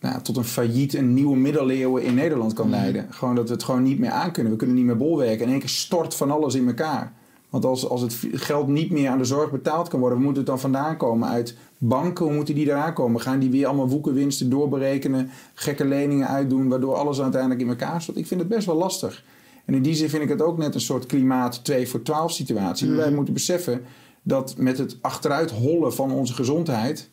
nou, 0.00 0.22
tot 0.22 0.36
een 0.36 0.44
failliet 0.44 0.94
een 0.94 1.14
nieuwe 1.14 1.36
middeleeuwen 1.36 2.02
in 2.02 2.14
Nederland 2.14 2.52
kan 2.52 2.70
leiden. 2.70 3.06
Gewoon 3.10 3.34
dat 3.34 3.48
we 3.48 3.54
het 3.54 3.64
gewoon 3.64 3.82
niet 3.82 3.98
meer 3.98 4.10
aankunnen. 4.10 4.52
We 4.52 4.58
kunnen 4.58 4.76
niet 4.76 4.84
meer 4.84 4.96
bolwerken. 4.96 5.44
In 5.46 5.50
één 5.50 5.60
keer 5.60 5.68
stort 5.68 6.14
van 6.14 6.30
alles 6.30 6.54
in 6.54 6.66
elkaar. 6.66 7.12
Want 7.50 7.64
als, 7.64 7.88
als 7.88 8.00
het 8.00 8.18
geld 8.32 8.68
niet 8.68 8.90
meer 8.90 9.10
aan 9.10 9.18
de 9.18 9.24
zorg 9.24 9.50
betaald 9.50 9.88
kan 9.88 10.00
worden, 10.00 10.18
waar 10.18 10.26
moet 10.26 10.36
het 10.36 10.46
dan 10.46 10.60
vandaan 10.60 10.96
komen? 10.96 11.28
Uit 11.28 11.56
banken, 11.78 12.24
hoe 12.24 12.34
moeten 12.34 12.54
die 12.54 12.68
eraan 12.68 12.92
komen? 12.92 13.20
Gaan 13.20 13.38
die 13.38 13.50
weer 13.50 13.66
allemaal 13.66 13.88
woekerwinsten 13.88 14.50
doorberekenen, 14.50 15.30
gekke 15.54 15.84
leningen 15.84 16.28
uitdoen, 16.28 16.68
waardoor 16.68 16.94
alles 16.94 17.20
uiteindelijk 17.20 17.60
in 17.60 17.68
elkaar 17.68 18.02
stort? 18.02 18.16
Ik 18.16 18.26
vind 18.26 18.40
het 18.40 18.48
best 18.48 18.66
wel 18.66 18.76
lastig. 18.76 19.24
En 19.66 19.74
in 19.74 19.82
die 19.82 19.94
zin 19.94 20.08
vind 20.08 20.22
ik 20.22 20.28
het 20.28 20.42
ook 20.42 20.58
net 20.58 20.74
een 20.74 20.80
soort 20.80 21.06
klimaat 21.06 21.64
2 21.64 21.88
voor 21.88 22.02
12 22.02 22.32
situatie. 22.32 22.90
Wij 22.90 23.10
moeten 23.10 23.34
beseffen 23.34 23.82
dat 24.22 24.54
met 24.58 24.78
het 24.78 24.96
achteruit 25.00 25.50
hollen 25.50 25.94
van 25.94 26.10
onze 26.10 26.34
gezondheid, 26.34 27.08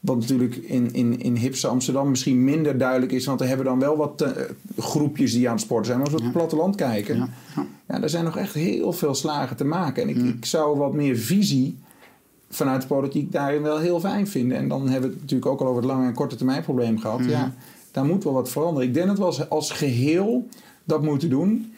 wat 0.00 0.16
natuurlijk 0.16 0.56
in, 0.56 0.92
in, 0.92 1.20
in 1.20 1.36
hipse 1.36 1.66
Amsterdam 1.66 2.10
misschien 2.10 2.44
minder 2.44 2.78
duidelijk 2.78 3.12
is, 3.12 3.26
want 3.26 3.40
er 3.40 3.46
hebben 3.48 3.66
dan 3.66 3.78
wel 3.78 3.96
wat 3.96 4.20
eh, 4.20 4.30
groepjes 4.78 5.32
die 5.32 5.48
aan 5.48 5.54
het 5.54 5.62
sporten 5.62 5.86
zijn. 5.86 5.98
Maar 5.98 6.06
als 6.06 6.16
we 6.16 6.20
op 6.20 6.32
het 6.32 6.38
platteland 6.38 6.74
kijken, 6.74 7.16
Ja, 7.16 7.28
ja. 7.56 7.66
ja. 7.88 8.02
er 8.02 8.10
zijn 8.10 8.24
nog 8.24 8.36
echt 8.36 8.54
heel 8.54 8.92
veel 8.92 9.14
slagen 9.14 9.56
te 9.56 9.64
maken. 9.64 10.02
En 10.02 10.08
ik, 10.08 10.16
ik 10.16 10.44
zou 10.44 10.78
wat 10.78 10.92
meer 10.92 11.16
visie 11.16 11.78
vanuit 12.50 12.80
de 12.80 12.86
politiek 12.88 13.32
daarin 13.32 13.62
wel 13.62 13.78
heel 13.78 14.00
fijn 14.00 14.26
vinden. 14.26 14.58
En 14.58 14.68
dan 14.68 14.88
hebben 14.88 15.08
we 15.08 15.14
het 15.14 15.20
natuurlijk 15.20 15.50
ook 15.50 15.60
al 15.60 15.66
over 15.66 15.82
het 15.82 15.90
lange 15.90 16.06
en 16.06 16.14
korte 16.14 16.36
termijn 16.36 16.62
probleem 16.62 16.98
gehad. 16.98 17.24
Ja, 17.24 17.54
daar 17.90 18.04
moet 18.04 18.24
wel 18.24 18.32
wat 18.32 18.50
veranderen. 18.50 18.88
Ik 18.88 18.94
denk 18.94 19.06
dat 19.06 19.18
we 19.18 19.24
als, 19.24 19.48
als 19.48 19.70
geheel 19.70 20.48
dat 20.84 21.02
moeten 21.02 21.30
doen. 21.30 21.72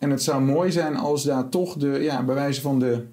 En 0.00 0.10
het 0.10 0.22
zou 0.22 0.42
mooi 0.42 0.72
zijn 0.72 0.96
als 0.96 1.24
daar 1.24 1.48
toch 1.48 1.76
de, 1.76 1.88
ja, 1.88 2.24
bij 2.24 2.34
wijze 2.34 2.60
van 2.60 2.78
de, 2.78 3.04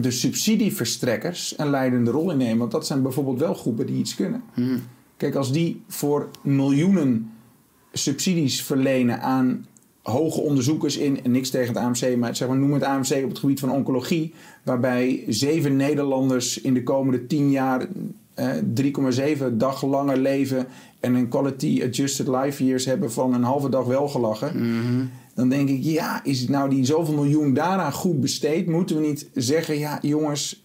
de 0.00 0.10
subsidieverstrekkers 0.10 1.54
een 1.56 1.70
leidende 1.70 2.10
rol 2.10 2.30
in 2.30 2.36
nemen. 2.36 2.58
Want 2.58 2.70
dat 2.70 2.86
zijn 2.86 3.02
bijvoorbeeld 3.02 3.38
wel 3.38 3.54
groepen 3.54 3.86
die 3.86 3.96
iets 3.96 4.14
kunnen. 4.14 4.42
Kijk, 5.16 5.34
als 5.34 5.52
die 5.52 5.82
voor 5.88 6.28
miljoenen 6.42 7.30
subsidies 7.92 8.62
verlenen 8.62 9.20
aan 9.20 9.66
hoge 10.02 10.40
onderzoekers 10.40 10.96
in, 10.96 11.24
en 11.24 11.30
niks 11.30 11.50
tegen 11.50 11.74
het 11.74 11.82
AMC, 11.82 12.16
maar 12.16 12.36
zeg 12.36 12.48
maar, 12.48 12.58
noem 12.58 12.72
het 12.72 12.82
AMC 12.82 13.10
op 13.22 13.28
het 13.28 13.38
gebied 13.38 13.60
van 13.60 13.70
oncologie, 13.70 14.34
waarbij 14.62 15.24
zeven 15.28 15.76
Nederlanders 15.76 16.60
in 16.60 16.74
de 16.74 16.82
komende 16.82 17.26
tien 17.26 17.50
jaar 17.50 17.86
eh, 18.34 18.50
3,7 19.38 19.44
dag 19.52 19.84
langer 19.84 20.18
leven 20.18 20.66
en 21.00 21.14
een 21.14 21.28
quality 21.28 21.82
adjusted 21.84 22.28
life 22.28 22.64
years 22.64 22.84
hebben 22.84 23.12
van 23.12 23.34
een 23.34 23.42
halve 23.42 23.68
dag 23.68 23.84
wel 23.84 24.08
gelachen. 24.08 24.56
Mhm. 24.56 25.04
Dan 25.34 25.48
denk 25.48 25.68
ik, 25.68 25.82
ja, 25.82 26.24
is 26.24 26.40
het 26.40 26.48
nou 26.48 26.70
die 26.70 26.84
zoveel 26.84 27.14
miljoen 27.14 27.54
daaraan 27.54 27.92
goed 27.92 28.20
besteed? 28.20 28.66
Moeten 28.66 28.96
we 28.96 29.06
niet 29.06 29.26
zeggen, 29.34 29.78
ja 29.78 29.98
jongens, 30.02 30.64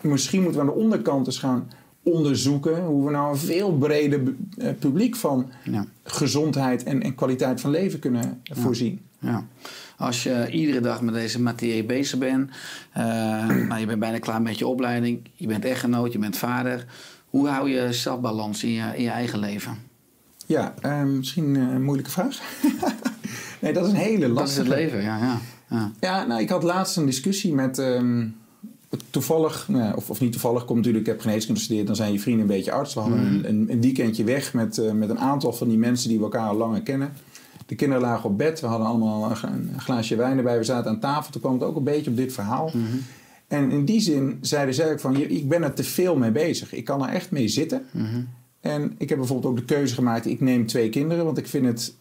misschien 0.00 0.42
moeten 0.42 0.60
we 0.60 0.66
aan 0.68 0.74
de 0.74 0.80
onderkant 0.82 1.26
eens 1.26 1.38
gaan 1.38 1.70
onderzoeken 2.02 2.84
hoe 2.84 3.04
we 3.04 3.10
nou 3.10 3.30
een 3.30 3.38
veel 3.38 3.76
breder 3.76 4.20
eh, 4.58 4.68
publiek 4.78 5.16
van 5.16 5.50
Ja. 5.64 5.86
gezondheid 6.02 6.82
en, 6.82 7.02
en 7.02 7.14
kwaliteit 7.14 7.60
van 7.60 7.70
leven 7.70 7.98
kunnen 7.98 8.42
voorzien. 8.50 9.00
Ja. 9.18 9.46
Als 9.96 10.22
je 10.22 10.48
iedere 10.50 10.80
dag 10.80 11.02
met 11.02 11.14
deze 11.14 11.40
materie 11.40 11.84
bezig 11.84 12.18
bent, 12.18 12.50
eh, 12.92 13.02
nou, 13.68 13.80
je 13.80 13.86
bent 13.86 13.98
bijna 14.00 14.18
klaar 14.18 14.42
met 14.42 14.58
je 14.58 14.66
opleiding, 14.66 15.20
je 15.34 15.46
bent 15.46 15.64
echtgenoot, 15.64 16.12
je 16.12 16.18
bent 16.18 16.36
vader. 16.36 16.86
Hoe 17.30 17.48
hou 17.48 17.70
je 17.70 17.92
zelfbalans 17.92 18.64
in 18.64 18.70
je, 18.70 18.92
in 18.96 19.02
je 19.02 19.10
eigen 19.10 19.38
leven? 19.38 19.78
Ja, 20.46 20.74
eh, 20.80 21.02
misschien 21.02 21.54
een 21.54 21.82
moeilijke 21.84 22.10
vraag. 22.10 22.38
nee, 23.60 23.72
dat 23.72 23.86
is 23.86 23.90
een 23.92 23.96
hele 23.98 24.28
lastige. 24.28 24.64
Dat 24.68 24.76
is 24.78 24.82
het 24.82 24.92
leven, 24.92 25.02
ja. 25.02 25.18
ja, 25.18 25.38
ja. 25.70 25.90
Ja, 26.00 26.26
nou, 26.26 26.40
ik 26.40 26.48
had 26.48 26.62
laatst 26.62 26.96
een 26.96 27.06
discussie 27.06 27.54
met. 27.54 27.78
ehm, 27.78 28.26
toevallig, 29.10 29.68
nou, 29.68 29.96
of, 29.96 30.10
of 30.10 30.20
niet 30.20 30.32
toevallig, 30.32 30.64
komt 30.64 30.76
natuurlijk, 30.78 31.06
ik 31.06 31.12
heb 31.12 31.20
geneeskunde 31.20 31.58
gestudeerd, 31.60 31.86
dan 31.86 31.96
zijn 31.96 32.12
je 32.12 32.20
vrienden 32.20 32.42
een 32.42 32.46
beetje 32.56 32.72
arts. 32.72 32.94
We 32.94 33.00
hadden 33.00 33.18
een, 33.26 33.48
een, 33.48 33.66
een 33.70 33.80
weekendje 33.80 34.24
weg 34.24 34.54
met, 34.54 34.78
eh, 34.78 34.92
met 34.92 35.08
een 35.10 35.18
aantal 35.18 35.52
van 35.52 35.68
die 35.68 35.78
mensen 35.78 36.08
die 36.08 36.18
we 36.18 36.24
elkaar 36.24 36.48
al 36.48 36.56
langer 36.56 36.82
kennen. 36.82 37.12
De 37.66 37.74
kinderen 37.74 38.02
lagen 38.02 38.30
op 38.30 38.38
bed, 38.38 38.60
we 38.60 38.66
hadden 38.66 38.86
allemaal 38.86 39.30
een, 39.30 39.36
gla- 39.36 39.52
een 39.52 39.74
glaasje 39.80 40.16
wijn 40.16 40.36
erbij, 40.36 40.58
we 40.58 40.64
zaten 40.64 40.90
aan 40.90 41.00
tafel. 41.00 41.32
Toen 41.32 41.40
kwam 41.40 41.52
het 41.52 41.62
ook 41.62 41.76
een 41.76 41.84
beetje 41.84 42.10
op 42.10 42.16
dit 42.16 42.32
verhaal. 42.32 42.70
En 43.48 43.70
in 43.70 43.84
die 43.84 44.00
zin 44.00 44.38
zeiden 44.40 44.74
zij 44.74 44.92
ook 44.92 45.00
van, 45.00 45.16
"Je- 45.18 45.26
ik 45.28 45.48
ben 45.48 45.62
er 45.62 45.72
te 45.74 45.84
veel 45.84 46.16
mee 46.16 46.30
bezig. 46.30 46.72
Ik 46.74 46.84
kan 46.84 47.02
er 47.06 47.08
echt 47.14 47.30
mee 47.30 47.48
zitten. 47.48 47.82
En 48.60 48.94
ik 48.98 49.08
heb 49.08 49.18
bijvoorbeeld 49.18 49.52
ook 49.52 49.58
de 49.58 49.74
keuze 49.74 49.94
gemaakt, 49.94 50.26
ik 50.26 50.40
neem 50.40 50.66
twee 50.66 50.88
kinderen, 50.88 51.24
want 51.24 51.38
ik 51.38 51.46
vind 51.46 51.66
het 51.66 51.94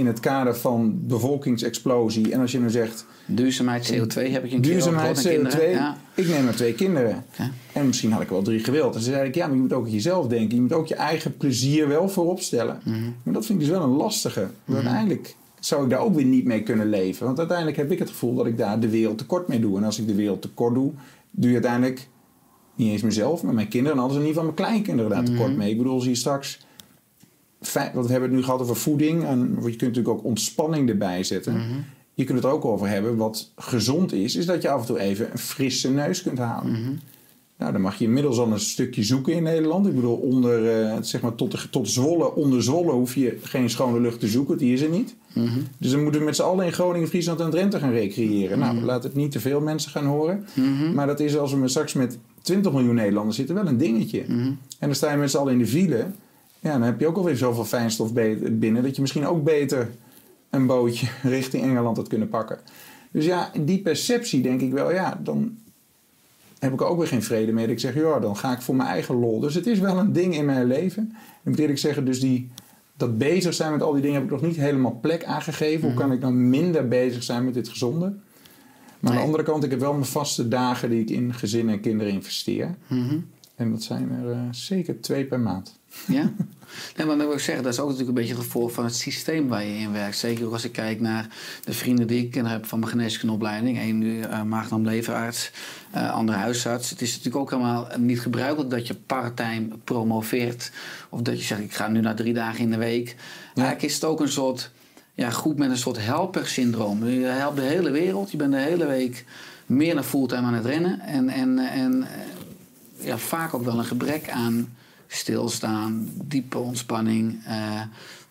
in 0.00 0.06
het 0.06 0.20
kader 0.20 0.56
van 0.56 1.00
bevolkingsexplosie. 1.06 2.32
En 2.32 2.40
als 2.40 2.52
je 2.52 2.60
nu 2.60 2.70
zegt, 2.70 3.06
Duurzaamheid, 3.26 3.92
CO2 3.92 4.30
heb 4.30 4.44
ik 4.44 4.52
een 4.52 4.60
duurzaamheid, 4.60 5.18
gehoord 5.18 5.42
met 5.42 5.52
CO2, 5.52 5.56
kinderen. 5.56 5.80
Ja. 5.80 5.96
ik 6.14 6.28
neem 6.28 6.44
maar 6.44 6.54
twee 6.54 6.74
kinderen. 6.74 7.24
En 7.72 7.86
misschien 7.86 8.12
had 8.12 8.22
ik 8.22 8.28
wel 8.28 8.42
drie 8.42 8.64
gewild. 8.64 8.94
En 8.94 9.00
ze 9.00 9.10
zei 9.10 9.28
ik, 9.28 9.34
ja, 9.34 9.46
maar 9.46 9.56
je 9.56 9.62
moet 9.62 9.72
ook 9.72 9.84
aan 9.84 9.90
jezelf 9.90 10.26
denken. 10.26 10.54
Je 10.56 10.62
moet 10.62 10.72
ook 10.72 10.86
je 10.86 10.94
eigen 10.94 11.36
plezier 11.36 11.88
wel 11.88 12.08
voorop 12.08 12.40
stellen. 12.40 12.80
Mhm. 12.84 13.02
Maar 13.22 13.34
dat 13.34 13.46
vind 13.46 13.60
ik 13.60 13.66
dus 13.66 13.76
wel 13.76 13.84
een 13.84 13.96
lastige. 13.96 14.48
Want 14.64 14.78
Uiteindelijk 14.78 15.36
zou 15.60 15.84
ik 15.84 15.90
daar 15.90 16.00
ook 16.00 16.14
weer 16.14 16.24
niet 16.24 16.44
mee 16.44 16.62
kunnen 16.62 16.88
leven. 16.88 17.26
Want 17.26 17.38
uiteindelijk 17.38 17.76
heb 17.76 17.90
ik 17.90 17.98
het 17.98 18.08
gevoel 18.08 18.34
dat 18.34 18.46
ik 18.46 18.58
daar 18.58 18.80
de 18.80 18.88
wereld 18.88 19.18
tekort 19.18 19.48
mee 19.48 19.60
doe. 19.60 19.76
En 19.76 19.84
als 19.84 19.98
ik 19.98 20.06
de 20.06 20.14
wereld 20.14 20.42
tekort 20.42 20.74
doe, 20.74 20.92
doe 21.30 21.48
je 21.48 21.54
uiteindelijk 21.54 22.08
niet 22.74 22.92
eens 22.92 23.02
mezelf, 23.02 23.42
maar 23.42 23.54
mijn 23.54 23.68
kinderen. 23.68 23.96
En 23.96 24.02
anders 24.02 24.20
in 24.20 24.26
ieder 24.26 24.42
geval 24.42 24.54
mijn 24.56 24.68
kleinkinderen 24.68 25.10
daar 25.10 25.24
tekort 25.24 25.56
mee. 25.56 25.70
Ik 25.70 25.76
bedoel, 25.76 25.94
als 25.94 26.04
je 26.04 26.14
straks... 26.14 26.60
Want 27.94 28.06
we 28.06 28.12
hebben 28.12 28.28
het 28.30 28.38
nu 28.38 28.44
gehad 28.44 28.60
over 28.60 28.76
voeding. 28.76 29.24
En 29.24 29.38
je 29.38 29.60
kunt 29.62 29.80
natuurlijk 29.80 30.08
ook 30.08 30.24
ontspanning 30.24 30.88
erbij 30.88 31.22
zetten. 31.24 31.54
Je 32.14 32.24
kunt 32.24 32.38
het 32.38 32.46
er 32.46 32.54
ook 32.54 32.64
over 32.64 32.88
hebben. 32.88 33.16
Wat 33.16 33.52
gezond 33.56 34.12
is, 34.12 34.36
is 34.36 34.46
dat 34.46 34.62
je 34.62 34.70
af 34.70 34.80
en 34.80 34.86
toe 34.86 34.98
even 34.98 35.28
een 35.32 35.38
frisse 35.38 35.90
neus 35.90 36.22
kunt 36.22 36.38
halen. 36.38 36.72
Nou, 37.58 37.72
dan 37.72 37.80
mag 37.80 37.98
je 37.98 38.04
inmiddels 38.04 38.38
al 38.38 38.52
een 38.52 38.60
stukje 38.60 39.02
zoeken 39.02 39.32
in 39.34 39.42
Nederland. 39.42 39.86
Ik 39.86 39.94
bedoel, 39.94 40.16
onder, 40.16 40.80
eh, 40.82 40.96
zeg 41.00 41.20
maar 41.20 41.34
tot, 41.34 41.50
de, 41.50 41.70
tot 41.70 41.88
Zwolle, 41.88 42.34
onder 42.34 42.62
Zwolle 42.62 42.92
hoef 42.92 43.14
je 43.14 43.38
geen 43.42 43.70
schone 43.70 44.00
lucht 44.00 44.20
te 44.20 44.26
zoeken. 44.28 44.58
Die 44.58 44.72
is 44.72 44.80
er 44.80 44.88
niet. 44.90 45.14
Dus 45.78 45.90
dan 45.90 46.02
moeten 46.02 46.20
we 46.20 46.26
met 46.26 46.36
z'n 46.36 46.42
allen 46.42 46.66
in 46.66 46.72
Groningen, 46.72 47.08
Friesland 47.08 47.40
en 47.40 47.50
Drenthe 47.50 47.78
gaan 47.78 47.92
recreëren. 47.92 48.58
Nou, 48.58 48.80
laat 48.84 49.02
het 49.02 49.14
niet 49.14 49.32
te 49.32 49.40
veel 49.40 49.60
mensen 49.60 49.90
gaan 49.90 50.06
horen. 50.06 50.44
Maar 50.94 51.06
dat 51.06 51.20
is 51.20 51.36
als 51.36 51.52
we 51.52 51.58
met- 51.58 51.70
straks 51.70 51.92
met 51.92 52.18
20 52.42 52.72
miljoen 52.72 52.94
Nederlanders 52.94 53.36
zitten 53.36 53.54
wel 53.54 53.66
een 53.66 53.78
dingetje. 53.78 54.20
En 54.78 54.86
dan 54.86 54.94
sta 54.94 55.10
je 55.10 55.16
met 55.18 55.30
z'n 55.30 55.36
allen 55.36 55.52
in 55.52 55.58
de 55.58 55.66
file. 55.66 56.06
Ja, 56.60 56.72
dan 56.72 56.82
heb 56.82 57.00
je 57.00 57.06
ook 57.06 57.16
alweer 57.16 57.36
zoveel 57.36 57.64
fijnstof 57.64 58.12
binnen... 58.12 58.82
dat 58.82 58.94
je 58.94 59.00
misschien 59.00 59.26
ook 59.26 59.44
beter 59.44 59.90
een 60.50 60.66
bootje 60.66 61.08
richting 61.22 61.62
Engeland 61.62 61.96
had 61.96 62.08
kunnen 62.08 62.28
pakken. 62.28 62.58
Dus 63.10 63.24
ja, 63.24 63.50
die 63.60 63.78
perceptie 63.78 64.42
denk 64.42 64.60
ik 64.60 64.72
wel, 64.72 64.92
ja, 64.92 65.20
dan 65.22 65.58
heb 66.58 66.72
ik 66.72 66.80
ook 66.80 66.98
weer 66.98 67.06
geen 67.06 67.22
vrede 67.22 67.52
mee. 67.52 67.64
Dat 67.64 67.74
ik 67.74 67.80
zeg, 67.80 67.94
ja, 67.94 68.18
dan 68.18 68.36
ga 68.36 68.52
ik 68.52 68.60
voor 68.60 68.76
mijn 68.76 68.88
eigen 68.88 69.14
lol. 69.14 69.40
Dus 69.40 69.54
het 69.54 69.66
is 69.66 69.78
wel 69.78 69.98
een 69.98 70.12
ding 70.12 70.34
in 70.34 70.44
mijn 70.44 70.66
leven. 70.66 71.12
En 71.42 71.50
moet 71.50 71.58
eerlijk 71.58 71.78
zeggen, 71.78 72.04
dus 72.04 72.20
die, 72.20 72.50
dat 72.96 73.18
bezig 73.18 73.54
zijn 73.54 73.72
met 73.72 73.82
al 73.82 73.92
die 73.92 74.02
dingen 74.02 74.16
heb 74.16 74.24
ik 74.24 74.30
nog 74.30 74.42
niet 74.42 74.56
helemaal 74.56 74.98
plek 75.00 75.24
aangegeven. 75.24 75.88
Hoe 75.88 75.98
kan 75.98 76.12
ik 76.12 76.20
nou 76.20 76.32
minder 76.32 76.88
bezig 76.88 77.22
zijn 77.22 77.44
met 77.44 77.54
dit 77.54 77.68
gezonde? 77.68 78.14
Maar 79.00 79.10
aan 79.10 79.18
de 79.18 79.24
andere 79.24 79.42
kant, 79.42 79.64
ik 79.64 79.70
heb 79.70 79.80
wel 79.80 79.92
mijn 79.92 80.04
vaste 80.04 80.48
dagen 80.48 80.90
die 80.90 81.00
ik 81.00 81.10
in 81.10 81.34
gezin 81.34 81.68
en 81.68 81.80
kinderen 81.80 82.12
investeer. 82.12 82.76
Mhm. 82.86 83.18
En 83.54 83.70
dat 83.70 83.82
zijn 83.82 84.10
er 84.10 84.30
eh, 84.30 84.40
zeker 84.50 85.00
twee 85.00 85.24
per 85.24 85.40
maand. 85.40 85.79
Ja? 86.16 86.32
Nee, 86.96 87.06
maar 87.06 87.16
dan 87.16 87.26
wil 87.26 87.36
ik 87.36 87.42
zeggen, 87.42 87.64
dat 87.64 87.72
is 87.72 87.78
ook 87.78 87.88
natuurlijk 87.88 88.18
een 88.18 88.22
beetje 88.22 88.34
het 88.34 88.44
gevolg 88.44 88.72
van 88.72 88.84
het 88.84 88.94
systeem 88.96 89.48
waar 89.48 89.64
je 89.64 89.78
in 89.78 89.92
werkt. 89.92 90.16
Zeker 90.16 90.46
ook 90.46 90.52
als 90.52 90.64
ik 90.64 90.72
kijk 90.72 91.00
naar 91.00 91.26
de 91.64 91.72
vrienden 91.72 92.06
die 92.06 92.26
ik 92.26 92.34
heb 92.34 92.66
van 92.66 92.78
mijn 92.78 92.90
geneeskundeopleiding. 92.90 93.78
Eén 93.78 93.98
nu 93.98 94.18
uh, 94.18 94.42
maagdarm-leverarts, 94.42 95.50
uh, 95.94 96.12
andere 96.12 96.38
huisarts. 96.38 96.90
Het 96.90 97.02
is 97.02 97.10
natuurlijk 97.10 97.36
ook 97.36 97.50
helemaal 97.50 97.88
niet 97.98 98.20
gebruikelijk 98.20 98.70
dat 98.70 98.86
je 98.86 98.94
part-time 98.94 99.68
promoveert. 99.84 100.70
Of 101.08 101.20
dat 101.20 101.38
je 101.38 101.44
zegt, 101.44 101.60
ik 101.60 101.74
ga 101.74 101.88
nu 101.88 102.00
naar 102.00 102.14
drie 102.14 102.34
dagen 102.34 102.60
in 102.60 102.70
de 102.70 102.76
week. 102.76 103.08
Ja. 103.08 103.16
Eigenlijk 103.54 103.82
is 103.82 103.94
het 103.94 104.04
ook 104.04 104.20
een 104.20 104.28
soort 104.28 104.70
ja, 105.14 105.30
groep 105.30 105.58
met 105.58 105.70
een 105.70 105.76
soort 105.76 106.04
helper-syndroom. 106.04 107.06
Je 107.06 107.26
helpt 107.26 107.56
de 107.56 107.62
hele 107.62 107.90
wereld, 107.90 108.30
je 108.30 108.36
bent 108.36 108.52
de 108.52 108.58
hele 108.58 108.86
week 108.86 109.24
meer 109.66 109.94
dan 109.94 110.04
fulltime 110.04 110.46
aan 110.46 110.54
het 110.54 110.64
rennen. 110.64 111.00
En, 111.00 111.28
en, 111.28 111.58
en 111.58 112.06
ja, 113.00 113.18
vaak 113.18 113.54
ook 113.54 113.64
wel 113.64 113.78
een 113.78 113.84
gebrek 113.84 114.30
aan 114.30 114.78
stilstaan, 115.12 116.10
diepe 116.14 116.58
ontspanning. 116.58 117.38
Uh, 117.46 117.80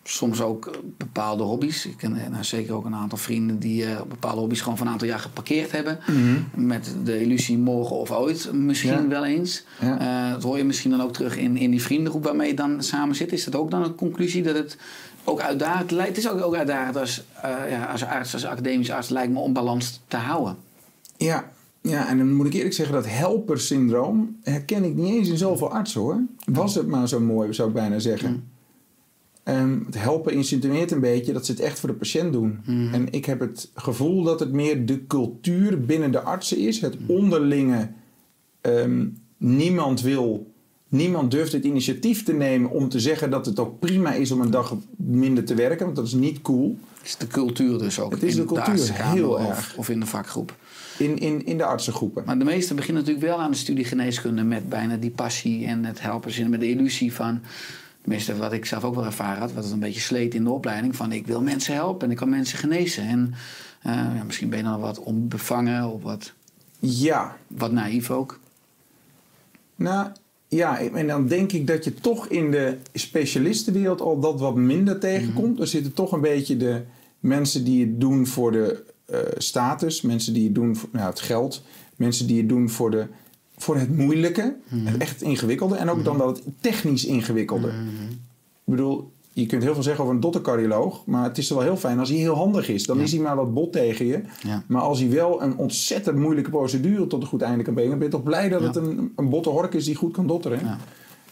soms 0.02 0.40
ook 0.40 0.70
bepaalde 0.96 1.42
hobby's. 1.42 1.86
Ik 1.86 1.96
ken 1.96 2.12
nou, 2.30 2.44
zeker 2.44 2.74
ook 2.74 2.84
een 2.84 2.94
aantal 2.94 3.18
vrienden 3.18 3.58
die 3.58 3.82
uh, 3.84 4.02
bepaalde 4.08 4.40
hobby's 4.40 4.60
gewoon 4.60 4.76
van 4.76 4.86
een 4.86 4.92
aantal 4.92 5.08
jaar 5.08 5.18
geparkeerd 5.18 5.72
hebben. 5.72 5.98
Mm 6.06 6.14
-hmm. 6.16 6.66
Met 6.66 6.94
de 7.04 7.20
illusie 7.20 7.58
morgen 7.58 7.96
of 7.96 8.10
ooit 8.10 8.52
misschien 8.52 9.02
ja. 9.02 9.08
wel 9.08 9.24
eens. 9.24 9.64
Ja. 9.80 10.00
Uh, 10.26 10.32
dat 10.32 10.42
hoor 10.42 10.56
je 10.56 10.64
misschien 10.64 10.90
dan 10.90 11.02
ook 11.02 11.12
terug 11.12 11.36
in, 11.36 11.56
in 11.56 11.70
die 11.70 11.82
vriendengroep 11.82 12.24
waarmee 12.24 12.48
je 12.48 12.54
dan 12.54 12.82
samen 12.82 13.14
zit. 13.14 13.32
Is 13.32 13.44
dat 13.44 13.54
ook 13.54 13.70
dan 13.70 13.82
een 13.82 13.94
conclusie 13.94 14.42
dat 14.42 14.54
het 14.54 14.76
ook 15.24 15.40
uitdagend 15.40 15.90
lijkt? 15.90 16.16
Het 16.16 16.24
is 16.24 16.30
ook, 16.30 16.42
ook 16.42 16.54
uitdagend 16.54 16.96
als, 16.96 17.22
ja, 17.68 17.84
als 17.84 18.04
arts, 18.04 18.32
als 18.32 18.44
academisch 18.44 18.90
arts, 18.90 19.08
lijkt 19.08 19.32
me 19.32 19.38
om 19.38 19.52
balans 19.52 20.00
te 20.08 20.16
houden. 20.16 20.56
Ja, 21.16 21.50
ja, 21.80 22.08
en 22.08 22.18
dan 22.18 22.34
moet 22.34 22.46
ik 22.46 22.52
eerlijk 22.52 22.74
zeggen, 22.74 22.94
dat 22.94 23.06
helpersyndroom 23.06 24.36
herken 24.42 24.84
ik 24.84 24.94
niet 24.94 25.14
eens 25.14 25.28
in 25.28 25.36
zoveel 25.36 25.70
artsen 25.70 26.00
hoor. 26.00 26.20
Was 26.44 26.74
het 26.74 26.86
maar 26.86 27.08
zo 27.08 27.20
mooi, 27.20 27.52
zou 27.52 27.68
ik 27.68 27.74
bijna 27.74 27.98
zeggen. 27.98 28.30
Mm. 28.30 28.42
Um, 29.44 29.82
het 29.86 29.98
helpen 29.98 30.32
insinueert 30.32 30.90
een 30.90 31.00
beetje 31.00 31.32
dat 31.32 31.46
ze 31.46 31.52
het 31.52 31.60
echt 31.60 31.80
voor 31.80 31.88
de 31.88 31.94
patiënt 31.94 32.32
doen. 32.32 32.60
Mm. 32.66 32.94
En 32.94 33.12
ik 33.12 33.24
heb 33.24 33.40
het 33.40 33.70
gevoel 33.74 34.22
dat 34.22 34.40
het 34.40 34.52
meer 34.52 34.86
de 34.86 35.06
cultuur 35.06 35.80
binnen 35.80 36.12
de 36.12 36.20
artsen 36.20 36.58
is. 36.58 36.80
Het 36.80 36.96
onderlinge. 37.06 37.90
Um, 38.62 39.18
niemand 39.36 40.00
wil. 40.00 40.52
Niemand 40.88 41.30
durft 41.30 41.52
het 41.52 41.64
initiatief 41.64 42.24
te 42.24 42.32
nemen 42.32 42.70
om 42.70 42.88
te 42.88 43.00
zeggen 43.00 43.30
dat 43.30 43.46
het 43.46 43.58
ook 43.58 43.78
prima 43.78 44.12
is 44.12 44.30
om 44.30 44.40
een 44.40 44.50
dag 44.50 44.76
minder 44.96 45.44
te 45.44 45.54
werken, 45.54 45.84
want 45.84 45.96
dat 45.96 46.06
is 46.06 46.12
niet 46.12 46.42
cool. 46.42 46.78
Het 46.98 47.06
is 47.06 47.16
de 47.16 47.26
cultuur 47.26 47.78
dus 47.78 48.00
ook. 48.00 48.10
Het 48.12 48.22
is 48.22 48.34
in 48.34 48.40
de 48.40 48.46
cultuur, 48.46 48.76
de 48.76 48.92
heel 48.92 49.30
of, 49.30 49.48
erg. 49.48 49.74
Of 49.76 49.88
in 49.88 50.00
de 50.00 50.06
vakgroep. 50.06 50.56
In, 51.00 51.18
in, 51.18 51.46
in 51.46 51.58
de 51.58 51.64
artsengroepen. 51.64 52.22
Maar 52.26 52.38
de 52.38 52.44
meesten 52.44 52.76
beginnen 52.76 53.02
natuurlijk 53.02 53.32
wel 53.32 53.40
aan 53.40 53.50
de 53.50 53.56
studie 53.56 53.84
geneeskunde 53.84 54.42
met 54.42 54.68
bijna 54.68 54.96
die 54.96 55.10
passie 55.10 55.66
en 55.66 55.84
het 55.84 56.00
helpen, 56.00 56.50
met 56.50 56.60
de 56.60 56.68
illusie 56.68 57.12
van. 57.12 57.40
Tenminste, 58.00 58.36
wat 58.36 58.52
ik 58.52 58.64
zelf 58.64 58.84
ook 58.84 58.94
wel 58.94 59.04
ervaren 59.04 59.40
had, 59.40 59.52
wat 59.52 59.64
het 59.64 59.72
een 59.72 59.78
beetje 59.78 60.00
sleet 60.00 60.34
in 60.34 60.44
de 60.44 60.50
opleiding. 60.50 60.96
Van 60.96 61.12
ik 61.12 61.26
wil 61.26 61.42
mensen 61.42 61.74
helpen 61.74 62.06
en 62.06 62.10
ik 62.10 62.16
kan 62.16 62.28
mensen 62.28 62.58
genezen. 62.58 63.04
En 63.04 63.34
uh, 63.86 63.92
ja, 63.92 64.22
misschien 64.26 64.48
ben 64.48 64.58
je 64.58 64.64
dan 64.64 64.80
wat 64.80 64.98
onbevangen 64.98 65.90
of 65.90 66.02
wat, 66.02 66.32
ja. 66.78 67.36
wat 67.46 67.72
naïef 67.72 68.10
ook. 68.10 68.38
Nou 69.76 70.08
ja, 70.48 70.80
en 70.80 71.06
dan 71.06 71.26
denk 71.26 71.52
ik 71.52 71.66
dat 71.66 71.84
je 71.84 71.94
toch 71.94 72.26
in 72.26 72.50
de 72.50 72.76
specialistenwereld 72.92 74.00
al 74.00 74.20
dat 74.20 74.40
wat 74.40 74.54
minder 74.54 74.98
tegenkomt. 74.98 75.46
Mm 75.46 75.52
-hmm. 75.52 75.60
Er 75.60 75.68
zitten 75.68 75.92
toch 75.92 76.12
een 76.12 76.20
beetje 76.20 76.56
de 76.56 76.82
mensen 77.20 77.64
die 77.64 77.80
het 77.86 78.00
doen 78.00 78.26
voor 78.26 78.52
de 78.52 78.84
status, 79.36 80.02
mensen 80.02 80.32
die 80.32 80.44
het 80.44 80.54
doen 80.54 80.76
voor 80.76 80.88
nou, 80.92 81.08
het 81.10 81.20
geld, 81.20 81.62
mensen 81.96 82.26
die 82.26 82.38
het 82.38 82.48
doen 82.48 82.70
voor 82.70 82.90
de 82.90 83.06
voor 83.56 83.76
het 83.76 83.96
moeilijke, 83.96 84.56
mm 84.68 84.78
-hmm. 84.78 84.86
het 84.86 85.00
echt 85.00 85.22
ingewikkelde 85.22 85.76
en 85.76 85.90
ook 85.90 85.96
mm 85.96 86.04
dan 86.04 86.18
dat 86.18 86.36
het 86.36 86.44
technisch 86.60 87.04
ingewikkelde. 87.04 87.66
Mm 87.66 87.72
-hmm. 87.72 88.08
Ik 88.64 88.76
bedoel, 88.76 89.12
je 89.32 89.46
kunt 89.46 89.62
heel 89.62 89.74
veel 89.74 89.82
zeggen 89.82 90.02
over 90.02 90.14
een 90.14 90.20
dottercardioloog, 90.20 91.06
maar 91.06 91.24
het 91.24 91.38
is 91.38 91.50
wel 91.50 91.60
heel 91.60 91.76
fijn 91.76 91.98
als 91.98 92.08
hij 92.08 92.18
heel 92.18 92.34
handig 92.34 92.68
is. 92.68 92.86
Dan 92.86 92.96
ja. 92.96 93.02
is 93.02 93.12
hij 93.12 93.20
maar 93.20 93.36
wat 93.36 93.54
bot 93.54 93.72
tegen 93.72 94.06
je. 94.06 94.20
Ja. 94.42 94.62
Maar 94.66 94.82
als 94.82 94.98
hij 95.00 95.10
wel 95.10 95.42
een 95.42 95.56
ontzettend 95.56 96.18
moeilijke 96.18 96.50
procedure 96.50 97.06
tot 97.06 97.22
een 97.22 97.28
goed 97.28 97.42
einde 97.42 97.64
kan 97.64 97.74
brengen, 97.74 97.98
ben 97.98 98.06
je 98.06 98.12
toch 98.12 98.22
blij 98.22 98.48
dat 98.48 98.60
ja. 98.60 98.66
het 98.66 98.76
een, 98.76 99.12
een 99.16 99.28
botte 99.28 99.48
hork 99.48 99.74
is 99.74 99.84
die 99.84 99.94
goed 99.94 100.12
kan 100.12 100.26
dotteren. 100.26 100.78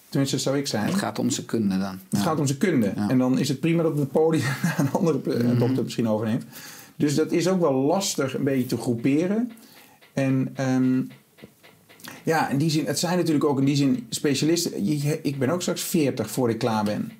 Tenminste, 0.09 0.39
zou 0.39 0.57
ik 0.57 0.66
zijn. 0.66 0.85
Het 0.85 0.95
gaat 0.95 1.18
om 1.18 1.31
zijn 1.31 1.47
kunde 1.47 1.79
dan. 1.79 1.99
Het 2.11 2.20
gaat 2.20 2.39
om 2.39 2.47
zijn 2.47 2.59
kunde. 2.59 2.87
En 2.87 3.18
dan 3.18 3.39
is 3.39 3.49
het 3.49 3.61
prima 3.61 3.83
dat 3.83 3.99
het 3.99 4.11
podium 4.11 4.45
een 4.79 4.93
andere 4.93 5.57
dokter 5.59 5.83
misschien 5.83 6.09
overneemt. 6.09 6.45
Dus 6.99 7.14
dat 7.14 7.32
is 7.32 7.49
ook 7.49 7.61
wel 7.61 7.72
lastig 7.72 8.34
een 8.34 8.44
beetje 8.44 8.66
te 8.66 8.76
groeperen. 8.76 9.53
En 10.12 10.55
um, 10.61 11.09
ja, 12.24 12.49
in 12.49 12.59
die 12.59 12.70
zin, 12.70 12.86
het 12.86 12.99
zijn 12.99 13.16
natuurlijk 13.16 13.44
ook 13.44 13.59
in 13.59 13.64
die 13.64 13.76
zin 13.76 14.07
specialisten. 14.09 14.86
Ik 15.22 15.38
ben 15.38 15.51
ook 15.51 15.61
straks 15.61 15.82
40 15.82 16.30
voor 16.30 16.51
ik 16.51 16.59
klaar 16.59 16.84
ben. 16.84 17.12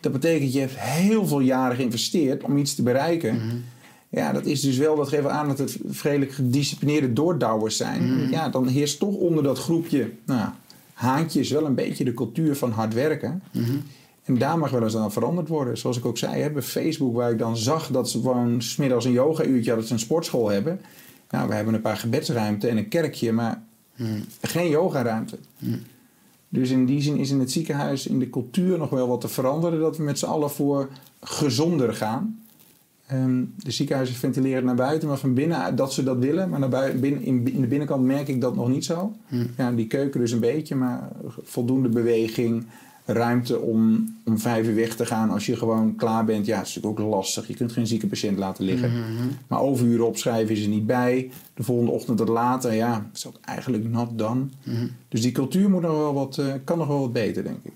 Dat 0.00 0.12
betekent 0.12 0.52
je 0.52 0.60
hebt 0.60 0.78
heel 0.78 1.26
veel 1.26 1.40
jaren 1.40 1.76
geïnvesteerd 1.76 2.42
om 2.42 2.56
iets 2.56 2.74
te 2.74 2.82
bereiken. 2.82 3.64
Ja, 4.08 4.32
dat 4.32 4.46
is 4.46 4.60
dus 4.60 4.76
wel, 4.76 4.96
dat 4.96 5.08
geeft 5.08 5.26
aan 5.26 5.48
dat 5.48 5.58
het 5.58 5.78
vredelijk 5.88 6.32
gedisciplineerde 6.32 7.12
doordouwers 7.12 7.76
zijn. 7.76 8.30
Ja, 8.30 8.48
dan 8.48 8.66
heerst 8.66 8.98
toch 8.98 9.14
onder 9.14 9.42
dat 9.42 9.58
groepje 9.58 10.10
nou, 10.26 10.48
haantjes 10.92 11.50
wel 11.50 11.66
een 11.66 11.74
beetje 11.74 12.04
de 12.04 12.14
cultuur 12.14 12.56
van 12.56 12.70
hard 12.70 12.94
werken. 12.94 13.42
En 14.28 14.38
daar 14.38 14.58
mag 14.58 14.70
wel 14.70 14.82
eens 14.82 14.96
aan 14.96 15.12
veranderd 15.12 15.48
worden. 15.48 15.78
Zoals 15.78 15.98
ik 15.98 16.04
ook 16.04 16.18
zei, 16.18 16.50
bij 16.50 16.62
Facebook, 16.62 17.14
waar 17.14 17.30
ik 17.30 17.38
dan 17.38 17.56
zag 17.56 17.90
dat 17.90 18.10
ze 18.10 18.20
gewoon 18.20 18.62
smiddags 18.62 19.04
een 19.04 19.12
yoga-uurtje 19.12 19.70
hadden, 19.70 19.76
dat 19.76 19.86
ze 19.86 19.92
een 19.92 19.98
sportschool 19.98 20.48
hebben. 20.48 20.80
Nou, 21.30 21.48
we 21.48 21.54
hebben 21.54 21.74
een 21.74 21.80
paar 21.80 21.96
gebedsruimte 21.96 22.68
en 22.68 22.76
een 22.76 22.88
kerkje, 22.88 23.32
maar 23.32 23.62
geen 24.40 24.68
yogaruimte. 24.68 25.38
Dus 26.48 26.70
in 26.70 26.86
die 26.86 27.02
zin 27.02 27.16
is 27.16 27.30
in 27.30 27.40
het 27.40 27.52
ziekenhuis 27.52 28.06
in 28.06 28.18
de 28.18 28.30
cultuur 28.30 28.78
nog 28.78 28.90
wel 28.90 29.08
wat 29.08 29.20
te 29.20 29.28
veranderen. 29.28 29.80
Dat 29.80 29.96
we 29.96 30.02
met 30.02 30.18
z'n 30.18 30.26
allen 30.26 30.50
voor 30.50 30.88
gezonder 31.20 31.94
gaan. 31.94 32.42
Ehm, 33.06 33.44
de 33.56 33.70
ziekenhuizen 33.70 34.16
ventileren 34.16 34.64
naar 34.64 34.74
buiten, 34.74 35.08
maar 35.08 35.18
van 35.18 35.34
binnen 35.34 35.76
dat 35.76 35.92
ze 35.92 36.02
dat 36.02 36.18
willen. 36.18 36.48
Maar 36.48 36.60
naar 36.60 36.68
buiten, 36.68 37.00
binnen, 37.00 37.22
in, 37.22 37.52
in 37.52 37.60
de 37.60 37.66
binnenkant 37.66 38.04
merk 38.04 38.28
ik 38.28 38.40
dat 38.40 38.56
nog 38.56 38.68
niet 38.68 38.84
zo. 38.84 39.12
Ja, 39.56 39.72
die 39.72 39.86
keuken 39.86 40.20
dus 40.20 40.32
een 40.32 40.40
beetje, 40.40 40.74
maar 40.74 41.08
voldoende 41.42 41.88
beweging. 41.88 42.66
Ruimte 43.10 43.58
om 43.60 44.14
om 44.24 44.38
vijf 44.38 44.66
uur 44.66 44.74
weg 44.74 44.96
te 44.96 45.06
gaan 45.06 45.30
als 45.30 45.46
je 45.46 45.56
gewoon 45.56 45.96
klaar 45.96 46.24
bent. 46.24 46.46
Ja, 46.46 46.56
dat 46.58 46.66
is 46.66 46.74
natuurlijk 46.74 47.00
ook 47.02 47.10
lastig. 47.10 47.48
Je 47.48 47.54
kunt 47.54 47.72
geen 47.72 47.86
zieke 47.86 48.06
patiënt 48.06 48.38
laten 48.38 48.64
liggen. 48.64 48.90
Maar 49.46 49.60
overuren 49.60 50.06
opschrijven 50.06 50.54
is 50.56 50.62
er 50.62 50.68
niet 50.68 50.86
bij. 50.86 51.30
De 51.54 51.62
volgende 51.62 51.90
ochtend 51.92 52.18
wat 52.18 52.28
later, 52.28 52.74
ja, 52.74 53.06
is 53.14 53.26
ook 53.26 53.36
eigenlijk 53.44 53.88
not 53.90 54.18
done. 54.18 54.44
Dus 55.08 55.20
die 55.22 55.32
cultuur 55.32 55.70
moet 55.70 55.82
nog 55.82 55.92
wel 55.96 56.14
wat, 56.14 56.38
eh, 56.38 56.46
kan 56.64 56.78
nog 56.78 56.86
wel 56.86 57.00
wat 57.00 57.12
beter, 57.12 57.42
denk 57.42 57.58
ik. 57.62 57.72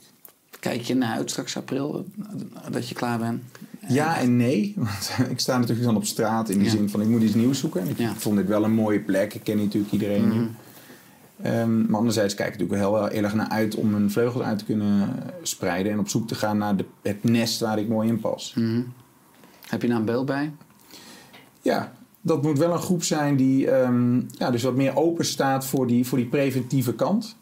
Kijk 0.61 0.81
je 0.83 0.95
naar 0.95 1.17
uit 1.17 1.31
straks 1.31 1.57
april, 1.57 2.07
eh, 2.23 2.73
dat 2.73 2.89
je 2.89 2.95
klaar 2.95 3.19
bent? 3.19 3.43
Ja 3.89 4.19
en 4.19 4.37
nee. 4.37 4.75
Want 4.77 5.11
ik 5.31 5.39
sta 5.41 5.59
natuurlijk 5.59 5.87
dan 5.87 5.97
op 5.97 6.05
straat 6.05 6.49
in 6.49 6.59
de 6.59 6.65
Ja. 6.65 6.71
zin 6.71 6.89
van 6.91 7.01
ik 7.01 7.09
moet 7.09 7.23
iets 7.23 7.35
nieuws 7.35 7.59
zoeken. 7.59 7.81
En 7.81 7.89
ik 7.89 7.99
Ja. 7.99 8.11
Mhm. 8.11 8.19
vond 8.19 8.37
dit 8.37 8.47
wel 8.47 8.65
een 8.65 8.75
mooie 8.75 9.01
plek. 9.01 9.35
Ik 9.35 9.45
ken 9.45 9.57
natuurlijk 9.57 9.93
iedereen 9.93 10.29
nu. 10.29 10.47
Ehm, 11.43 11.87
maar 11.87 11.99
anderzijds 11.99 12.35
kijk 12.35 12.55
ik 12.55 12.61
natuurlijk 12.61 12.81
wel 12.81 13.07
heel 13.07 13.23
erg 13.23 13.35
naar 13.35 13.49
uit 13.49 13.75
om 13.75 13.91
mijn 13.91 14.11
vleugels 14.11 14.45
uit 14.45 14.59
te 14.59 14.65
kunnen 14.65 15.09
spreiden. 15.43 15.93
En 15.93 15.99
op 15.99 16.09
zoek 16.09 16.29
te 16.29 16.35
gaan 16.35 16.59
naar 16.59 16.77
de, 16.77 16.85
het 17.03 17.25
nest 17.25 17.61
waar 17.61 17.79
ik 17.79 17.89
mooi 17.89 18.09
in 18.09 18.21
pas. 18.21 18.55
Mhm. 18.55 18.83
Heb 19.69 19.83
je 19.83 19.89
daar 19.89 19.97
een 19.97 20.05
beeld 20.05 20.27
bij? 20.27 20.53
Ja, 21.63 21.93
dat 22.21 22.43
moet 22.43 22.59
wel 22.59 22.73
een 22.73 22.79
groep 22.79 23.03
zijn 23.03 23.37
die 23.37 23.71
ehm, 23.71 24.21
ja, 24.39 24.51
dus 24.51 24.63
wat 24.63 24.77
meer 24.77 24.97
open 24.97 25.25
staat 25.25 25.67
voor 25.67 25.87
die, 25.87 26.07
voor 26.07 26.19
die 26.19 26.27
preventieve 26.27 26.95
kant. 26.95 27.37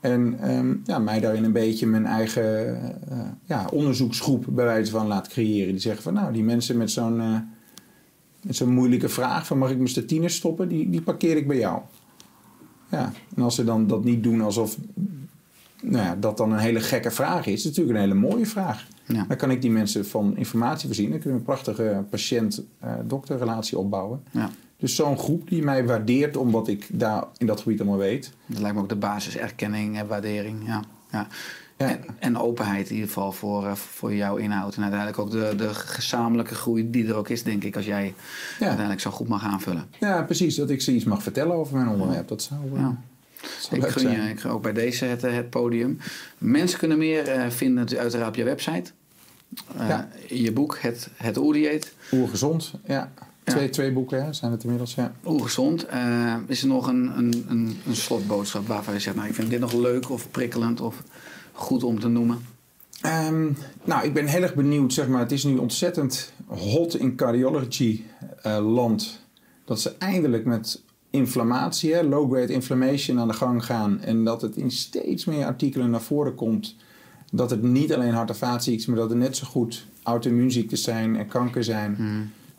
En 0.00 0.38
ehm, 0.40 0.74
ja, 0.84 0.98
mij 0.98 1.20
daarin 1.20 1.44
een 1.44 1.52
beetje 1.52 1.86
mijn 1.86 2.06
eigen 2.06 2.76
eh, 3.10 3.18
ja, 3.44 3.66
onderzoeksgroep 3.72 4.44
bij 4.48 4.64
wijze 4.64 4.90
van 4.90 5.06
laat 5.06 5.28
creëren. 5.28 5.72
Die 5.72 5.80
zeggen 5.80 6.02
van 6.02 6.14
nou, 6.14 6.32
die 6.32 6.44
mensen 6.44 6.76
met 6.76 6.90
zo'n 6.90 7.20
eh, 7.20 7.38
met 8.42 8.56
zo'n 8.56 8.72
moeilijke 8.72 9.08
vraag 9.08 9.46
van 9.46 9.58
mag 9.58 9.70
ik 9.70 9.76
mijn 9.76 9.88
statine 9.88 10.28
stoppen, 10.28 10.68
die, 10.68 10.90
die 10.90 11.02
parkeer 11.02 11.36
ik 11.36 11.46
bij 11.46 11.56
jou. 11.56 11.80
Ja, 12.90 13.12
en 13.36 13.42
als 13.42 13.54
ze 13.54 13.64
dan 13.64 13.86
dat 13.86 14.04
niet 14.04 14.22
doen 14.22 14.40
alsof 14.40 14.76
nou 15.82 16.04
ja, 16.04 16.16
dat 16.16 16.36
dan 16.36 16.52
een 16.52 16.58
hele 16.58 16.80
gekke 16.80 17.10
vraag 17.10 17.46
is, 17.46 17.54
is 17.54 17.64
natuurlijk 17.64 17.96
een 17.96 18.02
hele 18.02 18.14
mooie 18.14 18.46
vraag. 18.46 18.86
Ja. 19.04 19.24
Dan 19.28 19.36
kan 19.36 19.50
ik 19.50 19.62
die 19.62 19.70
mensen 19.70 20.06
van 20.06 20.36
informatie 20.36 20.86
voorzien. 20.86 21.10
Dan 21.10 21.18
kunnen 21.18 21.38
we 21.38 21.44
een 21.44 21.54
prachtige 21.54 22.04
patiënt-dokterrelatie 22.10 23.78
opbouwen. 23.78 24.22
Ja. 24.30 24.50
Dus 24.76 24.94
zo'n 24.94 25.18
groep 25.18 25.48
die 25.48 25.62
mij 25.62 25.86
waardeert 25.86 26.36
om 26.36 26.50
wat 26.50 26.68
ik 26.68 26.88
daar 26.92 27.24
in 27.36 27.46
dat 27.46 27.60
gebied 27.60 27.80
allemaal 27.80 27.98
weet. 27.98 28.32
Dat 28.46 28.60
lijkt 28.60 28.76
me 28.76 28.82
ook 28.82 28.88
de 28.88 28.96
basis, 28.96 29.36
erkenning 29.36 29.98
en 29.98 30.06
waardering. 30.06 30.66
Ja. 30.66 30.82
Ja. 31.10 31.26
Ja. 31.76 31.88
En, 31.88 32.04
en 32.18 32.38
openheid 32.38 32.88
in 32.88 32.94
ieder 32.94 33.08
geval 33.08 33.32
voor, 33.32 33.66
eh, 33.66 33.74
voor 33.74 34.14
jouw 34.14 34.36
inhoud. 34.36 34.76
En 34.76 34.82
uiteindelijk 34.82 35.20
ook 35.20 35.30
de, 35.30 35.54
de 35.56 35.74
gezamenlijke 35.74 36.54
groei 36.54 36.90
die 36.90 37.06
er 37.08 37.14
ook 37.14 37.28
is, 37.28 37.42
denk 37.42 37.64
ik, 37.64 37.76
als 37.76 37.84
jij 37.84 38.14
uiteindelijk 38.58 39.00
zo 39.00 39.10
goed 39.10 39.28
mag 39.28 39.44
aanvullen. 39.44 39.84
Ja, 40.00 40.22
precies. 40.22 40.54
Dat 40.54 40.70
ik 40.70 40.80
ze 40.80 40.92
iets 40.92 41.04
mag 41.04 41.22
vertellen 41.22 41.56
over 41.56 41.76
mijn 41.76 41.88
onderwerp. 41.88 42.28
Dat 42.28 42.42
zou, 42.42 42.60
eh, 42.74 42.80
Ja. 42.80 42.96
Ik 43.70 43.86
gun 43.86 44.10
je 44.10 44.30
ik 44.30 44.44
ook 44.44 44.62
bij 44.62 44.72
deze 44.72 45.04
het, 45.04 45.24
eh, 45.24 45.34
het 45.34 45.50
podium. 45.50 45.98
Mensen 46.38 46.78
kunnen 46.78 46.98
meer 46.98 47.28
eh, 47.28 47.50
vinden 47.50 47.98
uiteraard 47.98 48.28
op 48.28 48.34
je 48.34 48.44
website. 48.44 48.90
Ja. 49.78 50.08
Je 50.28 50.52
boek, 50.52 50.78
Het, 50.80 51.08
het 51.16 51.38
Oerdieet. 51.38 51.94
Oergezond, 52.12 52.72
ja. 52.86 53.12
Ja. 53.44 53.52
Twee, 53.52 53.68
twee 53.68 53.92
boeken 53.92 54.24
hè, 54.24 54.32
zijn 54.32 54.52
het 54.52 54.62
inmiddels, 54.62 54.94
ja. 54.94 55.12
Oergezond. 55.26 55.86
Is 56.46 56.62
er 56.62 56.68
nog 56.68 56.86
een, 56.86 57.18
een, 57.18 57.44
een, 57.48 57.80
een 57.86 57.96
slotboodschap 57.96 58.66
waarvan 58.66 58.94
je 58.94 59.00
zegt... 59.00 59.16
nou, 59.16 59.28
ik 59.28 59.34
vind 59.34 59.50
dit 59.50 59.60
nog 59.60 59.72
leuk 59.72 60.10
of 60.10 60.30
prikkelend 60.30 60.80
of 60.80 61.02
goed 61.56 61.84
om 61.84 62.00
te 62.00 62.08
noemen? 62.08 62.38
Ehm, 63.00 63.48
nou, 63.84 64.04
ik 64.04 64.14
ben 64.14 64.26
heel 64.26 64.42
erg 64.42 64.54
benieuwd. 64.54 64.92
Zeg 64.92 65.08
maar, 65.08 65.20
het 65.20 65.32
is 65.32 65.44
nu 65.44 65.56
ontzettend 65.56 66.32
hot 66.46 66.96
in 66.96 67.16
cardiology 67.16 68.02
eh, 68.42 68.72
land. 68.74 69.20
Dat 69.64 69.80
ze 69.80 69.94
eindelijk 69.98 70.44
met 70.44 70.82
inflammatie, 71.10 72.04
low-grade 72.04 72.52
inflammation, 72.52 73.20
aan 73.20 73.28
de 73.28 73.34
gang 73.34 73.64
gaan. 73.64 74.00
En 74.00 74.24
dat 74.24 74.42
het 74.42 74.56
in 74.56 74.70
steeds 74.70 75.24
meer 75.24 75.44
artikelen 75.44 75.90
naar 75.90 76.02
voren 76.02 76.34
komt. 76.34 76.76
Dat 77.32 77.50
het 77.50 77.62
niet 77.62 77.94
alleen 77.94 78.12
hart- 78.12 78.28
en 78.28 78.36
vaatziekten 78.36 78.82
is, 78.82 78.86
maar 78.86 78.96
dat 78.96 79.10
er 79.10 79.16
net 79.16 79.36
zo 79.36 79.46
goed 79.46 79.86
auto-immuunziektes 80.02 80.82
zijn 80.82 81.16
en 81.16 81.28
kanker 81.28 81.64
zijn. 81.64 81.96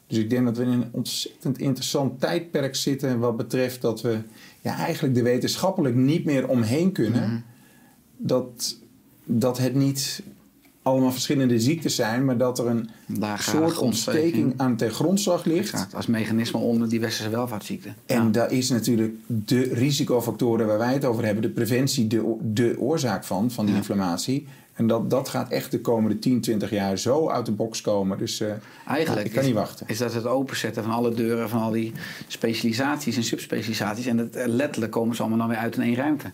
Dus 0.07 0.17
ik 0.17 0.29
denk 0.29 0.45
dat 0.45 0.57
we 0.57 0.63
in 0.63 0.69
een 0.69 0.89
ontzettend 0.91 1.57
interessant 1.57 2.19
tijdperk 2.19 2.75
zitten. 2.75 3.19
Wat 3.19 3.37
betreft 3.37 3.81
dat 3.81 4.01
we 4.01 4.19
ja, 4.61 4.75
eigenlijk 4.75 5.15
de 5.15 5.21
wetenschappelijk 5.21 5.95
niet 5.95 6.25
meer 6.25 6.47
omheen 6.47 6.91
kunnen. 6.91 7.45
Dat, 8.17 8.77
dat 9.29 9.57
het 9.57 9.73
niet 9.75 10.21
allemaal 10.81 11.11
verschillende 11.11 11.59
ziektes 11.59 11.95
zijn, 11.95 12.25
maar 12.25 12.37
dat 12.37 12.59
er 12.59 12.67
een 12.67 12.89
soort 13.37 13.77
ontsteking 13.77 14.53
aan 14.57 14.75
ten 14.75 14.91
grondslag 14.91 15.45
ligt. 15.45 15.71
Exact, 15.73 15.95
als 15.95 16.05
mechanisme 16.07 16.59
onder 16.59 16.89
die 16.89 16.99
westerse 16.99 17.29
welvaartsziekte. 17.29 17.89
En 18.05 18.23
Ja. 18.23 18.29
daar 18.29 18.51
is 18.51 18.69
natuurlijk 18.69 19.15
de 19.25 19.61
risicofactoren 19.61 20.67
waar 20.67 20.77
wij 20.77 20.93
het 20.93 21.05
over 21.05 21.25
hebben, 21.25 21.41
de 21.43 21.49
preventie, 21.49 22.07
de, 22.07 22.35
de 22.41 22.75
oorzaak 22.79 23.23
van, 23.23 23.51
van 23.51 23.63
die 23.65 23.73
Ja. 23.73 23.79
inflammatie. 23.79 24.47
En 24.73 24.87
dat, 24.87 25.09
dat 25.09 25.29
gaat 25.29 25.49
echt 25.51 25.71
de 25.71 25.81
komende 25.81 26.19
10, 26.19 26.41
20 26.41 26.69
jaar 26.69 26.97
zo 26.97 27.29
uit 27.29 27.45
de 27.45 27.51
box 27.51 27.81
komen. 27.81 28.17
Dus 28.17 28.39
eh, 28.39 28.51
Eigenlijk 28.87 29.25
ik 29.25 29.31
kan 29.31 29.41
is, 29.41 29.47
niet 29.47 29.55
wachten. 29.57 29.87
is 29.89 29.97
dat 29.97 30.13
het 30.13 30.25
openzetten 30.25 30.83
van 30.83 30.91
alle 30.91 31.13
deuren 31.13 31.49
van 31.49 31.61
al 31.61 31.71
die 31.71 31.91
specialisaties 32.27 33.15
en 33.15 33.23
subspecialisaties. 33.23 34.05
En 34.05 34.17
het, 34.17 34.35
eh, 34.35 34.47
letterlijk 34.47 34.91
komen 34.91 35.15
ze 35.15 35.21
allemaal 35.21 35.39
dan 35.39 35.47
weer 35.49 35.57
uit 35.57 35.75
in 35.75 35.81
één 35.81 35.95
ruimte. 35.95 36.31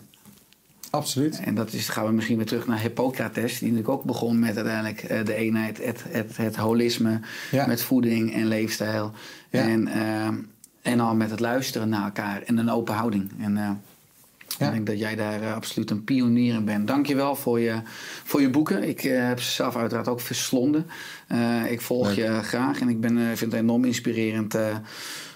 Absoluut. 0.94 1.40
En 1.40 1.54
dat 1.54 1.72
is, 1.72 1.88
gaan 1.88 2.06
we 2.06 2.12
misschien 2.12 2.36
weer 2.36 2.46
terug 2.46 2.66
naar 2.66 2.80
Hippocrates, 2.80 3.58
die 3.58 3.68
natuurlijk 3.72 3.98
ook 3.98 4.04
begon 4.04 4.38
met 4.38 4.56
uiteindelijk 4.56 5.02
eh, 5.02 5.24
de 5.24 5.34
eenheid, 5.34 5.84
het, 5.84 6.04
het, 6.08 6.36
het 6.36 6.56
holisme, 6.56 7.20
Ja. 7.50 7.66
met 7.66 7.82
voeding 7.82 8.34
en 8.34 8.46
leefstijl. 8.46 9.12
Ja. 9.50 9.60
En, 9.62 9.88
eh, 9.88 10.28
en 10.92 11.00
al 11.00 11.14
met 11.14 11.30
het 11.30 11.40
luisteren 11.40 11.88
naar 11.88 12.04
elkaar 12.04 12.42
en 12.42 12.58
een 12.58 12.70
open 12.70 12.94
houding. 12.94 13.30
En 13.40 13.56
eh, 13.56 13.70
Ja. 14.58 14.66
ik 14.66 14.72
denk 14.72 14.86
dat 14.86 14.98
jij 14.98 15.16
daar 15.16 15.54
absoluut 15.54 15.90
een 15.90 16.04
pionier 16.04 16.54
in 16.54 16.64
bent. 16.64 16.86
Dank 16.86 17.06
je 17.06 17.14
wel 17.14 17.36
voor 17.36 17.60
je, 17.60 17.74
voor 18.24 18.40
je 18.40 18.50
boeken. 18.50 18.88
Ik 18.88 19.00
heb 19.00 19.40
ze 19.40 19.50
zelf 19.50 19.76
uiteraard 19.76 20.08
ook 20.08 20.20
verslonden. 20.20 20.86
Ik 21.68 21.80
volg 21.80 22.06
Leuk. 22.06 22.16
je 22.16 22.42
graag 22.42 22.80
en 22.80 22.88
ik 22.88 23.00
ben, 23.00 23.16
vind 23.36 23.52
het 23.52 23.60
enorm 23.60 23.84
inspirerend 23.84 24.56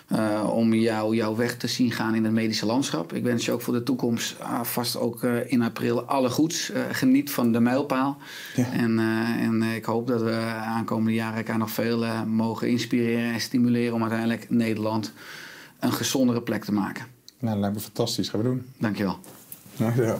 eh, 0.08 0.50
om 0.52 0.74
jou, 0.74 1.16
jouw 1.16 1.36
weg 1.36 1.56
te 1.56 1.66
zien 1.66 1.92
gaan 1.92 2.14
in 2.14 2.24
het 2.24 2.32
medische 2.32 2.66
landschap. 2.66 3.12
Ik 3.12 3.22
wens 3.22 3.44
je 3.44 3.52
ook 3.52 3.60
voor 3.60 3.74
de 3.74 3.82
toekomst 3.82 4.40
ah, 4.40 4.62
vast 4.62 4.96
ook 4.96 5.22
eh, 5.22 5.52
in 5.52 5.62
april 5.62 6.02
alle 6.02 6.30
goeds. 6.30 6.70
Eh, 6.70 6.82
geniet 6.92 7.30
van 7.30 7.52
de 7.52 7.60
mijlpaal. 7.60 8.18
Ja. 8.54 8.72
En, 8.72 8.98
en 9.38 9.62
ik 9.62 9.84
hoop 9.84 10.06
dat 10.06 10.22
we 10.22 10.34
aankomende 10.64 11.14
jaren 11.14 11.36
elkaar 11.36 11.58
nog 11.58 11.70
veel 11.70 12.24
mogen 12.26 12.68
inspireren 12.68 13.32
en 13.32 13.40
stimuleren 13.40 13.94
om 13.94 14.00
uiteindelijk 14.00 14.50
Nederland 14.50 15.12
een 15.78 15.92
gezondere 15.92 16.42
plek 16.42 16.64
te 16.64 16.72
maken. 16.72 17.04
Nou, 17.38 17.52
dat 17.52 17.60
lijkt 17.60 17.76
me 17.76 17.82
fantastisch. 17.82 18.28
Gaan 18.28 18.40
we 18.40 18.46
doen. 18.46 18.66
Dankjewel. 18.78 19.18
Dankjewel. 19.76 20.18